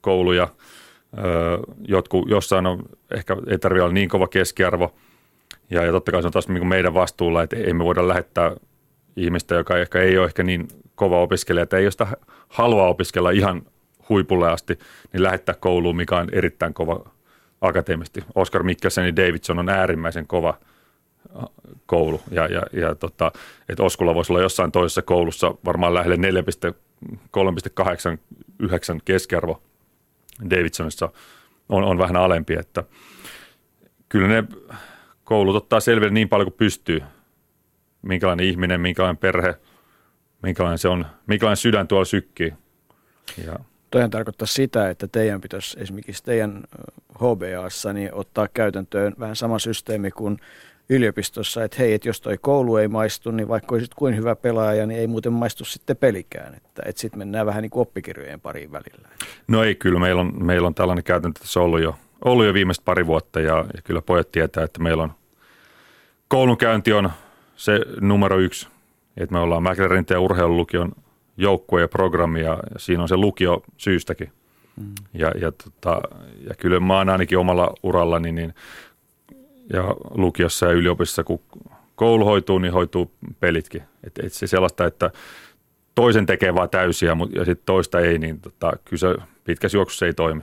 kouluja. 0.00 0.48
Jotkut, 1.88 2.30
jossain 2.30 2.66
on 2.66 2.82
ehkä 3.10 3.36
ei 3.46 3.58
tarvitse 3.58 3.82
olla 3.82 3.94
niin 3.94 4.08
kova 4.08 4.28
keskiarvo– 4.28 4.94
ja, 5.70 5.84
ja 5.84 5.92
totta 5.92 6.12
kai 6.12 6.22
se 6.22 6.26
on 6.26 6.32
taas 6.32 6.48
niin 6.48 6.66
meidän 6.66 6.94
vastuulla, 6.94 7.42
että 7.42 7.56
ei 7.56 7.72
me 7.72 7.84
voida 7.84 8.08
lähettää 8.08 8.56
ihmistä, 9.16 9.54
joka 9.54 9.78
ehkä 9.78 10.00
ei 10.00 10.18
ole 10.18 10.26
ehkä 10.26 10.42
niin 10.42 10.68
kova 10.94 11.20
opiskelija, 11.20 11.62
että 11.62 11.76
ei 11.76 11.84
ole 11.84 11.90
sitä 11.90 12.06
halua 12.48 12.86
opiskella 12.86 13.30
ihan 13.30 13.62
huipulle 14.08 14.50
asti, 14.50 14.78
niin 15.12 15.22
lähettää 15.22 15.54
kouluun, 15.54 15.96
mikä 15.96 16.16
on 16.16 16.28
erittäin 16.32 16.74
kova 16.74 17.10
akateemisesti. 17.60 18.24
Oscar 18.34 18.62
Mikkelsen 18.62 19.06
ja 19.06 19.16
Davidson 19.16 19.58
on 19.58 19.68
äärimmäisen 19.68 20.26
kova 20.26 20.58
äh, 21.36 21.42
koulu. 21.86 22.20
Ja, 22.30 22.46
ja, 22.46 22.62
ja 22.72 22.94
tota, 22.94 23.32
että 23.68 23.82
Oskulla 23.82 24.14
voisi 24.14 24.32
olla 24.32 24.42
jossain 24.42 24.72
toisessa 24.72 25.02
koulussa 25.02 25.54
varmaan 25.64 25.94
lähelle 25.94 26.16
4,3,89 26.16 29.00
keskiarvo. 29.04 29.62
Davidsonissa 30.50 31.08
on, 31.68 31.84
on 31.84 31.98
vähän 31.98 32.16
alempi, 32.16 32.54
että 32.54 32.84
kyllä 34.08 34.28
ne 34.28 34.44
koulut 35.30 35.56
ottaa 35.56 35.80
selville 35.80 36.12
niin 36.12 36.28
paljon 36.28 36.46
kuin 36.46 36.58
pystyy, 36.58 37.02
minkälainen 38.02 38.46
ihminen, 38.46 38.80
minkälainen 38.80 39.16
perhe, 39.16 39.54
minkälainen 40.42 40.78
se 40.78 40.88
on, 40.88 41.06
minkälainen 41.26 41.56
sydän 41.56 41.88
tuolla 41.88 42.04
sykkii. 42.04 42.54
Ja. 43.46 43.58
Toihan 43.90 44.10
tarkoittaa 44.10 44.46
sitä, 44.46 44.90
että 44.90 45.08
teidän 45.08 45.40
pitäisi 45.40 45.80
esimerkiksi 45.80 46.24
teidän 46.24 46.64
HBAssa 47.14 47.92
niin 47.92 48.14
ottaa 48.14 48.48
käytäntöön 48.54 49.14
vähän 49.18 49.36
sama 49.36 49.58
systeemi 49.58 50.10
kuin 50.10 50.38
yliopistossa, 50.88 51.64
että 51.64 51.76
hei, 51.78 51.92
että 51.92 52.08
jos 52.08 52.20
toi 52.20 52.38
koulu 52.38 52.76
ei 52.76 52.88
maistu, 52.88 53.30
niin 53.30 53.48
vaikka 53.48 53.74
olisit 53.74 53.94
kuin 53.94 54.16
hyvä 54.16 54.36
pelaaja, 54.36 54.86
niin 54.86 55.00
ei 55.00 55.06
muuten 55.06 55.32
maistu 55.32 55.64
sitten 55.64 55.96
pelikään. 55.96 56.54
Että, 56.54 56.82
että 56.86 57.00
sitten 57.00 57.18
mennään 57.18 57.46
vähän 57.46 57.62
niin 57.62 57.70
kuin 57.70 57.82
oppikirjojen 57.82 58.40
pariin 58.40 58.72
välillä. 58.72 59.08
No 59.48 59.64
ei, 59.64 59.74
kyllä 59.74 60.00
meillä 60.00 60.20
on, 60.20 60.44
meillä 60.44 60.66
on 60.66 60.74
tällainen 60.74 61.04
käytäntö 61.04 61.40
tässä 61.40 61.60
ollut 61.60 61.80
jo, 61.80 61.96
ollut 62.24 62.46
jo 62.46 62.54
viimeiset 62.54 62.84
pari 62.84 63.06
vuotta 63.06 63.40
ja, 63.40 63.64
ja 63.76 63.82
kyllä 63.84 64.02
pojat 64.02 64.32
tietää, 64.32 64.64
että 64.64 64.82
meillä 64.82 65.02
on 65.02 65.19
koulunkäynti 66.30 66.92
on 66.92 67.10
se 67.56 67.80
numero 68.00 68.38
yksi, 68.38 68.68
että 69.16 69.32
me 69.32 69.38
ollaan 69.38 69.62
Mäklärin 69.62 70.04
ja 70.10 70.20
urheilulukion 70.20 70.92
joukkue 71.36 71.80
ja 71.80 71.88
programmi 71.88 72.40
ja 72.40 72.58
siinä 72.76 73.02
on 73.02 73.08
se 73.08 73.16
lukio 73.16 73.62
syystäkin. 73.76 74.32
Mm. 74.76 74.94
Ja, 75.14 75.32
ja, 75.40 75.52
tota, 75.52 76.00
ja 76.48 76.54
kyllä 76.54 76.80
mä 76.80 76.96
oon 76.98 77.08
ainakin 77.08 77.38
omalla 77.38 77.74
urallani 77.82 78.32
niin, 78.32 78.54
ja 79.72 79.84
lukiossa 80.10 80.66
ja 80.66 80.72
yliopistossa, 80.72 81.24
kun 81.24 81.40
koulu 81.94 82.24
hoituu, 82.24 82.58
niin 82.58 82.72
hoituu 82.72 83.10
pelitkin. 83.40 83.82
Et, 84.04 84.18
et 84.24 84.32
se 84.32 84.46
sellaista, 84.46 84.86
että 84.86 85.10
toisen 85.94 86.26
tekee 86.26 86.54
vaan 86.54 86.70
täysiä 86.70 87.14
mutta, 87.14 87.38
ja 87.38 87.44
sitten 87.44 87.66
toista 87.66 88.00
ei, 88.00 88.18
niin 88.18 88.40
tota, 88.40 88.72
kyllä 88.84 89.00
se 89.00 89.14
pitkässä 89.44 89.78
juoksussa 89.78 90.06
ei 90.06 90.14
toimi. 90.14 90.42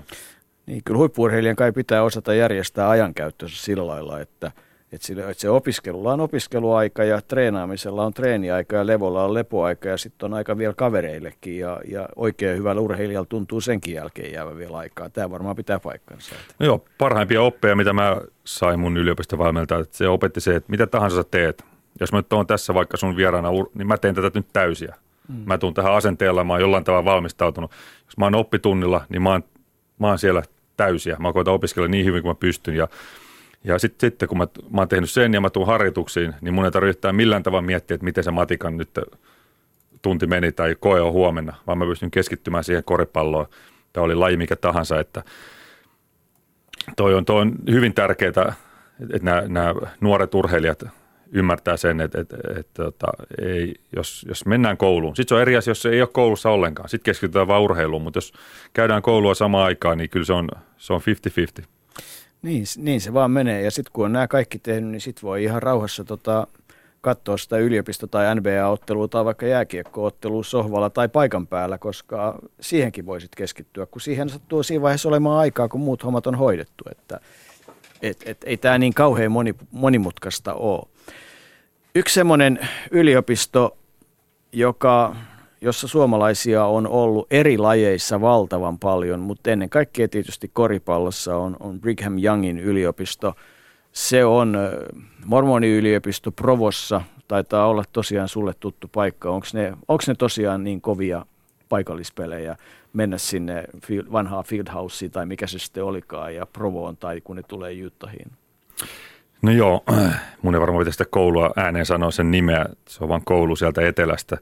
Niin, 0.65 0.83
kyllä 0.83 0.97
huippuurheilijan 0.97 1.55
kai 1.55 1.71
pitää 1.71 2.03
osata 2.03 2.33
järjestää 2.33 2.89
ajankäyttönsä 2.89 3.55
sillä 3.57 3.87
lailla, 3.87 4.19
että– 4.19 4.51
Että, 4.91 5.29
että 5.29 5.41
se 5.41 5.49
opiskelulla 5.49 6.13
on 6.13 6.19
opiskeluaika 6.19 7.03
ja 7.03 7.21
treenaamisella 7.21 8.05
on 8.05 8.13
treeniaika 8.13 8.75
ja 8.75 8.87
levolla 8.87 9.23
on 9.23 9.33
lepoaika 9.33 9.89
ja 9.89 9.97
sitten 9.97 10.25
on 10.25 10.33
aika 10.33 10.57
vielä 10.57 10.73
kavereillekin 10.73 11.59
ja, 11.59 11.79
ja 11.91 12.09
oikein 12.15 12.57
hyvällä 12.57 12.81
urheilijalla 12.81 13.25
tuntuu 13.25 13.61
senkin 13.61 13.93
jälkeen 13.93 14.33
jäävä 14.33 14.57
vielä 14.57 14.77
aikaa. 14.77 15.09
Tämä 15.09 15.31
varmaan 15.31 15.55
pitää 15.55 15.79
paikkansa. 15.79 16.35
No 16.59 16.65
joo, 16.65 16.85
parhaimpia 16.97 17.41
oppeja, 17.41 17.75
mitä 17.75 17.93
mä 17.93 18.17
sain 18.43 18.79
mun 18.79 18.97
yliopistovalmentajalta, 18.97 19.83
että 19.83 19.97
se 19.97 20.07
opetti 20.07 20.41
se, 20.41 20.55
että 20.55 20.71
mitä 20.71 20.87
tahansa 20.87 21.17
sä 21.17 21.23
teet. 21.31 21.65
Jos 21.99 22.11
mä 22.11 22.19
nyt 22.19 22.33
oon 22.33 22.47
tässä 22.47 22.73
vaikka 22.73 22.97
sun 22.97 23.17
vieraana, 23.17 23.49
niin 23.73 23.87
mä 23.87 23.97
teen 23.97 24.15
tätä 24.15 24.31
nyt 24.33 24.47
täysiä. 24.53 24.95
Mm. 25.27 25.43
Mä 25.45 25.57
tuun 25.57 25.73
tähän 25.73 25.93
asenteella, 25.93 26.43
mä 26.43 26.53
oon 26.53 26.61
jollain 26.61 26.83
tavalla 26.83 27.05
valmistautunut. 27.05 27.71
Jos 28.05 28.17
mä 28.17 28.25
oon 28.25 28.35
oppitunnilla, 28.35 29.05
niin 29.09 29.21
mä 29.21 29.31
oon, 29.31 29.43
mä 29.99 30.07
oon 30.07 30.19
siellä 30.19 30.43
täysiä. 30.77 31.17
Mä 31.19 31.33
koitan 31.33 31.53
opiskella 31.53 31.87
niin 31.87 32.05
hyvin 32.05 32.21
kuin 32.21 32.29
mä 32.29 32.39
pystyn 32.39 32.75
ja 32.75 32.87
ja 33.63 33.79
sitten 33.79 34.11
sit, 34.11 34.29
kun 34.29 34.37
mä, 34.37 34.47
mä 34.69 34.81
oon 34.81 34.87
tehnyt 34.87 35.09
sen 35.09 35.33
ja 35.33 35.41
mä 35.41 35.49
tuun 35.49 35.67
harjoituksiin, 35.67 36.33
niin 36.41 36.53
mun 36.53 36.65
ei 36.65 36.71
tarvitse 36.71 37.11
millään 37.11 37.43
tavalla 37.43 37.61
miettiä, 37.61 37.95
että 37.95 38.05
miten 38.05 38.23
se 38.23 38.31
matikan 38.31 38.77
nyt 38.77 38.89
tunti 40.01 40.27
meni 40.27 40.51
tai 40.51 40.75
koe 40.79 41.01
on 41.01 41.11
huomenna, 41.11 41.55
vaan 41.67 41.77
mä 41.77 41.85
pystyn 41.85 42.11
keskittymään 42.11 42.63
siihen 42.63 42.83
koripalloon. 42.83 43.45
Tämä 43.93 44.03
oli 44.03 44.15
laji 44.15 44.37
mikä 44.37 44.55
tahansa, 44.55 44.99
että 44.99 45.23
toi 46.95 47.13
on, 47.13 47.25
toi 47.25 47.41
on 47.41 47.55
hyvin 47.71 47.93
tärkeää, 47.93 48.53
että 49.13 49.41
nämä, 49.47 49.73
nuoret 50.01 50.35
urheilijat 50.35 50.83
ymmärtää 51.31 51.77
sen, 51.77 52.01
että, 52.01 52.21
että, 52.21 52.37
että, 52.37 52.59
että 52.59 52.83
tota, 52.83 53.07
ei, 53.41 53.75
jos, 53.95 54.25
jos 54.29 54.45
mennään 54.45 54.77
kouluun. 54.77 55.15
Sitten 55.15 55.29
se 55.29 55.35
on 55.35 55.41
eri 55.41 55.57
asia, 55.57 55.71
jos 55.71 55.85
ei 55.85 56.01
ole 56.01 56.09
koulussa 56.13 56.49
ollenkaan. 56.49 56.89
Sitten 56.89 57.05
keskitytään 57.05 57.47
vain 57.47 57.63
urheiluun, 57.63 58.01
mutta 58.01 58.17
jos 58.17 58.33
käydään 58.73 59.01
koulua 59.01 59.35
samaan 59.35 59.65
aikaan, 59.65 59.97
niin 59.97 60.09
kyllä 60.09 60.25
se 60.25 60.33
on, 60.33 60.49
se 60.77 60.93
on 60.93 61.01
50-50. 61.61 61.65
Niin, 62.41 62.65
niin 62.77 63.01
se 63.01 63.13
vaan 63.13 63.31
menee. 63.31 63.61
Ja 63.61 63.71
sitten 63.71 63.91
kun 63.93 64.05
on 64.05 64.13
nämä 64.13 64.27
kaikki 64.27 64.59
tehnyt, 64.59 64.91
niin 64.91 65.01
sitten 65.01 65.21
voi 65.21 65.43
ihan 65.43 65.61
rauhassa 65.61 66.03
tota, 66.03 66.47
katsoa 67.01 67.37
sitä 67.37 67.57
yliopisto- 67.57 68.07
tai 68.07 68.35
NBA-ottelua 68.35 69.07
tai 69.07 69.25
vaikka 69.25 69.45
jääkiekko-ottelua 69.45 70.43
sohvalla 70.43 70.89
tai 70.89 71.09
paikan 71.09 71.47
päällä, 71.47 71.77
koska 71.77 72.39
siihenkin 72.61 73.05
voisit 73.05 73.35
keskittyä, 73.35 73.85
kun 73.85 74.01
siihen 74.01 74.29
sattuu 74.29 74.63
siinä 74.63 74.81
vaiheessa 74.81 75.09
olemaan 75.09 75.39
aikaa, 75.39 75.67
kun 75.67 75.81
muut 75.81 76.03
hommat 76.03 76.27
on 76.27 76.35
hoidettu. 76.35 76.83
Että 76.91 77.19
et, 78.01 78.17
et, 78.25 78.37
ei 78.43 78.57
tämä 78.57 78.77
niin 78.77 78.93
kauhean 78.93 79.31
moni, 79.31 79.55
monimutkaista 79.71 80.53
ole. 80.53 80.87
Yksi 81.95 82.13
semmoinen 82.13 82.59
yliopisto, 82.91 83.77
joka 84.51 85.15
jossa 85.61 85.87
suomalaisia 85.87 86.65
on 86.65 86.87
ollut 86.87 87.27
eri 87.31 87.57
lajeissa 87.57 88.21
valtavan 88.21 88.79
paljon, 88.79 89.19
mutta 89.19 89.51
ennen 89.51 89.69
kaikkea 89.69 90.07
tietysti 90.07 90.51
koripallossa 90.53 91.37
on, 91.37 91.57
on 91.59 91.81
Brigham 91.81 92.17
Youngin 92.23 92.59
yliopisto. 92.59 93.35
Se 93.91 94.25
on 94.25 94.57
mormoniyliopisto 95.25 96.31
Provossa, 96.31 97.01
taitaa 97.27 97.67
olla 97.67 97.83
tosiaan 97.91 98.29
sulle 98.29 98.53
tuttu 98.59 98.87
paikka. 98.87 99.29
Onko 99.29 99.47
ne, 99.53 99.73
ne 100.07 100.15
tosiaan 100.15 100.63
niin 100.63 100.81
kovia 100.81 101.25
paikallispelejä 101.69 102.55
mennä 102.93 103.17
sinne 103.17 103.63
vanhaa 104.11 104.43
Fieldhouseen 104.43 105.11
tai 105.11 105.25
mikä 105.25 105.47
se 105.47 105.59
sitten 105.59 105.83
olikaan 105.83 106.35
ja 106.35 106.45
Provoon 106.45 106.97
tai 106.97 107.21
kun 107.21 107.35
ne 107.35 107.43
tulee 107.43 107.85
Utahiin? 107.85 108.31
No 109.41 109.51
joo, 109.51 109.83
mun 110.41 110.55
ei 110.55 110.61
varmaan 110.61 110.81
pitäisi 110.81 110.97
sitä 110.97 111.09
koulua 111.09 111.51
ääneen 111.55 111.85
sanoa 111.85 112.11
sen 112.11 112.31
nimeä, 112.31 112.65
se 112.87 113.03
on 113.03 113.09
vaan 113.09 113.21
koulu 113.25 113.55
sieltä 113.55 113.87
etelästä. 113.87 114.37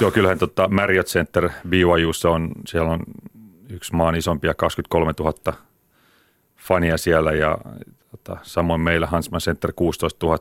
Joo, 0.00 0.10
kyllähän 0.10 0.38
tota 0.38 0.68
Marriott 0.68 1.08
Center 1.08 1.50
BYUssa 1.68 2.30
on, 2.30 2.50
siellä 2.66 2.90
on 2.90 3.00
yksi 3.70 3.94
maan 3.94 4.16
isompia 4.16 4.54
23 4.54 5.12
000 5.20 5.54
fania 6.56 6.96
siellä 6.96 7.32
ja 7.32 7.58
tota, 8.10 8.36
samoin 8.42 8.80
meillä 8.80 9.06
Hansman 9.06 9.40
Center 9.40 9.72
16 9.76 10.26
000, 10.26 10.38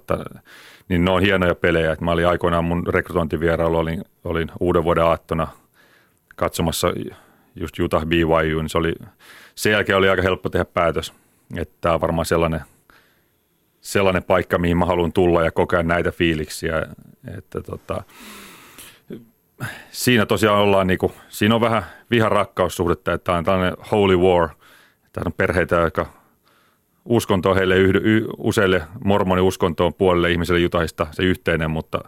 niin 0.90 1.06
ne 1.06 1.12
on 1.12 1.22
hienoja 1.22 1.56
pelejä. 1.56 1.92
Et 1.92 2.02
mä 2.02 2.12
olin 2.12 2.28
aikoinaan 2.28 2.64
mun 2.64 2.88
rekrytointivierailu, 2.88 3.78
olin, 3.78 4.04
olin 4.24 4.52
uuden 4.60 4.84
vuoden 4.84 5.04
aattona 5.04 5.48
katsomassa 6.36 6.88
just 7.56 7.80
Utah 7.80 8.06
BYU, 8.06 8.62
niin 8.62 8.70
se 8.70 8.78
oli, 8.78 8.96
sen 9.56 9.72
jälkeen 9.72 9.98
oli 9.98 10.10
aika 10.10 10.22
helppo 10.22 10.50
tehdä 10.50 10.66
päätös, 10.66 11.14
että 11.58 11.76
tämä 11.82 11.96
on 11.96 12.02
varmaan 12.02 12.26
sellainen– 12.26 12.62
sellainen 13.88 14.24
paikka, 14.24 14.58
mihin 14.58 14.78
mä 14.78 14.86
haluan 14.86 15.14
tulla 15.14 15.44
ja 15.44 15.52
kokea 15.52 15.84
näitä 15.84 16.12
fiiliksiä. 16.12 16.88
Että 17.38 17.62
tota, 17.62 18.04
siinä 19.92 20.26
tosiaan 20.26 20.60
ollaan, 20.60 20.88
niin 20.88 20.98
kuin, 20.98 21.14
siinä 21.30 21.56
on 21.56 21.62
vähän 21.62 21.84
viharakkaussuhdetta, 22.12 23.14
että 23.14 23.24
tämä 23.26 23.38
on 23.38 23.44
tällainen 23.44 23.78
holy 23.92 24.18
war. 24.18 24.50
Tämä 25.14 25.24
on 25.26 25.34
perheitä, 25.34 25.76
jotka 25.76 26.06
uskonto 27.06 27.50
on 27.50 27.56
heille 27.56 27.76
yhdy, 27.76 28.02
y, 28.04 28.26
useille 28.38 28.82
mormoniuskontoon 29.04 29.94
puolelle 29.94 30.32
ihmiselle 30.32 30.60
Jutahista 30.60 31.08
se 31.12 31.24
yhteinen, 31.24 31.72
mutta 31.72 32.00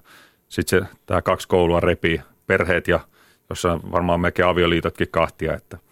sitten 0.49 0.87
tämä 1.05 1.21
kaksi 1.21 1.47
koulua 1.47 1.79
repii 1.79 2.21
perheet 2.47 2.87
ja 2.87 2.99
jossa 3.49 3.79
varmaan 3.91 4.19
melkein 4.19 4.47
avioliitotkin 4.47 5.07
kahtia, 5.11 5.53
että– 5.53 5.77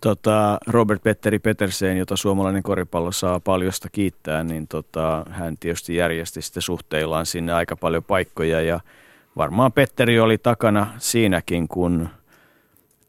tota, 0.00 0.58
Robert 0.66 1.02
Petteri 1.02 1.38
Petersen, 1.38 1.98
jota 1.98 2.16
suomalainen 2.16 2.62
koripallo 2.62 3.12
saa 3.12 3.40
paljosta 3.40 3.88
kiittää, 3.92 4.44
niin 4.44 4.68
tota, 4.68 5.24
hän 5.30 5.56
tietysti 5.60 5.96
järjesti 5.96 6.42
sitten 6.42 6.62
suhteillaan 6.62 7.26
sinne 7.26 7.52
aika 7.52 7.76
paljon 7.76 8.04
paikkoja 8.04 8.60
ja 8.60 8.80
varmaan 9.36 9.72
Petteri 9.72 10.20
oli 10.20 10.38
takana 10.38 10.86
siinäkin, 10.98 11.68
kun 11.68 12.08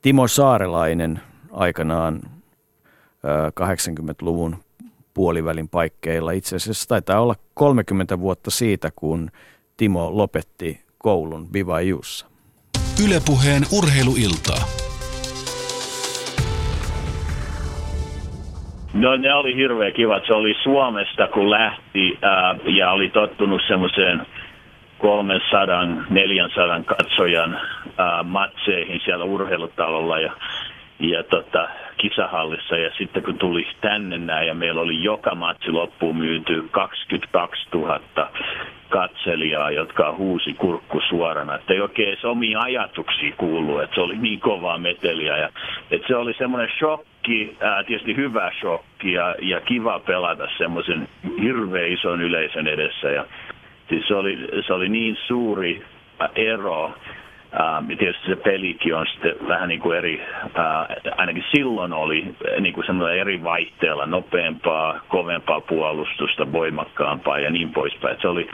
Timo 0.01 0.27
Saarelainen 0.27 1.21
aikanaan 1.51 2.21
80-luvun 3.59 4.55
puolivälin 5.13 5.69
paikkeilla. 5.69 6.31
Itse 6.31 6.55
asiassa 6.55 6.87
taitaa 6.87 7.21
olla 7.21 7.35
30 7.53 8.19
vuotta 8.19 8.51
siitä, 8.51 8.91
kun 8.95 9.31
Timo 9.77 10.17
lopetti 10.17 10.81
koulun 10.97 11.47
Bivaijussa. 11.47 12.25
Ylepuheen 13.05 13.63
urheiluiltaa. 13.71 14.86
No 18.97 19.15
ne 19.15 19.33
oli 19.33 19.55
hirveän 19.55 19.93
kivat. 19.93 20.25
Se 20.27 20.33
oli 20.33 20.55
Suomesta, 20.63 21.27
kun 21.27 21.49
lähti 21.49 22.17
ää, 22.21 22.55
ja 22.65 22.91
oli 22.91 23.09
tottunut 23.09 23.61
semmoiseen 23.67 24.21
300-400 24.99 26.83
katsojan 26.85 27.59
ää, 27.97 28.23
matseihin 28.23 29.01
siellä 29.05 29.25
urheilutalolla 29.25 30.19
ja, 30.19 30.31
ja 30.99 31.23
tota, 31.23 31.67
kisahallissa. 31.97 32.77
Ja 32.77 32.91
sitten 32.97 33.23
kun 33.23 33.37
tuli 33.37 33.67
tänne 33.81 34.17
näin 34.17 34.47
ja 34.47 34.53
meillä 34.53 34.81
oli 34.81 35.03
joka 35.03 35.35
matsi 35.35 35.71
loppuun 35.71 36.17
myyty 36.17 36.67
22 36.71 37.67
000 37.73 37.99
katselijaa, 38.89 39.71
jotka 39.71 40.15
huusi 40.17 40.53
kurkku 40.53 41.01
suorana. 41.09 41.55
Että 41.55 41.73
ei 41.73 41.81
oikein 41.81 42.09
edes 42.09 42.25
omia 42.25 42.59
ajatuksia 42.59 43.33
kuulu, 43.37 43.79
että 43.79 43.95
se 43.95 44.01
oli 44.01 44.17
niin 44.17 44.39
kovaa 44.39 44.77
meteliä. 44.77 45.37
Ja, 45.37 45.49
että 45.91 46.07
se 46.07 46.15
oli 46.15 46.33
semmoinen 46.33 46.69
shokki, 46.79 47.16
ää, 47.61 47.83
tietysti 47.83 48.15
hyvä 48.15 48.51
shokki 48.59 49.13
ja, 49.13 49.35
ja 49.41 49.61
kiva 49.61 49.99
pelata 49.99 50.47
semmoisen 50.57 51.07
hirveän 51.41 51.91
ison 51.91 52.21
yleisön 52.21 52.67
edessä. 52.67 53.09
Ja, 53.09 53.25
siis 53.89 54.07
se, 54.07 54.15
oli, 54.15 54.47
se 54.67 54.73
oli 54.73 54.89
niin 54.89 55.17
suuri 55.27 55.83
ero 56.35 56.93
Uh, 57.53 57.97
tietysti 57.97 58.27
se 58.27 58.35
pelikin 58.35 58.95
on 58.95 59.05
sitten 59.07 59.35
vähän 59.47 59.69
niin 59.69 59.79
kuin 59.79 59.97
eri, 59.97 60.21
uh, 60.45 61.13
ainakin 61.17 61.43
silloin 61.55 61.93
oli 61.93 62.35
niin 62.59 62.73
kuin 62.73 62.85
semmoinen 62.85 63.19
eri 63.19 63.43
vaihteella, 63.43 64.05
nopeampaa, 64.05 64.99
kovempaa 65.07 65.61
puolustusta, 65.61 66.51
voimakkaampaa 66.51 67.39
ja 67.39 67.49
niin 67.49 67.73
poispäin. 67.73 68.13
Et 68.13 68.21
se 68.21 68.27
oli, 68.27 68.49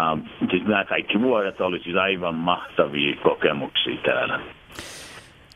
uh, 0.00 0.18
siis 0.50 0.62
nämä 0.64 0.84
kaikki 0.84 1.20
vuodet 1.20 1.60
oli 1.60 1.78
siis 1.78 1.96
aivan 1.96 2.34
mahtavia 2.34 3.16
kokemuksia 3.22 3.96
täällä. 4.02 4.40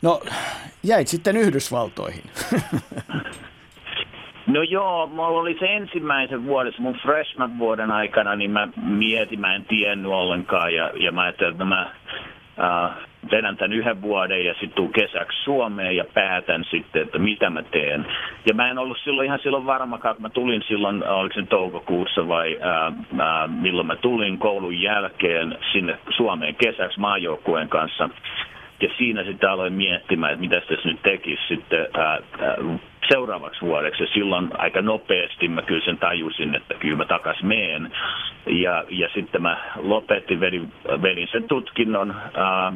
No, 0.03 0.21
jäit 0.83 1.09
sitten 1.09 1.37
Yhdysvaltoihin. 1.37 2.25
No 4.49 4.63
joo, 4.63 5.07
mulla 5.07 5.41
oli 5.41 5.57
se 5.61 5.67
ensimmäisen 5.67 6.47
vuoden, 6.47 6.73
mun 6.79 6.95
freshman-vuoden 6.95 7.91
aikana, 7.91 8.37
niin 8.37 8.51
mä 8.51 8.69
mietin, 8.83 9.41
mä 9.41 9.55
en 9.55 9.65
tiennyt 9.65 10.13
ollenkaan 10.13 10.75
ja, 10.75 10.91
ja 10.95 11.13
mä 11.13 11.23
ajattelin, 11.23 11.53
että 11.53 11.65
mä 11.65 11.91
äh, 12.61 12.91
vedän 13.31 13.57
tämän 13.57 13.73
yhden 13.73 14.03
vuoden 14.03 14.45
ja 14.45 14.53
sitten 14.53 14.73
tuun 14.73 14.93
kesäksi 14.93 15.43
Suomeen 15.45 15.97
ja 15.97 16.05
päätän 16.15 16.65
sitten, 16.71 17.03
että 17.03 17.19
mitä 17.19 17.51
mä 17.51 17.63
teen. 17.63 18.07
Ja 18.47 18.55
mä 18.55 18.71
en 18.71 18.79
ollut 18.79 18.99
silloin 19.05 19.27
ihan 19.27 19.39
silloin 19.43 19.67
varmakaan, 19.67 20.13
että 20.13 20.23
mä 20.23 20.31
tulin 20.31 20.63
silloin, 20.69 21.09
oliko 21.09 21.35
se 21.35 21.47
toukokuussa 21.47 22.29
vai 22.29 22.59
äh, 22.63 22.87
äh, 22.87 23.51
milloin 23.61 23.87
mä 23.87 23.97
tulin 23.97 24.39
koulun 24.39 24.81
jälkeen 24.81 25.59
sinne 25.73 25.99
Suomeen 26.17 26.55
kesäksi 26.55 27.01
maajoukkueen 27.01 27.69
kanssa. 27.69 28.09
Ja 28.81 28.89
siinä 28.99 29.25
sitten 29.25 29.51
aloin 29.51 29.73
miettimään, 29.73 30.33
että 30.33 30.41
mitä 30.41 30.61
tässä 30.61 30.89
nyt 30.89 31.03
tekisi 31.03 31.43
sitten 31.49 31.87
ää, 31.95 32.05
ää, 32.05 32.57
seuraavaksi 33.09 33.61
vuodeksi. 33.61 34.03
Ja 34.03 34.09
silloin 34.15 34.49
aika 34.59 34.83
nopeasti 34.83 35.49
mä 35.49 35.63
kyllä 35.63 35.85
sen 35.85 35.99
tajusin, 35.99 36.55
että 36.55 36.75
kyllä 36.75 36.97
mä 36.97 37.05
takas 37.05 37.43
meen. 37.43 37.93
Ja, 38.47 38.85
ja 38.89 39.09
sitten 39.15 39.43
mä 39.43 39.59
lopetin, 39.77 40.41
vedin, 40.41 40.73
vedin 41.03 41.29
sen 41.33 41.45
tutkinnon 41.45 42.15
ää, 42.35 42.73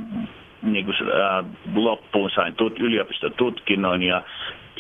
niin 0.62 0.84
kuin, 0.84 0.96
ää, 1.22 1.44
loppuun, 1.74 2.30
sain 2.30 2.54
tut, 2.54 2.80
yliopiston 2.80 3.32
tutkinnon 3.36 4.02
ja 4.02 4.22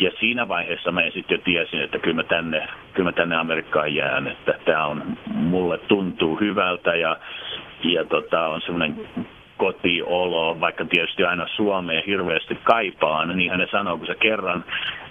ja 0.00 0.10
siinä 0.20 0.48
vaiheessa 0.48 0.92
mä 0.92 1.02
sitten 1.02 1.34
jo 1.34 1.42
tiesin, 1.44 1.80
että 1.80 1.98
kyllä 1.98 2.16
mä 2.16 2.22
tänne, 2.22 2.68
kyllä 2.92 3.08
mä 3.08 3.12
tänne 3.12 3.36
Amerikkaan 3.36 3.94
jään, 3.94 4.28
että 4.28 4.54
tämä 4.64 4.86
on, 4.86 5.02
mulle 5.26 5.78
tuntuu 5.78 6.36
hyvältä 6.36 6.94
ja, 6.94 7.16
ja 7.84 8.04
tota, 8.04 8.46
on 8.46 8.60
semmoinen 8.60 9.08
kotiolo, 9.62 10.60
vaikka 10.60 10.84
tietysti 10.84 11.24
aina 11.24 11.46
Suomeen 11.56 12.02
hirveästi 12.06 12.58
kaipaan, 12.62 13.36
niin 13.36 13.50
hän 13.50 13.68
sanoo, 13.70 13.98
kun 13.98 14.06
sä 14.06 14.14
kerran 14.14 14.64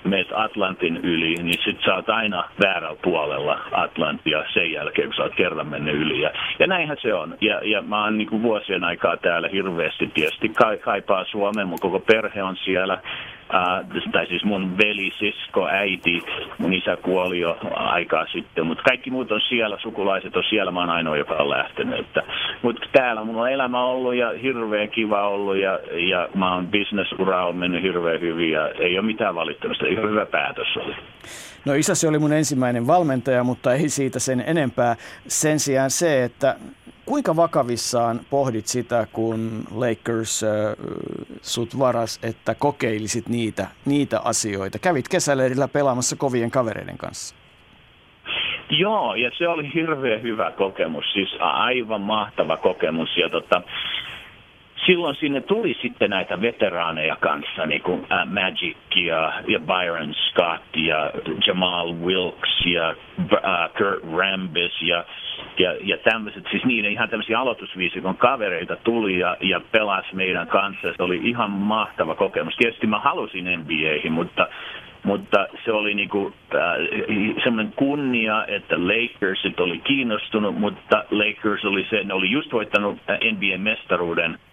meet 0.03 0.27
Atlantin 0.33 0.97
yli, 0.97 1.35
niin 1.43 1.59
sit 1.63 1.77
sä 1.85 1.95
oot 1.95 2.09
aina 2.09 2.43
väärällä 2.63 2.97
puolella 3.03 3.59
Atlantia 3.71 4.43
sen 4.53 4.71
jälkeen, 4.71 5.07
kun 5.07 5.15
sä 5.15 5.23
oot 5.23 5.35
kerran 5.35 5.67
mennyt 5.67 5.95
yli. 5.95 6.21
Ja, 6.21 6.31
ja 6.59 6.67
näinhän 6.67 6.97
se 7.01 7.13
on. 7.13 7.37
Ja, 7.41 7.61
ja 7.63 7.81
mä 7.81 8.03
oon 8.03 8.17
niin 8.17 8.41
vuosien 8.41 8.83
aikaa 8.83 9.17
täällä 9.17 9.47
hirveästi 9.47 10.11
tietysti 10.13 10.51
kaipaa 10.83 11.25
Suomeen, 11.25 11.67
mun 11.67 11.79
koko 11.81 11.99
perhe 11.99 12.43
on 12.43 12.57
siellä 12.57 12.93
äh, 13.53 14.11
tai 14.11 14.27
siis 14.27 14.43
mun 14.43 14.77
veli, 14.77 15.11
sisko, 15.19 15.67
äiti, 15.67 16.21
mun 16.57 16.73
isä 16.73 16.97
kuoli 17.01 17.39
jo 17.39 17.57
aikaa 17.75 18.25
sitten, 18.25 18.65
mutta 18.65 18.83
kaikki 18.83 19.11
muut 19.11 19.31
on 19.31 19.41
siellä, 19.41 19.77
sukulaiset 19.79 20.35
on 20.35 20.43
siellä, 20.49 20.71
mä 20.71 20.79
oon 20.79 20.89
ainoa, 20.89 21.17
joka 21.17 21.35
on 21.35 21.49
lähtenyt. 21.49 22.07
Mutta 22.61 22.87
täällä 22.91 23.23
mun 23.23 23.35
on 23.35 23.51
elämä 23.51 23.83
ollut 23.83 24.15
ja 24.15 24.33
hirveän 24.41 24.89
kiva 24.89 25.27
ollut 25.27 25.57
ja, 25.57 25.79
ja 26.09 26.29
mä 26.35 26.53
oon 26.53 26.67
bisnesura 26.67 27.45
on 27.45 27.55
mennyt 27.55 27.83
hirveän 27.83 28.21
hyvin 28.21 28.51
ja 28.51 28.69
ei 28.69 28.99
ole 28.99 29.05
mitään 29.05 29.35
valittamista, 29.35 29.87
ihan 29.91 30.09
hyvä 30.09 30.25
päätös 30.25 30.67
oli. 30.77 30.95
No 31.65 31.73
isäsi 31.73 32.07
oli 32.07 32.19
mun 32.19 32.33
ensimmäinen 32.33 32.87
valmentaja, 32.87 33.43
mutta 33.43 33.73
ei 33.73 33.89
siitä 33.89 34.19
sen 34.19 34.43
enempää. 34.47 34.95
Sen 35.27 35.59
sijaan 35.59 35.91
se, 35.91 36.23
että 36.23 36.55
kuinka 37.05 37.35
vakavissaan 37.35 38.19
pohdit 38.29 38.67
sitä, 38.67 39.07
kun 39.13 39.63
Lakers 39.75 40.43
äh, 40.43 40.49
sut 41.41 41.79
varas, 41.79 42.19
että 42.23 42.55
kokeilisit 42.55 43.29
niitä, 43.29 43.67
niitä 43.85 44.19
asioita? 44.19 44.79
Kävit 44.79 45.07
kesäleirillä 45.07 45.67
pelaamassa 45.67 46.15
kovien 46.15 46.51
kavereiden 46.51 46.97
kanssa. 46.97 47.35
Joo, 48.69 49.15
ja 49.15 49.31
se 49.37 49.47
oli 49.47 49.71
hirveän 49.73 50.21
hyvä 50.21 50.51
kokemus, 50.51 51.05
siis 51.13 51.29
aivan 51.39 52.01
mahtava 52.01 52.57
kokemus. 52.57 53.17
Ja 53.17 53.29
tota, 53.29 53.61
silloin 54.85 55.15
sinne 55.15 55.41
tuli 55.41 55.77
sitten 55.81 56.09
näitä 56.09 56.41
veteraaneja 56.41 57.15
kanssa, 57.15 57.65
niin 57.65 57.81
kuin 57.81 58.07
äh, 58.11 58.27
Magic 58.27 58.77
ja, 58.95 59.33
ja 59.47 59.59
Byron 59.59 60.13
Scott 60.13 60.63
ja 60.75 61.11
Jamal 61.47 61.93
Wilkes 61.93 62.65
ja 62.65 62.89
äh, 62.89 63.69
Kurt 63.77 64.17
Rambis 64.17 64.81
ja, 64.81 65.05
ja, 65.59 65.75
ja 65.81 65.97
tämmöiset, 65.97 66.43
siis 66.51 66.65
niiden 66.65 66.91
ihan 66.91 67.09
tämmöisiä 67.09 67.39
aloitusviisikon 67.39 68.17
kavereita 68.17 68.75
tuli 68.75 69.19
ja, 69.19 69.37
ja 69.41 69.61
pelasi 69.71 70.15
meidän 70.15 70.47
kanssa. 70.47 70.93
Se 70.97 71.03
oli 71.03 71.19
ihan 71.23 71.51
mahtava 71.51 72.15
kokemus. 72.15 72.55
Tietysti 72.57 72.87
mä 72.87 72.99
halusin 72.99 73.45
NBAihin, 73.59 74.11
mutta 74.11 74.47
mutta 75.03 75.47
se 75.65 75.71
oli 75.71 75.93
niinku, 75.93 76.33
äh, 76.55 76.61
semmoinen 77.43 77.73
kunnia, 77.75 78.45
että 78.47 78.75
Lakersit 78.77 79.59
oli 79.59 79.79
kiinnostunut, 79.79 80.59
mutta 80.59 81.03
Lakers 81.11 81.65
oli 81.65 81.87
se, 81.89 82.03
ne 82.03 82.13
oli 82.13 82.31
just 82.31 82.51
voittanut 82.51 82.97
NBA-mestaruuden– 83.07 84.37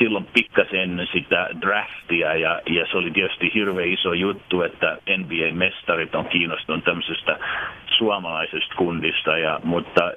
silloin 0.00 0.26
pikkasen 0.32 1.08
sitä 1.12 1.48
draftia 1.60 2.34
ja, 2.34 2.60
ja 2.66 2.86
se 2.90 2.96
oli 2.96 3.10
tietysti 3.10 3.50
hirveän 3.54 3.88
iso 3.88 4.12
juttu, 4.12 4.62
että 4.62 4.98
NBA-mestarit 5.18 6.14
on 6.14 6.24
kiinnostunut 6.28 6.84
tämmöisestä 6.84 7.38
suomalaisesta 7.98 8.74
kundista, 8.76 9.38
ja, 9.38 9.60
mutta 9.64 10.12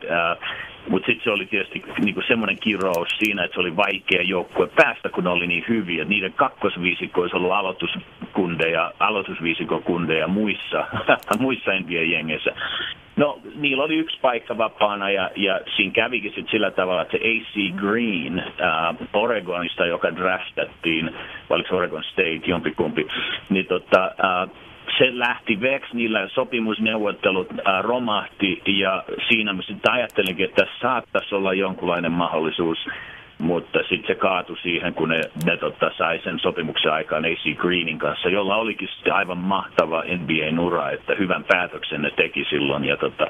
mutta 0.90 1.06
sitten 1.06 1.24
se 1.24 1.32
oli 1.32 1.46
tietysti 1.46 1.84
niinku 2.00 2.22
semmoinen 2.28 2.58
kirous 2.60 3.08
siinä, 3.18 3.44
että 3.44 3.56
se 3.56 3.62
oli 3.62 3.76
vaikea 3.76 4.22
joukkue 4.22 4.68
päästä, 4.68 5.10
kun 5.10 5.24
ne 5.24 5.30
oli 5.30 5.48
niin 5.48 5.66
hyviä. 5.68 6.06
Niiden 6.06 6.34
kakkosviisikko 6.34 7.22
olisi 7.22 7.36
ollut 7.36 7.52
aloituskundeja, 7.52 8.92
aloitusviisikon 9.00 9.84
kundeja 9.84 10.28
muissa, 10.28 10.88
muissa 11.40 11.72
NBA-jengeissä. 11.72 12.56
No, 13.16 13.40
niillä 13.56 13.84
oli 13.84 13.96
yksi 13.96 14.18
paikka 14.22 14.58
vapaana 14.58 15.10
ja, 15.10 15.32
ja 15.36 15.60
siinä 15.76 15.92
kävikin 15.92 16.32
sitten 16.32 16.52
sillä 16.52 16.72
tavalla, 16.72 17.02
että 17.02 17.18
se 17.18 17.24
AC 17.24 17.76
Green 17.76 18.40
äh, 18.40 18.96
Oregonista, 19.14 19.86
joka 19.86 20.16
draftattiin, 20.16 21.16
oliko 21.50 21.78
Oregon 21.78 22.04
State, 22.04 22.42
jompikumpi, 22.46 23.08
niin 23.50 23.66
tota, 23.66 24.04
äh, 24.06 24.50
se 24.98 25.20
lähti 25.20 25.62
veksi, 25.62 25.96
niillä 25.98 26.28
sopimusneuvottelut 26.28 27.48
äh, 27.52 27.82
romahti 27.82 28.62
ja 28.66 29.04
siinä 29.28 29.54
mä 29.54 29.62
sitten 29.62 29.92
ajattelinkin, 29.92 30.46
että 30.46 30.66
tässä 30.66 30.80
saattaisi 30.82 31.36
olla 31.36 31.54
jonkunlainen 31.54 32.12
mahdollisuus 32.12 32.78
mutta 33.44 33.80
sitten 33.80 34.08
se 34.08 34.16
kaatui 34.16 34.58
siihen, 34.58 34.94
kun 34.94 35.10
ne, 35.10 35.22
ne 35.46 35.58
tota, 35.58 35.92
sai 35.98 36.20
sen 36.24 36.40
sopimuksen 36.40 36.94
aikaan 36.94 37.26
AC 37.26 37.58
Greenin 37.58 38.00
kanssa, 38.00 38.30
jolla 38.30 38.56
olikin 38.56 38.88
sitten 38.96 39.14
aivan 39.14 39.38
mahtava 39.38 40.04
NBA-ura, 40.04 40.92
että 40.92 41.16
hyvän 41.16 41.44
päätöksen 41.44 42.02
ne 42.02 42.12
teki 42.12 42.46
silloin. 42.50 42.86
Ja 42.86 42.98
tota, 42.98 43.28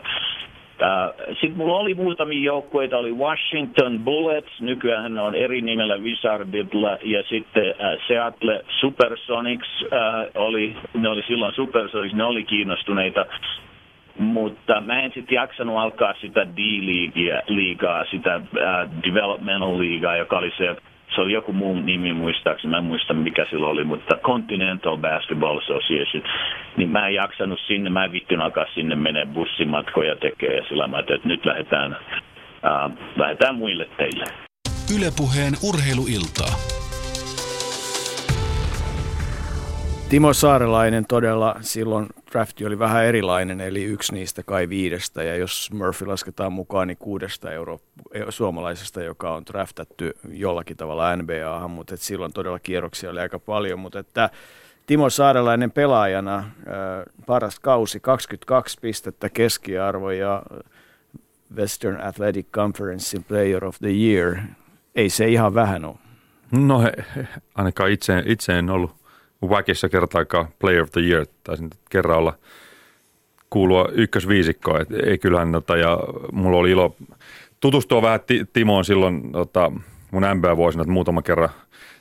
sitten 1.41 1.57
mulla 1.57 1.77
oli 1.77 1.93
muutamia 1.93 2.43
joukkueita, 2.43 2.97
oli 2.97 3.11
Washington 3.11 3.99
Bullets, 3.99 4.61
nykyään 4.61 5.19
on 5.19 5.35
eri 5.35 5.61
nimellä 5.61 5.97
Wizardilla, 5.97 6.97
ja 7.03 7.23
sitten 7.23 7.67
äh, 7.67 8.07
Seattle 8.07 8.65
Supersonics, 8.79 9.67
äh, 9.93 10.25
oli, 10.35 10.75
ne 10.93 11.09
oli 11.09 11.23
silloin 11.27 11.55
Supersonics, 11.55 12.15
ne 12.15 12.23
oli 12.23 12.43
kiinnostuneita 12.43 13.25
mutta 14.17 14.81
mä 14.81 15.01
en 15.01 15.11
sitten 15.13 15.35
jaksanut 15.35 15.77
alkaa 15.77 16.13
sitä 16.21 16.47
D-liigaa, 16.47 18.05
sitä 18.11 18.35
uh, 18.35 19.03
developmental 19.03 19.79
liigaa, 19.79 20.17
joka 20.17 20.37
oli 20.37 20.51
se, 20.57 20.75
se 21.15 21.21
oli 21.21 21.33
joku 21.33 21.53
muu 21.53 21.75
nimi 21.75 22.13
muistaakseni, 22.13 22.71
mä 22.71 22.77
en 22.77 22.83
muista 22.83 23.13
mikä 23.13 23.45
sillä 23.49 23.67
oli, 23.67 23.83
mutta 23.83 24.17
Continental 24.17 24.97
Basketball 24.97 25.57
Association, 25.57 26.23
niin 26.77 26.89
mä 26.89 27.07
en 27.07 27.13
jaksanut 27.13 27.59
sinne, 27.67 27.89
mä 27.89 28.05
en 28.05 28.11
vittyn 28.11 28.41
alkaa 28.41 28.65
sinne 28.73 28.95
menee 28.95 29.25
bussimatkoja 29.25 30.15
tekee, 30.15 30.57
ja 30.57 30.63
sillä 30.69 30.87
mä 30.87 30.99
että 30.99 31.19
nyt 31.23 31.45
lähdetään, 31.45 31.91
uh, 31.91 32.91
lähdetään 33.15 33.55
muille 33.55 33.89
teille. 33.97 34.25
Ylepuheen 34.97 35.53
urheiluiltaa. 35.69 36.82
Timo 40.13 40.33
Saarelainen 40.33 41.05
todella 41.05 41.55
silloin 41.61 42.07
drafti 42.31 42.65
oli 42.65 42.79
vähän 42.79 43.05
erilainen, 43.05 43.61
eli 43.61 43.83
yksi 43.83 44.13
niistä 44.13 44.43
kai 44.43 44.69
viidestä, 44.69 45.23
ja 45.23 45.35
jos 45.35 45.71
Murphy 45.73 46.05
lasketaan 46.05 46.53
mukaan, 46.53 46.87
niin 46.87 46.97
kuudesta 46.97 47.51
euro, 47.51 47.79
suomalaisesta, 48.29 49.03
joka 49.03 49.35
on 49.35 49.45
draftattu 49.45 50.03
jollakin 50.29 50.77
tavalla 50.77 51.15
NBAhan, 51.15 51.71
mutta 51.71 51.93
että 51.93 52.05
silloin 52.05 52.33
todella 52.33 52.59
kierroksia 52.59 53.09
oli 53.09 53.19
aika 53.19 53.39
paljon, 53.39 53.79
mutta 53.79 53.99
että 53.99 54.29
Timo 54.85 55.09
Saarelainen 55.09 55.71
pelaajana, 55.71 56.49
paras 57.25 57.59
kausi, 57.59 57.99
22 57.99 58.77
pistettä 58.81 59.29
keskiarvo 59.29 60.11
ja 60.11 60.43
Western 61.55 62.01
Athletic 62.01 62.47
Conferencein 62.51 63.23
Player 63.23 63.65
of 63.65 63.77
the 63.79 63.91
Year, 63.91 64.37
ei 64.95 65.09
se 65.09 65.27
ihan 65.27 65.53
vähän 65.53 65.85
ole. 65.85 65.95
No 66.51 66.81
he, 66.81 66.91
ainakaan 67.55 67.91
itse, 67.91 68.23
itse 68.25 68.59
en 68.59 68.69
ollut 68.69 69.02
Wackissa 69.49 69.89
kertaakaan 69.89 70.47
Player 70.59 70.83
of 70.83 70.91
the 70.91 71.01
Year, 71.01 71.25
taisin 71.43 71.69
kerran 71.89 72.17
olla 72.17 72.33
kuulua 73.49 73.89
ykkösviisikkoa, 73.91 74.79
et 74.79 74.87
ei 75.05 75.17
kyllähän, 75.17 75.51
tota, 75.51 75.77
ja 75.77 75.99
mulla 76.31 76.57
oli 76.57 76.71
ilo 76.71 76.95
tutustua 77.59 78.01
vähän 78.01 78.19
Timoon 78.53 78.85
silloin 78.85 79.31
tota, 79.31 79.71
mun 80.11 80.23
NBA-vuosina, 80.23 80.81
että 80.81 80.93
muutama 80.93 81.21
kerran, 81.21 81.49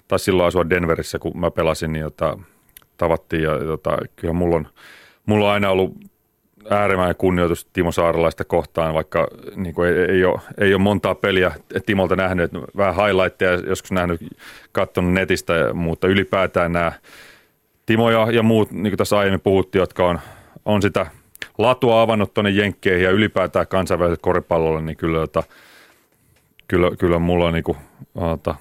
tai 0.08 0.18
silloin 0.18 0.46
asua 0.46 0.70
Denverissä, 0.70 1.18
kun 1.18 1.40
mä 1.40 1.50
pelasin, 1.50 1.92
niin 1.92 2.04
tota, 2.04 2.38
tavattiin, 2.96 3.42
ja 3.42 3.58
tota, 3.58 3.98
kyllä 4.16 4.34
mulla 4.34 4.56
on, 4.56 4.68
mulla 5.26 5.46
on 5.46 5.52
aina 5.52 5.70
ollut 5.70 5.94
äärimmäinen 6.70 7.16
kunnioitus 7.16 7.64
Timo 7.72 7.92
Saarelaista 7.92 8.44
kohtaan, 8.44 8.94
vaikka 8.94 9.28
niin 9.56 9.74
kuin 9.74 9.88
ei, 9.88 9.94
ei, 9.94 10.24
ole, 10.24 10.40
ei 10.58 10.74
ole 10.74 10.82
montaa 10.82 11.14
peliä 11.14 11.52
Timolta 11.86 12.16
nähnyt, 12.16 12.50
vähän 12.76 12.94
highlightteja 12.94 13.52
joskus 13.52 13.92
nähnyt, 13.92 14.20
katsonut 14.72 15.12
netistä, 15.12 15.74
mutta 15.74 16.08
ylipäätään 16.08 16.72
nämä 16.72 16.92
Timo 17.86 18.10
ja, 18.10 18.30
ja 18.30 18.42
muut, 18.42 18.70
niin 18.70 18.90
kuin 18.90 18.98
tässä 18.98 19.18
aiemmin 19.18 19.40
puhuttiin, 19.40 19.80
jotka 19.80 20.08
on, 20.08 20.20
on 20.64 20.82
sitä 20.82 21.06
latua 21.58 22.02
avannut 22.02 22.34
tuonne 22.34 22.50
Jenkkeihin 22.50 23.04
ja 23.04 23.10
ylipäätään 23.10 23.66
kansainväliselle 23.66 24.20
koripallolle, 24.22 24.80
niin 24.80 24.96
kyllä, 24.96 25.18
jota, 25.18 25.42
kyllä, 26.68 26.90
kyllä 26.98 27.18
mulla 27.18 27.46
on, 27.46 27.52
niin 27.52 27.64
kuin, 27.64 27.78
ota, 28.14 28.54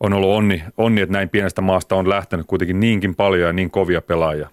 on 0.00 0.12
ollut 0.12 0.30
onni, 0.30 0.64
onni, 0.76 1.00
että 1.00 1.12
näin 1.12 1.28
pienestä 1.28 1.62
maasta 1.62 1.96
on 1.96 2.08
lähtenyt 2.08 2.46
kuitenkin 2.46 2.80
niinkin 2.80 3.14
paljon 3.14 3.46
ja 3.46 3.52
niin 3.52 3.70
kovia 3.70 4.02
pelaajia. 4.02 4.48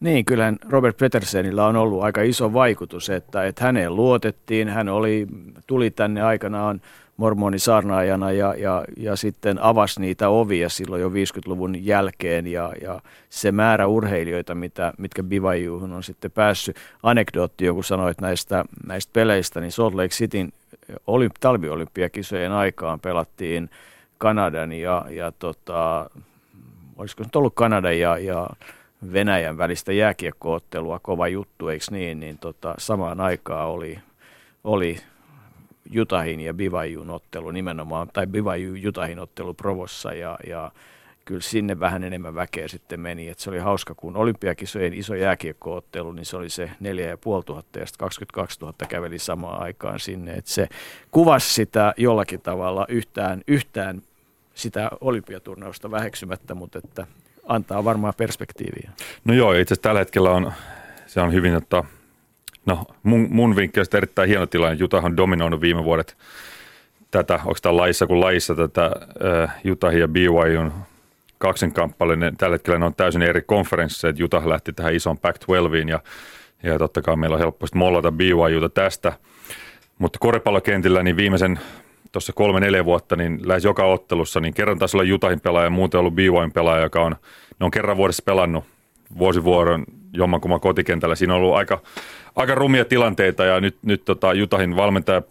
Niin, 0.00 0.24
kyllä 0.24 0.52
Robert 0.68 0.96
Petersenillä 0.96 1.66
on 1.66 1.76
ollut 1.76 2.02
aika 2.02 2.22
iso 2.22 2.52
vaikutus, 2.52 3.10
että, 3.10 3.44
että 3.44 3.64
häneen 3.64 3.96
luotettiin. 3.96 4.68
Hän 4.68 4.88
oli, 4.88 5.26
tuli 5.66 5.90
tänne 5.90 6.22
aikanaan 6.22 6.80
mormonisaarnaajana 7.18 8.32
ja, 8.32 8.54
ja, 8.58 8.84
ja 8.96 9.16
sitten 9.16 9.62
avasi 9.62 10.00
niitä 10.00 10.28
ovia 10.28 10.68
silloin 10.68 11.02
jo 11.02 11.08
50-luvun 11.08 11.84
jälkeen 11.84 12.46
ja, 12.46 12.72
ja 12.82 13.00
se 13.30 13.52
määrä 13.52 13.86
urheilijoita, 13.86 14.54
mitä, 14.54 14.92
mitkä 14.98 15.22
Bivajuuhun 15.22 15.92
on 15.92 16.02
sitten 16.02 16.30
päässyt. 16.30 16.76
Anekdootti, 17.02 17.64
joku 17.64 17.82
sanoit 17.82 18.20
näistä, 18.20 18.64
näistä 18.86 19.10
peleistä, 19.12 19.60
niin 19.60 19.72
Salt 19.72 19.94
Lake 19.94 20.08
Cityn 20.08 20.52
olymp, 21.06 21.34
talviolympiakisojen 21.40 22.52
aikaan 22.52 23.00
pelattiin 23.00 23.70
Kanadan 24.18 24.72
ja, 24.72 25.06
ja 25.10 25.32
tota, 25.32 26.10
olisiko 26.96 27.22
nyt 27.22 27.36
ollut 27.36 27.54
Kanadan 27.54 27.98
ja, 27.98 28.18
ja 28.18 28.46
Venäjän 29.12 29.58
välistä 29.58 29.92
jääkiekkoottelua, 29.92 30.98
kova 30.98 31.28
juttu, 31.28 31.68
eikö 31.68 31.84
niin, 31.90 32.20
niin 32.20 32.38
tota, 32.38 32.74
samaan 32.78 33.20
aikaan 33.20 33.68
oli, 33.68 33.98
oli 34.64 34.96
Jutahin 35.90 36.40
ja 36.40 36.54
Bivajun 36.54 37.10
ottelu 37.10 37.50
nimenomaan, 37.50 38.08
tai 38.12 38.26
Bivaju 38.26 38.74
Jutahin 38.74 39.18
ottelu 39.18 39.54
Provossa 39.54 40.12
ja, 40.12 40.38
ja 40.46 40.72
kyllä 41.24 41.40
sinne 41.40 41.80
vähän 41.80 42.04
enemmän 42.04 42.34
väkeä 42.34 42.68
sitten 42.68 43.00
meni. 43.00 43.28
Et 43.28 43.38
se 43.38 43.50
oli 43.50 43.58
hauska, 43.58 43.94
kun 43.94 44.16
olympiakisojen 44.16 44.94
iso 44.94 45.14
jääkiekkoottelu, 45.14 46.12
niin 46.12 46.26
se 46.26 46.36
oli 46.36 46.50
se 46.50 46.70
4500 46.80 47.80
ja 47.80 47.86
sitten 47.86 47.98
22 47.98 48.60
000 48.60 48.74
käveli 48.88 49.18
samaan 49.18 49.62
aikaan 49.62 50.00
sinne. 50.00 50.32
Et 50.32 50.46
se 50.46 50.68
kuvasi 51.10 51.54
sitä 51.54 51.94
jollakin 51.96 52.40
tavalla 52.40 52.86
yhtään, 52.88 53.42
yhtään 53.46 54.02
sitä 54.54 54.90
olympiaturnausta 55.00 55.90
väheksymättä, 55.90 56.54
mutta 56.54 56.78
että 56.78 57.06
antaa 57.46 57.84
varmaan 57.84 58.14
perspektiiviä. 58.16 58.90
No 59.24 59.34
joo, 59.34 59.52
itse 59.52 59.74
asiassa 59.74 59.82
tällä 59.82 59.98
hetkellä 59.98 60.30
on, 60.30 60.52
se 61.06 61.20
on 61.20 61.32
hyvin, 61.32 61.54
että 61.54 61.84
no 62.68 62.84
mun, 63.02 63.26
mun 63.30 63.56
vinkkelistä 63.56 63.96
erittäin 63.96 64.28
hieno 64.28 64.46
tilanne. 64.46 64.76
Jutahan 64.80 65.12
on 65.12 65.16
dominoinut 65.16 65.60
viime 65.60 65.84
vuodet 65.84 66.16
tätä, 67.10 67.34
onko 67.34 67.56
tämä 67.62 67.76
laissa 67.76 68.06
kuin 68.06 68.20
laissa 68.20 68.54
tätä 68.54 68.90
äh, 69.44 69.96
ja 69.98 70.08
BYUn 70.08 70.72
kaksinkamppailu. 71.38 72.12
Tällä 72.38 72.54
hetkellä 72.54 72.78
ne 72.78 72.86
on 72.86 72.94
täysin 72.94 73.22
eri 73.22 73.42
konferensseja, 73.42 74.10
että 74.10 74.24
Utah 74.24 74.46
lähti 74.46 74.72
tähän 74.72 74.94
ison 74.94 75.18
Pac-12 75.18 75.88
ja, 75.88 76.00
ja 76.62 76.78
totta 76.78 77.02
kai 77.02 77.16
meillä 77.16 77.34
on 77.34 77.40
helposti 77.40 77.78
mollata 77.78 78.12
BYUta 78.12 78.68
tästä. 78.68 79.12
Mutta 79.98 80.18
koripallokentillä 80.18 81.02
niin 81.02 81.16
viimeisen 81.16 81.58
tuossa 82.12 82.32
kolme-neljä 82.32 82.84
vuotta, 82.84 83.16
niin 83.16 83.48
lähes 83.48 83.64
joka 83.64 83.84
ottelussa, 83.84 84.40
niin 84.40 84.54
kerran 84.54 84.78
taas 84.78 84.94
olla 84.94 85.04
Jutahin 85.04 85.40
pelaaja 85.40 85.66
ja 85.66 85.70
muuten 85.70 86.00
ollut 86.00 86.14
BYUn 86.14 86.52
pelaaja, 86.52 86.82
joka 86.82 87.00
on, 87.02 87.16
ne 87.60 87.64
on 87.64 87.70
kerran 87.70 87.96
vuodessa 87.96 88.22
pelannut 88.26 88.64
vuosivuoron 89.18 89.84
jommankumman 90.12 90.60
kotikentällä. 90.60 91.14
Siinä 91.14 91.34
on 91.34 91.40
ollut 91.40 91.54
aika, 91.54 91.82
aika 92.36 92.54
rumia 92.54 92.84
tilanteita 92.84 93.44
ja 93.44 93.60
nyt, 93.60 93.76
nyt 93.82 94.04
tota 94.04 94.32
Jutahin 94.32 94.76
valmentaja 94.76 95.22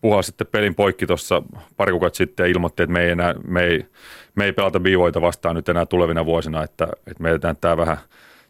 puhaa 0.00 0.22
sitten 0.22 0.46
pelin 0.46 0.74
poikki 0.74 1.06
tuossa 1.06 1.42
pari 1.76 1.92
kuukautta 1.92 2.16
sitten 2.16 2.44
ja 2.44 2.50
ilmoitti, 2.50 2.82
että 2.82 2.92
me 2.92 3.04
ei, 3.04 3.10
enää, 3.10 3.34
me 3.46 3.64
ei, 3.64 3.86
me 4.34 4.44
ei 4.44 4.52
pelata 4.52 4.80
bivoita 4.80 5.20
vastaan 5.20 5.56
nyt 5.56 5.68
enää 5.68 5.86
tulevina 5.86 6.26
vuosina, 6.26 6.62
että, 6.64 6.88
että 7.06 7.22
me 7.22 7.30
edetään 7.30 7.56
tämä 7.56 7.76
vähän 7.76 7.98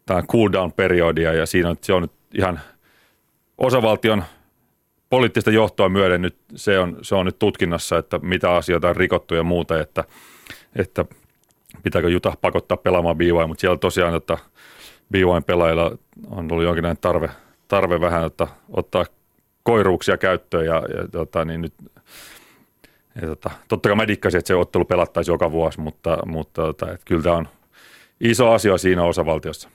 tämä 0.06 0.22
cool 0.22 0.48
down 0.52 0.72
periodia 0.72 1.32
ja 1.32 1.46
siinä 1.46 1.70
on, 1.70 1.76
se 1.80 1.92
on 1.92 2.02
nyt 2.02 2.12
ihan 2.34 2.60
osavaltion 3.58 4.24
poliittista 5.10 5.50
johtoa 5.50 5.88
myöden 5.88 6.22
nyt, 6.22 6.36
se 6.54 6.78
on, 6.78 6.98
se 7.02 7.14
on 7.14 7.26
nyt 7.26 7.38
tutkinnassa, 7.38 7.98
että 7.98 8.18
mitä 8.22 8.54
asioita 8.54 8.88
on 8.88 8.96
rikottu 8.96 9.34
ja 9.34 9.42
muuta, 9.42 9.80
että, 9.80 10.04
että 10.76 11.04
pitääkö 11.82 12.08
Juta 12.08 12.32
pakottaa 12.40 12.76
pelaamaan 12.76 13.16
BY, 13.16 13.32
mutta 13.46 13.60
siellä 13.60 13.76
tosiaan, 13.76 14.14
että 14.14 14.38
BYn 15.12 15.44
pelaajilla 15.46 15.98
on 16.30 16.52
ollut 16.52 16.64
jonkinlainen 16.64 17.00
tarve, 17.00 17.30
tarve 17.68 18.00
vähän 18.00 18.26
että 18.26 18.46
ottaa 18.68 19.04
koiruuksia 19.62 20.16
käyttöön 20.16 20.66
ja, 20.66 20.74
ja 20.74 21.08
tota, 21.12 21.44
niin 21.44 21.60
nyt 21.60 21.74
ja 23.22 23.28
tota, 23.28 23.50
totta 23.68 23.88
kai 23.88 23.96
mä 23.96 24.08
dikkasin, 24.08 24.38
että 24.38 24.48
se 24.48 24.54
ottelu 24.54 24.84
pelattaisi 24.84 25.30
joka 25.30 25.52
vuosi, 25.52 25.80
mutta, 25.80 26.18
mutta 26.26 26.62
tota, 26.62 26.92
että 26.92 27.04
kyllä 27.04 27.22
tämä 27.22 27.36
on 27.36 27.48
iso 28.20 28.50
asia 28.50 28.78
siinä 28.78 29.04
osavaltiossa. 29.04 29.68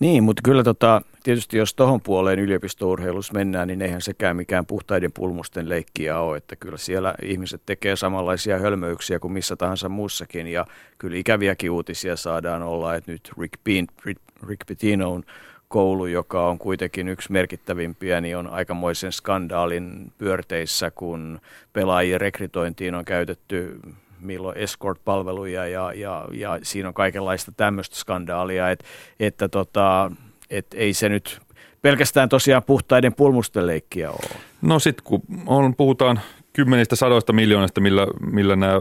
Niin, 0.00 0.24
mutta 0.24 0.40
kyllä 0.44 0.64
tota, 0.64 1.02
tietysti 1.22 1.56
jos 1.56 1.74
tuohon 1.74 2.00
puoleen 2.00 2.38
yliopistourheilussa 2.38 3.32
mennään, 3.32 3.68
niin 3.68 3.82
eihän 3.82 4.00
sekään 4.00 4.36
mikään 4.36 4.66
puhtaiden 4.66 5.12
pulmusten 5.12 5.68
leikkiä 5.68 6.18
ole, 6.18 6.36
että 6.36 6.56
kyllä 6.56 6.76
siellä 6.76 7.14
ihmiset 7.22 7.62
tekee 7.66 7.96
samanlaisia 7.96 8.58
hölmöyksiä 8.58 9.18
kuin 9.18 9.32
missä 9.32 9.56
tahansa 9.56 9.88
muussakin 9.88 10.46
ja 10.46 10.66
kyllä 10.98 11.16
ikäviäkin 11.16 11.70
uutisia 11.70 12.16
saadaan 12.16 12.62
olla, 12.62 12.94
että 12.94 13.12
nyt 13.12 13.30
Rick, 13.38 13.52
Bean, 13.64 13.86
Rick, 14.04 14.20
Rick 14.48 14.66
Pitino 14.66 15.12
on 15.12 15.24
koulu, 15.68 16.06
joka 16.06 16.48
on 16.48 16.58
kuitenkin 16.58 17.08
yksi 17.08 17.32
merkittävimpiä, 17.32 18.20
niin 18.20 18.36
on 18.36 18.46
aikamoisen 18.46 19.12
skandaalin 19.12 20.12
pyörteissä, 20.18 20.90
kun 20.90 21.40
pelaajien 21.72 22.20
rekrytointiin 22.20 22.94
on 22.94 23.04
käytetty 23.04 23.80
milloin 24.20 24.58
escort-palveluja 24.58 25.66
ja, 25.66 25.92
ja, 25.92 26.28
ja 26.32 26.58
siinä 26.62 26.88
on 26.88 26.94
kaikenlaista 26.94 27.52
tämmöistä 27.52 27.96
skandaalia, 27.96 28.70
et, 28.70 28.84
että 29.20 29.48
tota, 29.48 30.12
et 30.50 30.66
ei 30.74 30.92
se 30.92 31.08
nyt 31.08 31.40
pelkästään 31.82 32.28
tosiaan 32.28 32.62
puhtaiden 32.62 33.14
pulmusten 33.14 33.66
leikkiä 33.66 34.10
ole. 34.10 34.36
No 34.62 34.78
sitten 34.78 35.04
kun 35.04 35.22
on, 35.46 35.76
puhutaan 35.76 36.20
kymmenistä 36.52 36.96
sadoista 36.96 37.32
miljoonista, 37.32 37.80
millä, 37.80 38.06
millä 38.20 38.56
nämä 38.56 38.80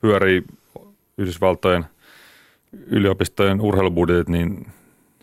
pyörii 0.00 0.42
Yhdysvaltojen 1.18 1.84
yliopistojen 2.86 3.60
urheilubudjetit, 3.60 4.28
niin 4.28 4.66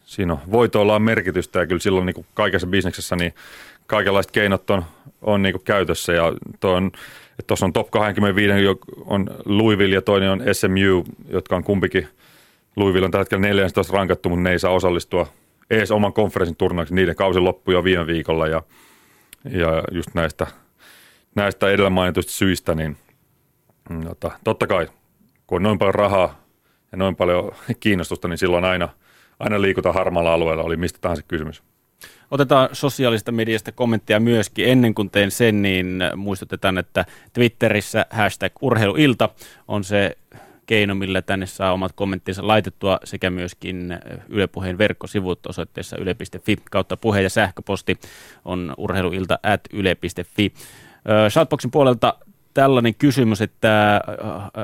siinä 0.05 0.33
on 0.33 0.39
voitoilla 0.51 0.95
on 0.95 1.01
merkitystä. 1.01 1.59
Ja 1.59 1.67
kyllä 1.67 1.79
silloin 1.79 2.05
niin 2.05 2.13
kuin 2.13 2.27
kaikessa 2.33 2.67
bisneksessä 2.67 3.15
niin 3.15 3.33
kaikenlaiset 3.87 4.31
keinot 4.31 4.69
on, 4.69 4.85
on 5.21 5.41
niin 5.41 5.53
kuin 5.53 5.63
käytössä. 5.63 6.13
Ja 6.13 6.33
tuossa 7.47 7.65
on 7.65 7.73
top 7.73 7.91
25 7.91 8.53
on 9.05 9.29
Louisville 9.45 9.95
ja 9.95 10.01
toinen 10.01 10.31
on 10.31 10.41
SMU, 10.53 11.03
jotka 11.29 11.55
on 11.55 11.63
kumpikin. 11.63 12.07
Louisville 12.75 13.05
on 13.05 13.11
tällä 13.11 13.21
hetkellä 13.21 13.41
14 13.41 13.93
rankattu, 13.93 14.29
mutta 14.29 14.43
ne 14.43 14.51
ei 14.51 14.59
saa 14.59 14.71
osallistua 14.71 15.27
edes 15.69 15.91
oman 15.91 16.13
konferenssin 16.13 16.55
turnauksen. 16.55 16.95
Niiden 16.95 17.15
kausi 17.15 17.39
loppui 17.39 17.73
jo 17.73 17.83
viime 17.83 18.07
viikolla 18.07 18.47
ja, 18.47 18.63
ja 19.51 19.83
just 19.91 20.09
näistä, 20.13 20.47
näistä 21.35 21.69
edellä 21.69 21.89
mainituista 21.89 22.31
syistä, 22.31 22.75
niin 22.75 22.97
jota, 24.05 24.31
totta 24.43 24.67
kai 24.67 24.87
kun 25.47 25.55
on 25.55 25.63
noin 25.63 25.79
paljon 25.79 25.95
rahaa 25.95 26.38
ja 26.91 26.97
noin 26.97 27.15
paljon 27.15 27.51
kiinnostusta, 27.79 28.27
niin 28.27 28.37
silloin 28.37 28.65
aina– 28.65 28.89
aina 29.39 29.61
liikutaan 29.61 29.95
harmaalla 29.95 30.33
alueella, 30.33 30.63
oli 30.63 30.77
mistä 30.77 30.99
tahansa 31.01 31.23
kysymys. 31.23 31.63
Otetaan 32.31 32.69
sosiaalista 32.73 33.31
mediasta 33.31 33.71
kommentteja 33.71 34.19
myöskin. 34.19 34.69
Ennen 34.69 34.95
kuin 34.95 35.09
teen 35.09 35.31
sen, 35.31 35.61
niin 35.61 36.01
muistutetaan, 36.15 36.77
että 36.77 37.05
Twitterissä 37.33 38.05
hashtag 38.09 38.53
urheiluilta 38.61 39.29
on 39.67 39.83
se 39.83 40.17
keino, 40.65 40.95
millä 40.95 41.21
tänne 41.21 41.45
saa 41.45 41.73
omat 41.73 41.91
kommenttinsa 41.95 42.47
laitettua 42.47 42.99
sekä 43.03 43.29
myöskin 43.29 43.99
Yle 44.29 44.49
verkkosivut 44.77 45.45
osoitteessa 45.45 45.97
yle.fi 45.97 46.57
kautta 46.71 46.97
puhe 46.97 47.21
ja 47.21 47.29
sähköposti 47.29 47.99
on 48.45 48.73
urheiluilta 48.77 49.39
at 49.43 49.61
yle.fi. 49.73 50.53
Shoutboxin 51.29 51.71
puolelta 51.71 52.13
tällainen 52.53 52.95
kysymys, 52.95 53.41
että 53.41 54.01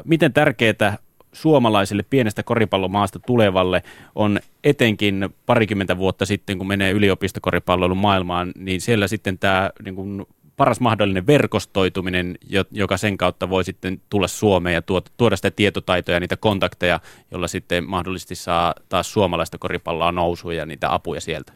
miten 0.03 0.33
tärkeää 0.33 0.97
suomalaiselle 1.35 2.03
pienestä 2.09 2.43
koripallomaasta 2.43 3.19
tulevalle 3.19 3.83
on 4.15 4.39
etenkin 4.63 5.29
parikymmentä 5.45 5.97
vuotta 5.97 6.25
sitten, 6.25 6.57
kun 6.57 6.67
menee 6.67 6.91
yliopistokoripalloilun 6.91 7.97
maailmaan, 7.97 8.51
niin 8.57 8.81
siellä 8.81 9.07
sitten 9.07 9.39
tämä 9.39 9.69
niin 9.85 9.95
kuin 9.95 10.25
paras 10.57 10.79
mahdollinen 10.79 11.27
verkostoituminen, 11.27 12.37
joka 12.71 12.97
sen 12.97 13.17
kautta 13.17 13.49
voi 13.49 13.63
sitten 13.63 14.01
tulla 14.09 14.27
Suomeen 14.27 14.73
ja 14.73 14.81
tuoda 15.17 15.35
sitä 15.35 15.51
tietotaitoja 15.51 16.15
ja 16.15 16.19
niitä 16.19 16.37
kontakteja, 16.37 16.99
jolla 17.31 17.47
sitten 17.47 17.89
mahdollisesti 17.89 18.35
saa 18.35 18.73
taas 18.89 19.13
suomalaista 19.13 19.57
koripalloa 19.57 20.11
nousuun 20.11 20.55
ja 20.55 20.65
niitä 20.65 20.93
apuja 20.93 21.21
sieltä. 21.21 21.53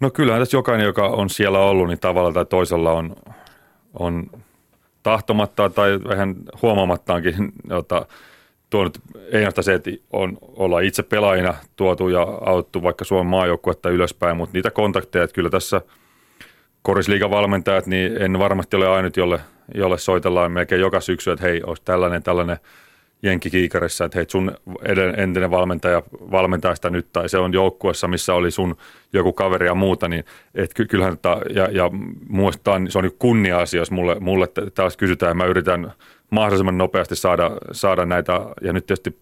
No 0.00 0.10
kyllähän 0.10 0.40
tässä 0.40 0.56
jokainen, 0.56 0.84
joka 0.84 1.06
on 1.06 1.30
siellä 1.30 1.58
ollut, 1.58 1.88
niin 1.88 2.00
tavalla 2.00 2.32
tai 2.32 2.46
toisella 2.46 2.92
on, 2.92 3.16
on 3.98 4.30
tahtomatta 5.02 5.70
tai 5.70 6.00
vähän 6.08 6.34
huomaamattaankin 6.62 7.34
jota, 7.70 8.06
tuonut 8.74 8.98
ei 9.32 9.44
se, 9.60 9.74
että 9.74 9.90
on, 10.12 10.38
olla 10.40 10.80
itse 10.80 11.02
pelaajina 11.02 11.54
tuotu 11.76 12.08
ja 12.08 12.22
auttu 12.22 12.82
vaikka 12.82 13.04
Suomen 13.04 13.26
maajoukkuetta 13.26 13.90
ylöspäin, 13.90 14.36
mutta 14.36 14.52
niitä 14.52 14.70
kontakteja, 14.70 15.24
että 15.24 15.34
kyllä 15.34 15.50
tässä 15.50 15.80
korisliigan 16.82 17.30
valmentajat, 17.30 17.86
niin 17.86 18.22
en 18.22 18.38
varmasti 18.38 18.76
ole 18.76 18.88
ainut, 18.88 19.16
jolle, 19.16 19.40
jolle 19.74 19.98
soitellaan 19.98 20.52
melkein 20.52 20.80
joka 20.80 21.00
syksy, 21.00 21.30
että 21.30 21.44
hei, 21.44 21.62
olisi 21.66 21.82
tällainen, 21.84 22.22
tällainen 22.22 22.56
jenki 23.22 23.50
kiikarissa, 23.50 24.04
että 24.04 24.18
hei, 24.18 24.26
sun 24.28 24.52
entinen 25.16 25.50
valmentaja 25.50 26.02
valmentaa 26.30 26.74
sitä 26.74 26.90
nyt, 26.90 27.12
tai 27.12 27.28
se 27.28 27.38
on 27.38 27.52
joukkuessa, 27.52 28.08
missä 28.08 28.34
oli 28.34 28.50
sun 28.50 28.76
joku 29.12 29.32
kaveri 29.32 29.66
ja 29.66 29.74
muuta, 29.74 30.08
niin 30.08 30.24
et 30.54 30.70
kyllähän, 30.88 31.18
ja, 31.54 31.68
ja 31.72 31.90
muistaan, 32.28 32.90
se 32.90 32.98
on 32.98 33.10
kunnia-asia, 33.18 33.80
jos 33.80 33.90
mulle, 33.90 34.16
mulle 34.20 34.48
taas 34.74 34.96
kysytään, 34.96 35.30
ja 35.30 35.34
mä 35.34 35.44
yritän 35.44 35.92
mahdollisimman 36.30 36.78
nopeasti 36.78 37.16
saada, 37.16 37.50
saada 37.72 38.06
näitä, 38.06 38.32
ja 38.62 38.72
nyt 38.72 38.86
tietysti 38.86 39.18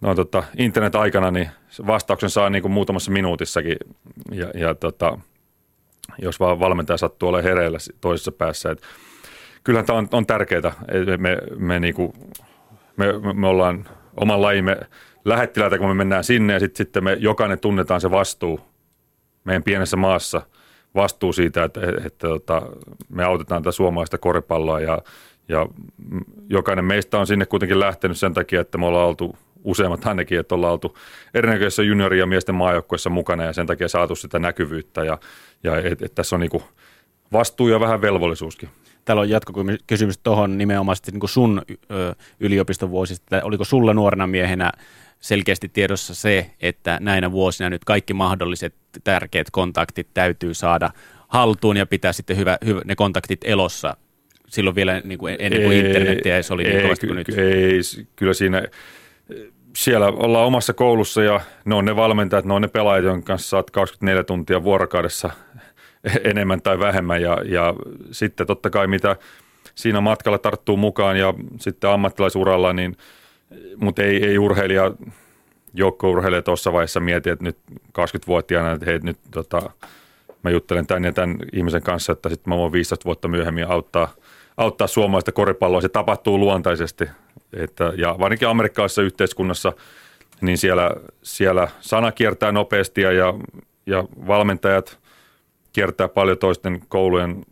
no, 0.00 0.14
tota, 0.14 0.42
internet-aikana 0.58 1.30
niin 1.30 1.50
vastauksen 1.86 2.30
saa 2.30 2.50
niin 2.50 2.62
kuin 2.62 2.72
muutamassa 2.72 3.10
minuutissakin, 3.10 3.76
ja, 4.32 4.50
ja 4.54 4.74
tota, 4.74 5.18
jos 6.18 6.40
vaan 6.40 6.60
valmentaja 6.60 6.96
sattuu 6.96 7.28
olemaan 7.28 7.44
hereillä 7.44 7.78
toisessa 8.00 8.32
päässä. 8.32 8.70
Et 8.70 8.82
kyllähän 9.64 9.86
tämä 9.86 9.98
on, 9.98 10.08
on 10.12 10.26
tärkeää, 10.26 10.72
me, 11.18 11.38
me, 11.56 11.80
niinku, 11.80 12.14
me, 12.96 13.06
me, 13.34 13.46
ollaan 13.46 13.88
oman 14.16 14.42
lajimme 14.42 14.76
lähettiläitä, 15.24 15.78
kun 15.78 15.88
me 15.88 15.94
mennään 15.94 16.24
sinne, 16.24 16.52
ja 16.52 16.60
sitten 16.60 16.76
sit 16.76 17.04
me 17.04 17.16
jokainen 17.20 17.60
tunnetaan 17.60 18.00
se 18.00 18.10
vastuu 18.10 18.60
meidän 19.44 19.62
pienessä 19.62 19.96
maassa, 19.96 20.42
vastuu 20.94 21.32
siitä, 21.32 21.64
että, 21.64 21.80
että, 21.80 22.06
että, 22.06 22.28
että 22.36 22.62
me 23.08 23.24
autetaan 23.24 23.62
tätä 23.62 23.72
suomalaista 23.72 24.18
koripalloa 24.18 24.80
ja 24.80 24.98
ja 25.48 25.66
jokainen 26.48 26.84
meistä 26.84 27.18
on 27.18 27.26
sinne 27.26 27.46
kuitenkin 27.46 27.80
lähtenyt 27.80 28.18
sen 28.18 28.34
takia, 28.34 28.60
että 28.60 28.78
me 28.78 28.86
ollaan 28.86 29.08
oltu 29.08 29.36
useimmat 29.64 30.06
ainakin, 30.06 30.40
että 30.40 30.54
ollaan 30.54 30.72
oltu 30.72 30.98
erinäköisissä 31.34 31.82
juniori- 31.82 32.18
ja 32.18 32.26
miesten 32.26 32.54
maajoukkoissa 32.54 33.10
mukana 33.10 33.44
ja 33.44 33.52
sen 33.52 33.66
takia 33.66 33.88
saatu 33.88 34.14
sitä 34.14 34.38
näkyvyyttä 34.38 35.04
ja, 35.04 35.18
ja 35.64 35.78
et, 35.78 36.02
et 36.02 36.14
tässä 36.14 36.36
on 36.36 36.40
niin 36.40 36.62
vastuu 37.32 37.68
ja 37.68 37.80
vähän 37.80 38.00
velvollisuuskin. 38.00 38.68
Täällä 39.04 39.20
on 39.20 39.30
jatkokysymys 39.30 40.18
tuohon 40.18 40.58
nimenomaan 40.58 40.96
niin 41.12 41.28
sun 41.28 41.62
yliopistovuosista. 42.40 43.42
Oliko 43.42 43.64
sulla 43.64 43.94
nuorena 43.94 44.26
miehenä 44.26 44.72
selkeästi 45.20 45.68
tiedossa 45.68 46.14
se, 46.14 46.50
että 46.60 46.98
näinä 47.00 47.32
vuosina 47.32 47.70
nyt 47.70 47.84
kaikki 47.84 48.14
mahdolliset 48.14 48.74
tärkeät 49.04 49.50
kontaktit 49.50 50.08
täytyy 50.14 50.54
saada 50.54 50.90
haltuun 51.28 51.76
ja 51.76 51.86
pitää 51.86 52.12
sitten 52.12 52.36
hyvä, 52.36 52.58
hyvä, 52.64 52.80
ne 52.84 52.96
kontaktit 52.96 53.40
elossa 53.44 53.96
silloin 54.54 54.76
vielä 54.76 55.00
niin 55.04 55.18
kuin 55.18 55.36
ennen 55.38 55.62
kuin 55.62 55.72
ei, 55.72 55.86
internetiä 55.86 56.42
se 56.42 56.54
oli 56.54 56.64
niin 56.64 56.82
kovasti 56.82 57.06
kuin 57.06 57.16
nyt? 57.16 57.28
Ei, 57.28 57.80
kyllä 58.16 58.34
siinä 58.34 58.62
siellä 59.76 60.06
ollaan 60.06 60.46
omassa 60.46 60.72
koulussa 60.72 61.22
ja 61.22 61.40
ne 61.64 61.74
on 61.74 61.84
ne 61.84 61.96
valmentajat, 61.96 62.44
ne 62.44 62.54
on 62.54 62.62
ne 62.62 62.68
pelaajat, 62.68 63.04
joiden 63.04 63.22
kanssa 63.22 63.48
saat 63.48 63.70
24 63.70 64.24
tuntia 64.24 64.62
vuorokaudessa 64.62 65.30
enemmän 66.30 66.62
tai 66.62 66.78
vähemmän 66.78 67.22
ja, 67.22 67.38
ja 67.44 67.74
sitten 68.10 68.46
totta 68.46 68.70
kai 68.70 68.86
mitä 68.86 69.16
siinä 69.74 70.00
matkalla 70.00 70.38
tarttuu 70.38 70.76
mukaan 70.76 71.18
ja 71.18 71.34
sitten 71.60 71.90
ammattilaisuralla, 71.90 72.72
niin, 72.72 72.96
mutta 73.76 74.02
ei, 74.02 74.26
ei 74.26 74.38
urheilija, 74.38 74.92
joukkourheilija 75.74 76.42
tuossa 76.42 76.72
vaiheessa 76.72 77.00
mieti, 77.00 77.30
että 77.30 77.44
nyt 77.44 77.58
20-vuotiaana, 77.98 78.72
että 78.72 78.86
hei 78.86 78.98
nyt 79.02 79.18
tota, 79.30 79.70
mä 80.42 80.50
juttelen 80.50 80.86
tämän 80.86 81.04
ja 81.04 81.12
tämän 81.12 81.36
ihmisen 81.52 81.82
kanssa, 81.82 82.12
että 82.12 82.28
sitten 82.28 82.50
mä 82.52 82.56
voin 82.56 82.72
15 82.72 83.04
vuotta 83.04 83.28
myöhemmin 83.28 83.70
auttaa, 83.70 84.14
auttaa 84.56 84.86
suomalaista 84.86 85.32
koripalloa. 85.32 85.80
Se 85.80 85.88
tapahtuu 85.88 86.38
luontaisesti. 86.38 87.04
Että, 87.52 87.92
ja 87.96 88.16
varsinkin 88.18 88.48
amerikkalaisessa 88.48 89.02
yhteiskunnassa, 89.02 89.72
niin 90.40 90.58
siellä, 90.58 90.90
siellä 91.22 91.68
sana 91.80 92.12
kiertää 92.12 92.52
nopeasti 92.52 93.00
ja, 93.00 93.34
ja 93.86 94.04
valmentajat 94.26 94.98
kiertää 95.72 96.08
paljon 96.08 96.38
toisten 96.38 96.80
koulujen 96.88 97.44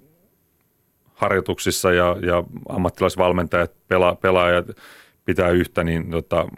harjoituksissa 1.15 1.93
ja, 1.93 2.17
ja 2.27 2.45
ammattilaisvalmentajat, 2.69 3.73
pela, 3.89 4.15
pelaajat 4.15 4.67
pitää 5.25 5.49
yhtä, 5.49 5.85
niin 5.85 6.11
tota, 6.11 6.49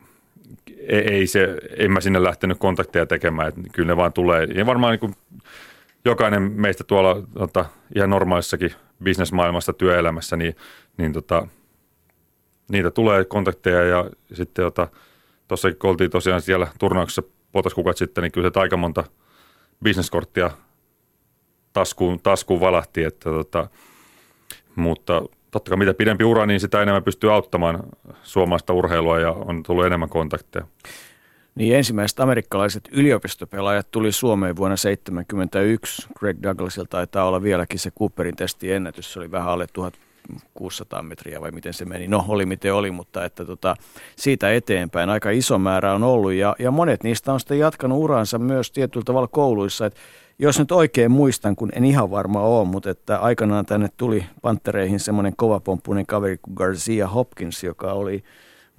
ei, 0.88 1.14
ei 1.14 1.26
se, 1.26 1.56
en 1.76 1.92
mä 1.92 2.00
sinne 2.00 2.22
lähtenyt 2.22 2.58
kontakteja 2.58 3.06
tekemään, 3.06 3.48
että 3.48 3.60
kyllä 3.72 3.86
ne 3.86 3.96
vaan 3.96 4.12
tulee. 4.12 4.44
Ja 4.44 4.66
varmaan 4.66 4.90
niin 4.90 5.00
kuin 5.00 5.14
jokainen 6.04 6.42
meistä 6.42 6.84
tuolla 6.84 7.22
tota, 7.38 7.64
ihan 7.96 8.10
normaalissakin 8.10 8.72
bisnesmaailmassa, 9.02 9.72
työelämässä, 9.72 10.36
niin, 10.36 10.56
niin 10.96 11.12
tota, 11.12 11.46
niitä 12.68 12.90
tulee 12.90 13.24
kontakteja 13.24 13.84
ja 13.84 14.10
sitten 14.32 14.64
tota, 14.64 14.88
tuossakin 15.48 15.78
kun 15.78 15.90
oltiin 15.90 16.10
tosiaan 16.10 16.40
siellä 16.40 16.66
turnauksessa 16.78 17.22
kuukautta 17.74 17.98
sitten, 17.98 18.22
niin 18.22 18.32
kyllä 18.32 18.50
se 18.54 18.60
aika 18.60 18.76
monta 18.76 19.04
bisneskorttia 19.84 20.50
taskuun, 21.72 22.20
taskuun 22.20 22.60
valahti, 22.60 23.04
että 23.04 23.30
tota, 23.30 23.68
mutta 24.76 25.22
totta 25.50 25.68
kai 25.68 25.78
mitä 25.78 25.94
pidempi 25.94 26.24
ura, 26.24 26.46
niin 26.46 26.60
sitä 26.60 26.82
enemmän 26.82 27.04
pystyy 27.04 27.32
auttamaan 27.32 27.82
suomalaista 28.22 28.72
urheilua 28.72 29.20
ja 29.20 29.30
on 29.30 29.62
tullut 29.62 29.86
enemmän 29.86 30.08
kontakteja. 30.08 30.66
Niin 31.54 31.76
ensimmäiset 31.76 32.20
amerikkalaiset 32.20 32.88
yliopistopelaajat 32.92 33.90
tuli 33.90 34.12
Suomeen 34.12 34.56
vuonna 34.56 34.76
1971. 34.76 36.08
Greg 36.18 36.38
Douglasilta 36.42 36.88
taitaa 36.90 37.24
olla 37.24 37.42
vieläkin 37.42 37.78
se 37.78 37.90
Cooperin 37.90 38.34
ennätys. 38.62 39.12
Se 39.12 39.18
oli 39.18 39.30
vähän 39.30 39.48
alle 39.48 39.66
1600 39.72 41.02
metriä 41.02 41.40
vai 41.40 41.50
miten 41.50 41.74
se 41.74 41.84
meni. 41.84 42.08
No 42.08 42.24
oli 42.28 42.46
miten 42.46 42.74
oli, 42.74 42.90
mutta 42.90 43.24
että 43.24 43.44
tota, 43.44 43.76
siitä 44.16 44.52
eteenpäin 44.52 45.10
aika 45.10 45.30
iso 45.30 45.58
määrä 45.58 45.94
on 45.94 46.02
ollut 46.02 46.32
ja, 46.32 46.56
ja 46.58 46.70
monet 46.70 47.02
niistä 47.02 47.32
on 47.32 47.40
sitten 47.40 47.58
jatkanut 47.58 47.98
uransa 47.98 48.38
myös 48.38 48.70
tietyllä 48.70 49.04
tavalla 49.04 49.28
kouluissa. 49.28 49.86
Että 49.86 50.00
jos 50.38 50.58
nyt 50.58 50.72
oikein 50.72 51.10
muistan, 51.10 51.56
kun 51.56 51.70
en 51.74 51.84
ihan 51.84 52.10
varma 52.10 52.40
ole, 52.40 52.68
mutta 52.68 52.90
että 52.90 53.18
aikanaan 53.18 53.66
tänne 53.66 53.88
tuli 53.96 54.26
Pantereihin 54.42 55.00
semmoinen 55.00 55.36
kovapomppuinen 55.36 56.06
kaveri 56.06 56.38
kuin 56.38 56.54
Garcia 56.54 57.08
Hopkins, 57.08 57.64
joka 57.64 57.92
oli 57.92 58.24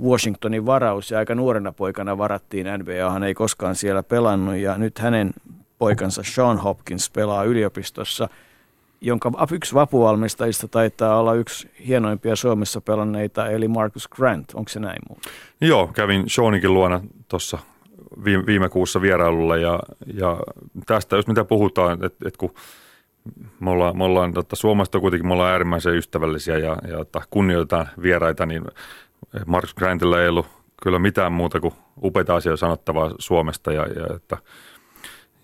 Washingtonin 0.04 0.66
varaus 0.66 1.12
ja 1.12 1.20
aika 1.20 1.36
nuorena 1.36 1.72
poikana 1.72 2.18
varattiin 2.18 2.68
NBA, 2.78 3.12
hän 3.12 3.24
ei 3.24 3.34
koskaan 3.34 3.76
siellä 3.76 4.04
pelannut 4.04 4.56
ja 4.56 4.78
nyt 4.78 5.00
hänen 5.00 5.32
poikansa 5.78 6.24
Sean 6.26 6.58
Hopkins 6.58 7.10
pelaa 7.10 7.44
yliopistossa, 7.44 8.30
jonka 9.02 9.32
yksi 9.52 9.74
vapuvalmistajista 9.74 10.68
taitaa 10.68 11.20
olla 11.20 11.34
yksi 11.34 11.72
hienoimpia 11.88 12.36
Suomessa 12.36 12.82
pelanneita, 12.82 13.50
eli 13.50 13.68
Marcus 13.68 14.08
Grant. 14.08 14.52
Onko 14.54 14.70
se 14.70 14.80
näin 14.80 15.00
muuta? 15.10 15.30
Joo, 15.62 15.88
kävin 15.88 16.24
Seanikin 16.28 16.74
luona 16.74 17.02
tuossa 17.28 17.58
viime, 18.24 18.46
viime 18.46 18.70
kuussa 18.70 19.02
vierailulla 19.02 19.58
ja, 19.58 19.80
ja 20.14 20.38
tästä 20.86 21.16
jos 21.16 21.28
mitä 21.28 21.44
puhutaan, 21.44 22.06
että 22.06 22.28
et 22.28 22.38
kun 22.38 22.54
me 23.60 23.70
ollaan, 23.70 23.98
me 23.98 24.04
ollaan 24.04 24.34
totta, 24.34 24.56
Suomesta 24.56 25.00
kuitenkin 25.00 25.28
me 25.28 25.34
ollaan 25.34 25.52
äärimmäisen 25.52 25.96
ystävällisiä 25.96 26.58
ja, 26.58 26.78
ja 26.88 27.02
että 27.02 27.22
kunnioitetaan 27.30 27.88
vieraita, 28.02 28.46
niin 28.46 28.64
Markus 29.46 29.74
Grantilla 29.74 30.22
ei 30.22 30.30
ollut 30.30 30.48
kyllä 30.84 31.00
mitään 31.00 31.34
muuta 31.34 31.60
kuin 31.60 31.74
upeita 32.04 32.36
asioita 32.36 32.60
sanottavaa 32.60 33.12
Suomesta 33.20 33.74
ja, 33.74 33.82
ja, 33.82 34.16
että, 34.16 34.38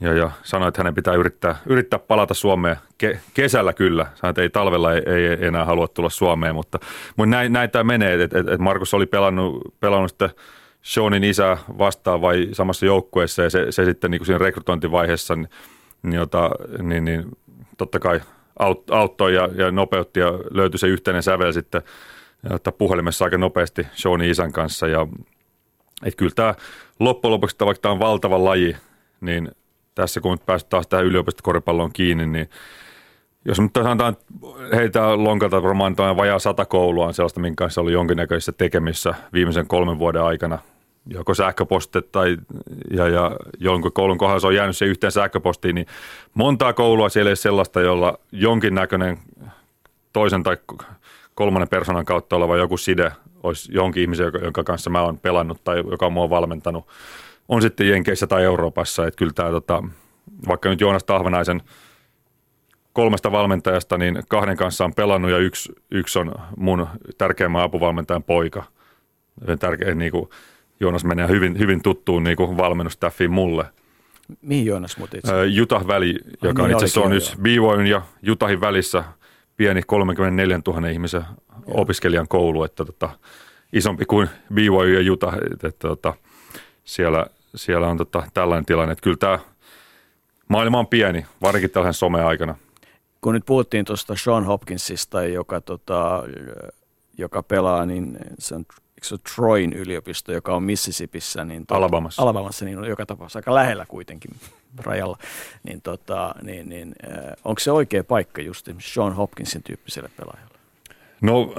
ja, 0.02 0.14
ja 0.14 0.32
sanoi, 0.44 0.68
että 0.68 0.80
hänen 0.80 0.96
pitää 0.96 1.14
yrittää, 1.14 1.56
yrittää 1.66 2.00
palata 2.00 2.34
Suomeen 2.34 2.76
Ke, 2.98 3.20
kesällä 3.34 3.74
kyllä. 3.74 4.08
Sanoi, 4.16 4.30
että 4.30 4.42
ei 4.42 4.50
talvella 4.50 4.94
ei, 4.94 5.02
ei 5.06 5.46
enää 5.46 5.66
halua 5.66 5.88
tulla 5.88 6.10
Suomeen, 6.10 6.56
mutta, 6.56 6.80
mutta 7.16 7.30
näin, 7.30 7.54
näin 7.54 7.70
tämä 7.70 7.84
menee, 7.84 8.24
että, 8.24 8.40
että 8.40 8.58
Markus 8.58 8.94
oli 8.94 9.06
pelannut, 9.06 9.76
pelannut 9.80 10.12
sitten 10.12 10.30
Seanin 10.82 11.24
isä 11.24 11.58
vastaan 11.78 12.22
vai 12.22 12.48
samassa 12.52 12.86
joukkueessa 12.86 13.42
ja 13.42 13.50
se, 13.50 13.72
se 13.72 13.86
sitten 13.86 14.12
niin 14.12 14.20
kuin 14.20 14.26
siinä 14.26 14.38
rekrytointivaiheessa 14.38 15.36
niin, 15.36 15.50
niin, 16.04 16.14
jota, 16.14 16.52
niin, 16.82 17.06
niin 17.06 17.26
totta 17.78 18.00
kai 18.00 18.22
auttoi 18.92 19.36
ja, 19.36 19.50
ja 19.56 19.72
nopeutti 19.72 20.20
ja 20.20 20.32
löytyi 20.52 20.80
se 20.80 20.88
yhteinen 20.88 21.24
sävel 21.24 21.52
sitten 21.52 21.82
ottaa 22.50 22.72
puhelimessa 22.72 23.26
aika 23.26 23.38
nopeasti 23.38 23.88
Seanin 23.94 24.30
isän 24.30 24.52
kanssa. 24.52 24.88
Ja, 24.88 25.08
että 26.06 26.18
kyllä 26.18 26.32
tämä 26.36 26.56
loppujen 27.00 27.32
lopuksi, 27.32 27.56
vaikka 27.60 27.82
tämä 27.82 27.92
on 27.92 28.00
valtava 28.00 28.44
laji, 28.44 28.78
niin 29.22 29.52
tässä 29.96 30.22
kun 30.22 30.32
nyt 30.32 30.46
päästään 30.46 30.70
taas 30.70 30.88
tähän 30.88 31.06
yliopistokoripalloon 31.06 31.94
kiinni, 31.94 32.26
niin 32.26 32.50
jos 33.46 33.60
nyt 33.60 33.72
sanotaan, 33.74 34.18
heitä 34.76 35.24
lonkalta 35.24 35.64
varmaan 35.64 35.96
vajaa 35.98 36.40
sata 36.40 36.66
koulua 36.66 37.08
on 37.08 37.14
sellaista, 37.14 37.40
minkä 37.40 37.64
kanssa 37.64 37.82
oli 37.82 37.92
jonkinnäköisessä 37.92 38.52
tekemissä 38.52 39.14
viimeisen 39.34 39.68
kolmen 39.68 40.00
vuoden 40.00 40.22
aikana. 40.22 40.60
Joko 41.06 41.34
sähköpostit 41.34 42.12
tai 42.12 42.38
ja, 42.92 43.08
ja 43.08 43.32
jonkun 43.60 43.92
koulun 43.92 44.18
kohdalla 44.18 44.40
se 44.40 44.48
on 44.48 44.56
jäänyt 44.56 44.78
se 44.78 44.86
yhteen 44.86 45.12
sähköpostiin, 45.12 45.76
niin 45.76 45.88
montaa 46.34 46.74
koulua 46.74 47.10
siellä 47.10 47.30
ei 47.30 47.36
sellaista, 47.36 47.82
jolla 47.82 48.20
jonkinnäköinen 48.32 49.18
toisen 50.14 50.44
tai 50.44 50.58
kolmannen 51.36 51.70
persoonan 51.70 52.06
kautta 52.06 52.36
oleva 52.36 52.58
joku 52.58 52.78
side 52.78 53.12
olisi 53.44 53.74
jonkin 53.74 54.02
ihmisen, 54.02 54.32
jonka 54.44 54.64
kanssa 54.64 54.90
mä 54.90 55.02
oon 55.02 55.20
pelannut 55.20 55.64
tai 55.64 55.78
joka 55.78 56.06
on 56.06 56.14
mua 56.14 56.30
valmentanut. 56.30 56.88
On 57.50 57.62
sitten 57.62 57.90
Jenkeissä 57.90 58.28
tai 58.28 58.44
Euroopassa. 58.44 59.08
Että 59.08 59.18
kyllä 59.18 59.34
tämä, 59.36 59.50
tota, 59.50 59.84
vaikka 60.48 60.70
nyt 60.70 60.82
Joonas 60.82 61.04
Tahvanaisen 61.04 61.62
kolmesta 62.94 63.32
valmentajasta, 63.32 63.98
niin 63.98 64.24
kahden 64.30 64.58
kanssa 64.58 64.86
on 64.86 64.94
pelannut 64.94 65.32
ja 65.32 65.38
yksi, 65.38 65.74
yksi 65.92 66.20
on 66.20 66.36
mun 66.58 66.88
tärkeimmän 67.18 67.62
apuvalmentajan 67.62 68.24
poika. 68.24 68.64
Tärkeä, 69.60 69.96
niin 69.96 70.12
kuin 70.12 70.30
Joonas 70.80 71.06
menee 71.06 71.28
hyvin, 71.28 71.60
hyvin 71.60 71.84
tuttuun 71.84 72.24
niin 72.24 72.38
kuin 72.38 72.58
valmennustaffiin 72.58 73.32
mulle. 73.32 73.66
Mihin 74.42 74.66
Joonas 74.66 74.98
muuten 74.98 75.18
itse? 75.18 75.46
Jutah 75.46 75.88
väli, 75.88 76.16
joka 76.42 76.62
niin 76.62 76.66
on 76.66 76.72
itse 76.72 76.86
asiassa 76.86 77.02
on 77.02 77.12
nyt 77.12 77.36
b 77.42 77.46
ja 77.90 78.02
Jutahin 78.22 78.62
välissä– 78.62 79.04
pieni 79.62 79.82
34 79.88 80.60
000 80.68 80.88
ihmisen 80.90 81.26
opiskelijan 81.66 82.28
koulu, 82.28 82.64
että 82.64 82.86
tota, 82.86 83.10
isompi 83.74 84.06
kuin 84.06 84.30
BYU 84.54 84.84
ja 84.84 85.14
Utah, 85.14 85.34
että, 85.54 85.68
että 85.68 85.88
tota, 85.88 86.14
siellä, 86.84 87.26
siellä 87.56 87.88
on 87.88 87.98
tota, 87.98 88.24
tällainen 88.34 88.66
tilanne, 88.66 88.92
että 88.92 89.04
kyllä 89.04 89.18
tämä 89.18 89.40
maailma 90.48 90.80
on 90.80 90.88
pieni, 90.88 91.26
varsinkin 91.42 91.70
tällaisen 91.70 92.00
someaikana. 92.00 92.56
Kun 93.22 93.34
nyt 93.34 93.46
puhuttiin 93.46 93.86
tuosta 93.86 94.16
Sean 94.18 94.46
Hopkinsista, 94.46 95.24
joka, 95.24 95.62
tota, 95.62 96.24
joka 97.18 97.44
pelaa, 97.44 97.86
niin 97.86 98.18
se 98.40 98.56
on 98.56 98.66
se 99.04 99.16
on 99.16 99.20
Troin 99.36 99.74
yliopisto, 99.74 100.32
joka 100.32 100.56
on 100.56 100.64
Mississippissä. 100.64 101.46
Niin 101.46 101.68
tuota, 101.68 101.78
Alabamassa. 101.78 102.22
Alabamassa, 102.22 102.66
niin 102.66 102.78
on 102.78 102.88
joka 102.88 103.06
tapauksessa 103.06 103.40
aika 103.40 103.56
lähellä 103.56 103.86
kuitenkin 103.88 104.32
rajalla. 104.78 105.18
Niin, 105.64 105.82
tota, 105.82 106.36
niin, 106.42 106.70
niin, 106.70 106.96
äh, 107.08 107.34
onko 107.46 107.60
se 107.60 107.72
oikea 107.72 108.04
paikka 108.04 108.42
just 108.42 108.70
Sean 108.80 109.14
Hopkinsin 109.14 109.64
tyyppiselle 109.64 110.10
pelaajalle? 110.18 110.58
No, 111.22 111.56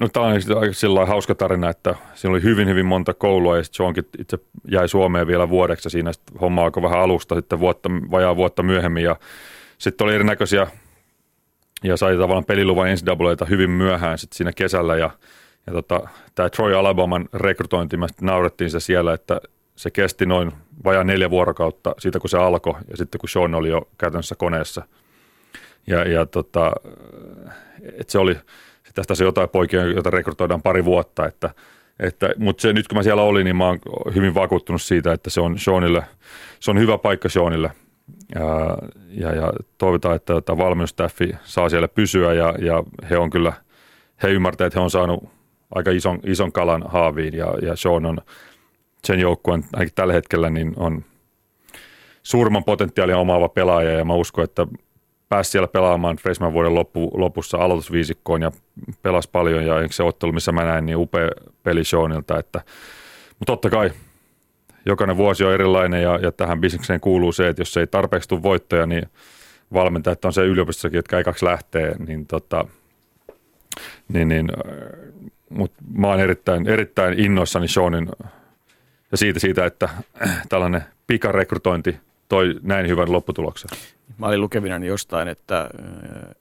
no 0.00 0.08
tämä 0.08 0.26
on 0.26 0.32
aika 0.32 0.72
sillä 0.72 1.06
hauska 1.06 1.34
tarina, 1.34 1.70
että 1.70 1.94
siinä 2.14 2.32
oli 2.32 2.42
hyvin, 2.42 2.68
hyvin 2.68 2.86
monta 2.86 3.14
koulua 3.14 3.56
ja 3.56 3.64
sitten 3.64 3.76
Seankin 3.76 4.06
itse 4.18 4.38
jäi 4.70 4.88
Suomeen 4.88 5.26
vielä 5.26 5.48
vuodeksi 5.48 5.86
ja 5.86 5.90
siinä 5.90 6.10
homma 6.40 6.64
alkoi 6.64 6.82
vähän 6.82 7.00
alusta 7.00 7.34
sitten 7.34 7.60
vuotta, 7.60 7.88
vajaa 8.10 8.36
vuotta 8.36 8.62
myöhemmin 8.62 9.04
ja 9.04 9.16
sitten 9.78 10.04
oli 10.04 10.14
erinäköisiä 10.14 10.66
ja 11.82 11.96
sai 11.96 12.12
tavallaan 12.12 12.44
peliluvan 12.44 12.88
NCAAta 12.88 13.44
hyvin 13.44 13.70
myöhään 13.70 14.18
sitten 14.18 14.36
siinä 14.36 14.52
kesällä 14.52 14.96
ja 14.96 15.10
ja 15.66 15.72
tota, 15.72 16.08
tämä 16.34 16.50
Troy 16.50 16.74
Alabaman 16.74 17.28
rekrytointi, 17.34 17.96
me 17.96 18.06
naurettiin 18.20 18.70
se 18.70 18.80
siellä, 18.80 19.14
että 19.14 19.40
se 19.76 19.90
kesti 19.90 20.26
noin 20.26 20.52
vajaa 20.84 21.04
neljä 21.04 21.30
vuorokautta 21.30 21.94
siitä, 21.98 22.20
kun 22.20 22.30
se 22.30 22.38
alkoi 22.38 22.74
ja 22.90 22.96
sitten 22.96 23.18
kun 23.18 23.28
Sean 23.28 23.54
oli 23.54 23.68
jo 23.68 23.88
käytännössä 23.98 24.34
koneessa. 24.34 24.82
Ja, 25.86 26.08
ja 26.08 26.26
tota, 26.26 26.72
että 27.82 28.12
se 28.12 28.18
oli, 28.18 28.36
tästä 28.94 29.14
se 29.14 29.24
jotain 29.24 29.48
poikia, 29.48 29.84
joita 29.84 30.10
rekrytoidaan 30.10 30.62
pari 30.62 30.84
vuotta, 30.84 31.26
että, 31.26 31.50
että, 32.00 32.30
mutta 32.36 32.60
se, 32.62 32.72
nyt 32.72 32.88
kun 32.88 32.98
mä 32.98 33.02
siellä 33.02 33.22
olin, 33.22 33.44
niin 33.44 33.56
mä 33.56 33.66
oon 33.66 33.78
hyvin 34.14 34.34
vakuuttunut 34.34 34.82
siitä, 34.82 35.12
että 35.12 35.30
se 35.30 35.40
on 35.40 35.58
Seanille, 35.58 36.02
se 36.60 36.70
on 36.70 36.78
hyvä 36.78 36.98
paikka 36.98 37.28
Seanille. 37.28 37.70
Ja, 38.34 38.78
ja, 39.08 39.34
ja 39.34 39.52
toivotaan, 39.78 40.16
että 40.16 40.40
tämä 40.40 40.58
valmennustaffi 40.58 41.32
saa 41.44 41.68
siellä 41.68 41.88
pysyä 41.88 42.34
ja, 42.34 42.54
ja 42.58 42.84
he 43.10 43.18
on 43.18 43.30
kyllä, 43.30 43.52
he 44.22 44.28
ymmärtävät, 44.28 44.66
että 44.66 44.80
he 44.80 44.84
on 44.84 44.90
saanut 44.90 45.37
aika 45.74 45.90
ison, 45.90 46.20
ison 46.24 46.52
kalan 46.52 46.84
haaviin 46.86 47.36
ja, 47.36 47.54
ja 47.62 47.76
Sean 47.76 48.06
on 48.06 48.18
sen 49.04 49.20
joukkueen 49.20 49.64
ainakin 49.72 49.94
tällä 49.94 50.12
hetkellä 50.12 50.50
niin 50.50 50.72
on 50.76 51.04
suurimman 52.22 52.64
potentiaalin 52.64 53.16
omaava 53.16 53.48
pelaaja 53.48 53.90
ja 53.90 54.04
mä 54.04 54.14
uskon, 54.14 54.44
että 54.44 54.66
pääsi 55.28 55.50
siellä 55.50 55.68
pelaamaan 55.68 56.16
freshman 56.16 56.52
vuoden 56.52 56.74
loppu, 56.74 57.10
lopussa 57.14 57.58
aloitusviisikkoon 57.58 58.42
ja 58.42 58.52
pelasi 59.02 59.28
paljon 59.32 59.66
ja 59.66 59.74
se 59.90 60.02
ottelu, 60.02 60.32
missä 60.32 60.52
mä 60.52 60.64
näin, 60.64 60.86
niin 60.86 60.96
upea 60.96 61.30
peli 61.62 61.84
Seanilta, 61.84 62.38
että, 62.38 62.60
mutta 63.38 63.52
totta 63.52 63.70
kai 63.70 63.90
jokainen 64.86 65.16
vuosi 65.16 65.44
on 65.44 65.52
erilainen 65.52 66.02
ja, 66.02 66.18
ja 66.22 66.32
tähän 66.32 66.60
bisnekseen 66.60 67.00
kuuluu 67.00 67.32
se, 67.32 67.48
että 67.48 67.60
jos 67.60 67.76
ei 67.76 67.86
tarpeeksi 67.86 68.28
tule 68.28 68.42
voittoja, 68.42 68.86
niin 68.86 69.06
valmentajat 69.72 70.24
on 70.24 70.32
se 70.32 70.44
yliopistossakin, 70.44 70.98
jotka 70.98 71.18
ei 71.18 71.24
kaksi 71.24 71.44
lähtee, 71.44 71.94
niin, 72.06 72.26
tota, 72.26 72.64
niin, 74.08 74.28
niin 74.28 74.48
mutta 75.50 75.82
mä 75.94 76.06
oon 76.06 76.20
erittäin, 76.20 76.68
erittäin 76.68 77.20
innoissani 77.20 77.68
Seanin 77.68 78.08
ja 79.10 79.16
siitä, 79.16 79.40
siitä, 79.40 79.66
että 79.66 79.88
tällainen 80.48 80.84
pikarekrytointi 81.06 81.96
toi 82.28 82.54
näin 82.62 82.88
hyvän 82.88 83.12
lopputuloksen. 83.12 83.70
Mä 84.18 84.26
olin 84.26 84.40
lukevina 84.40 84.84
jostain, 84.84 85.28
että, 85.28 85.70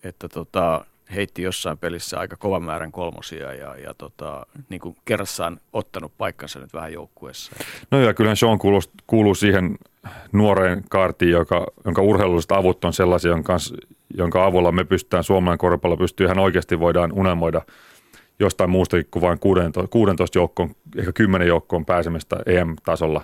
että 0.04 0.30
tota, 0.30 0.86
heitti 1.16 1.42
jossain 1.42 1.78
pelissä 1.78 2.20
aika 2.20 2.36
kovan 2.36 2.64
määrän 2.64 2.92
kolmosia 2.92 3.54
ja, 3.54 3.76
ja 3.76 3.94
tota, 3.94 4.46
niin 4.70 4.82
kuin 4.82 4.96
kerrassaan 5.06 5.60
ottanut 5.74 6.12
paikkansa 6.18 6.60
nyt 6.60 6.74
vähän 6.74 6.94
joukkueessa. 6.94 7.52
No 7.92 8.00
ja 8.00 8.14
kyllähän 8.14 8.38
Sean 8.38 8.60
kuuluu, 8.60 8.82
kuuluu 9.08 9.36
siihen 9.36 9.78
nuoreen 10.32 10.84
kaartiin, 10.90 11.32
joka, 11.32 11.68
jonka 11.86 12.02
urheilulliset 12.02 12.52
avut 12.52 12.86
on 12.86 12.94
sellaisia, 12.94 13.32
jonka, 13.32 13.58
jonka 14.18 14.46
avulla 14.46 14.72
me 14.72 14.84
pystytään, 14.84 15.24
suomalainen 15.24 15.58
koripallo 15.58 15.98
pystyy 15.98 16.26
ihan 16.26 16.40
oikeasti 16.40 16.80
voidaan 16.80 17.12
unelmoida 17.12 17.62
jostain 18.40 18.70
muustakin 18.70 19.08
kuin 19.12 19.22
vain 19.22 19.40
16, 19.40 19.88
16 19.88 20.38
joukkoon, 20.38 20.72
ehkä 20.98 21.12
10 21.12 21.48
joukkoon 21.48 21.86
pääsemistä 21.86 22.38
EM-tasolla. 22.46 23.22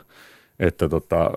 Että 0.60 0.90
tota, 0.90 1.32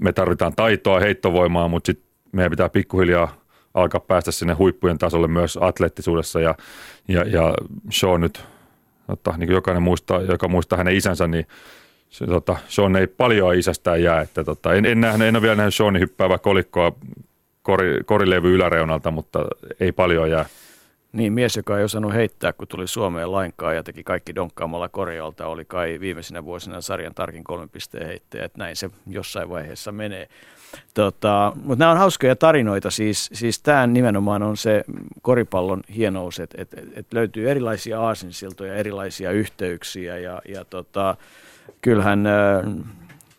me 0.00 0.12
tarvitaan 0.12 0.52
taitoa, 0.56 1.00
heittovoimaa, 1.00 1.68
mutta 1.68 1.86
sitten 1.86 2.08
meidän 2.32 2.50
pitää 2.50 2.68
pikkuhiljaa 2.68 3.34
alkaa 3.74 4.00
päästä 4.00 4.32
sinne 4.32 4.54
huippujen 4.54 4.98
tasolle 4.98 5.28
myös 5.28 5.58
atleettisuudessa 5.60 6.40
ja, 6.40 6.54
ja, 7.08 7.24
ja 7.24 7.54
Sean 7.90 8.20
nyt, 8.20 8.44
tota, 9.06 9.34
niin 9.36 9.46
kuin 9.46 9.54
jokainen 9.54 9.82
muistaa, 9.82 10.22
joka 10.22 10.48
muistaa 10.48 10.76
hänen 10.76 10.96
isänsä, 10.96 11.26
niin 11.26 11.46
se, 12.10 12.26
tota, 12.26 12.56
Sean 12.68 12.96
ei 12.96 13.06
paljon 13.06 13.54
isästään 13.54 14.02
jää. 14.02 14.20
Että, 14.20 14.44
tota, 14.44 14.74
en, 14.74 14.86
en, 14.86 15.00
nähnyt, 15.00 15.28
en 15.28 15.36
ole 15.36 15.42
vielä 15.42 15.54
nähnyt 15.54 15.74
Seanin 15.74 16.00
hyppäävä 16.00 16.38
kolikkoa 16.38 16.92
kori, 17.62 18.00
korilevy 18.04 18.54
yläreunalta, 18.54 19.10
mutta 19.10 19.44
ei 19.80 19.92
paljon 19.92 20.30
jää. 20.30 20.46
Niin, 21.12 21.32
mies, 21.32 21.56
joka 21.56 21.78
ei 21.78 21.84
osannut 21.84 22.14
heittää, 22.14 22.52
kun 22.52 22.68
tuli 22.68 22.86
Suomeen 22.86 23.32
lainkaan 23.32 23.76
ja 23.76 23.82
teki 23.82 24.04
kaikki 24.04 24.34
donkkaamalla 24.34 24.88
korjalta, 24.88 25.46
oli 25.46 25.64
kai 25.64 26.00
viimeisinä 26.00 26.44
vuosina 26.44 26.80
sarjan 26.80 27.14
tarkin 27.14 27.44
kolmen 27.44 27.68
pisteen 27.68 28.06
heittäjä, 28.06 28.44
että 28.44 28.58
näin 28.58 28.76
se 28.76 28.90
jossain 29.06 29.48
vaiheessa 29.48 29.92
menee. 29.92 30.28
Tota, 30.94 31.52
mutta 31.56 31.78
nämä 31.78 31.90
on 31.90 31.98
hauskoja 31.98 32.36
tarinoita, 32.36 32.90
siis, 32.90 33.30
siis 33.32 33.60
tämä 33.60 33.86
nimenomaan 33.86 34.42
on 34.42 34.56
se 34.56 34.84
koripallon 35.22 35.82
hienous, 35.96 36.40
että 36.40 36.62
et, 36.62 36.68
et 36.96 37.06
löytyy 37.12 37.50
erilaisia 37.50 38.00
aasinsiltoja, 38.00 38.74
erilaisia 38.74 39.30
yhteyksiä 39.30 40.18
ja, 40.18 40.42
ja 40.48 40.64
tota, 40.64 41.16
kyllähän 41.80 42.24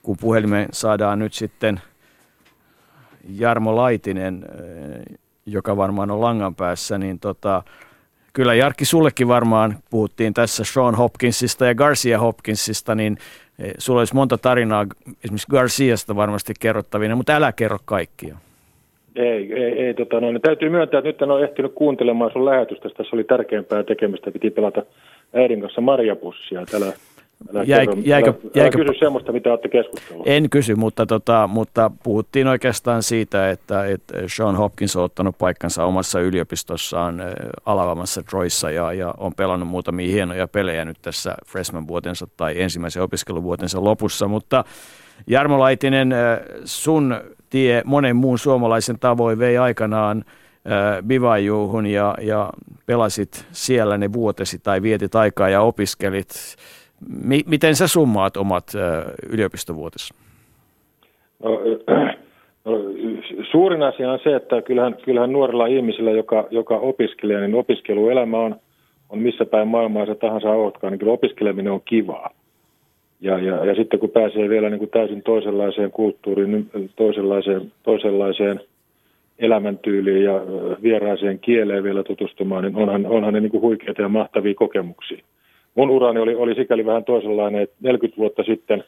kun 0.03 0.17
puhelimeen 0.17 0.69
saadaan 0.71 1.19
nyt 1.19 1.33
sitten 1.33 1.81
Jarmo 3.29 3.75
Laitinen, 3.75 4.45
joka 5.51 5.77
varmaan 5.77 6.11
on 6.11 6.21
langan 6.21 6.55
päässä, 6.55 6.97
niin 6.97 7.19
tota, 7.19 7.63
kyllä 8.33 8.53
Jarkki 8.53 8.85
sullekin 8.85 9.27
varmaan 9.27 9.75
puhuttiin 9.89 10.33
tässä 10.33 10.63
Sean 10.63 10.95
Hopkinsista 10.95 11.65
ja 11.65 11.75
Garcia 11.75 12.19
Hopkinsista, 12.19 12.95
niin 12.95 13.17
e, 13.59 13.71
sulla 13.77 14.01
olisi 14.01 14.15
monta 14.15 14.37
tarinaa 14.37 14.85
esimerkiksi 15.23 15.51
Garciasta 15.51 16.15
varmasti 16.15 16.53
kerrottavina, 16.59 17.15
mutta 17.15 17.35
älä 17.35 17.51
kerro 17.51 17.77
kaikkia. 17.85 18.35
Ei, 19.15 19.53
ei, 19.53 19.85
ei 19.85 19.93
tota, 19.93 20.19
no, 20.19 20.39
täytyy 20.39 20.69
myöntää, 20.69 20.97
että 20.97 21.09
nyt 21.09 21.21
en 21.21 21.31
ole 21.31 21.43
ehtinyt 21.43 21.71
kuuntelemaan 21.75 22.31
sun 22.31 22.45
lähetystä. 22.45 22.89
Tässä 22.89 23.15
oli 23.15 23.23
tärkeämpää 23.23 23.83
tekemistä. 23.83 24.31
Piti 24.31 24.49
pelata 24.49 24.83
äidin 25.33 25.61
kanssa 25.61 25.81
marjapussia. 25.81 26.65
Täällä 26.65 26.93
Älä, 27.53 27.63
Jäi, 27.63 27.87
kerro, 27.87 28.01
jäikö, 28.05 28.29
älä, 28.29 28.39
jäikö, 28.55 28.77
älä 28.77 28.85
kysy 28.85 28.99
semmoista, 28.99 29.31
mitä 29.31 29.49
olette 29.49 29.69
keskustelleet. 29.69 30.27
En 30.27 30.49
kysy, 30.49 30.75
mutta, 30.75 31.05
tota, 31.05 31.49
mutta 31.51 31.91
puhuttiin 32.03 32.47
oikeastaan 32.47 33.03
siitä, 33.03 33.49
että, 33.49 33.85
että 33.85 34.17
Sean 34.27 34.55
Hopkins 34.55 34.95
on 34.95 35.03
ottanut 35.03 35.37
paikkansa 35.37 35.85
omassa 35.85 36.19
yliopistossaan 36.19 37.21
Alabamassa 37.65 38.23
Troyssa 38.23 38.71
ja, 38.71 38.93
ja 38.93 39.13
on 39.17 39.33
pelannut 39.33 39.69
muutamia 39.69 40.11
hienoja 40.11 40.47
pelejä 40.47 40.85
nyt 40.85 40.97
tässä 41.01 41.35
freshman-vuotensa 41.47 42.27
tai 42.37 42.61
ensimmäisen 42.61 43.03
opiskeluvuotensa 43.03 43.83
lopussa, 43.83 44.27
mutta 44.27 44.63
Jarmo 45.27 45.59
Laitinen, 45.59 46.13
sun 46.65 47.15
tie 47.49 47.81
monen 47.85 48.15
muun 48.15 48.39
suomalaisen 48.39 48.99
tavoin 48.99 49.39
vei 49.39 49.57
aikanaan 49.57 50.25
Bivajuuhun 51.07 51.85
ja, 51.85 52.15
ja 52.21 52.49
pelasit 52.85 53.45
siellä 53.51 53.97
ne 53.97 54.13
vuotesi 54.13 54.59
tai 54.59 54.81
vietit 54.81 55.15
aikaa 55.15 55.49
ja 55.49 55.61
opiskelit 55.61 56.55
Mi- 57.23 57.43
miten 57.45 57.75
sä 57.75 57.87
summaat 57.87 58.37
omat 58.37 58.63
yliopistovuotesi? 59.29 60.13
No, 61.43 61.59
suurin 63.51 63.83
asia 63.83 64.11
on 64.11 64.19
se, 64.23 64.35
että 64.35 64.61
kyllähän, 64.61 64.95
kyllähän 65.05 65.31
nuorella 65.31 65.65
ihmisellä, 65.65 66.11
joka, 66.11 66.47
joka 66.51 66.77
opiskelee, 66.77 67.41
niin 67.41 67.55
opiskeluelämä 67.55 68.37
on, 68.37 68.55
on 69.09 69.19
missä 69.19 69.45
päin 69.45 69.67
maailmaa 69.67 70.05
se 70.05 70.15
tahansa 70.15 70.49
ootkaan, 70.49 70.91
niin 70.91 70.99
kyllä 70.99 71.13
opiskeleminen 71.13 71.73
on 71.73 71.81
kivaa. 71.85 72.29
Ja, 73.21 73.39
ja, 73.39 73.65
ja 73.65 73.75
sitten 73.75 73.99
kun 73.99 74.09
pääsee 74.09 74.49
vielä 74.49 74.69
niin 74.69 74.79
kuin 74.79 74.91
täysin 74.91 75.23
toisenlaiseen 75.23 75.91
kulttuuriin, 75.91 76.69
toisenlaiseen, 76.95 77.71
toisenlaiseen 77.83 78.59
elämäntyyliin 79.39 80.23
ja 80.23 80.41
vieraaseen 80.83 81.39
kieleen 81.39 81.83
vielä 81.83 82.03
tutustumaan, 82.03 82.63
niin 82.63 82.75
onhan, 82.75 83.05
onhan 83.05 83.33
ne 83.33 83.39
niin 83.39 83.51
kuin 83.51 83.61
huikeita 83.61 84.01
ja 84.01 84.09
mahtavia 84.09 84.53
kokemuksia 84.55 85.23
mun 85.79 85.89
urani 85.89 86.19
oli, 86.19 86.35
oli 86.35 86.55
sikäli 86.55 86.85
vähän 86.85 87.03
toisenlainen, 87.03 87.61
että 87.61 87.75
40 87.81 88.17
vuotta 88.17 88.43
sitten 88.43 88.83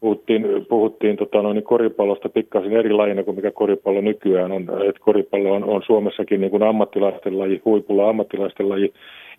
puhuttiin, 0.00 0.46
puhuttiin 0.68 1.16
tota 1.16 1.42
noin, 1.42 1.62
koripallosta 1.62 2.28
pikkasen 2.28 2.72
eri 2.72 2.92
lajina 2.92 3.22
kuin 3.22 3.36
mikä 3.36 3.50
koripallo 3.50 4.00
nykyään 4.00 4.52
on. 4.52 4.66
Et 4.88 4.98
koripallo 4.98 5.52
on, 5.52 5.64
on 5.64 5.82
Suomessakin 5.86 6.40
niin 6.40 6.50
kuin 6.50 6.62
ammattilaisten 6.62 7.38
laji, 7.38 7.62
huipulla 7.64 8.08
ammattilaisten 8.08 8.68
laji. 8.68 8.92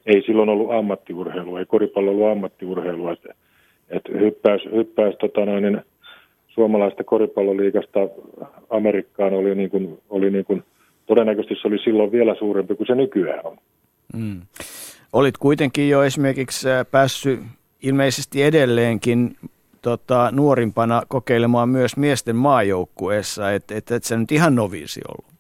Ei 0.06 0.22
silloin 0.22 0.50
ollut 0.50 0.72
ammattiurheilua, 0.72 1.60
ei 1.60 1.66
koripallo 1.66 2.12
ollut 2.12 2.28
ammattiurheilua. 2.28 3.12
Et, 3.12 3.26
et 3.90 4.10
hyppäys, 4.20 4.62
hyppäys 4.72 5.16
tota 5.16 5.46
noin, 5.46 5.64
niin 5.64 5.82
suomalaista 6.48 7.04
koripalloliikasta 7.04 8.00
Amerikkaan 8.70 9.34
oli, 9.34 9.56
niin 9.56 9.70
kuin, 9.70 10.00
oli 10.10 10.30
niin 10.30 10.46
kuin, 10.46 10.64
todennäköisesti 11.06 11.56
se 11.62 11.68
oli 11.68 11.78
silloin 11.78 12.12
vielä 12.12 12.36
suurempi 12.36 12.76
kuin 12.76 12.88
se 12.88 12.96
nykyään 12.96 13.46
on. 13.46 13.58
Mm. 14.14 14.42
Olit 15.14 15.38
kuitenkin 15.38 15.90
jo 15.90 16.04
esimerkiksi 16.04 16.70
äh, 16.70 16.86
päässyt 16.92 17.40
ilmeisesti 17.84 18.44
edelleenkin 18.44 19.36
tota, 19.82 20.30
nuorimpana 20.32 21.02
kokeilemaan 21.08 21.70
myös 21.70 21.98
miesten 21.98 22.36
maajoukkueessa, 22.36 23.52
että 23.52 23.76
et, 23.76 23.92
et 23.92 24.04
sä 24.04 24.18
nyt 24.18 24.32
ihan 24.32 24.56
noviisi 24.56 25.02
ollut. 25.08 25.32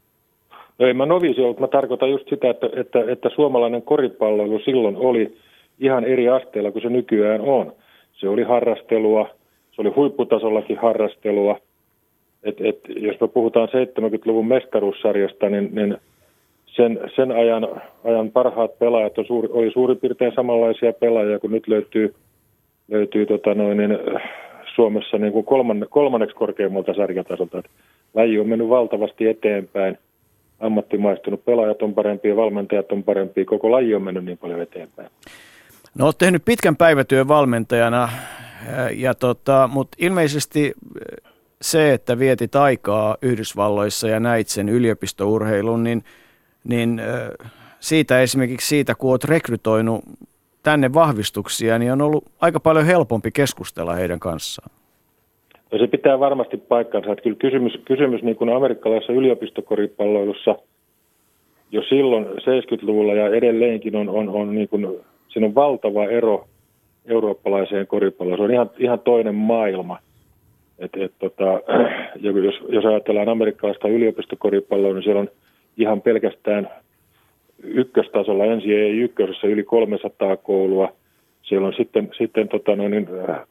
No 0.80 0.88
ei 0.88 0.94
mä 0.94 1.06
noviisi 1.06 1.42
ollut, 1.42 1.60
mä 1.60 1.68
tarkoitan 1.68 2.12
just 2.12 2.30
sitä, 2.30 2.50
että, 2.50 2.70
että, 2.74 3.00
että 3.08 3.30
suomalainen 3.36 3.82
koripalloilu 3.82 4.60
silloin 4.60 4.96
oli 4.96 5.38
ihan 5.80 6.04
eri 6.04 6.30
asteella 6.30 6.72
kuin 6.72 6.82
se 6.82 6.90
nykyään 6.90 7.42
on. 7.42 7.74
Se 8.14 8.30
oli 8.30 8.44
harrastelua, 8.44 9.30
se 9.72 9.82
oli 9.82 9.90
huipputasollakin 9.90 10.78
harrastelua. 10.78 11.60
Et, 12.44 12.62
et, 12.62 12.80
jos 12.96 13.22
me 13.22 13.28
puhutaan 13.28 13.68
70-luvun 13.68 14.48
mestaruussarjasta, 14.48 15.50
niin, 15.50 15.70
niin 15.76 15.98
sen, 16.76 17.00
sen 17.16 17.32
ajan, 17.32 17.68
ajan 18.04 18.32
parhaat 18.32 18.80
pelaajat 18.80 19.18
on 19.18 19.26
suuri, 19.26 19.50
oli 19.52 19.72
suurin 19.72 19.98
piirtein 19.98 20.36
samanlaisia 20.36 20.94
pelaajia 20.94 21.40
kuin 21.40 21.52
nyt 21.52 21.68
löytyy, 21.68 22.14
löytyy 22.88 23.26
tota 23.26 23.54
noin, 23.54 23.78
niin, 23.78 23.98
Suomessa 24.76 25.18
niin 25.18 25.34
kuin 25.34 25.46
kolmanne, 25.46 25.86
kolmanneksi 25.90 26.36
korkeimmalta 26.36 26.94
sarjatasolta. 26.94 27.58
Et 27.58 27.70
laji 28.14 28.40
on 28.40 28.50
mennyt 28.50 28.70
valtavasti 28.70 29.28
eteenpäin, 29.28 29.98
ammattimaistunut, 30.60 31.46
pelaajat 31.46 31.82
on 31.82 31.94
parempia, 31.94 32.36
valmentajat 32.36 32.92
on 32.92 33.04
parempia, 33.04 33.46
koko 33.46 33.72
laji 33.72 33.96
on 33.96 34.04
mennyt 34.04 34.26
niin 34.26 34.38
paljon 34.38 34.62
eteenpäin. 34.62 35.10
No 35.98 36.06
olet 36.06 36.18
tehnyt 36.18 36.46
pitkän 36.46 36.76
päivätyön 36.76 37.28
valmentajana, 37.28 38.10
ja 38.96 39.14
tota, 39.14 39.70
mutta 39.74 39.98
ilmeisesti 40.00 40.74
se, 41.62 41.94
että 41.94 42.20
vietit 42.20 42.56
aikaa 42.56 43.18
Yhdysvalloissa 43.22 44.08
ja 44.08 44.20
näit 44.20 44.48
sen 44.48 44.70
yliopistourheilun, 44.70 45.84
niin, 45.84 46.04
niin 46.64 47.02
siitä 47.80 48.22
esimerkiksi 48.22 48.68
siitä, 48.68 48.96
kun 48.96 49.12
olet 49.12 49.24
rekrytoinut 49.24 50.02
tänne 50.64 50.94
vahvistuksia, 50.94 51.80
niin 51.80 51.92
on 51.92 52.02
ollut 52.02 52.26
aika 52.42 52.60
paljon 52.60 52.86
helpompi 52.86 53.32
keskustella 53.32 53.94
heidän 53.94 54.20
kanssaan. 54.20 54.72
No 55.72 55.78
se 55.78 55.88
pitää 55.88 56.20
varmasti 56.20 56.58
paikkansa. 56.58 57.12
Että 57.12 57.24
kyllä 57.24 57.36
kysymys, 57.36 57.74
kysymys 57.86 58.24
niin 58.24 58.36
kuin 58.36 58.56
amerikkalaisessa 58.56 59.14
yliopistokoripalloilussa 59.14 60.56
jo 61.72 61.82
silloin 61.90 62.26
70-luvulla 62.26 63.14
ja 63.14 63.36
edelleenkin 63.36 63.96
on, 63.96 64.10
on, 64.10 64.30
on, 64.30 64.56
niin 64.56 64.70
kuin, 64.70 64.88
siinä 65.28 65.48
on 65.48 65.56
valtava 65.56 66.06
ero 66.06 66.48
eurooppalaiseen 67.06 67.88
koripalloon. 67.88 68.38
Se 68.38 68.44
on 68.44 68.54
ihan, 68.54 68.70
ihan 68.78 69.00
toinen 69.00 69.36
maailma. 69.36 69.98
Et, 70.80 70.92
et, 70.96 71.12
tota, 71.20 71.62
jos, 72.44 72.56
jos 72.70 72.86
ajatellaan 72.86 73.30
amerikkalaista 73.30 73.88
yliopistokoripalloa, 73.88 74.94
niin 74.94 75.04
siellä 75.04 75.22
on 75.22 75.30
ihan 75.78 76.02
pelkästään 76.02 76.70
ykköstasolla, 77.64 78.46
ensi 78.46 78.76
ei 78.76 79.00
ykkösessä 79.00 79.48
yli 79.48 79.64
300 79.64 80.38
koulua. 80.38 80.94
Siellä 81.44 81.68
on 81.68 81.74
sitten, 81.74 82.12
sitten 82.18 82.48
tota 82.48 82.76
noin, 82.76 82.92
niin, 82.92 83.08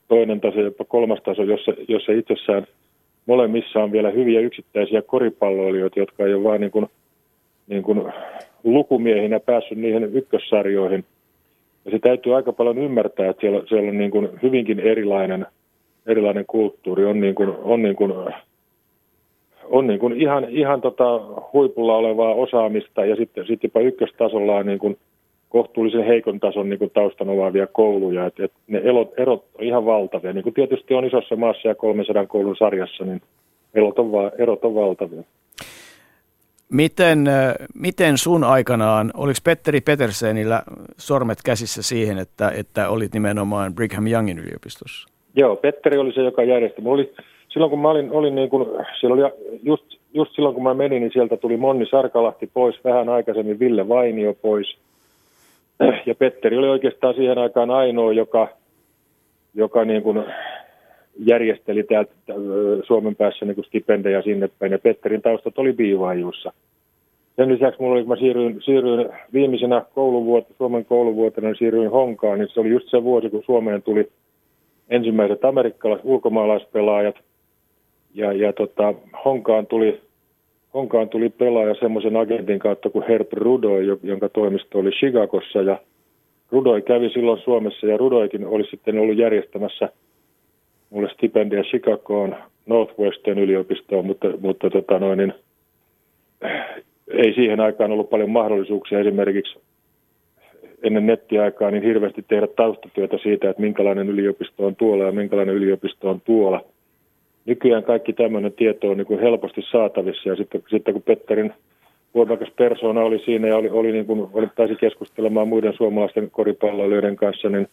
toinen 0.09 0.41
taso, 0.41 0.61
jopa 0.61 0.85
kolmas 0.85 1.23
taso, 1.23 1.43
jossa, 1.43 1.73
jossa 1.89 2.13
itsessään 2.13 2.67
molemmissa 3.27 3.83
on 3.83 3.93
vielä 3.93 4.11
hyviä 4.11 4.41
yksittäisiä 4.41 5.03
koripalloilijoita, 5.03 6.01
jotka 6.01 6.25
ei 6.25 6.35
ole 6.35 6.45
vain 6.45 6.61
niin 6.61 6.71
kuin, 6.71 6.87
niin 7.69 7.83
kuin 7.83 8.13
lukumiehinä 8.65 9.41
päässyt 9.41 9.79
niihin 9.79 10.05
ykkössarjoihin. 10.05 11.05
Ja 11.85 11.91
se 11.91 11.99
täytyy 11.99 12.37
aika 12.37 12.53
paljon 12.53 12.79
ymmärtää, 12.79 13.31
että 13.31 13.41
siellä, 13.41 13.63
siellä 13.69 13.89
on 13.89 13.99
niin 13.99 14.11
kuin 14.11 14.29
hyvinkin 14.43 14.81
erilainen, 14.81 15.47
erilainen 16.07 16.45
kulttuuri. 16.47 17.05
On, 17.05 17.21
niin 17.21 17.35
kuin, 17.35 17.49
on 17.63 17.83
niin 17.83 17.97
kuin 17.97 18.13
on 19.71 19.87
niin 19.87 20.01
kuin 20.01 20.21
ihan, 20.21 20.47
ihan 20.49 20.81
tota 20.81 21.21
huipulla 21.53 21.97
olevaa 21.97 22.35
osaamista 22.35 23.05
ja 23.05 23.17
sitten, 23.17 23.47
sitten 23.47 23.69
jopa 23.69 23.81
ykköstasolla 23.81 24.57
on 24.57 24.67
niin 24.67 24.79
kuin 24.79 24.99
kohtuullisen 25.49 26.05
heikon 26.05 26.41
tason 26.41 26.69
niin 26.69 26.79
kuin 26.79 26.91
taustan 26.91 27.29
omaavia 27.29 27.67
kouluja. 27.67 28.27
Et, 28.27 28.41
et 28.41 28.53
ne 28.67 28.81
elot, 28.85 29.13
erot 29.17 29.45
on 29.59 29.65
ihan 29.65 29.87
valtavia. 29.87 30.33
Niin 30.33 30.43
kuin 30.43 30.55
tietysti 30.55 30.95
on 30.95 31.05
isossa 31.05 31.37
maassa 31.37 31.69
ja 31.69 31.75
300 31.75 32.27
koulun 32.27 32.57
sarjassa, 32.57 33.05
niin 33.05 33.23
erot 33.75 33.99
on, 33.99 34.13
va, 34.13 34.31
erot 34.39 34.65
on 34.65 34.75
valtavia. 34.75 35.23
Miten, 36.73 37.25
miten 37.75 38.19
sun 38.19 38.45
aikanaan, 38.45 39.11
oliko 39.15 39.39
Petteri 39.45 39.81
Petersenillä 39.81 40.63
sormet 40.99 41.39
käsissä 41.45 41.83
siihen, 41.83 42.19
että, 42.19 42.53
että 42.57 42.89
olit 42.89 43.15
nimenomaan 43.15 43.75
Brigham 43.75 44.07
Youngin 44.07 44.39
yliopistossa? 44.39 45.09
Joo, 45.37 45.57
Petteri 45.57 45.99
oli 45.99 46.13
se, 46.13 46.21
joka 46.21 46.43
järjesti. 46.43 46.83
Mulla 46.83 46.95
oli 46.95 47.15
silloin 47.51 47.71
kun 47.71 47.81
mä 47.81 47.91
olin, 47.91 48.13
olin 48.13 48.35
niin 48.35 48.51
kuin, 48.51 48.69
siellä 49.01 49.15
oli 49.15 49.33
just, 49.63 49.85
just 50.15 50.35
silloin 50.35 50.55
kun 50.55 50.65
mä 50.65 50.75
menin, 50.75 51.03
niin 51.03 51.13
sieltä 51.13 51.37
tuli 51.37 51.57
Monni 51.57 51.87
Sarkalahti 51.87 52.51
pois, 52.55 52.85
vähän 52.85 53.09
aikaisemmin 53.09 53.59
Ville 53.59 53.89
Vainio 53.89 54.35
pois. 54.35 54.77
Ja 56.07 56.15
Petteri 56.15 56.59
oli 56.59 56.69
oikeastaan 56.69 57.15
siihen 57.15 57.39
aikaan 57.39 57.71
ainoa, 57.71 58.13
joka, 58.13 58.49
joka 59.55 59.85
niin 59.85 60.03
kuin 60.03 60.25
järjesteli 61.19 61.83
täältä 61.83 62.13
Suomen 62.87 63.17
päässä 63.17 63.47
niin 63.47 63.55
kuin 63.55 63.65
stipendejä 63.65 64.23
sinne 64.23 64.49
päin. 64.59 64.73
Ja 64.73 64.79
Petterin 64.79 65.23
taustat 65.23 65.59
oli 65.59 65.73
biivaajuussa. 65.73 66.53
Sen 67.37 67.53
lisäksi 67.53 67.81
mulla 67.81 67.95
oli, 67.95 68.03
kun 68.03 68.09
mä 68.09 68.17
siirryin, 68.17 68.63
siirryin 68.65 69.09
viimeisenä 69.33 69.85
kouluvuotena, 69.95 70.55
Suomen 70.59 70.85
kouluvuotena, 70.85 71.49
niin 71.49 71.59
siirryin 71.59 71.91
Honkaan, 71.91 72.39
niin 72.39 72.49
se 72.49 72.61
oli 72.61 72.69
just 72.69 72.91
se 72.91 73.03
vuosi, 73.03 73.31
kun 73.31 73.43
Suomeen 73.47 73.83
tuli 73.83 74.09
ensimmäiset 74.91 75.45
amerikkalaiset 75.45 76.07
ulkomaalaispelaajat– 76.07 77.15
ja, 78.15 78.33
ja 78.33 78.53
tota, 78.53 78.95
Honkaan 79.25 79.67
tuli, 79.67 80.01
Honkaan 80.75 81.09
tuli 81.09 81.29
pelaaja 81.29 81.75
semmoisen 81.75 82.17
agentin 82.17 82.59
kautta 82.59 82.91
kuin 82.91 83.05
Herb 83.09 83.33
Rudoi, 83.33 83.99
jonka 84.03 84.29
toimisto 84.29 84.79
oli 84.79 84.91
Chicagossa. 84.91 85.63
Ja 85.63 85.79
Rudoi 86.51 86.83
kävi 86.83 87.11
silloin 87.11 87.41
Suomessa 87.41 87.87
ja 87.87 87.97
Rudoikin 87.97 88.47
oli 88.47 88.65
sitten 88.71 88.99
ollut 88.99 89.17
järjestämässä 89.17 89.89
mulle 90.91 91.11
stipendia 91.11 91.63
Chicagoon 91.63 92.37
Northwestern 92.67 93.39
yliopistoon, 93.39 94.07
mutta, 94.07 94.29
mutta 94.41 94.71
tota 94.71 94.99
noin, 94.99 95.19
niin, 95.19 95.35
ei 97.09 97.35
siihen 97.35 97.61
aikaan 97.61 97.93
ollut 97.93 98.11
paljon 98.11 98.31
mahdollisuuksia 98.31 99.01
esimerkiksi 99.01 99.59
ennen 100.83 101.07
nettiaikaa 101.07 101.71
niin 101.71 101.83
hirveästi 101.83 102.25
tehdä 102.29 102.47
taustatyötä 102.47 103.19
siitä, 103.23 103.51
että 103.51 103.63
minkälainen 103.63 104.09
yliopisto 104.09 104.67
on 104.67 104.77
tuolla 104.77 105.05
ja 105.05 105.13
minkälainen 105.13 105.55
yliopisto 105.55 106.11
on 106.11 106.21
tuolla– 106.21 106.65
nykyään 107.51 107.85
kaikki 107.85 108.13
tämmöinen 108.13 108.53
tieto 108.53 108.91
on 108.91 108.97
niin 108.97 109.07
kuin 109.07 109.21
helposti 109.21 109.63
saatavissa 109.71 110.29
ja 110.29 110.37
sitten, 110.37 110.63
sitten 110.71 110.95
kun 110.95 111.03
Petterin 111.03 111.53
voimakas 112.15 112.49
persona 112.57 113.01
oli 113.01 113.19
siinä 113.19 113.49
ja 113.49 113.57
oli, 113.57 113.71
oli 113.71 113.93
niin 113.93 114.07
kuin, 114.07 114.29
oli, 114.33 114.47
pääsi 114.57 114.77
keskustelemaan 114.77 115.49
muiden 115.49 115.75
suomalaisten 115.77 116.31
koripalloilijoiden 116.31 117.17
kanssa, 117.17 117.49
niin, 117.49 117.69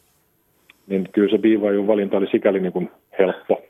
niin 0.88 1.10
kyllä 1.12 1.30
se 1.30 1.38
Biivajun 1.38 1.88
valinta 1.88 2.18
oli 2.18 2.28
sikäli 2.32 2.60
niin 2.60 2.74
kuin 2.74 2.92
helppo. 3.20 3.62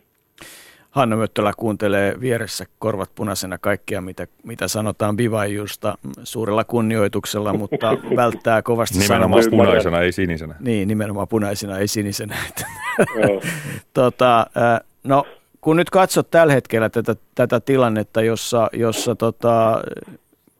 Hanna 0.92 1.16
Möttölä 1.16 1.52
kuuntelee 1.58 2.16
vieressä 2.22 2.66
korvat 2.80 3.10
punaisena 3.16 3.58
kaikkea, 3.58 4.02
mitä, 4.02 4.28
mitä 4.44 4.68
sanotaan 4.68 5.18
Bivajusta 5.18 5.98
suurella 6.24 6.64
kunnioituksella, 6.64 7.54
mutta 7.54 7.98
välttää 8.16 8.62
kovasti 8.62 9.00
Nimenomaan 9.00 9.44
sanomasta. 9.44 9.50
punaisena, 9.50 10.02
ei 10.02 10.12
sinisenä. 10.12 10.56
Niin, 10.60 10.88
nimenomaan 10.88 11.28
punaisena, 11.28 11.78
ei 11.78 11.88
sinisenä. 11.88 12.36
tota, 13.94 14.46
no, 15.04 15.26
kun 15.68 15.78
nyt 15.78 15.90
katsot 15.90 16.32
tällä 16.32 16.54
hetkellä 16.54 16.90
tätä, 16.90 17.16
tätä 17.36 17.60
tilannetta, 17.60 18.22
jossa, 18.22 18.70
jossa 18.74 19.16
tota, 19.16 19.82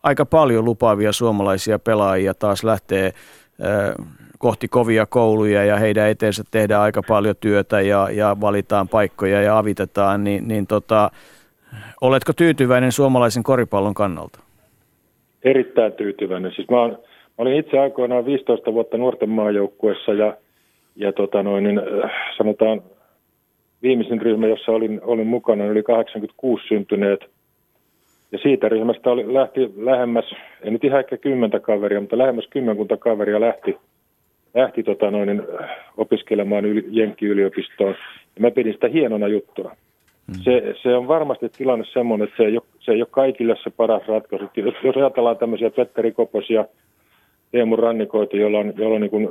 aika 0.04 0.26
paljon 0.26 0.66
lupaavia 0.66 1.12
suomalaisia 1.12 1.80
pelaajia 1.80 2.34
taas 2.34 2.64
lähtee 2.64 3.06
ö, 3.06 4.04
kohti 4.38 4.68
kovia 4.68 5.06
kouluja 5.06 5.64
ja 5.64 5.78
heidän 5.78 6.10
eteensä 6.10 6.44
tehdään 6.52 6.82
aika 6.82 7.02
paljon 7.08 7.36
työtä 7.40 7.82
ja, 7.82 8.10
ja 8.12 8.38
valitaan 8.42 8.88
paikkoja 8.88 9.42
ja 9.42 9.58
avitetaan, 9.58 10.24
niin, 10.24 10.48
niin 10.48 10.68
tota, 10.68 11.12
oletko 12.02 12.34
tyytyväinen 12.34 12.92
suomalaisen 12.92 13.44
koripallon 13.44 13.94
kannalta? 13.94 14.40
Erittäin 15.44 15.94
tyytyväinen. 15.94 16.52
Siis 16.56 16.70
mä, 16.70 16.88
mä 16.88 16.98
olin 17.38 17.56
itse 17.56 17.80
aikoinaan 17.80 18.26
15 18.26 18.74
vuotta 18.74 18.98
nuorten 18.98 19.30
maajoukkuessa 19.30 20.14
ja, 20.14 20.38
ja 20.96 21.14
tota 21.14 21.44
noin, 21.44 21.64
niin, 21.64 21.82
sanotaan 22.38 22.82
viimeisin 23.84 24.22
ryhmä, 24.22 24.48
jossa 24.48 24.72
olin, 24.72 25.02
olin 25.04 25.28
mukana, 25.28 25.64
oli 25.64 25.84
86 25.84 26.68
syntyneet. 26.68 27.20
Ja 28.32 28.38
siitä 28.38 28.70
ryhmästä 28.70 29.12
oli, 29.12 29.34
lähti 29.34 29.74
lähemmäs, 29.78 30.26
en 30.62 30.74
nyt 30.74 30.84
ihan 30.84 31.00
ehkä 31.00 31.18
kymmentä 31.18 31.60
kaveria, 31.60 32.02
mutta 32.02 32.18
lähemmäs 32.18 32.48
kymmenkunta 32.50 32.98
kaveria 32.98 33.42
lähti, 33.42 33.78
lähti 34.54 34.84
tota 34.84 35.12
noin, 35.12 35.44
opiskelemaan 35.98 36.66
yli, 36.66 36.86
Jenkki-yliopistoon. 36.90 37.96
Ja 38.36 38.42
mä 38.42 38.52
pidin 38.52 38.74
sitä 38.74 38.88
hienona 38.88 39.28
juttuna. 39.28 39.70
Mm. 40.28 40.34
Se, 40.44 40.76
se 40.84 40.96
on 40.96 41.08
varmasti 41.08 41.50
tilanne 41.50 41.86
semmoinen, 41.94 42.28
että 42.28 42.38
se 42.38 42.44
ei 42.44 42.58
ole, 42.58 42.66
se 42.80 42.92
ei 42.92 43.02
ole 43.02 43.08
kaikille 43.12 43.56
se 43.64 43.70
paras 43.70 44.08
ratkaisu. 44.08 44.46
Jos, 44.56 44.76
jos 44.84 44.98
ajatellaan 44.98 45.38
tämmöisiä 45.38 45.70
Petteri 45.70 46.12
Koposia, 46.12 46.66
Teemu 47.52 47.76
Rannikoita, 47.76 48.38
joilla 48.38 48.60
on, 48.60 48.74
joilla 48.78 48.96
on 48.96 49.02
niin 49.02 49.12
kuin, 49.12 49.30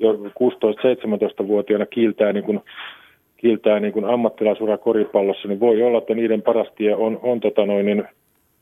jo 0.00 0.12
16-17-vuotiaana 0.12 1.86
kiiltää 1.86 2.32
niin 2.32 2.44
kuin 2.44 2.60
kiiltää 3.42 3.80
niin 3.80 3.92
kuin 3.92 4.04
ammattilaisura 4.04 4.78
koripallossa, 4.78 5.48
niin 5.48 5.60
voi 5.60 5.82
olla, 5.82 5.98
että 5.98 6.14
niiden 6.14 6.42
paras 6.42 6.68
tie 6.76 6.94
on, 6.94 7.20
on 7.22 7.40
tota 7.40 7.66
noin, 7.66 7.86
niin 7.86 8.04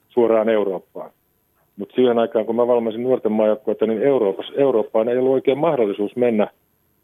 suoraan 0.08 0.48
Eurooppaan. 0.48 1.10
Mutta 1.76 1.94
siihen 1.94 2.18
aikaan, 2.18 2.46
kun 2.46 2.56
mä 2.56 2.66
valmaisin 2.66 3.02
nuorten 3.02 3.32
maajoukkuetta, 3.32 3.86
niin 3.86 4.02
Euroopassa, 4.02 4.52
Eurooppaan 4.56 5.08
ei 5.08 5.18
ollut 5.18 5.32
oikein 5.32 5.58
mahdollisuus 5.58 6.16
mennä, 6.16 6.48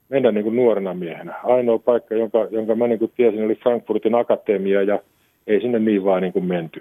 mennä 0.08 0.32
niin 0.32 0.44
kuin 0.44 0.56
nuorena 0.56 0.94
miehenä. 0.94 1.34
Ainoa 1.44 1.78
paikka, 1.78 2.14
jonka, 2.14 2.46
jonka 2.50 2.74
mä 2.74 2.86
niin 2.86 2.98
kuin 2.98 3.12
tiesin, 3.16 3.44
oli 3.44 3.54
Frankfurtin 3.54 4.14
akatemia 4.14 4.82
ja 4.82 4.98
ei 5.46 5.60
sinne 5.60 5.78
niin 5.78 6.04
vaan 6.04 6.22
niin 6.22 6.32
kuin 6.32 6.44
menty. 6.44 6.80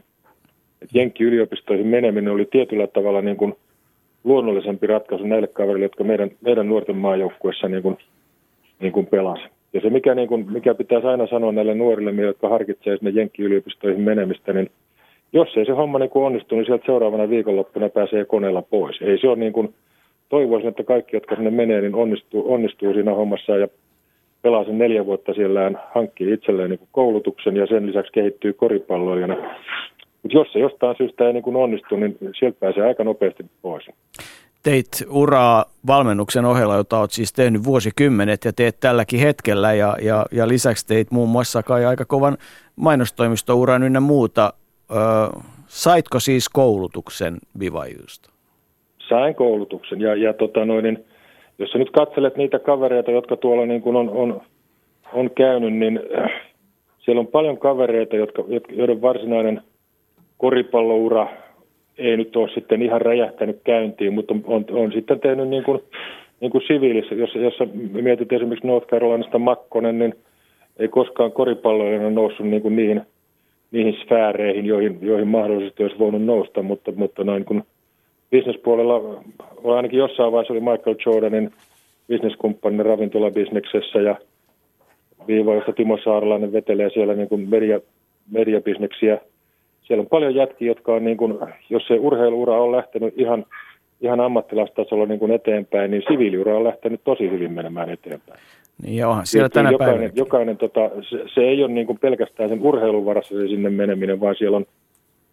Et 0.82 0.90
Jenkki-yliopistoihin 0.94 1.88
meneminen 1.88 2.34
oli 2.34 2.48
tietyllä 2.52 2.88
tavalla 2.88 3.22
niin 3.22 3.38
kuin 3.38 3.54
luonnollisempi 4.24 4.88
ratkaisu 4.88 5.26
näille 5.26 5.48
kaverille, 5.48 5.86
jotka 5.86 6.04
meidän, 6.04 6.32
meidän 6.42 6.68
nuorten 6.70 6.98
maajoukkuessa 6.98 7.68
niin 7.68 7.84
kuin, 7.84 7.98
niin 8.80 8.92
kuin 8.92 9.06
pelasivat. 9.06 9.52
Ja 9.76 9.82
se, 9.82 9.90
mikä, 9.90 10.16
niin 10.16 10.28
kuin, 10.28 10.52
mikä 10.52 10.76
pitäisi 10.76 11.08
aina 11.08 11.28
sanoa 11.28 11.52
näille 11.52 11.76
nuorille, 11.76 12.22
jotka 12.22 12.50
harkitsevat 12.50 13.00
sinne 13.00 13.12
Jenkki-yliopistoihin 13.22 14.02
menemistä, 14.02 14.54
niin 14.54 14.70
jos 15.34 15.58
ei 15.58 15.66
se 15.66 15.72
homma 15.72 16.00
niin 16.00 16.10
kuin 16.10 16.26
onnistu, 16.26 16.56
niin 16.56 16.66
sieltä 16.66 16.86
seuraavana 16.86 17.30
viikonloppuna 17.30 17.90
pääsee 17.90 18.26
koneella 18.26 18.62
pois. 18.62 19.02
Ei 19.02 19.18
se 19.18 19.28
ole 19.28 19.36
niin 19.36 19.54
kuin, 19.54 19.74
toivoisin, 20.30 20.70
että 20.70 20.84
kaikki, 20.84 21.16
jotka 21.16 21.36
sinne 21.36 21.52
menee, 21.52 21.82
niin 21.82 21.96
onnistuu, 21.96 22.54
onnistuu 22.54 22.94
siinä 22.94 23.14
hommassa 23.14 23.58
ja 23.58 23.68
pelaa 24.42 24.64
sen 24.64 24.78
neljä 24.78 25.06
vuotta 25.06 25.34
siellä, 25.34 25.72
hankkii 25.94 26.34
itselleen 26.34 26.70
niin 26.70 26.80
koulutuksen 26.92 27.56
ja 27.56 27.68
sen 27.68 27.88
lisäksi 27.88 28.12
kehittyy 28.12 28.54
koripalloilijana. 28.54 29.36
Mutta 30.24 30.38
jos 30.38 30.54
se 30.54 30.60
jostain 30.60 30.96
syystä 30.98 31.28
ei 31.28 31.34
niin 31.34 31.44
kuin 31.44 31.56
onnistu, 31.56 31.96
niin 31.96 32.18
sieltä 32.40 32.58
pääsee 32.60 32.84
aika 32.84 33.04
nopeasti 33.04 33.46
pois. 33.62 33.86
Teit 34.66 34.88
uraa 35.10 35.66
valmennuksen 35.88 36.46
ohella, 36.46 36.76
jota 36.76 37.00
olet 37.00 37.12
siis 37.12 37.34
tehnyt 37.34 37.64
vuosikymmenet 37.64 38.46
ja 38.46 38.54
teet 38.54 38.80
tälläkin 38.80 39.20
hetkellä. 39.20 39.74
Ja, 39.74 39.96
ja, 40.02 40.26
ja 40.32 40.48
lisäksi 40.48 40.88
teit 40.88 41.12
muun 41.12 41.30
muassa 41.30 41.64
kai 41.64 41.86
aika 41.86 42.06
kovan 42.06 42.38
mainostoimistouran 42.76 43.84
ynnä 43.84 44.00
muuta. 44.00 44.54
Ö, 44.92 44.96
saitko 45.68 46.20
siis 46.20 46.50
koulutuksen 46.50 47.38
Vivajusta? 47.60 48.30
Sain 49.10 49.36
koulutuksen 49.36 50.02
ja, 50.02 50.16
ja 50.16 50.34
tota 50.34 50.66
noin, 50.66 51.06
jos 51.60 51.72
sä 51.72 51.78
nyt 51.78 51.92
katselet 51.92 52.38
niitä 52.38 52.60
kavereita, 52.60 53.12
jotka 53.12 53.38
tuolla 53.38 53.66
niin 53.66 53.82
kuin 53.82 53.96
on, 53.96 54.10
on, 54.10 54.42
on 55.14 55.30
käynyt, 55.30 55.74
niin 55.74 56.00
äh, 56.20 56.30
siellä 57.00 57.20
on 57.20 57.28
paljon 57.28 57.58
kavereita, 57.58 58.16
jotka, 58.16 58.44
joiden 58.70 59.02
varsinainen 59.02 59.62
koripalloura 60.38 61.28
ei 61.98 62.18
nyt 62.18 62.36
ole 62.36 62.50
sitten 62.50 62.82
ihan 62.82 63.02
räjähtänyt 63.02 63.60
käyntiin, 63.64 64.14
mutta 64.14 64.34
on, 64.34 64.44
on, 64.48 64.66
on 64.72 64.92
sitten 64.92 65.20
tehnyt 65.20 65.48
niin 65.48 65.64
kuin, 65.64 65.84
niin 66.42 66.52
kuin 66.52 66.64
siviilissä, 66.68 67.16
jos, 67.16 67.36
jos 67.36 67.70
mietit 67.92 68.34
esimerkiksi 68.34 68.68
North 68.68 68.88
Carolinasta 68.88 69.40
Makkonen, 69.40 70.00
niin 70.00 70.16
ei 70.80 70.88
koskaan 70.88 71.32
koripalloilla 71.32 72.10
noussut 72.10 72.46
niin 72.46 72.62
kuin 72.62 72.76
niihin, 72.76 73.02
niihin 73.72 73.98
sfääreihin, 74.06 74.66
joihin, 74.66 74.98
joihin 75.02 75.28
mahdollisesti 75.28 75.84
olisi 75.84 76.00
voinut 76.00 76.26
nousta, 76.26 76.62
mutta, 76.62 76.92
mutta 76.92 77.24
noin 77.24 77.46
kun 77.46 77.64
bisnespuolella, 78.32 79.24
ainakin 79.76 80.00
jossain 80.00 80.32
vaiheessa 80.32 80.54
oli 80.54 80.60
Michael 80.60 80.96
Jordanin 81.06 81.52
bisneskumppanin 82.08 82.86
ravintolabisneksessä 82.86 84.00
ja 84.00 84.16
viiva, 85.28 85.56
josta 85.56 85.74
Timo 85.74 85.98
Saaralainen 86.04 86.54
vetelee 86.54 86.90
siellä 86.90 87.14
niin 87.14 87.30
kuin 87.30 87.50
media, 87.50 87.80
mediabisneksiä– 88.32 89.18
siellä 89.88 90.02
on 90.02 90.08
paljon 90.08 90.36
jätkiä, 90.36 90.68
jotka 90.68 90.94
on, 90.94 91.06
niin 91.06 91.18
kuin, 91.18 91.38
jos 91.70 91.88
se 91.88 91.94
urheiluura 92.00 92.62
on 92.62 92.72
lähtenyt 92.72 93.14
ihan, 93.18 93.46
ihan 94.02 94.20
ammattilaistasolla 94.20 95.06
niin 95.06 95.20
kuin 95.20 95.32
eteenpäin, 95.32 95.92
niin 95.92 96.04
siviiliura 96.08 96.58
on 96.58 96.64
lähtenyt 96.64 97.02
tosi 97.04 97.32
hyvin 97.32 97.52
menemään 97.52 97.90
eteenpäin. 97.90 98.40
Niin 98.84 98.98
joo, 98.98 99.20
siellä 99.24 99.50
tänä 99.50 99.72
jokainen, 99.72 99.96
päivänä. 99.96 100.14
jokainen 100.16 100.58
tota, 100.58 100.90
se, 101.10 101.24
se, 101.34 101.42
ei 101.42 101.64
ole 101.64 101.72
niin 101.72 101.88
kuin 101.88 102.00
pelkästään 102.00 102.50
sen 102.50 102.62
urheilun 102.62 103.06
varassa 103.06 103.36
se 103.36 103.48
sinne 103.48 103.70
meneminen, 103.70 104.20
vaan 104.20 104.36
siellä 104.36 104.58
on, 104.58 104.66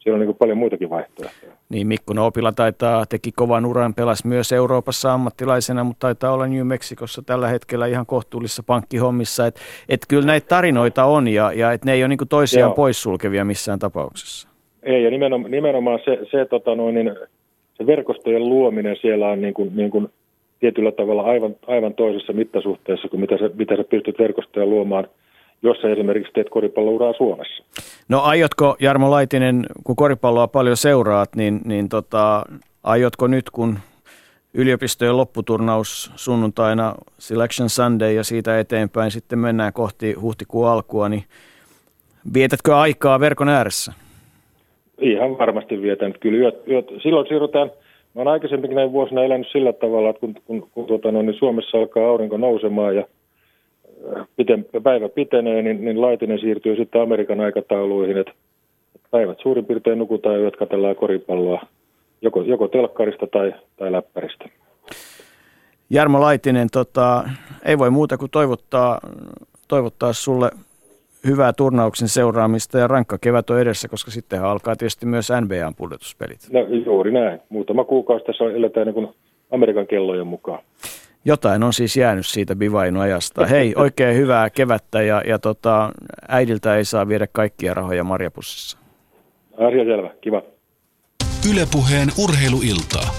siellä 0.02 0.16
on 0.16 0.20
niin 0.20 0.26
kuin 0.26 0.36
paljon 0.36 0.58
muitakin 0.58 0.90
vaihtoehtoja. 0.90 1.52
Niin, 1.68 1.86
Mikko 1.86 2.14
Noopila 2.14 2.52
taitaa, 2.52 3.06
teki 3.06 3.32
kovan 3.32 3.66
uran, 3.66 3.94
pelasi 3.94 4.26
myös 4.26 4.52
Euroopassa 4.52 5.12
ammattilaisena, 5.12 5.84
mutta 5.84 6.06
taitaa 6.06 6.32
olla 6.32 6.46
New 6.46 6.66
Mexicossa 6.66 7.22
tällä 7.22 7.48
hetkellä 7.48 7.86
ihan 7.86 8.06
kohtuullisessa 8.06 8.62
pankkihommissa. 8.62 9.46
Että 9.46 9.60
et 9.88 10.00
kyllä 10.08 10.26
näitä 10.26 10.46
tarinoita 10.46 11.04
on 11.04 11.28
ja, 11.28 11.52
ja 11.52 11.72
että 11.72 11.86
ne 11.86 11.92
ei 11.92 12.02
ole 12.02 12.08
niin 12.08 12.28
toisiaan 12.28 12.68
Joo. 12.68 12.74
poissulkevia 12.74 13.44
missään 13.44 13.78
tapauksessa. 13.78 14.48
Ei, 14.82 15.04
ja 15.04 15.10
nimenomaan, 15.10 15.50
nimenomaan 15.50 16.00
se, 16.04 16.18
se, 16.30 16.44
tota 16.44 16.74
noin, 16.74 16.94
niin, 16.94 17.16
se 17.74 17.86
verkostojen 17.86 18.48
luominen 18.48 18.96
siellä 19.00 19.28
on 19.28 19.40
niin 19.40 19.54
kuin, 19.54 19.76
niin 19.76 19.90
kuin 19.90 20.08
tietyllä 20.60 20.92
tavalla 20.92 21.22
aivan, 21.22 21.56
aivan 21.66 21.94
toisessa 21.94 22.32
mittasuhteessa 22.32 23.08
kuin 23.08 23.20
mitä 23.20 23.38
sä, 23.38 23.50
mitä 23.54 23.76
sä 23.76 23.84
pystyt 23.84 24.18
verkostoja 24.18 24.66
luomaan– 24.66 25.06
jos 25.62 25.80
sä 25.80 25.88
esimerkiksi 25.88 26.32
teet 26.32 26.50
koripallouraa 26.50 27.12
Suomessa. 27.12 27.64
No 28.08 28.20
aiotko, 28.20 28.76
Jarmo 28.80 29.10
Laitinen, 29.10 29.66
kun 29.84 29.96
koripalloa 29.96 30.48
paljon 30.48 30.76
seuraat, 30.76 31.36
niin, 31.36 31.60
niin 31.64 31.88
tota, 31.88 32.42
aiotko 32.82 33.26
nyt, 33.26 33.50
kun 33.50 33.78
yliopistojen 34.54 35.16
lopputurnaus 35.16 36.12
sunnuntaina 36.16 36.94
Selection 37.18 37.68
Sunday 37.68 38.12
ja 38.12 38.24
siitä 38.24 38.58
eteenpäin 38.58 39.10
sitten 39.10 39.38
mennään 39.38 39.72
kohti 39.72 40.12
huhtikuun 40.12 40.68
alkua, 40.68 41.08
niin 41.08 41.22
vietätkö 42.34 42.76
aikaa 42.76 43.20
verkon 43.20 43.48
ääressä? 43.48 43.92
Ihan 45.00 45.38
varmasti 45.38 45.82
vietän. 45.82 46.14
Kyllä 46.20 46.38
yöt, 46.38 46.68
yöt, 46.68 46.86
silloin 47.02 47.26
siirrytään, 47.28 47.70
mä 48.14 48.22
olen 48.22 48.32
aikaisemminkin 48.32 48.76
näin 48.76 48.92
vuosina 48.92 49.24
elänyt 49.24 49.46
sillä 49.52 49.72
tavalla, 49.72 50.10
että 50.10 50.20
kun, 50.20 50.34
kun, 50.44 50.68
kun 50.74 50.86
tuota, 50.86 51.12
no, 51.12 51.22
niin 51.22 51.38
Suomessa 51.38 51.78
alkaa 51.78 52.08
aurinko 52.08 52.36
nousemaan 52.36 52.96
ja– 52.96 53.04
piten, 54.36 54.66
päivä 54.82 55.08
pitenee, 55.08 55.62
niin, 55.62 55.84
niin 55.84 56.00
laitinen 56.00 56.38
siirtyy 56.38 56.76
sitten 56.76 57.02
Amerikan 57.02 57.40
aikatauluihin, 57.40 58.18
että 58.18 58.32
päivät 59.10 59.38
suurin 59.42 59.64
piirtein 59.64 59.98
nukutaan 59.98 60.42
ja 60.42 60.50
katsellaan 60.50 60.96
koripalloa 60.96 61.66
joko, 62.22 62.42
joko 62.42 62.68
telkkarista 62.68 63.26
tai, 63.26 63.54
tai 63.76 63.92
läppäristä. 63.92 64.44
Jarmo 65.90 66.20
Laitinen, 66.20 66.68
tota, 66.72 67.24
ei 67.64 67.78
voi 67.78 67.90
muuta 67.90 68.18
kuin 68.18 68.30
toivottaa, 68.30 69.00
toivottaa 69.68 70.12
sulle 70.12 70.50
hyvää 71.26 71.52
turnauksen 71.52 72.08
seuraamista 72.08 72.78
ja 72.78 72.88
rankka 72.88 73.18
kevät 73.18 73.50
on 73.50 73.60
edessä, 73.60 73.88
koska 73.88 74.10
sitten 74.10 74.42
alkaa 74.42 74.76
tietysti 74.76 75.06
myös 75.06 75.28
NBAn 75.40 75.74
pudotuspelit. 75.74 76.38
No 76.52 76.60
juuri 76.60 77.12
näin. 77.12 77.40
Muutama 77.48 77.84
kuukausi 77.84 78.24
tässä 78.24 78.44
eletään 78.44 78.86
niin 78.86 78.94
kuin 78.94 79.08
Amerikan 79.50 79.86
kellojen 79.86 80.26
mukaan. 80.26 80.62
Jotain 81.24 81.62
on 81.62 81.72
siis 81.72 81.96
jäänyt 81.96 82.26
siitä 82.26 82.56
Bivain 82.56 82.96
ajasta. 82.96 83.46
Hei, 83.46 83.72
oikein 83.76 84.16
hyvää 84.16 84.50
kevättä 84.50 85.02
ja, 85.02 85.22
ja 85.26 85.38
tota, 85.38 85.90
äidiltä 86.28 86.76
ei 86.76 86.84
saa 86.84 87.08
viedä 87.08 87.26
kaikkia 87.32 87.74
rahoja 87.74 88.04
marjapussissa. 88.04 88.78
Asia 89.52 89.84
selvä, 89.84 90.10
kiva. 90.20 90.42
Ylepuheen 91.50 92.08
urheiluiltaa. 92.18 93.14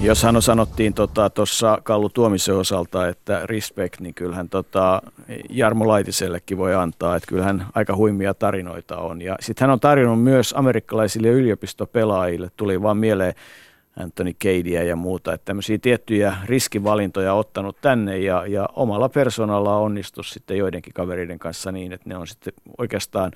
Jos 0.00 0.22
hän 0.22 0.42
sanottiin 0.42 0.94
tuossa 0.94 1.30
tota, 1.30 1.82
Kallu 1.82 2.08
Tuomisen 2.08 2.54
osalta, 2.54 3.08
että 3.08 3.40
respect, 3.44 4.00
niin 4.00 4.14
kyllähän 4.14 4.48
tota, 4.48 5.02
Jarmo 5.50 5.88
Laitisellekin 5.88 6.58
voi 6.58 6.74
antaa, 6.74 7.16
että 7.16 7.26
kyllähän 7.28 7.66
aika 7.74 7.96
huimia 7.96 8.34
tarinoita 8.34 8.96
on. 8.96 9.22
Ja 9.22 9.36
sitten 9.40 9.66
hän 9.66 9.72
on 9.72 9.80
tarjonnut 9.80 10.22
myös 10.22 10.54
amerikkalaisille 10.56 11.28
yliopistopelaajille, 11.28 12.48
tuli 12.56 12.82
vaan 12.82 12.96
mieleen 12.96 13.34
Anthony 13.96 14.32
Cadia 14.32 14.82
ja 14.82 14.96
muuta, 14.96 15.32
että 15.32 15.44
tämmöisiä 15.44 15.78
tiettyjä 15.78 16.36
riskivalintoja 16.44 17.34
ottanut 17.34 17.76
tänne 17.80 18.18
ja, 18.18 18.46
ja 18.46 18.68
omalla 18.72 19.08
persoonalla 19.08 19.76
onnistu 19.76 20.22
sitten 20.22 20.58
joidenkin 20.58 20.92
kavereiden 20.92 21.38
kanssa 21.38 21.72
niin, 21.72 21.92
että 21.92 22.08
ne 22.08 22.16
on 22.16 22.26
sitten 22.26 22.54
oikeastaan 22.78 23.32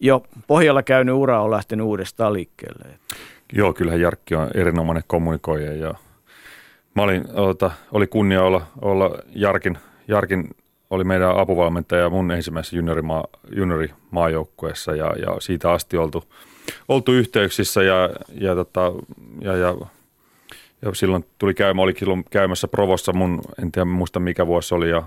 jo 0.00 0.22
pohjalla 0.46 0.82
käynyt 0.82 1.14
ura 1.14 1.42
on 1.42 1.50
lähtenyt 1.50 1.86
uudestaan 1.86 2.32
liikkeelle. 2.32 2.98
Joo, 3.52 3.72
kyllähän 3.72 4.00
Jarkki 4.00 4.34
on 4.34 4.50
erinomainen 4.54 5.04
kommunikoija 5.06 5.72
ja 5.72 5.94
mä 6.94 7.02
olin, 7.02 7.24
ota, 7.34 7.70
oli 7.92 8.06
kunnia 8.06 8.42
olla, 8.42 8.66
olla 8.82 9.18
Jarkin, 9.34 9.78
Jarkin 10.08 10.50
oli 10.90 11.04
meidän 11.04 11.38
apuvalmentaja 11.38 12.10
mun 12.10 12.30
ensimmäisessä 12.30 12.76
juniorimaa, 12.76 13.24
juniorimaajoukkueessa 13.56 14.96
ja, 14.96 15.14
ja 15.18 15.36
siitä 15.40 15.72
asti 15.72 15.96
oltu– 15.96 16.24
oltu 16.88 17.12
yhteyksissä 17.12 17.82
ja, 17.82 18.10
ja, 18.40 18.54
tota, 18.54 18.92
ja, 19.40 19.56
ja, 19.56 19.74
ja 20.82 20.94
silloin 20.94 21.24
tuli 21.38 21.54
käymä, 21.54 21.82
oli 21.82 21.94
silloin 21.98 22.24
käymässä 22.30 22.68
Provossa 22.68 23.12
mun, 23.12 23.40
en 23.62 23.72
tiedä 23.72 23.84
muista 23.84 24.20
mikä 24.20 24.46
vuosi 24.46 24.74
oli 24.74 24.90
ja 24.90 25.02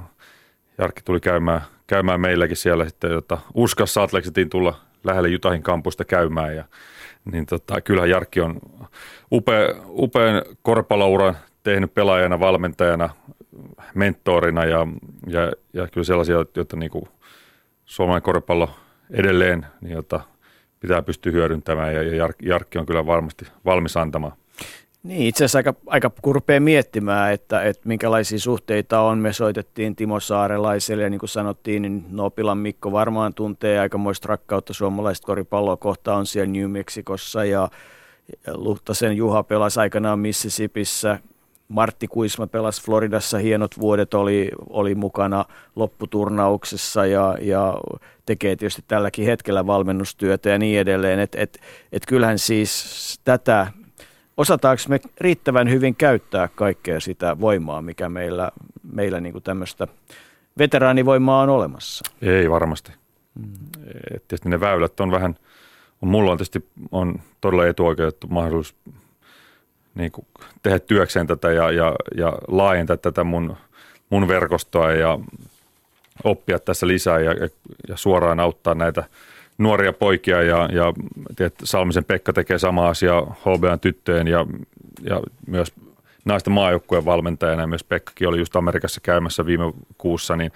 Jarkki 0.77 1.01
tuli 1.05 1.19
käymään, 1.19 1.61
käymään 1.88 2.21
meilläkin 2.21 2.57
siellä 2.57 2.85
sitten, 2.85 3.11
jota 3.11 3.38
uskassa 3.53 4.03
Atleksetiin 4.03 4.49
tulla 4.49 4.73
lähelle 5.03 5.29
Jutahin 5.29 5.63
kampusta 5.63 6.05
käymään 6.05 6.55
ja 6.55 6.63
niin 7.31 7.45
tota, 7.45 7.81
kyllähän 7.81 8.09
Jarkki 8.09 8.41
on 8.41 8.59
upea, 9.31 9.75
upean 9.88 10.41
korpalouran 10.61 11.38
tehnyt 11.63 11.93
pelaajana, 11.93 12.39
valmentajana, 12.39 13.09
mentorina 13.95 14.65
ja, 14.65 14.88
ja, 15.27 15.51
ja 15.73 15.88
kyllä 15.88 16.05
sellaisia, 16.05 16.45
joita 16.55 16.77
niin 16.77 16.91
kuin 16.91 17.05
suomalainen 17.85 18.23
koripallo 18.23 18.69
edelleen 19.09 19.65
niin 19.81 19.93
jota 19.93 20.21
pitää 20.80 21.02
pystyä 21.02 21.32
hyödyntämään 21.32 21.95
ja 21.95 22.02
Jarkki 22.41 22.78
on 22.78 22.86
kyllä 22.86 23.06
varmasti 23.06 23.45
valmis 23.66 23.98
antamaan. 23.98 24.34
Niin, 25.04 25.28
itse 25.28 25.45
asiassa 25.45 25.60
aika, 25.60 25.74
aika 25.86 26.12
kun 26.22 26.36
rupeaa 26.36 26.60
miettimään, 26.60 27.34
että, 27.34 27.64
että 27.64 27.88
minkälaisia 27.88 28.40
suhteita 28.40 29.02
on. 29.02 29.18
Me 29.18 29.34
soitettiin 29.34 29.95
Timo 29.95 30.20
Saarelaiselle 30.20 31.04
ja 31.04 31.10
niin 31.10 31.20
kuin 31.20 31.30
sanottiin, 31.30 31.82
niin 31.82 32.06
Nopilan 32.10 32.58
Mikko 32.58 32.91
varmaan 32.91 33.34
tuntee 33.34 33.80
aikamoista 33.80 34.28
rakkautta 34.28 34.74
suomalaista 34.74 35.26
koripalloa 35.26 35.78
kohtaan 35.78 36.18
on 36.18 36.26
siellä 36.26 36.52
New 36.52 36.72
Mexicossa 36.72 37.45
ja 37.45 37.70
Luhtasen 38.54 39.18
Juha 39.18 39.44
pelasi 39.44 39.80
aikanaan 39.80 40.20
Mississippissä 40.20 41.20
Martti 41.68 42.07
Kuisma 42.07 42.48
pelasi 42.48 42.84
Floridassa 42.84 43.38
hienot 43.38 43.80
vuodet, 43.80 44.14
oli, 44.14 44.52
oli 44.69 44.95
mukana 44.95 45.45
lopputurnauksessa 45.76 47.06
ja, 47.06 47.38
ja 47.41 47.77
tekee 48.26 48.56
tietysti 48.56 48.84
tälläkin 48.88 49.26
hetkellä 49.26 49.68
valmennustyötä 49.68 50.49
ja 50.49 50.57
niin 50.57 50.80
edelleen. 50.80 51.19
Et, 51.19 51.35
et, 51.35 51.60
et 51.91 52.06
kyllähän 52.07 52.39
siis 52.39 53.19
tätä, 53.26 53.68
osataanko 54.38 54.84
me 54.89 54.99
riittävän 55.22 55.69
hyvin 55.69 55.95
käyttää 55.95 56.49
kaikkea 56.56 56.99
sitä 56.99 57.39
voimaa, 57.39 57.81
mikä 57.81 58.10
meillä, 58.10 58.52
meillä 58.94 59.19
niin 59.19 59.44
tämmöistä 59.44 59.88
veteraanivoimaa 60.57 61.41
on 61.41 61.49
olemassa? 61.49 62.11
Ei 62.22 62.49
varmasti. 62.49 62.91
Hmm. 63.39 63.53
Tietysti 64.10 64.49
ne 64.49 64.60
väylät 64.60 64.99
on 64.99 65.11
vähän, 65.11 65.35
on, 66.02 66.10
mulla 66.10 66.31
on 66.31 66.38
tietysti 66.38 66.68
on 66.91 67.19
todella 67.41 67.68
etuoikeutettu 67.68 68.27
mahdollisuus 68.27 68.76
niin 69.98 70.11
kuin 70.11 70.28
tehdä 70.64 70.80
työkseen 70.80 71.28
tätä 71.28 71.52
ja, 71.52 71.72
ja, 71.72 71.95
ja 72.18 72.34
laajentaa 72.48 72.98
tätä 72.98 73.24
mun, 73.24 73.57
mun 74.10 74.28
verkostoa 74.28 74.91
ja 74.91 75.19
oppia 76.24 76.60
tässä 76.60 76.88
lisää 76.88 77.19
ja, 77.19 77.32
ja 77.88 77.98
suoraan 77.98 78.40
auttaa 78.40 78.76
näitä, 78.76 79.03
nuoria 79.57 79.94
poikia 79.94 80.44
ja, 80.44 80.69
ja 80.72 80.94
tiedät, 81.36 81.53
Salmisen 81.64 82.06
Pekka 82.06 82.34
tekee 82.34 82.57
sama 82.60 82.90
asia 82.90 83.22
HBAn 83.22 83.80
tyttöjen 83.80 84.28
ja, 84.28 84.45
ja 85.03 85.22
myös 85.48 85.74
naisten 86.26 86.53
maajoukkueen 86.53 87.06
valmentajana 87.06 87.64
ja 87.64 87.68
myös 87.68 87.84
Pekkakin 87.84 88.28
oli 88.28 88.40
just 88.40 88.56
Amerikassa 88.56 89.02
käymässä 89.02 89.45
viime 89.45 89.74
kuussa, 89.98 90.36
niin 90.36 90.52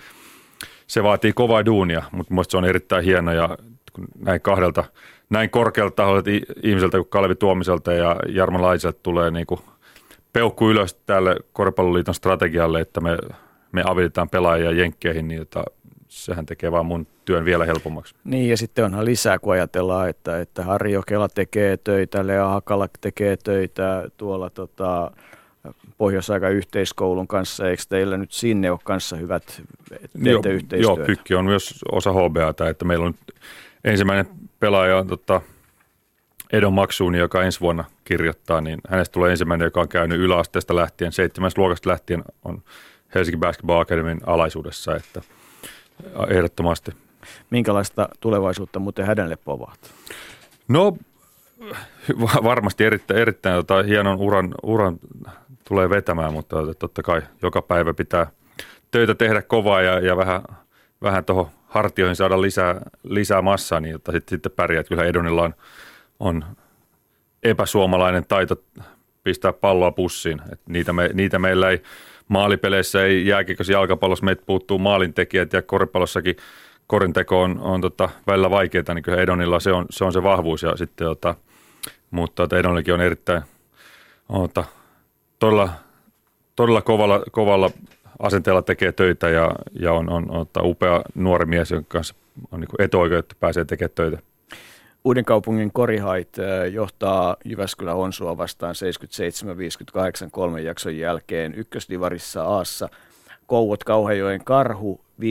se 0.88 1.04
vaatii 1.04 1.34
kovaa 1.34 1.66
duunia, 1.66 2.04
mutta 2.12 2.34
minusta 2.34 2.52
se 2.52 2.58
on 2.58 2.66
erittäin 2.66 3.04
hieno 3.04 3.32
ja 3.32 3.58
kun 3.94 4.08
näin 4.20 4.42
kahdelta, 4.42 4.84
näin 5.32 5.50
korkealta 5.50 5.96
taholta 5.96 6.30
ihmiseltä 6.64 6.98
kuin 6.98 7.10
Kalevi 7.10 7.36
Tuomiselta 7.36 7.94
ja 7.94 8.16
Jarmo 8.30 8.62
Laiselta 8.62 9.00
tulee 9.04 9.32
niin 9.32 9.46
kuin 9.46 9.60
peukku 10.34 10.70
ylös 10.70 10.94
tälle 11.06 11.36
Koripalloliiton 11.54 12.16
strategialle, 12.16 12.82
että 12.82 13.02
me, 13.02 13.18
me 13.72 13.84
avitetaan 13.86 14.30
pelaajia 14.30 14.72
jenkkeihin, 14.72 15.28
niin 15.28 15.42
että 15.42 15.64
sehän 16.08 16.46
tekee 16.46 16.72
vaan 16.72 16.86
mun 16.86 17.08
työn 17.26 17.46
vielä 17.46 17.66
helpommaksi. 17.66 18.16
Niin 18.24 18.50
ja 18.50 18.58
sitten 18.58 18.86
onhan 18.86 19.06
lisää, 19.06 19.40
kun 19.40 19.54
ajatellaan, 19.54 20.10
että, 20.10 20.40
että 20.40 20.64
Harri 20.64 20.92
Jokela 20.92 21.30
tekee 21.30 21.78
töitä, 21.78 22.28
Lea 22.28 22.48
Hakala 22.48 22.88
tekee 23.02 23.38
töitä 23.38 24.10
tuolla 24.18 24.50
tota, 24.50 25.12
Pohjois-aika 25.98 26.50
yhteiskoulun 26.50 27.28
kanssa. 27.28 27.70
Eikö 27.70 27.84
teillä 27.90 28.18
nyt 28.18 28.32
sinne 28.32 28.72
ole 28.72 28.80
kanssa 28.84 29.16
hyvät, 29.16 29.62
teette 29.90 30.30
joo, 30.30 30.42
yhteistyötä? 30.46 31.02
Joo, 31.02 31.06
Pykki 31.08 31.36
on 31.36 31.46
myös 31.46 31.80
osa 31.92 32.12
HBAta, 32.14 32.70
että 32.70 32.86
meillä 32.86 33.06
on 33.06 33.14
ensimmäinen 33.84 34.26
pelaaja 34.62 35.06
tota, 35.06 35.42
Edon 36.54 36.74
Maksuuni, 36.74 37.18
joka 37.18 37.44
ensi 37.44 37.60
vuonna 37.60 37.84
kirjoittaa, 38.04 38.62
niin 38.62 38.80
hänestä 38.90 39.14
tulee 39.14 39.32
ensimmäinen, 39.32 39.66
joka 39.66 39.82
on 39.82 39.88
käynyt 39.88 40.20
yläasteesta 40.20 40.76
lähtien, 40.76 41.12
seitsemäs 41.12 41.58
luokasta 41.58 41.90
lähtien 41.90 42.24
on 42.46 42.62
Helsinki 43.16 43.38
Basketball 43.38 43.82
Academyn 43.82 44.22
alaisuudessa, 44.26 44.96
että 44.96 45.22
ehdottomasti. 46.28 46.92
Minkälaista 47.50 48.10
tulevaisuutta 48.20 48.80
muuten 48.80 49.06
hänelle 49.06 49.36
povahtaa? 49.36 49.92
No 50.68 50.98
varmasti 52.44 52.84
erittäin, 52.84 53.20
erittäin 53.20 53.56
tota, 53.56 53.84
hienon 53.84 54.18
uran, 54.18 54.56
uran 54.64 55.00
tulee 55.68 55.90
vetämään, 55.90 56.34
mutta 56.34 56.56
totta 56.80 57.04
kai 57.04 57.22
joka 57.42 57.62
päivä 57.62 57.94
pitää 57.94 58.28
töitä 58.92 59.16
tehdä 59.16 59.42
kovaa 59.42 59.82
ja, 59.82 60.00
ja 60.00 60.18
vähän, 60.18 60.42
vähän 61.02 61.26
tuohon 61.26 61.48
hartioihin 61.72 62.16
saada 62.16 62.42
lisää, 62.42 62.82
lisää 63.04 63.42
massaa, 63.42 63.80
niin 63.80 63.92
jotta 63.92 64.12
sitten, 64.12 64.36
sitten 64.36 64.52
pärjää. 64.52 64.84
Kyllä 64.84 65.04
Edonilla 65.04 65.44
on, 65.44 65.54
on 66.20 66.46
epäsuomalainen 67.44 68.26
taito 68.28 68.56
pistää 69.24 69.54
palloa 69.54 69.92
pussiin. 69.92 70.42
Et 70.52 70.62
niitä, 70.70 70.94
me, 70.94 71.10
niitä 71.14 71.40
meillä 71.40 71.70
ei 71.70 71.82
maalipeleissä, 72.28 73.06
ei 73.06 73.28
jääkiekossa 73.28 73.74
jalkapallossa, 73.74 74.26
meitä 74.26 74.44
puuttuu 74.46 74.80
maalintekijät 74.80 75.54
ja 75.54 75.62
koripallossakin 75.62 76.36
korinteko 76.88 77.42
on, 77.42 77.60
on 77.60 77.82
tota, 77.82 78.10
välillä 78.28 78.50
vaikeaa, 78.50 78.94
niin 78.94 79.04
kyllä 79.04 79.22
Edonilla 79.22 79.60
se 79.60 79.72
on 79.72 79.86
se, 79.90 80.06
on 80.06 80.14
se 80.14 80.24
vahvuus. 80.24 80.64
Ja 80.64 80.78
sitten, 80.78 81.08
tota, 81.08 81.36
mutta 82.12 82.44
tota, 82.44 82.58
Edonillakin 82.58 82.94
on 82.94 83.02
erittäin 83.02 83.42
on, 84.30 84.50
tota, 84.50 84.64
todella, 85.40 85.70
todella 86.56 86.82
kovalla, 86.82 87.24
kovalla 87.32 87.72
asenteella 88.22 88.62
tekee 88.62 88.92
töitä 88.92 89.30
ja, 89.30 89.52
ja 89.80 89.94
on, 89.94 90.10
on, 90.10 90.32
on 90.32 90.46
upea 90.62 91.02
nuori 91.16 91.46
mies, 91.46 91.72
jonka 91.72 91.88
kanssa 91.90 92.16
on 92.52 92.60
niin 92.60 92.70
etuoikeutettu 92.80 93.36
pääsee 93.40 93.66
tekemään 93.66 93.92
töitä. 93.96 94.18
Uuden 95.04 95.26
kaupungin 95.26 95.72
Korihait 95.74 96.38
johtaa 96.72 97.36
Jyväskylän 97.46 97.96
Onsua 97.96 98.38
vastaan 98.38 98.76
77-58 100.26 100.30
kolmen 100.32 100.66
jakson 100.66 100.98
jälkeen 100.98 101.54
ykkösdivarissa 101.56 102.44
Aassa. 102.44 102.90
Kouot 103.48 103.84
Kauhajoen 103.84 104.44
Karhu 104.44 105.02
58-52, 105.22 105.24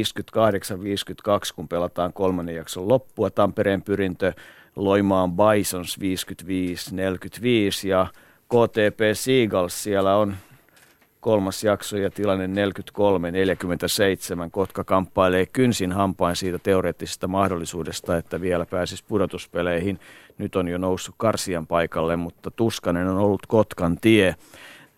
kun 1.54 1.68
pelataan 1.68 2.12
kolmannen 2.12 2.54
jakson 2.54 2.88
loppua. 2.88 3.30
Tampereen 3.30 3.82
pyrintö 3.82 4.32
Loimaan 4.76 5.32
Bisons 5.32 5.98
55-45 7.84 7.88
ja 7.88 8.06
KTP 8.48 9.00
Seagulls 9.14 9.82
siellä 9.82 10.16
on 10.16 10.36
kolmas 11.20 11.64
jakso 11.64 11.96
ja 11.96 12.10
tilanne 12.10 12.46
43-47. 12.46 12.50
Kotka 14.50 14.84
kamppailee 14.84 15.46
kynsin 15.46 15.92
hampain 15.92 16.36
siitä 16.36 16.58
teoreettisesta 16.58 17.28
mahdollisuudesta, 17.28 18.16
että 18.16 18.40
vielä 18.40 18.66
pääsisi 18.66 19.04
pudotuspeleihin. 19.08 20.00
Nyt 20.38 20.56
on 20.56 20.68
jo 20.68 20.78
noussut 20.78 21.14
Karsian 21.18 21.66
paikalle, 21.66 22.16
mutta 22.16 22.50
tuskanen 22.50 23.08
on 23.08 23.18
ollut 23.18 23.46
Kotkan 23.46 23.98
tie. 24.00 24.34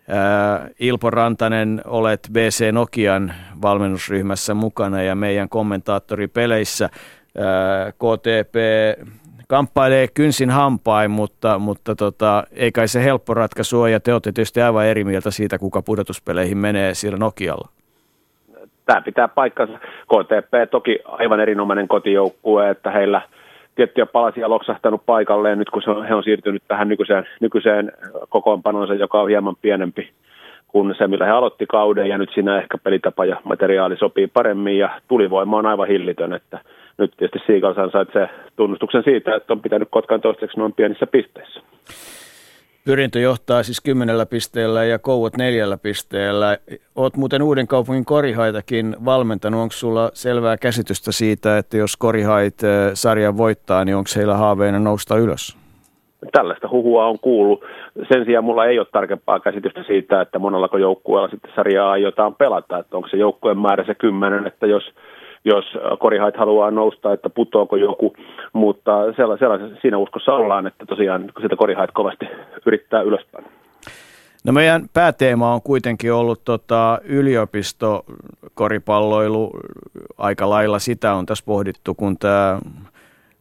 Ää, 0.08 0.68
Ilpo 0.80 1.10
Rantanen, 1.10 1.82
olet 1.84 2.28
BC 2.32 2.72
Nokian 2.72 3.34
valmennusryhmässä 3.62 4.54
mukana 4.54 5.02
ja 5.02 5.14
meidän 5.14 5.48
kommentaattori 5.48 6.28
peleissä. 6.28 6.90
Ää, 7.38 7.92
KTP 7.92 8.54
kamppailee 9.52 10.06
kynsin 10.14 10.50
hampain, 10.50 11.10
mutta, 11.10 11.58
mutta 11.58 11.94
tota, 11.94 12.44
ei 12.52 12.72
kai 12.72 12.88
se 12.88 13.04
helppo 13.04 13.34
ratkaisu 13.34 13.80
ole, 13.80 13.90
ja 13.90 14.00
te 14.00 14.12
olette 14.12 14.32
tietysti 14.32 14.62
aivan 14.62 14.86
eri 14.86 15.04
mieltä 15.04 15.30
siitä, 15.30 15.58
kuka 15.58 15.82
pudotuspeleihin 15.82 16.58
menee 16.58 16.94
siellä 16.94 17.18
Nokialla. 17.18 17.68
Tämä 18.86 19.00
pitää 19.00 19.28
paikkansa. 19.28 19.78
KTP 19.78 20.70
toki 20.70 20.98
aivan 21.04 21.40
erinomainen 21.40 21.88
kotijoukkue, 21.88 22.70
että 22.70 22.90
heillä 22.90 23.22
tiettyjä 23.74 24.06
palasia 24.06 24.50
loksahtanut 24.50 25.06
paikalleen 25.06 25.58
nyt, 25.58 25.70
kun 25.70 25.82
he 26.08 26.14
on 26.14 26.24
siirtynyt 26.24 26.62
tähän 26.68 26.88
nykyiseen, 26.88 27.26
nykyiseen 27.40 27.92
kokoonpanonsa, 28.28 28.94
joka 28.94 29.20
on 29.20 29.28
hieman 29.28 29.56
pienempi 29.62 30.10
kuin 30.68 30.94
se, 30.98 31.06
millä 31.06 31.24
he 31.24 31.30
aloitti 31.30 31.66
kauden, 31.66 32.08
ja 32.08 32.18
nyt 32.18 32.30
siinä 32.34 32.58
ehkä 32.58 32.78
pelitapa 32.78 33.24
ja 33.24 33.36
materiaali 33.44 33.96
sopii 33.96 34.26
paremmin, 34.26 34.78
ja 34.78 35.00
tulivoima 35.08 35.56
on 35.56 35.66
aivan 35.66 35.88
hillitön, 35.88 36.32
että 36.32 36.58
nyt 36.98 37.14
tietysti 37.16 37.46
Seagulls 37.46 37.78
ansaitsee 37.78 38.28
tunnustuksen 38.56 39.02
siitä, 39.04 39.36
että 39.36 39.52
on 39.52 39.62
pitänyt 39.62 39.88
Kotkan 39.90 40.20
toistaiseksi 40.20 40.58
noin 40.58 40.72
pienissä 40.72 41.06
pisteissä. 41.06 41.60
Pyrintö 42.84 43.20
johtaa 43.20 43.62
siis 43.62 43.80
kymmenellä 43.80 44.26
pisteellä 44.26 44.84
ja 44.84 44.98
Kouot 44.98 45.36
neljällä 45.36 45.78
pisteellä. 45.78 46.58
Oot 46.96 47.16
muuten 47.16 47.42
uuden 47.42 47.66
kaupungin 47.66 48.04
Korihaitakin 48.04 48.96
valmentanut. 49.04 49.60
Onko 49.60 49.72
sulla 49.72 50.10
selvää 50.14 50.56
käsitystä 50.56 51.12
siitä, 51.12 51.58
että 51.58 51.76
jos 51.76 51.96
Korihait 51.96 52.62
eh, 52.64 52.90
sarjan 52.94 53.36
voittaa, 53.36 53.84
niin 53.84 53.96
onko 53.96 54.10
heillä 54.16 54.34
haaveena 54.34 54.78
nousta 54.78 55.16
ylös? 55.16 55.56
Tällaista 56.32 56.68
huhua 56.68 57.06
on 57.06 57.18
kuullut. 57.18 57.64
Sen 58.12 58.24
sijaan 58.24 58.44
mulla 58.44 58.66
ei 58.66 58.78
ole 58.78 58.86
tarkempaa 58.92 59.40
käsitystä 59.40 59.82
siitä, 59.82 60.20
että 60.20 60.38
monellako 60.38 60.78
joukkueella 60.78 61.28
sitten 61.28 61.52
sarjaa 61.54 61.90
aiotaan 61.90 62.34
pelata. 62.34 62.78
Että 62.78 62.96
onko 62.96 63.08
se 63.08 63.16
joukkueen 63.16 63.58
määrä 63.58 63.84
se 63.84 63.94
kymmenen, 63.94 64.46
että 64.46 64.66
jos– 64.66 64.82
jos 65.44 65.64
korihait 65.98 66.36
haluaa 66.36 66.70
nousta, 66.70 67.12
että 67.12 67.30
putoako 67.30 67.76
joku, 67.76 68.14
mutta 68.52 69.12
sellaisen, 69.16 69.78
siinä 69.82 69.98
uskossa 69.98 70.32
ollaan, 70.32 70.66
että 70.66 70.86
tosiaan 70.86 71.32
sitä 71.42 71.56
korihait 71.56 71.90
kovasti 71.94 72.26
yrittää 72.66 73.02
ylöspäin. 73.02 73.44
No 74.44 74.52
meidän 74.52 74.82
pääteema 74.94 75.54
on 75.54 75.62
kuitenkin 75.62 76.12
ollut 76.12 76.44
tota 76.44 76.98
yliopistokoripalloilu 77.04 79.50
aika 80.18 80.50
lailla. 80.50 80.78
Sitä 80.78 81.14
on 81.14 81.26
tässä 81.26 81.44
pohdittu, 81.46 81.94
kun 81.94 82.18
tämä 82.18 82.58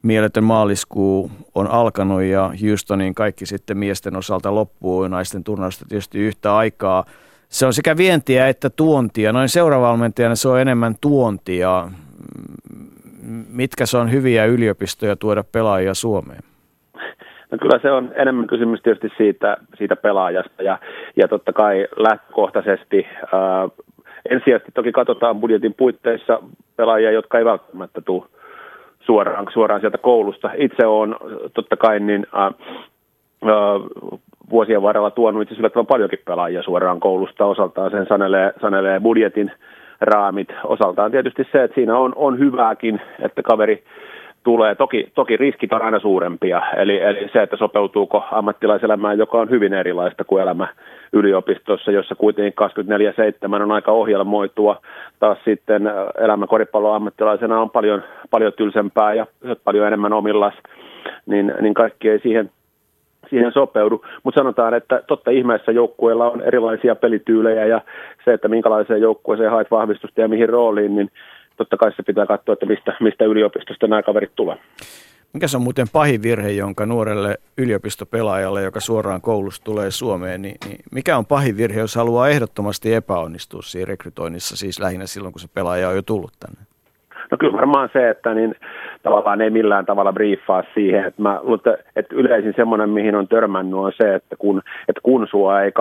mieletön 0.01 0.43
maaliskuu 0.43 1.31
on 1.55 1.67
alkanut 1.67 2.21
ja 2.21 2.51
Houstonin 2.61 3.15
kaikki 3.15 3.45
sitten 3.45 3.77
miesten 3.77 4.15
osalta 4.15 4.55
loppuu 4.55 5.07
naisten 5.07 5.43
turnausta 5.43 5.85
tietysti 5.89 6.19
yhtä 6.19 6.55
aikaa– 6.55 7.05
se 7.51 7.65
on 7.65 7.73
sekä 7.73 7.97
vientiä 7.97 8.47
että 8.47 8.69
tuontia. 8.69 9.33
Noin 9.33 9.49
seuravalmentajana 9.49 10.35
se 10.35 10.47
on 10.47 10.59
enemmän 10.59 10.95
tuontia. 11.01 11.87
Mitkä 13.49 13.85
se 13.85 13.97
on 13.97 14.11
hyviä 14.11 14.45
yliopistoja 14.45 15.15
tuoda 15.15 15.43
pelaajia 15.51 15.93
Suomeen? 15.93 16.43
No 17.51 17.57
kyllä 17.61 17.79
se 17.81 17.91
on 17.91 18.11
enemmän 18.15 18.47
kysymys 18.47 18.81
tietysti 18.81 19.09
siitä, 19.17 19.57
siitä 19.77 19.95
pelaajasta 19.95 20.63
ja, 20.63 20.79
ja 21.15 21.27
totta 21.27 21.53
kai 21.53 21.87
lähtökohtaisesti 21.97 23.07
ää, 23.33 23.69
ensisijaisesti 24.29 24.71
toki 24.71 24.91
katsotaan 24.91 25.39
budjetin 25.39 25.73
puitteissa 25.73 26.43
pelaajia, 26.75 27.11
jotka 27.11 27.37
ei 27.37 27.45
välttämättä 27.45 28.01
tule 28.01 28.25
suoraan, 28.99 29.47
suoraan 29.53 29.81
sieltä 29.81 29.97
koulusta. 29.97 30.51
Itse 30.57 30.85
on 30.85 31.15
totta 31.53 31.77
kai 31.77 31.99
niin, 31.99 32.27
ää, 32.33 32.51
vuosien 34.51 34.81
varrella 34.81 35.11
tuonut 35.11 35.41
itse 35.41 35.55
yllättävän 35.59 35.85
paljonkin 35.85 36.19
pelaajia 36.25 36.63
suoraan 36.63 36.99
koulusta. 36.99 37.45
Osaltaan 37.45 37.91
sen 37.91 38.05
sanelee, 38.05 38.53
sanelee 38.61 38.99
budjetin 38.99 39.51
raamit. 40.01 40.47
Osaltaan 40.63 41.11
tietysti 41.11 41.47
se, 41.51 41.63
että 41.63 41.75
siinä 41.75 41.97
on, 41.97 42.13
on 42.15 42.39
hyvääkin, 42.39 43.01
että 43.19 43.43
kaveri 43.43 43.83
tulee. 44.43 44.75
Toki, 44.75 45.11
toki 45.15 45.37
riskit 45.37 45.73
on 45.73 45.81
aina 45.81 45.99
suurempia, 45.99 46.61
eli, 46.77 47.01
eli 47.01 47.29
se, 47.33 47.43
että 47.43 47.57
sopeutuuko 47.57 48.23
ammattilaiselämään, 48.31 49.17
joka 49.17 49.37
on 49.37 49.49
hyvin 49.49 49.73
erilaista 49.73 50.23
kuin 50.23 50.43
elämä 50.43 50.67
yliopistossa, 51.13 51.91
jossa 51.91 52.15
kuitenkin 52.15 52.53
24-7 53.59 53.61
on 53.63 53.71
aika 53.71 53.91
ohjelmoitua. 53.91 54.81
Taas 55.19 55.37
sitten 55.45 55.81
elämä 56.17 56.47
koripallon 56.47 56.95
ammattilaisena 56.95 57.61
on 57.61 57.69
paljon, 57.69 58.03
paljon 58.29 58.53
tylsempää 58.57 59.13
ja 59.13 59.25
paljon 59.63 59.87
enemmän 59.87 60.13
omillas, 60.13 60.53
niin, 61.25 61.53
niin 61.61 61.73
kaikki 61.73 62.09
ei 62.09 62.19
siihen 62.19 62.49
siihen 63.29 63.51
sopeudu, 63.51 64.05
mutta 64.23 64.39
sanotaan, 64.39 64.73
että 64.73 65.01
totta 65.07 65.31
ihmeessä 65.31 65.71
joukkueella 65.71 66.31
on 66.31 66.41
erilaisia 66.41 66.95
pelityylejä 66.95 67.65
ja 67.65 67.81
se, 68.25 68.33
että 68.33 68.47
minkälaiseen 68.47 69.01
joukkueeseen 69.01 69.51
haet 69.51 69.71
vahvistusta 69.71 70.21
ja 70.21 70.27
mihin 70.27 70.49
rooliin, 70.49 70.95
niin 70.95 71.11
totta 71.57 71.77
kai 71.77 71.91
se 71.95 72.03
pitää 72.03 72.25
katsoa, 72.25 72.53
että 72.53 72.65
mistä, 72.65 72.93
mistä 72.99 73.25
yliopistosta 73.25 73.87
nämä 73.87 74.03
kaverit 74.03 74.31
tulee. 74.35 74.57
mikä 75.33 75.47
se 75.47 75.57
on 75.57 75.63
muuten 75.63 75.87
pahin 75.93 76.23
virhe, 76.23 76.51
jonka 76.51 76.85
nuorelle 76.85 77.37
yliopistopelaajalle, 77.57 78.63
joka 78.63 78.79
suoraan 78.79 79.21
koulusta 79.21 79.63
tulee 79.63 79.91
Suomeen, 79.91 80.41
niin, 80.41 80.55
niin 80.65 80.79
mikä 80.91 81.17
on 81.17 81.25
pahin 81.25 81.57
virhe, 81.57 81.79
jos 81.79 81.95
haluaa 81.95 82.29
ehdottomasti 82.29 82.93
epäonnistua 82.93 83.61
siinä 83.61 83.85
rekrytoinnissa, 83.85 84.57
siis 84.57 84.79
lähinnä 84.79 85.07
silloin, 85.07 85.33
kun 85.33 85.39
se 85.39 85.47
pelaaja 85.53 85.89
on 85.89 85.95
jo 85.95 86.01
tullut 86.01 86.31
tänne? 86.39 86.70
No 87.31 87.37
kyllä 87.39 87.53
varmaan 87.53 87.89
se, 87.93 88.09
että 88.09 88.33
niin 88.33 88.55
tavallaan 89.03 89.41
ei 89.41 89.49
millään 89.49 89.85
tavalla 89.85 90.13
briefaa 90.13 90.63
siihen. 90.73 91.05
Että 91.05 91.21
mä 91.21 91.39
luulen, 91.41 91.77
että 91.95 92.15
yleisin 92.15 92.53
semmoinen, 92.55 92.89
mihin 92.89 93.15
on 93.15 93.27
törmännyt, 93.27 93.79
on 93.79 93.91
se, 93.97 94.15
että 94.15 94.35
kun, 94.35 94.61
että 94.87 95.01
kun 95.03 95.27
sua 95.31 95.61
ei 95.61 95.71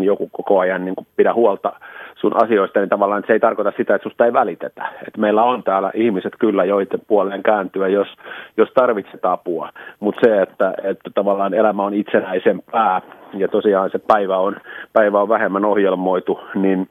24-7 0.00 0.02
joku 0.02 0.28
koko 0.32 0.58
ajan 0.58 0.84
niin 0.84 0.94
pidä 1.16 1.34
huolta 1.34 1.72
sun 2.14 2.44
asioista, 2.44 2.80
niin 2.80 2.88
tavallaan 2.88 3.18
että 3.18 3.26
se 3.26 3.32
ei 3.32 3.40
tarkoita 3.40 3.72
sitä, 3.76 3.94
että 3.94 4.08
susta 4.08 4.24
ei 4.24 4.32
välitetä. 4.32 4.84
Että 5.06 5.20
meillä 5.20 5.42
on 5.42 5.62
täällä 5.62 5.90
ihmiset 5.94 6.32
kyllä, 6.38 6.64
joiden 6.64 7.00
puoleen 7.06 7.42
kääntyä, 7.42 7.88
jos, 7.88 8.08
jos 8.56 8.68
tarvitset 8.74 9.24
apua. 9.24 9.68
Mutta 10.00 10.20
se, 10.24 10.42
että, 10.42 10.74
että 10.82 11.10
tavallaan 11.14 11.54
elämä 11.54 11.82
on 11.82 11.94
itsenäisempää 11.94 13.00
ja 13.36 13.48
tosiaan 13.48 13.90
se 13.90 13.98
päivä 13.98 14.38
on, 14.38 14.56
päivä 14.92 15.20
on 15.20 15.28
vähemmän 15.28 15.64
ohjelmoitu, 15.64 16.40
niin 16.54 16.88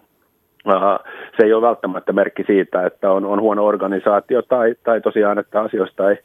se 1.37 1.43
ei 1.43 1.53
ole 1.53 1.67
välttämättä 1.67 2.13
merkki 2.13 2.43
siitä, 2.43 2.85
että 2.85 3.11
on, 3.11 3.25
on 3.25 3.41
huono 3.41 3.65
organisaatio 3.65 4.41
tai, 4.41 4.75
tai 4.83 5.01
tosiaan, 5.01 5.39
että 5.39 5.61
asioista 5.61 6.09
ei, 6.09 6.17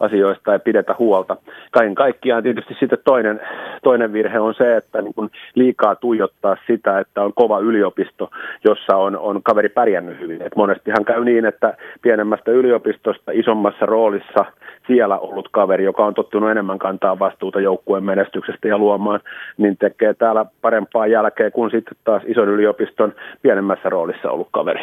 asioista 0.00 0.52
ei 0.52 0.58
pidetä 0.58 0.94
huolta. 0.98 1.36
Kaiken 1.70 1.94
kaikkiaan 1.94 2.42
tietysti 2.42 2.76
sitten 2.80 2.98
toinen, 3.04 3.40
toinen 3.82 4.12
virhe 4.12 4.40
on 4.40 4.54
se, 4.54 4.76
että 4.76 5.02
niin 5.02 5.14
kuin 5.14 5.30
liikaa 5.54 5.96
tuijottaa 5.96 6.56
sitä, 6.66 6.98
että 6.98 7.22
on 7.22 7.32
kova 7.34 7.58
yliopisto, 7.58 8.30
jossa 8.64 8.96
on, 8.96 9.18
on 9.18 9.42
kaveri 9.42 9.68
pärjännyt 9.68 10.20
hyvin. 10.20 10.42
Et 10.42 10.56
monestihan 10.56 11.04
käy 11.04 11.24
niin, 11.24 11.44
että 11.44 11.74
pienemmästä 12.02 12.50
yliopistosta 12.50 13.32
isommassa 13.34 13.86
roolissa 13.86 14.44
siellä 14.86 15.18
ollut 15.18 15.48
kaveri, 15.52 15.84
joka 15.84 16.06
on 16.06 16.14
tottunut 16.14 16.50
enemmän 16.50 16.78
kantaa 16.78 17.18
vastuuta 17.18 17.60
joukkueen 17.60 18.04
menestyksestä 18.04 18.68
ja 18.68 18.78
luomaan, 18.78 19.20
niin 19.56 19.76
tekee 19.76 20.14
täällä 20.14 20.46
parempaa 20.62 21.06
jälkeä 21.06 21.50
kuin 21.50 21.70
sitten 21.70 21.96
taas 22.04 22.22
ison 22.26 22.48
yliopiston 22.48 23.14
pienemmässä 23.42 23.88
roolissa 23.88 24.30
ollut 24.30 24.48
kaveri 24.52 24.80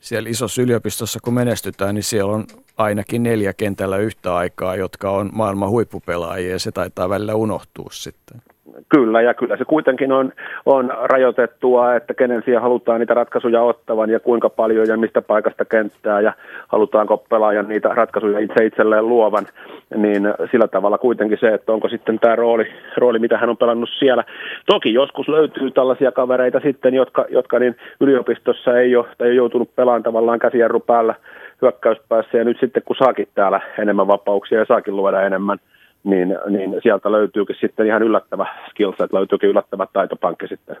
siellä 0.00 0.28
isossa 0.28 0.62
yliopistossa, 0.62 1.18
kun 1.24 1.34
menestytään, 1.34 1.94
niin 1.94 2.02
siellä 2.02 2.32
on 2.32 2.44
ainakin 2.76 3.22
neljä 3.22 3.52
kentällä 3.52 3.96
yhtä 3.96 4.36
aikaa, 4.36 4.76
jotka 4.76 5.10
on 5.10 5.30
maailman 5.32 5.70
huippupelaajia 5.70 6.52
ja 6.52 6.58
se 6.58 6.72
taitaa 6.72 7.08
välillä 7.08 7.34
unohtua 7.34 7.88
sitten. 7.92 8.42
Kyllä, 8.88 9.22
ja 9.22 9.34
kyllä 9.34 9.56
se 9.56 9.64
kuitenkin 9.64 10.12
on, 10.12 10.32
on 10.66 10.92
rajoitettua, 11.02 11.94
että 11.94 12.14
kenen 12.14 12.42
siihen 12.44 12.62
halutaan 12.62 13.00
niitä 13.00 13.14
ratkaisuja 13.14 13.62
ottavan 13.62 14.10
ja 14.10 14.20
kuinka 14.20 14.50
paljon 14.50 14.88
ja 14.88 14.96
mistä 14.96 15.22
paikasta 15.22 15.64
kenttää 15.64 16.20
ja 16.20 16.32
halutaanko 16.68 17.16
pelaajan 17.16 17.68
niitä 17.68 17.88
ratkaisuja 17.88 18.38
itse 18.38 18.64
itselleen 18.64 19.08
luovan, 19.08 19.46
niin 19.96 20.22
sillä 20.50 20.68
tavalla 20.68 20.98
kuitenkin 20.98 21.38
se, 21.40 21.54
että 21.54 21.72
onko 21.72 21.88
sitten 21.88 22.18
tämä 22.18 22.36
rooli, 22.36 22.66
rooli 22.96 23.18
mitä 23.18 23.38
hän 23.38 23.50
on 23.50 23.56
pelannut 23.56 23.90
siellä. 23.98 24.24
Toki 24.66 24.94
joskus 24.94 25.28
löytyy 25.28 25.70
tällaisia 25.70 26.12
kavereita 26.12 26.60
sitten, 26.60 26.94
jotka, 26.94 27.24
jotka 27.28 27.58
niin 27.58 27.76
yliopistossa 28.00 28.78
ei 28.78 28.96
ole, 28.96 29.06
tai 29.18 29.28
ei 29.28 29.36
joutunut 29.36 29.76
pelaamaan 29.76 30.02
tavallaan 30.02 30.38
käsijarru 30.38 30.80
päällä 30.80 31.14
hyökkäyspäässä, 31.62 32.38
ja 32.38 32.44
nyt 32.44 32.60
sitten 32.60 32.82
kun 32.86 32.96
saakin 32.96 33.28
täällä 33.34 33.60
enemmän 33.78 34.06
vapauksia 34.06 34.58
ja 34.58 34.64
saakin 34.68 34.96
luoda 34.96 35.22
enemmän, 35.22 35.58
niin, 36.04 36.38
niin 36.48 36.74
sieltä 36.82 37.12
löytyykin 37.12 37.56
sitten 37.60 37.86
ihan 37.86 38.02
yllättävä 38.02 38.46
skillset, 38.70 39.12
löytyykin 39.12 39.48
yllättävä 39.48 39.86
taitopankki 39.92 40.48
sitten, 40.48 40.76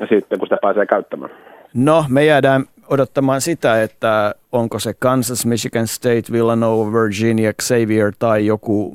ja 0.00 0.06
sitten 0.06 0.38
kun 0.38 0.46
sitä 0.46 0.58
pääsee 0.62 0.86
käyttämään. 0.86 1.30
No, 1.74 2.04
me 2.08 2.24
jäädään 2.24 2.64
odottamaan 2.88 3.40
sitä, 3.40 3.82
että 3.82 4.34
onko 4.52 4.78
se 4.78 4.94
Kansas, 4.98 5.46
Michigan 5.46 5.86
State, 5.86 6.32
Villanova, 6.32 6.92
Virginia, 6.92 7.52
Xavier 7.52 8.12
tai 8.18 8.46
joku 8.46 8.94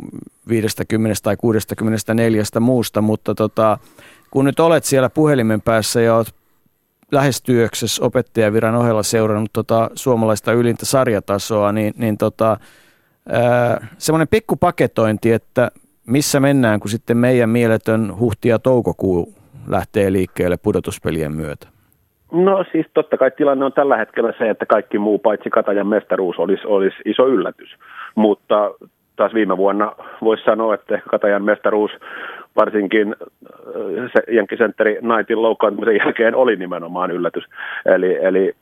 50 0.49 1.23
tai 1.23 1.37
64 1.37 2.43
muusta, 2.59 3.01
mutta 3.01 3.35
tota, 3.35 3.77
kun 4.31 4.45
nyt 4.45 4.59
olet 4.59 4.83
siellä 4.83 5.09
puhelimen 5.09 5.61
päässä 5.61 6.01
ja 6.01 6.15
olet 6.15 6.33
lähestyöksessä 7.11 8.05
opettajaviran 8.05 8.75
ohella 8.75 9.03
seurannut 9.03 9.53
tota 9.53 9.89
suomalaista 9.95 10.53
ylintä 10.53 10.85
sarjatasoa, 10.85 11.71
niin, 11.71 11.93
niin 11.97 12.17
tota, 12.17 12.57
semmoinen 13.97 14.27
pikku 14.27 14.55
paketointi, 14.55 15.31
että 15.31 15.71
missä 16.07 16.39
mennään, 16.39 16.79
kun 16.79 16.89
sitten 16.89 17.17
meidän 17.17 17.49
mieletön 17.49 18.19
huhti 18.19 18.49
ja 18.49 18.59
toukokuu 18.59 19.33
lähtee 19.67 20.11
liikkeelle 20.11 20.57
pudotuspelien 20.63 21.31
myötä? 21.35 21.67
No 22.31 22.65
siis 22.71 22.85
totta 22.93 23.17
kai 23.17 23.31
tilanne 23.31 23.65
on 23.65 23.73
tällä 23.73 23.97
hetkellä 23.97 24.33
se, 24.37 24.49
että 24.49 24.65
kaikki 24.65 24.99
muu 24.99 25.19
paitsi 25.19 25.49
Katajan 25.49 25.87
mestaruus 25.87 26.39
olisi, 26.39 26.67
olisi 26.67 26.97
iso 27.05 27.27
yllätys. 27.27 27.69
Mutta 28.15 28.71
taas 29.15 29.33
viime 29.33 29.57
vuonna 29.57 29.91
voisi 30.21 30.43
sanoa, 30.43 30.73
että 30.73 31.01
Katajan 31.09 31.43
mestaruus 31.43 31.91
varsinkin 32.55 33.15
se 34.13 34.33
Jenkkisentteri 34.33 34.97
Knightin 34.99 35.41
loukkaantumisen 35.41 35.97
jälkeen 35.97 36.35
oli 36.35 36.55
nimenomaan 36.55 37.11
yllätys. 37.11 37.43
Eli, 37.85 38.17
eli 38.25 38.53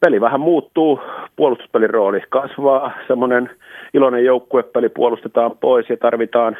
peli 0.00 0.20
vähän 0.20 0.40
muuttuu, 0.40 1.00
puolustuspelin 1.36 1.90
rooli 1.90 2.20
kasvaa, 2.28 2.92
semmoinen 3.08 3.50
iloinen 3.94 4.24
joukkuepeli 4.24 4.88
puolustetaan 4.88 5.50
pois 5.60 5.90
ja 5.90 5.96
tarvitaan 5.96 6.56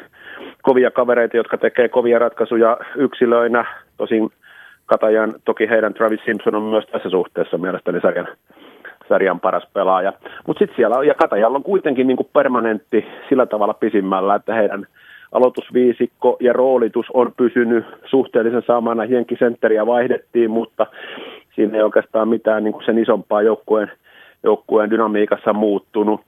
kovia 0.63 0.91
kavereita, 0.91 1.37
jotka 1.37 1.59
tekee 1.59 1.89
kovia 1.89 2.19
ratkaisuja 2.19 2.77
yksilöinä. 2.97 3.65
Tosin 3.97 4.31
Katajan, 4.87 5.33
toki 5.45 5.69
heidän 5.69 5.95
Travis 5.95 6.21
Simpson 6.25 6.55
on 6.55 6.63
myös 6.63 6.85
tässä 6.87 7.11
suhteessa 7.11 7.59
mielestäni 7.59 8.01
sarjan, 8.01 8.29
sarjan 9.09 9.41
paras 9.41 9.69
pelaaja. 9.75 10.13
Mutta 10.47 10.59
sitten 10.59 10.77
siellä 10.77 10.97
on, 10.97 11.07
ja 11.07 11.15
Katajalla 11.15 11.57
on 11.57 11.63
kuitenkin 11.63 12.07
niin 12.07 12.29
permanentti 12.33 13.07
sillä 13.29 13.47
tavalla 13.47 13.75
pisimmällä, 13.75 14.35
että 14.35 14.55
heidän 14.55 14.87
aloitusviisikko 15.33 16.37
ja 16.41 16.53
roolitus 16.53 17.07
on 17.15 17.33
pysynyt 17.37 17.85
suhteellisen 18.05 18.63
samana. 18.67 19.05
Jenkkisentteriä 19.05 19.87
vaihdettiin, 19.87 20.51
mutta 20.51 20.87
siinä 21.55 21.77
ei 21.77 21.83
oikeastaan 21.83 22.29
mitään 22.29 22.65
niin 22.65 22.75
sen 22.85 22.99
isompaa 22.99 23.43
joukkueen, 23.43 23.93
joukkueen 24.43 24.91
dynamiikassa 24.91 25.53
muuttunut. 25.53 26.21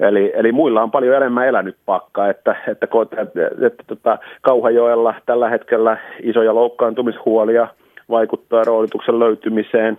Eli, 0.00 0.32
eli 0.34 0.52
muilla 0.52 0.82
on 0.82 0.90
paljon 0.90 1.16
enemmän 1.16 1.48
elänyt 1.48 1.76
pakka, 1.86 2.28
että, 2.28 2.56
että, 2.68 2.86
että, 3.22 3.66
että, 3.66 3.84
tota, 3.86 4.18
Kauhajoella 4.42 5.14
tällä 5.26 5.48
hetkellä 5.48 5.96
isoja 6.22 6.54
loukkaantumishuolia 6.54 7.68
vaikuttaa 8.10 8.64
roolituksen 8.64 9.18
löytymiseen. 9.18 9.98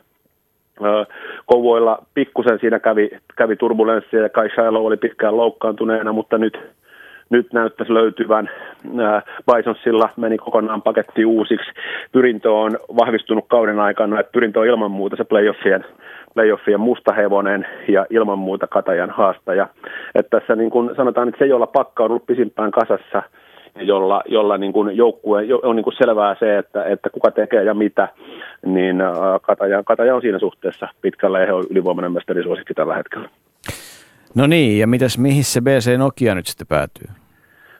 Kouvoilla 1.46 2.04
pikkusen 2.14 2.60
siinä 2.60 2.80
kävi, 2.80 3.10
kävi 3.36 3.56
turbulenssia 3.56 4.22
ja 4.22 4.30
Kai 4.30 4.50
Shiloh 4.50 4.86
oli 4.86 4.98
pitkään 4.98 5.38
loukkaantuneena, 5.38 6.12
mutta 6.14 6.38
nyt 6.38 6.60
nyt 7.30 7.54
näyttäisi 7.54 7.94
löytyvän. 7.94 8.50
Bisonsilla 9.56 10.10
meni 10.18 10.38
kokonaan 10.38 10.82
paketti 10.82 11.26
uusiksi. 11.26 11.72
Pyrintö 12.12 12.52
on 12.52 12.78
vahvistunut 12.98 13.46
kauden 13.48 13.80
aikana, 13.80 14.20
että 14.20 14.32
pyrintö 14.32 14.60
on 14.60 14.68
ilman 14.68 14.92
muuta 14.92 15.16
se 15.16 15.24
playoffien, 15.24 15.86
playoffien 16.38 16.80
musta 16.80 17.14
hevonen 17.14 17.66
ja 17.88 18.06
ilman 18.10 18.40
muuta 18.40 18.68
Katajan 18.68 19.10
haastaja. 19.10 19.68
Että 20.16 20.40
tässä 20.40 20.56
niin 20.56 20.70
kuin 20.70 20.96
sanotaan, 20.96 21.28
että 21.28 21.40
se, 21.40 21.46
jolla 21.46 21.68
pakka 21.68 22.04
on 22.04 22.12
ollut 22.12 22.26
pisimpään 22.26 22.72
kasassa, 22.72 23.24
jolla, 23.82 24.22
jolla 24.26 24.58
niin 24.58 24.74
kuin 24.74 24.98
joukkue, 24.98 25.44
on 25.64 25.76
niin 25.76 25.84
kuin 25.84 25.98
selvää 25.98 26.36
se, 26.40 26.58
että, 26.58 26.84
että 26.84 27.10
kuka 27.10 27.32
tekee 27.32 27.64
ja 27.64 27.74
mitä, 27.74 28.08
niin 28.66 28.98
Kataja, 29.42 29.84
Kataja 29.84 30.16
on 30.16 30.22
siinä 30.22 30.40
suhteessa 30.40 30.88
pitkällä 31.02 31.40
ja 31.40 31.46
he 31.46 31.54
on 31.54 31.64
ylivoimainen 31.70 32.12
mestarisuosikki 32.12 32.74
tällä 32.74 32.96
hetkellä. 32.96 33.30
No 34.36 34.48
niin, 34.48 34.80
ja 34.80 34.88
mitäs, 34.88 35.18
mihin 35.18 35.44
se 35.44 35.62
BC 35.62 35.98
Nokia 35.98 36.36
nyt 36.36 36.48
sitten 36.48 36.68
päätyy? 36.68 37.08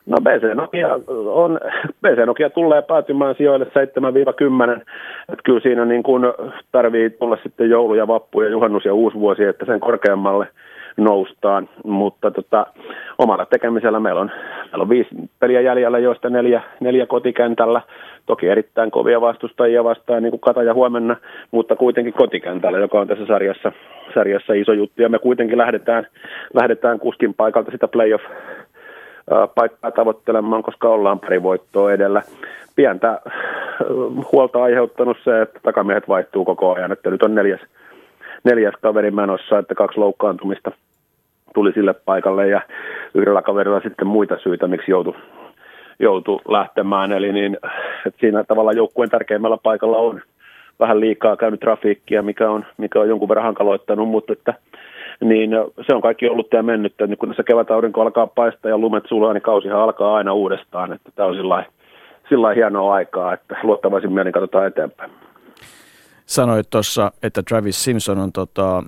No 0.08 0.16
BC 0.20 0.54
Nokia, 0.54 0.88
on, 1.26 1.60
BC 2.02 2.26
Nokia 2.26 2.50
tulee 2.50 2.82
päätymään 2.82 3.34
sijoille 3.34 3.66
7-10. 3.66 3.70
Että 5.28 5.42
kyllä 5.44 5.60
siinä 5.60 5.84
niin 5.84 6.02
kuin 6.02 6.22
tarvii 6.72 7.10
tulla 7.10 7.38
sitten 7.42 7.70
joulu 7.70 7.94
ja 7.94 8.08
vappu 8.08 8.40
ja 8.40 8.48
juhannus 8.48 8.84
ja 8.84 8.94
uusi 8.94 9.16
vuosi, 9.16 9.44
että 9.44 9.66
sen 9.66 9.80
korkeammalle 9.80 10.48
noustaan. 10.96 11.68
Mutta 11.84 12.30
tota, 12.30 12.66
omalla 13.18 13.46
tekemisellä 13.46 14.00
meillä 14.00 14.20
on, 14.20 14.30
meillä 14.64 14.82
on 14.82 14.88
viisi 14.88 15.10
peliä 15.38 15.60
jäljellä, 15.60 15.98
joista 15.98 16.30
neljä, 16.30 16.62
neljä 16.80 17.06
kotikentällä. 17.06 17.80
Toki 18.26 18.48
erittäin 18.48 18.90
kovia 18.90 19.20
vastustajia 19.20 19.84
vastaan, 19.84 20.22
niin 20.22 20.30
kuin 20.30 20.40
Kataja 20.40 20.74
huomenna, 20.74 21.16
mutta 21.50 21.76
kuitenkin 21.76 22.12
kotikentällä, 22.12 22.78
joka 22.78 23.00
on 23.00 23.08
tässä 23.08 23.26
sarjassa, 23.26 23.72
sarjassa 24.14 24.52
iso 24.52 24.72
juttu. 24.72 25.02
Ja 25.02 25.08
me 25.08 25.18
kuitenkin 25.18 25.58
lähdetään, 25.58 26.06
lähdetään 26.54 26.98
kuskin 26.98 27.34
paikalta 27.34 27.70
sitä 27.70 27.88
playoff 27.88 28.24
paikkaa 29.54 29.90
tavoittelemaan, 29.90 30.62
koska 30.62 30.88
ollaan 30.88 31.20
pari 31.20 31.42
voittoa 31.42 31.92
edellä. 31.92 32.22
Pientä 32.76 33.20
huolta 34.32 34.62
aiheuttanut 34.62 35.16
se, 35.24 35.42
että 35.42 35.60
takamiehet 35.62 36.08
vaihtuu 36.08 36.44
koko 36.44 36.74
ajan, 36.74 36.92
että 36.92 37.10
nyt 37.10 37.22
on 37.22 37.34
neljäs, 37.34 37.60
neljäs 38.44 38.74
kaveri 38.82 39.10
menossa, 39.10 39.58
että 39.58 39.74
kaksi 39.74 39.98
loukkaantumista 39.98 40.70
tuli 41.54 41.72
sille 41.72 41.94
paikalle 41.94 42.48
ja 42.48 42.60
yhdellä 43.14 43.42
kaverilla 43.42 43.80
sitten 43.80 44.06
muita 44.06 44.38
syitä, 44.38 44.66
miksi 44.66 44.90
joutui 44.90 45.14
joutu 45.98 46.40
lähtemään. 46.48 47.12
Eli 47.12 47.32
niin, 47.32 47.58
että 48.06 48.20
siinä 48.20 48.44
tavalla 48.44 48.72
joukkueen 48.72 49.10
tärkeimmällä 49.10 49.58
paikalla 49.62 49.98
on 49.98 50.20
vähän 50.80 51.00
liikaa 51.00 51.36
käynyt 51.36 51.60
trafiikkia, 51.60 52.22
mikä 52.22 52.50
on, 52.50 52.64
mikä 52.76 53.00
on 53.00 53.08
jonkun 53.08 53.28
verran 53.28 53.44
hankaloittanut, 53.44 54.08
mutta 54.08 54.32
että 54.32 54.54
niin 55.20 55.50
se 55.86 55.94
on 55.94 56.02
kaikki 56.02 56.28
ollut 56.28 56.52
ja 56.52 56.62
mennyt. 56.62 56.94
Nyt 57.06 57.18
kun 57.18 57.28
tässä 57.28 57.42
kevätaurinko 57.42 58.00
alkaa 58.00 58.26
paistaa 58.26 58.70
ja 58.70 58.78
lumet 58.78 59.04
sulaa, 59.08 59.32
niin 59.32 59.42
kausihan 59.42 59.80
alkaa 59.80 60.16
aina 60.16 60.32
uudestaan. 60.32 60.92
Että 60.92 61.10
tämä 61.14 61.28
on 61.28 61.34
sillä 61.34 61.64
sillä 62.28 62.54
hienoa 62.54 62.94
aikaa, 62.94 63.32
että 63.32 63.56
luottavaisin 63.62 64.12
mielin 64.12 64.32
katsotaan 64.32 64.66
eteenpäin. 64.66 65.10
Sanoit 66.26 66.70
tuossa, 66.70 67.12
että 67.22 67.42
Travis 67.42 67.84
Simpson 67.84 68.18
on 68.18 68.32
tota, 68.32 68.82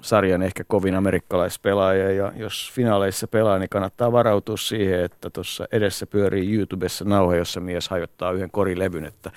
sarjan 0.00 0.42
ehkä 0.42 0.64
kovin 0.66 0.94
amerikkalaispelaaja 0.94 2.12
ja 2.12 2.32
jos 2.36 2.72
finaaleissa 2.74 3.28
pelaa, 3.28 3.58
niin 3.58 3.68
kannattaa 3.68 4.12
varautua 4.12 4.56
siihen, 4.56 5.04
että 5.04 5.30
tuossa 5.30 5.66
edessä 5.72 6.06
pyörii 6.06 6.54
YouTubessa 6.54 7.04
nauhe, 7.04 7.36
jossa 7.36 7.60
mies 7.60 7.88
hajottaa 7.88 8.32
yhden 8.32 8.50
korilevyn, 8.50 9.04
että 9.04 9.30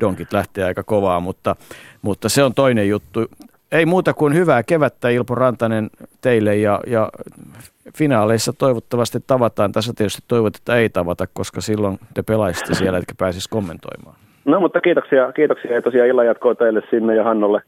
donkit 0.00 0.32
lähtee 0.32 0.64
aika 0.64 0.82
kovaa, 0.82 1.20
mutta, 1.20 1.56
mutta 2.02 2.28
se 2.28 2.42
on 2.42 2.54
toinen 2.54 2.88
juttu. 2.88 3.20
Ei 3.72 3.86
muuta 3.86 4.14
kuin 4.14 4.34
hyvää 4.34 4.62
kevättä 4.62 5.08
Ilpo 5.08 5.34
Rantanen 5.34 5.90
teille 6.20 6.56
ja, 6.56 6.80
ja 6.86 7.08
finaaleissa 7.96 8.52
toivottavasti 8.52 9.18
tavataan. 9.26 9.72
Tässä 9.72 9.92
tietysti 9.96 10.22
toivot, 10.28 10.56
että 10.56 10.76
ei 10.76 10.88
tavata, 10.88 11.26
koska 11.32 11.60
silloin 11.60 11.98
te 12.14 12.22
pelaisitte 12.22 12.74
siellä, 12.74 12.98
etkä 12.98 13.14
pääsisi 13.18 13.48
kommentoimaan. 13.48 14.16
No 14.44 14.60
mutta 14.60 14.80
kiitoksia, 14.80 15.32
kiitoksia 15.32 15.74
ja 15.74 15.82
tosiaan 15.82 16.08
illan 16.08 16.26
jatkoa 16.26 16.54
teille 16.54 16.82
sinne 16.90 17.14
ja 17.14 17.24
Hannolle. 17.24 17.62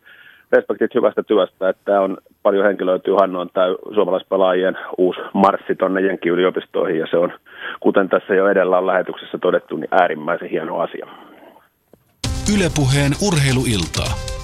Respektit 0.53 0.95
hyvästä 0.95 1.23
työstä, 1.23 1.69
että 1.69 2.01
on 2.01 2.19
paljon 2.43 2.67
henkilöityy. 2.67 3.15
Hanno 3.15 3.41
on 3.41 3.51
tämä 3.55 3.67
suomalaispelaajien 3.95 4.79
uusi 4.99 5.21
marssi 5.35 5.75
tuonne 5.75 6.01
Jenkki-yliopistoihin 6.01 6.99
ja 6.99 7.07
se 7.11 7.17
on, 7.17 7.33
kuten 7.81 8.09
tässä 8.09 8.35
jo 8.35 8.49
edellä 8.49 8.79
on 8.79 8.87
lähetyksessä 8.87 9.39
todettu, 9.39 9.77
niin 9.77 9.89
äärimmäisen 9.91 10.49
hieno 10.49 10.79
asia. 10.79 11.07
Ylepuheen 12.57 13.13
urheiluiltaa. 13.29 14.42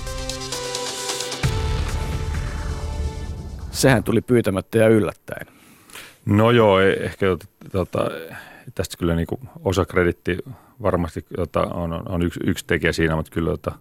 Sehän 3.78 4.04
tuli 4.04 4.20
pyytämättä 4.20 4.78
ja 4.78 4.88
yllättäen. 4.88 5.46
No 6.26 6.50
joo, 6.50 6.80
e- 6.80 6.92
ehkä 6.92 7.26
tota, 7.72 7.98
tästä 8.74 8.96
kyllä 8.98 9.14
niin 9.14 9.26
kuin 9.26 9.40
osa 9.64 9.84
kreditti 9.84 10.38
varmasti 10.82 11.26
tota, 11.36 11.60
on, 11.60 12.08
on 12.08 12.22
yksi, 12.22 12.40
yksi 12.46 12.64
tekijä 12.66 12.92
siinä, 12.92 13.16
mutta 13.16 13.30
kyllä 13.30 13.50
tota, 13.50 13.72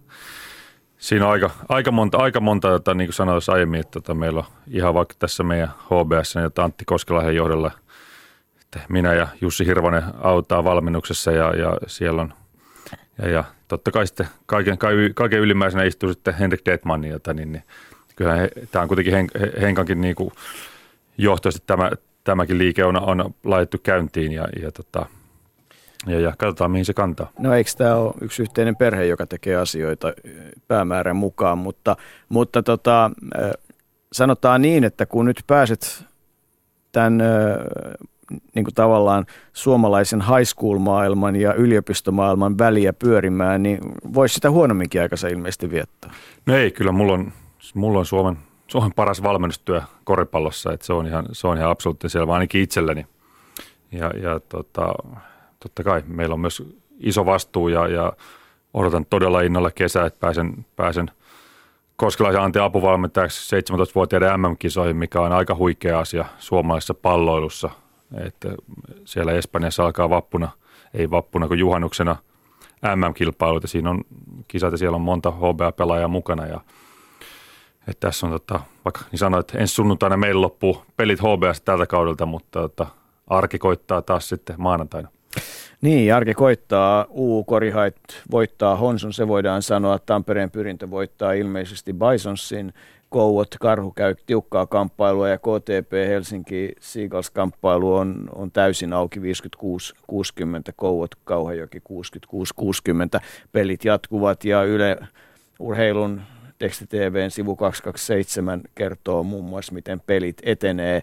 siinä 0.98 1.26
on 1.26 1.32
aika, 1.32 1.50
aika 1.68 1.90
monta, 1.90 2.18
aika 2.18 2.40
monta 2.40 2.68
tota, 2.68 2.94
niin 2.94 3.08
kuin 3.08 3.14
sanoin 3.14 3.42
aiemmin, 3.48 3.80
että 3.80 3.90
tota, 3.90 4.14
meillä 4.14 4.38
on 4.38 4.46
ihan 4.70 4.94
vaikka 4.94 5.14
tässä 5.18 5.42
meidän 5.42 5.68
HBS 5.68 6.34
ja 6.34 6.64
Antti 6.64 6.84
Koskelahden 6.84 7.36
johdolla, 7.36 7.70
että 8.60 8.80
minä 8.88 9.14
ja 9.14 9.28
Jussi 9.40 9.66
Hirvonen 9.66 10.02
auttaa 10.20 10.64
valmennuksessa 10.64 11.32
ja, 11.32 11.56
ja 11.56 11.76
siellä 11.86 12.22
on 12.22 12.32
ja, 13.18 13.28
ja 13.28 13.44
totta 13.68 13.90
kai 13.90 14.06
sitten 14.06 14.28
kaiken, 14.46 14.78
kaiken 15.14 15.40
ylimmäisenä 15.40 15.84
istuu 15.84 16.12
sitten 16.12 16.34
Henrik 16.34 16.60
Detman, 16.66 17.04
jota, 17.04 17.34
niin, 17.34 17.52
niin 17.52 17.62
kyllä 18.18 18.48
tämä 18.72 18.82
on 18.82 18.88
kuitenkin 18.88 19.14
Hen, 19.14 19.28
Henkankin 19.60 20.00
niin 20.00 20.14
kuin 20.14 20.30
johtoisesti 21.18 21.66
tämä, 21.66 21.90
tämäkin 22.24 22.58
liike 22.58 22.84
on, 22.84 23.02
on 23.02 23.34
laitettu 23.44 23.78
käyntiin 23.82 24.32
ja, 24.32 24.48
ja, 24.62 24.72
tota, 24.72 25.06
ja, 26.06 26.20
ja 26.20 26.34
katsotaan 26.38 26.70
mihin 26.70 26.84
se 26.84 26.94
kantaa. 26.94 27.30
No 27.38 27.54
eikö 27.54 27.70
tämä 27.78 27.94
ole 27.94 28.14
yksi 28.20 28.42
yhteinen 28.42 28.76
perhe, 28.76 29.04
joka 29.04 29.26
tekee 29.26 29.56
asioita 29.56 30.12
päämäärän 30.68 31.16
mukaan, 31.16 31.58
mutta, 31.58 31.96
mutta 32.28 32.62
tota, 32.62 33.10
sanotaan 34.12 34.62
niin, 34.62 34.84
että 34.84 35.06
kun 35.06 35.24
nyt 35.24 35.42
pääset 35.46 36.04
tämän 36.92 37.22
niin 38.54 38.64
kuin 38.64 38.74
tavallaan 38.74 39.26
suomalaisen 39.52 40.20
high 40.20 40.48
school-maailman 40.54 41.36
ja 41.36 41.54
yliopistomaailman 41.54 42.58
väliä 42.58 42.92
pyörimään, 42.92 43.62
niin 43.62 43.78
voisi 44.14 44.34
sitä 44.34 44.50
huonomminkin 44.50 45.02
aikansa 45.02 45.28
ilmeisesti 45.28 45.70
viettää. 45.70 46.10
No 46.46 46.56
ei, 46.56 46.70
kyllä 46.70 46.92
mulla 46.92 47.12
on, 47.12 47.32
mulla 47.74 47.98
on 47.98 48.06
Suomen, 48.06 48.38
Suomen 48.66 48.92
paras 48.92 49.22
valmennustyö 49.22 49.82
koripallossa, 50.04 50.72
että 50.72 50.86
se 50.86 50.92
on 50.92 51.06
ihan, 51.06 51.26
se 51.32 51.46
on 51.46 51.58
ihan 51.58 51.70
absoluuttisesti 51.70 52.18
selvä 52.18 52.32
ainakin 52.32 52.62
itselleni. 52.62 53.06
Ja, 53.92 54.10
ja 54.22 54.40
tota, 54.40 54.94
totta 55.60 55.82
kai 55.82 56.02
meillä 56.06 56.32
on 56.32 56.40
myös 56.40 56.62
iso 57.00 57.26
vastuu 57.26 57.68
ja, 57.68 57.88
ja 57.88 58.12
odotan 58.74 59.06
todella 59.06 59.40
innolla 59.40 59.70
kesää, 59.70 60.06
että 60.06 60.20
pääsen, 60.20 60.66
pääsen 60.76 61.10
Koskelaisen 61.96 62.42
Antti 62.42 62.58
apuvalmentajaksi 62.58 63.56
17-vuotiaiden 63.56 64.40
MM-kisoihin, 64.40 64.96
mikä 64.96 65.20
on 65.20 65.32
aika 65.32 65.54
huikea 65.54 65.98
asia 65.98 66.24
suomalaisessa 66.38 66.94
palloilussa– 66.94 67.70
että 68.16 68.48
siellä 69.04 69.32
Espanjassa 69.32 69.84
alkaa 69.84 70.10
vappuna, 70.10 70.48
ei 70.94 71.10
vappuna 71.10 71.48
kuin 71.48 71.60
juhannuksena 71.60 72.16
MM-kilpailut 72.96 73.62
ja 73.62 73.68
siinä 73.68 73.90
on 73.90 74.04
kisat 74.48 74.72
ja 74.72 74.78
siellä 74.78 74.96
on 74.96 75.00
monta 75.00 75.30
HBA-pelaajaa 75.30 76.08
mukana 76.08 76.46
ja 76.46 76.60
että 77.88 78.06
tässä 78.06 78.26
on, 78.26 78.32
tota, 78.32 78.60
vaikka 78.84 79.00
niin 79.10 79.18
sanoin, 79.18 79.40
että 79.40 79.58
ensi 79.58 79.74
sunnuntaina 79.74 80.16
meillä 80.16 80.40
loppuu 80.40 80.84
pelit 80.96 81.20
HBS 81.20 81.60
tältä 81.60 81.86
kaudelta, 81.86 82.26
mutta 82.26 82.60
tota, 82.60 82.86
arki 83.26 83.58
koittaa 83.58 84.02
taas 84.02 84.28
sitten 84.28 84.56
maanantaina. 84.58 85.08
Niin, 85.80 86.14
Arki 86.14 86.34
koittaa, 86.34 87.06
uu 87.08 87.44
Korihait 87.44 87.96
voittaa 88.30 88.76
Honson, 88.76 89.12
se 89.12 89.28
voidaan 89.28 89.62
sanoa. 89.62 89.98
Tampereen 89.98 90.50
pyrintö 90.50 90.90
voittaa 90.90 91.32
ilmeisesti 91.32 91.92
Bisonsin. 91.92 92.72
Kouot, 93.08 93.48
Karhu 93.60 93.90
käy 93.90 94.14
tiukkaa 94.26 94.66
kamppailua 94.66 95.28
ja 95.28 95.38
KTP 95.38 95.92
Helsinki 96.08 96.72
Seagulls-kamppailu 96.80 97.94
on, 97.94 98.28
on 98.34 98.50
täysin 98.50 98.92
auki 98.92 99.20
56-60, 99.20 99.22
Kouot, 100.76 101.10
Kauhajoki 101.24 101.78
66-60. 101.78 103.20
Pelit 103.52 103.84
jatkuvat 103.84 104.44
ja 104.44 104.62
Yle 104.62 104.96
Urheilun 105.58 106.22
tekstitvn 106.58 107.30
sivu 107.30 107.56
227 107.56 108.62
kertoo 108.74 109.22
muun 109.22 109.44
muassa, 109.44 109.72
miten 109.72 110.00
pelit 110.00 110.36
etenee. 110.42 111.02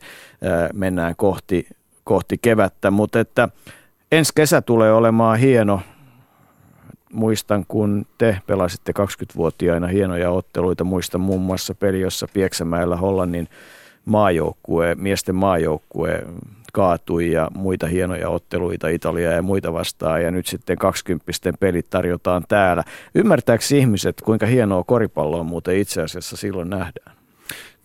Mennään 0.73 1.15
kohti, 1.17 1.67
kohti 2.03 2.37
kevättä, 2.37 2.91
mutta 2.91 3.19
että 3.19 3.49
ensi 4.11 4.31
kesä 4.35 4.61
tulee 4.61 4.93
olemaan 4.93 5.39
hieno 5.39 5.81
muistan, 7.13 7.65
kun 7.67 8.05
te 8.17 8.37
pelasitte 8.47 8.93
20-vuotiaina 8.99 9.87
hienoja 9.87 10.31
otteluita. 10.31 10.83
Muistan 10.83 11.21
muun 11.21 11.41
muassa 11.41 11.75
peli, 11.75 12.01
jossa 12.01 12.27
Pieksämäellä 12.33 12.95
Hollannin 12.95 13.47
maajoukkue, 14.05 14.95
miesten 14.95 15.35
maajoukkue 15.35 16.23
kaatui 16.75 17.31
ja 17.31 17.47
muita 17.53 17.87
hienoja 17.87 18.29
otteluita 18.29 18.87
Italia 18.87 19.31
ja 19.31 19.41
muita 19.41 19.73
vastaan. 19.73 20.23
Ja 20.23 20.31
nyt 20.31 20.45
sitten 20.45 20.77
20 20.77 21.31
pelit 21.59 21.89
tarjotaan 21.89 22.43
täällä. 22.47 22.83
Ymmärtääkö 23.15 23.63
ihmiset, 23.75 24.21
kuinka 24.21 24.45
hienoa 24.45 24.83
koripalloa 24.83 25.43
muuten 25.43 25.77
itse 25.77 26.01
asiassa 26.01 26.37
silloin 26.37 26.69
nähdään? 26.69 27.15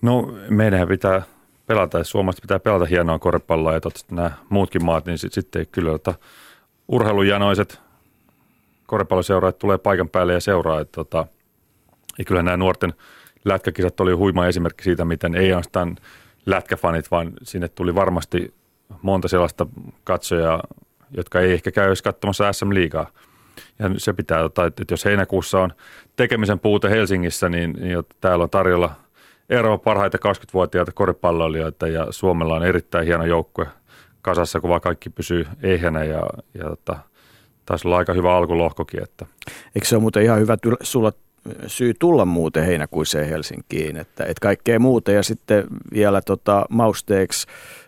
No 0.03 0.35
meidän 0.49 0.89
pitää 0.89 1.23
pelata, 1.67 1.99
ja 1.99 2.05
suomalaiset 2.05 2.43
pitää 2.43 2.59
pelata 2.59 2.85
hienoa 2.85 3.19
koripalloa 3.19 3.73
ja 3.73 3.81
totta 3.81 4.15
nämä 4.15 4.31
muutkin 4.49 4.85
maat, 4.85 5.07
niin 5.07 5.19
sitten 5.19 5.67
kyllä 5.73 5.95
että 5.95 6.15
urheilujanoiset 6.89 7.81
koripalloseuraajat 8.87 9.59
tulee 9.59 9.79
paikan 9.79 10.09
päälle 10.09 10.33
ja 10.33 10.41
seuraa. 10.41 10.81
Että 10.81 10.93
tota, 10.93 11.27
ja 12.19 12.25
kyllä 12.25 12.43
nämä 12.43 12.57
nuorten 12.57 12.95
lätkäkisat 13.45 14.01
oli 14.01 14.12
huima 14.12 14.47
esimerkki 14.47 14.85
siitä, 14.85 15.05
miten 15.05 15.35
ei 15.35 15.47
ainoastaan 15.47 15.97
lätkäfanit, 16.47 17.11
vaan 17.11 17.33
sinne 17.43 17.69
tuli 17.69 17.95
varmasti 17.95 18.60
monta 19.03 19.29
sellaista 19.29 19.67
katsojaa, 20.05 20.62
jotka 21.11 21.41
ei 21.41 21.53
ehkä 21.53 21.71
käy 21.71 21.87
edes 21.87 22.03
katsomassa 22.03 22.53
SM-liigaa. 22.53 23.07
Ja 23.79 23.91
se 23.97 24.12
pitää, 24.12 24.39
tota, 24.39 24.67
että 24.67 24.85
jos 24.91 25.05
heinäkuussa 25.05 25.61
on 25.61 25.73
tekemisen 26.17 26.59
puute 26.61 26.91
Helsingissä, 26.91 27.49
niin, 27.49 27.73
niin 27.73 28.03
täällä 28.21 28.43
on 28.43 28.51
tarjolla 28.51 28.91
Euroopan 29.51 29.85
parhaita 29.85 30.19
20-vuotiaita 30.29 30.93
koripalloilijoita 30.93 31.89
ja 31.89 32.07
Suomella 32.11 32.55
on 32.55 32.65
erittäin 32.65 33.07
hieno 33.07 33.25
joukkue 33.25 33.67
kasassa, 34.23 34.61
kun 34.61 34.71
vaan 34.71 34.81
kaikki 34.81 35.11
pysyy 35.11 35.47
ehjänä 35.62 36.05
ja, 36.05 36.23
ja 36.55 36.65
tota, 36.65 36.99
taisi 37.67 37.89
olla 37.89 37.97
aika 37.97 38.12
hyvä 38.12 38.37
alkulohkokin. 38.37 39.03
Että. 39.03 39.27
Eikö 39.75 39.89
se 39.89 39.97
ole 39.97 40.01
muuten 40.01 40.23
ihan 40.23 40.41
hyvä 40.41 40.57
tyl- 40.67 40.77
sulla 40.83 41.12
syy 41.67 41.95
tulla 41.99 42.25
muuten 42.25 42.65
heinäkuiseen 42.65 43.29
Helsinkiin, 43.29 43.97
että, 43.97 44.25
että 44.25 44.41
kaikkea 44.41 44.79
muuta 44.79 45.12
ja 45.12 45.23
sitten 45.23 45.65
vielä 45.93 46.21
tota, 46.21 46.67
mausteeksi 46.71 47.47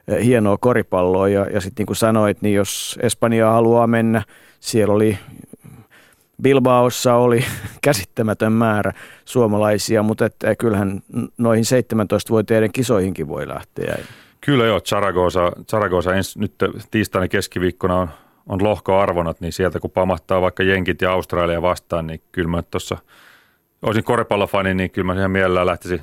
eh, 0.09 0.24
hienoa 0.24 0.59
koripalloa 0.59 1.29
ja, 1.29 1.47
ja 1.47 1.61
sitten 1.61 1.83
niin 1.83 1.87
kuin 1.87 1.97
sanoit, 1.97 2.43
niin 2.43 2.55
jos 2.55 2.99
Espanja 3.03 3.51
haluaa 3.51 3.87
mennä, 3.87 4.23
siellä 4.61 4.95
oli 4.95 5.19
Bilbaossa 6.43 7.15
oli 7.15 7.45
käsittämätön 7.83 8.53
määrä 8.53 8.93
suomalaisia, 9.24 10.03
mutta 10.03 10.27
että 10.27 10.57
kyllähän 10.57 11.03
noihin 11.39 11.65
17-vuotiaiden 11.65 12.73
kisoihinkin 12.73 13.29
voi 13.29 13.49
lähteä. 13.49 13.99
Kyllä 14.41 14.65
joo, 14.66 14.81
Zaragoza, 14.81 15.53
Zaragoza 15.70 16.15
ensi, 16.15 16.39
nyt 16.39 16.55
tiistaina 16.91 17.29
keskiviikkona 17.29 17.97
on 17.97 18.09
on 18.47 18.62
lohkoarvonat, 18.62 19.41
niin 19.41 19.53
sieltä 19.53 19.81
kun 19.81 19.91
pamahtaa 19.91 20.41
vaikka 20.41 20.62
Jenkit 20.62 21.03
ja 21.03 21.12
Australia 21.12 21.62
vastaan, 21.62 22.07
niin 22.07 22.20
kyllä 22.33 22.49
mä 22.49 22.62
tuossa 22.62 22.99
olisin 23.82 24.04
koripallofani, 24.04 24.74
niin 24.74 24.90
kyllä 24.90 25.06
mä 25.06 25.18
ihan 25.20 25.30
mielellään 25.30 25.66
lähtisin 25.66 26.02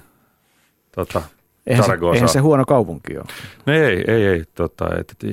tota, 0.91 1.21
eihän 1.67 1.85
se, 1.85 1.97
eihän 2.13 2.29
se 2.29 2.39
huono 2.39 2.65
kaupunki 2.65 3.17
ole. 3.17 3.25
No 3.65 3.73
ei, 3.73 4.03
ei, 4.07 4.25
ei 4.25 4.43
tota, 4.55 4.89
et, 4.99 5.11
et, 5.11 5.23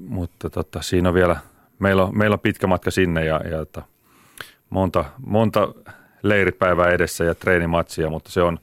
mutta 0.00 0.50
tota, 0.50 0.82
siinä 0.82 1.08
on 1.08 1.14
vielä, 1.14 1.36
meillä 1.78 2.04
on, 2.04 2.18
meillä 2.18 2.34
on 2.34 2.40
pitkä 2.40 2.66
matka 2.66 2.90
sinne 2.90 3.24
ja, 3.24 3.40
ja 3.50 3.58
tota, 3.58 3.82
monta, 4.70 5.04
monta 5.26 5.68
leiripäivää 6.22 6.90
edessä 6.90 7.24
ja 7.24 7.34
treenimatsia, 7.34 8.10
mutta 8.10 8.30
se 8.30 8.42
on, 8.42 8.58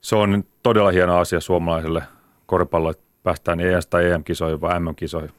se 0.00 0.16
on 0.16 0.44
todella 0.62 0.90
hieno 0.90 1.18
asia 1.18 1.40
suomalaiselle 1.40 2.02
koripallolle, 2.46 2.90
että 2.90 3.04
päästään 3.22 3.60
ES- 3.60 3.86
tai 3.86 4.10
EM-kisoihin 4.10 4.60
vai 4.60 4.80
MM-kisoihin. 4.80 5.30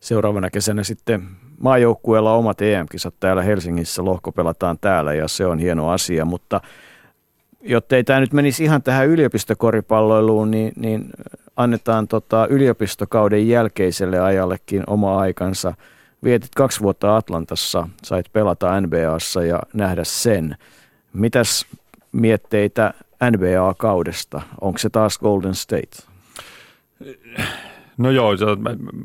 Seuraavana 0.00 0.50
kesänä 0.50 0.84
sitten 0.84 1.28
maajoukkueella 1.62 2.34
omat 2.34 2.62
EM-kisat 2.62 3.14
täällä 3.20 3.42
Helsingissä, 3.42 4.04
lohko 4.04 4.32
pelataan 4.32 4.78
täällä 4.80 5.14
ja 5.14 5.28
se 5.28 5.46
on 5.46 5.58
hieno 5.58 5.90
asia, 5.90 6.24
mutta 6.24 6.60
jotta 7.60 7.96
ei 7.96 8.04
tämä 8.04 8.20
nyt 8.20 8.32
menisi 8.32 8.64
ihan 8.64 8.82
tähän 8.82 9.08
yliopistokoripalloiluun, 9.08 10.50
niin, 10.50 10.72
niin 10.76 11.10
annetaan 11.56 12.08
tota 12.08 12.46
yliopistokauden 12.50 13.48
jälkeiselle 13.48 14.20
ajallekin 14.20 14.82
oma 14.86 15.18
aikansa. 15.18 15.74
Vietit 16.24 16.54
kaksi 16.56 16.80
vuotta 16.80 17.16
Atlantassa, 17.16 17.88
sait 18.02 18.26
pelata 18.32 18.80
NBAssa 18.80 19.44
ja 19.44 19.62
nähdä 19.74 20.04
sen. 20.04 20.56
Mitäs 21.12 21.66
mietteitä 22.12 22.94
NBA-kaudesta? 23.30 24.42
Onko 24.60 24.78
se 24.78 24.90
taas 24.90 25.18
Golden 25.18 25.54
State? 25.54 26.02
No 27.98 28.10
joo, 28.10 28.32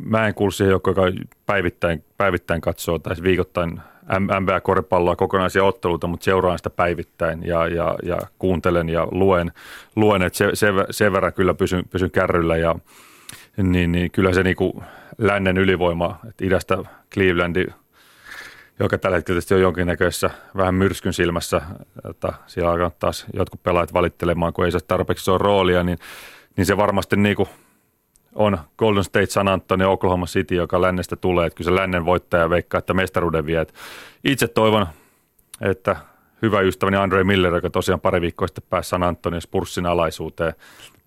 mä, 0.05 0.27
en 0.27 0.33
kuulu 0.33 0.51
siihen, 0.51 0.71
joka 0.71 0.91
päivittäin, 1.45 2.03
päivittäin 2.17 2.61
katsoo 2.61 2.99
tai 2.99 3.15
viikoittain 3.23 3.81
NBA-koripalloa 4.39 5.15
kokonaisia 5.15 5.63
otteluita, 5.63 6.07
mutta 6.07 6.23
seuraan 6.23 6.59
sitä 6.59 6.69
päivittäin 6.69 7.45
ja, 7.45 7.67
ja, 7.67 7.95
ja 8.03 8.17
kuuntelen 8.39 8.89
ja 8.89 9.07
luen, 9.11 9.51
luen 9.95 10.21
että 10.21 10.37
se, 10.37 10.49
se, 10.53 10.67
sen 10.91 11.13
verran 11.13 11.33
kyllä 11.33 11.53
pysyn, 11.53 11.85
pysyn 11.89 12.11
kärryllä 12.11 12.57
ja 12.57 12.75
niin, 13.57 13.91
niin 13.91 14.11
kyllä 14.11 14.33
se 14.33 14.43
niin 14.43 14.55
kuin 14.55 14.73
lännen 15.17 15.57
ylivoima, 15.57 16.19
että 16.29 16.45
idästä 16.45 16.77
Clevelandi, 17.13 17.65
joka 18.79 18.97
tällä 18.97 19.17
hetkellä 19.17 19.41
on 19.55 19.61
jonkinnäköisessä 19.61 20.29
vähän 20.57 20.75
myrskyn 20.75 21.13
silmässä, 21.13 21.61
että 22.09 22.33
siellä 22.47 22.71
alkaa 22.71 22.91
taas 22.99 23.25
jotkut 23.33 23.63
pelaajat 23.63 23.93
valittelemaan, 23.93 24.53
kun 24.53 24.65
ei 24.65 24.71
saa 24.71 24.81
tarpeeksi 24.87 25.31
ole 25.31 25.37
roolia, 25.37 25.83
niin, 25.83 25.97
niin 26.57 26.65
se 26.65 26.77
varmasti 26.77 27.15
niin 27.15 27.35
kuin 27.35 27.49
on 28.35 28.57
Golden 28.77 29.03
State, 29.03 29.25
San 29.25 29.47
Antonio, 29.47 29.91
Oklahoma 29.91 30.25
City, 30.25 30.55
joka 30.55 30.81
lännestä 30.81 31.15
tulee. 31.15 31.47
Että 31.47 31.57
kyllä 31.57 31.71
se 31.71 31.75
lännen 31.75 32.05
voittaja 32.05 32.49
veikkaa, 32.49 32.79
että 32.79 32.93
mestaruuden 32.93 33.45
vie. 33.45 33.61
Et 33.61 33.73
itse 34.23 34.47
toivon, 34.47 34.87
että 35.61 35.95
hyvä 36.41 36.61
ystäväni 36.61 36.97
Andre 36.97 37.23
Miller, 37.23 37.55
joka 37.55 37.69
tosiaan 37.69 38.01
pari 38.01 38.21
viikkoa 38.21 38.47
sitten 38.47 38.63
pääsi 38.69 38.89
San 38.89 39.03
Antonio 39.03 39.41
Spurssin 39.41 39.85
alaisuuteen 39.85 40.53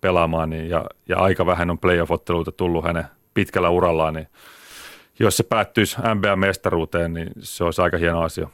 pelaamaan, 0.01 0.49
niin, 0.49 0.69
ja, 0.69 0.85
ja 1.09 1.17
aika 1.17 1.45
vähän 1.45 1.69
on 1.69 1.79
playoff-otteluita 1.79 2.51
tullut 2.51 2.85
hänen 2.85 3.05
pitkällä 3.33 3.69
urallaan, 3.69 4.13
niin 4.13 4.27
jos 5.19 5.37
se 5.37 5.43
päättyisi 5.43 5.97
NBA-mestaruuteen, 5.97 7.13
niin 7.13 7.31
se 7.39 7.63
olisi 7.63 7.81
aika 7.81 7.97
hieno 7.97 8.21
asia. 8.21 8.47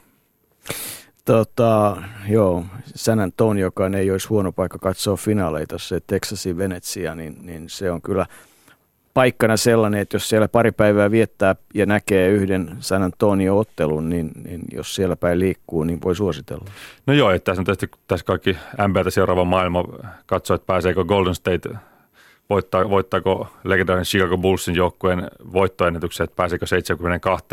Tota, 1.24 1.96
joo, 2.28 2.64
San 2.94 3.32
joka 3.60 3.86
ei 3.98 4.10
olisi 4.10 4.28
huono 4.28 4.52
paikka 4.52 4.78
katsoa 4.78 5.16
finaaleita, 5.16 5.78
se 5.78 6.00
Texasin 6.06 6.58
Venetsia, 6.58 7.14
niin, 7.14 7.36
niin 7.42 7.68
se 7.68 7.90
on 7.90 8.02
kyllä– 8.02 8.26
paikkana 9.14 9.56
sellainen, 9.56 10.00
että 10.00 10.14
jos 10.14 10.28
siellä 10.28 10.48
pari 10.48 10.72
päivää 10.72 11.10
viettää 11.10 11.56
ja 11.74 11.86
näkee 11.86 12.28
yhden 12.28 12.76
San 12.80 13.02
Antonio-ottelun, 13.02 14.08
niin, 14.08 14.30
niin 14.44 14.60
jos 14.72 14.94
siellä 14.94 15.16
päin 15.16 15.38
liikkuu, 15.38 15.84
niin 15.84 15.98
voi 16.04 16.16
suositella. 16.16 16.64
No 17.06 17.14
joo, 17.14 17.30
että 17.30 17.44
tässä 17.44 17.60
on 17.60 17.64
tietysti 17.64 17.90
tässä 18.08 18.26
kaikki 18.26 18.56
MBtä 18.88 19.10
seuraava 19.10 19.44
maailma 19.44 19.84
katsoo, 20.26 20.54
että 20.54 20.66
pääseekö 20.66 21.04
Golden 21.04 21.34
State 21.34 21.70
voittaa, 22.50 22.90
voittaako 22.90 23.48
legendaarinen 23.64 24.04
Chicago 24.04 24.38
Bullsin 24.38 24.74
joukkueen 24.74 25.30
voittoennätyksen, 25.52 26.24
että 26.24 26.36
pääseekö 26.36 26.66
72 26.66 27.46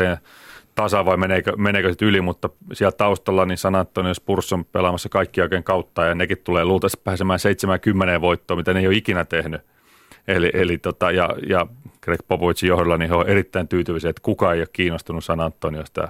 tasa 0.74 1.04
vai 1.04 1.16
meneekö, 1.16 1.52
meneekö 1.56 1.88
sitten 1.88 2.08
yli, 2.08 2.20
mutta 2.20 2.50
siellä 2.72 2.92
taustalla 2.92 3.46
niin 3.46 3.58
San 3.58 3.74
Antonio 3.74 4.14
Spurs 4.14 4.52
on 4.52 4.64
pelaamassa 4.64 5.08
kaikki 5.08 5.40
oikein 5.40 5.64
kautta 5.64 6.04
ja 6.04 6.14
nekin 6.14 6.38
tulee 6.44 6.64
luultavasti 6.64 7.00
pääsemään 7.04 7.38
70 7.38 8.20
voittoa, 8.20 8.56
mitä 8.56 8.72
ne 8.72 8.80
ei 8.80 8.86
ole 8.86 8.94
ikinä 8.94 9.24
tehnyt. 9.24 9.71
Eli, 10.28 10.50
eli 10.54 10.78
tota, 10.78 11.10
ja, 11.10 11.28
ja 11.48 11.66
Greg 12.02 12.20
Popovicin 12.28 12.68
johdolla 12.68 12.98
niin 12.98 13.08
he 13.08 13.16
on 13.16 13.28
erittäin 13.28 13.68
tyytyväisiä, 13.68 14.10
että 14.10 14.22
kukaan 14.22 14.54
ei 14.54 14.60
ole 14.60 14.68
kiinnostunut 14.72 15.24
San 15.24 15.40
Antoniosta. 15.40 16.08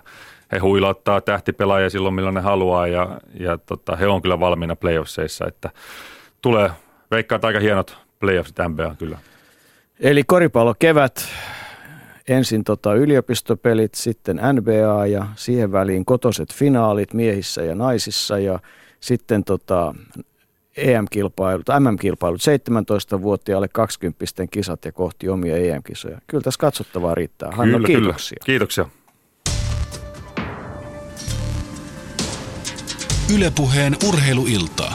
He 0.52 0.58
huilauttaa 0.58 1.20
tähtipelaajia 1.20 1.90
silloin, 1.90 2.14
milloin 2.14 2.34
ne 2.34 2.40
haluaa 2.40 2.86
ja, 2.86 3.20
ja 3.40 3.58
tota, 3.58 3.96
he 3.96 4.06
on 4.06 4.22
kyllä 4.22 4.40
valmiina 4.40 4.76
playoffseissa, 4.76 5.46
että 5.46 5.70
tulee 6.42 6.70
veikkaa 7.10 7.38
aika 7.42 7.60
hienot 7.60 7.98
playoffsit 8.20 8.56
NBA 8.68 8.94
kyllä. 8.98 9.18
Eli 10.00 10.24
koripallo 10.24 10.74
kevät, 10.78 11.28
ensin 12.28 12.64
tota 12.64 12.94
yliopistopelit, 12.94 13.94
sitten 13.94 14.40
NBA 14.52 15.06
ja 15.06 15.26
siihen 15.36 15.72
väliin 15.72 16.04
kotoset 16.04 16.54
finaalit 16.54 17.14
miehissä 17.14 17.62
ja 17.62 17.74
naisissa 17.74 18.38
ja 18.38 18.58
sitten 19.00 19.44
tota 19.44 19.94
EM-kilpailut, 20.76 21.66
MM-kilpailut, 21.80 22.40
17-vuotiaalle 22.40 23.68
20 23.68 24.24
kisat 24.50 24.84
ja 24.84 24.92
kohti 24.92 25.28
omia 25.28 25.56
EM-kisoja. 25.56 26.18
Kyllä 26.26 26.42
tässä 26.42 26.60
katsottavaa 26.60 27.14
riittää. 27.14 27.50
Hanno, 27.52 27.78
kyllä, 27.78 27.86
kiitoksia. 27.86 28.36
Kyllä. 28.36 28.46
Kiitoksia. 28.46 28.86
Ylepuheen 33.36 33.96
urheiluiltaa. 34.08 34.94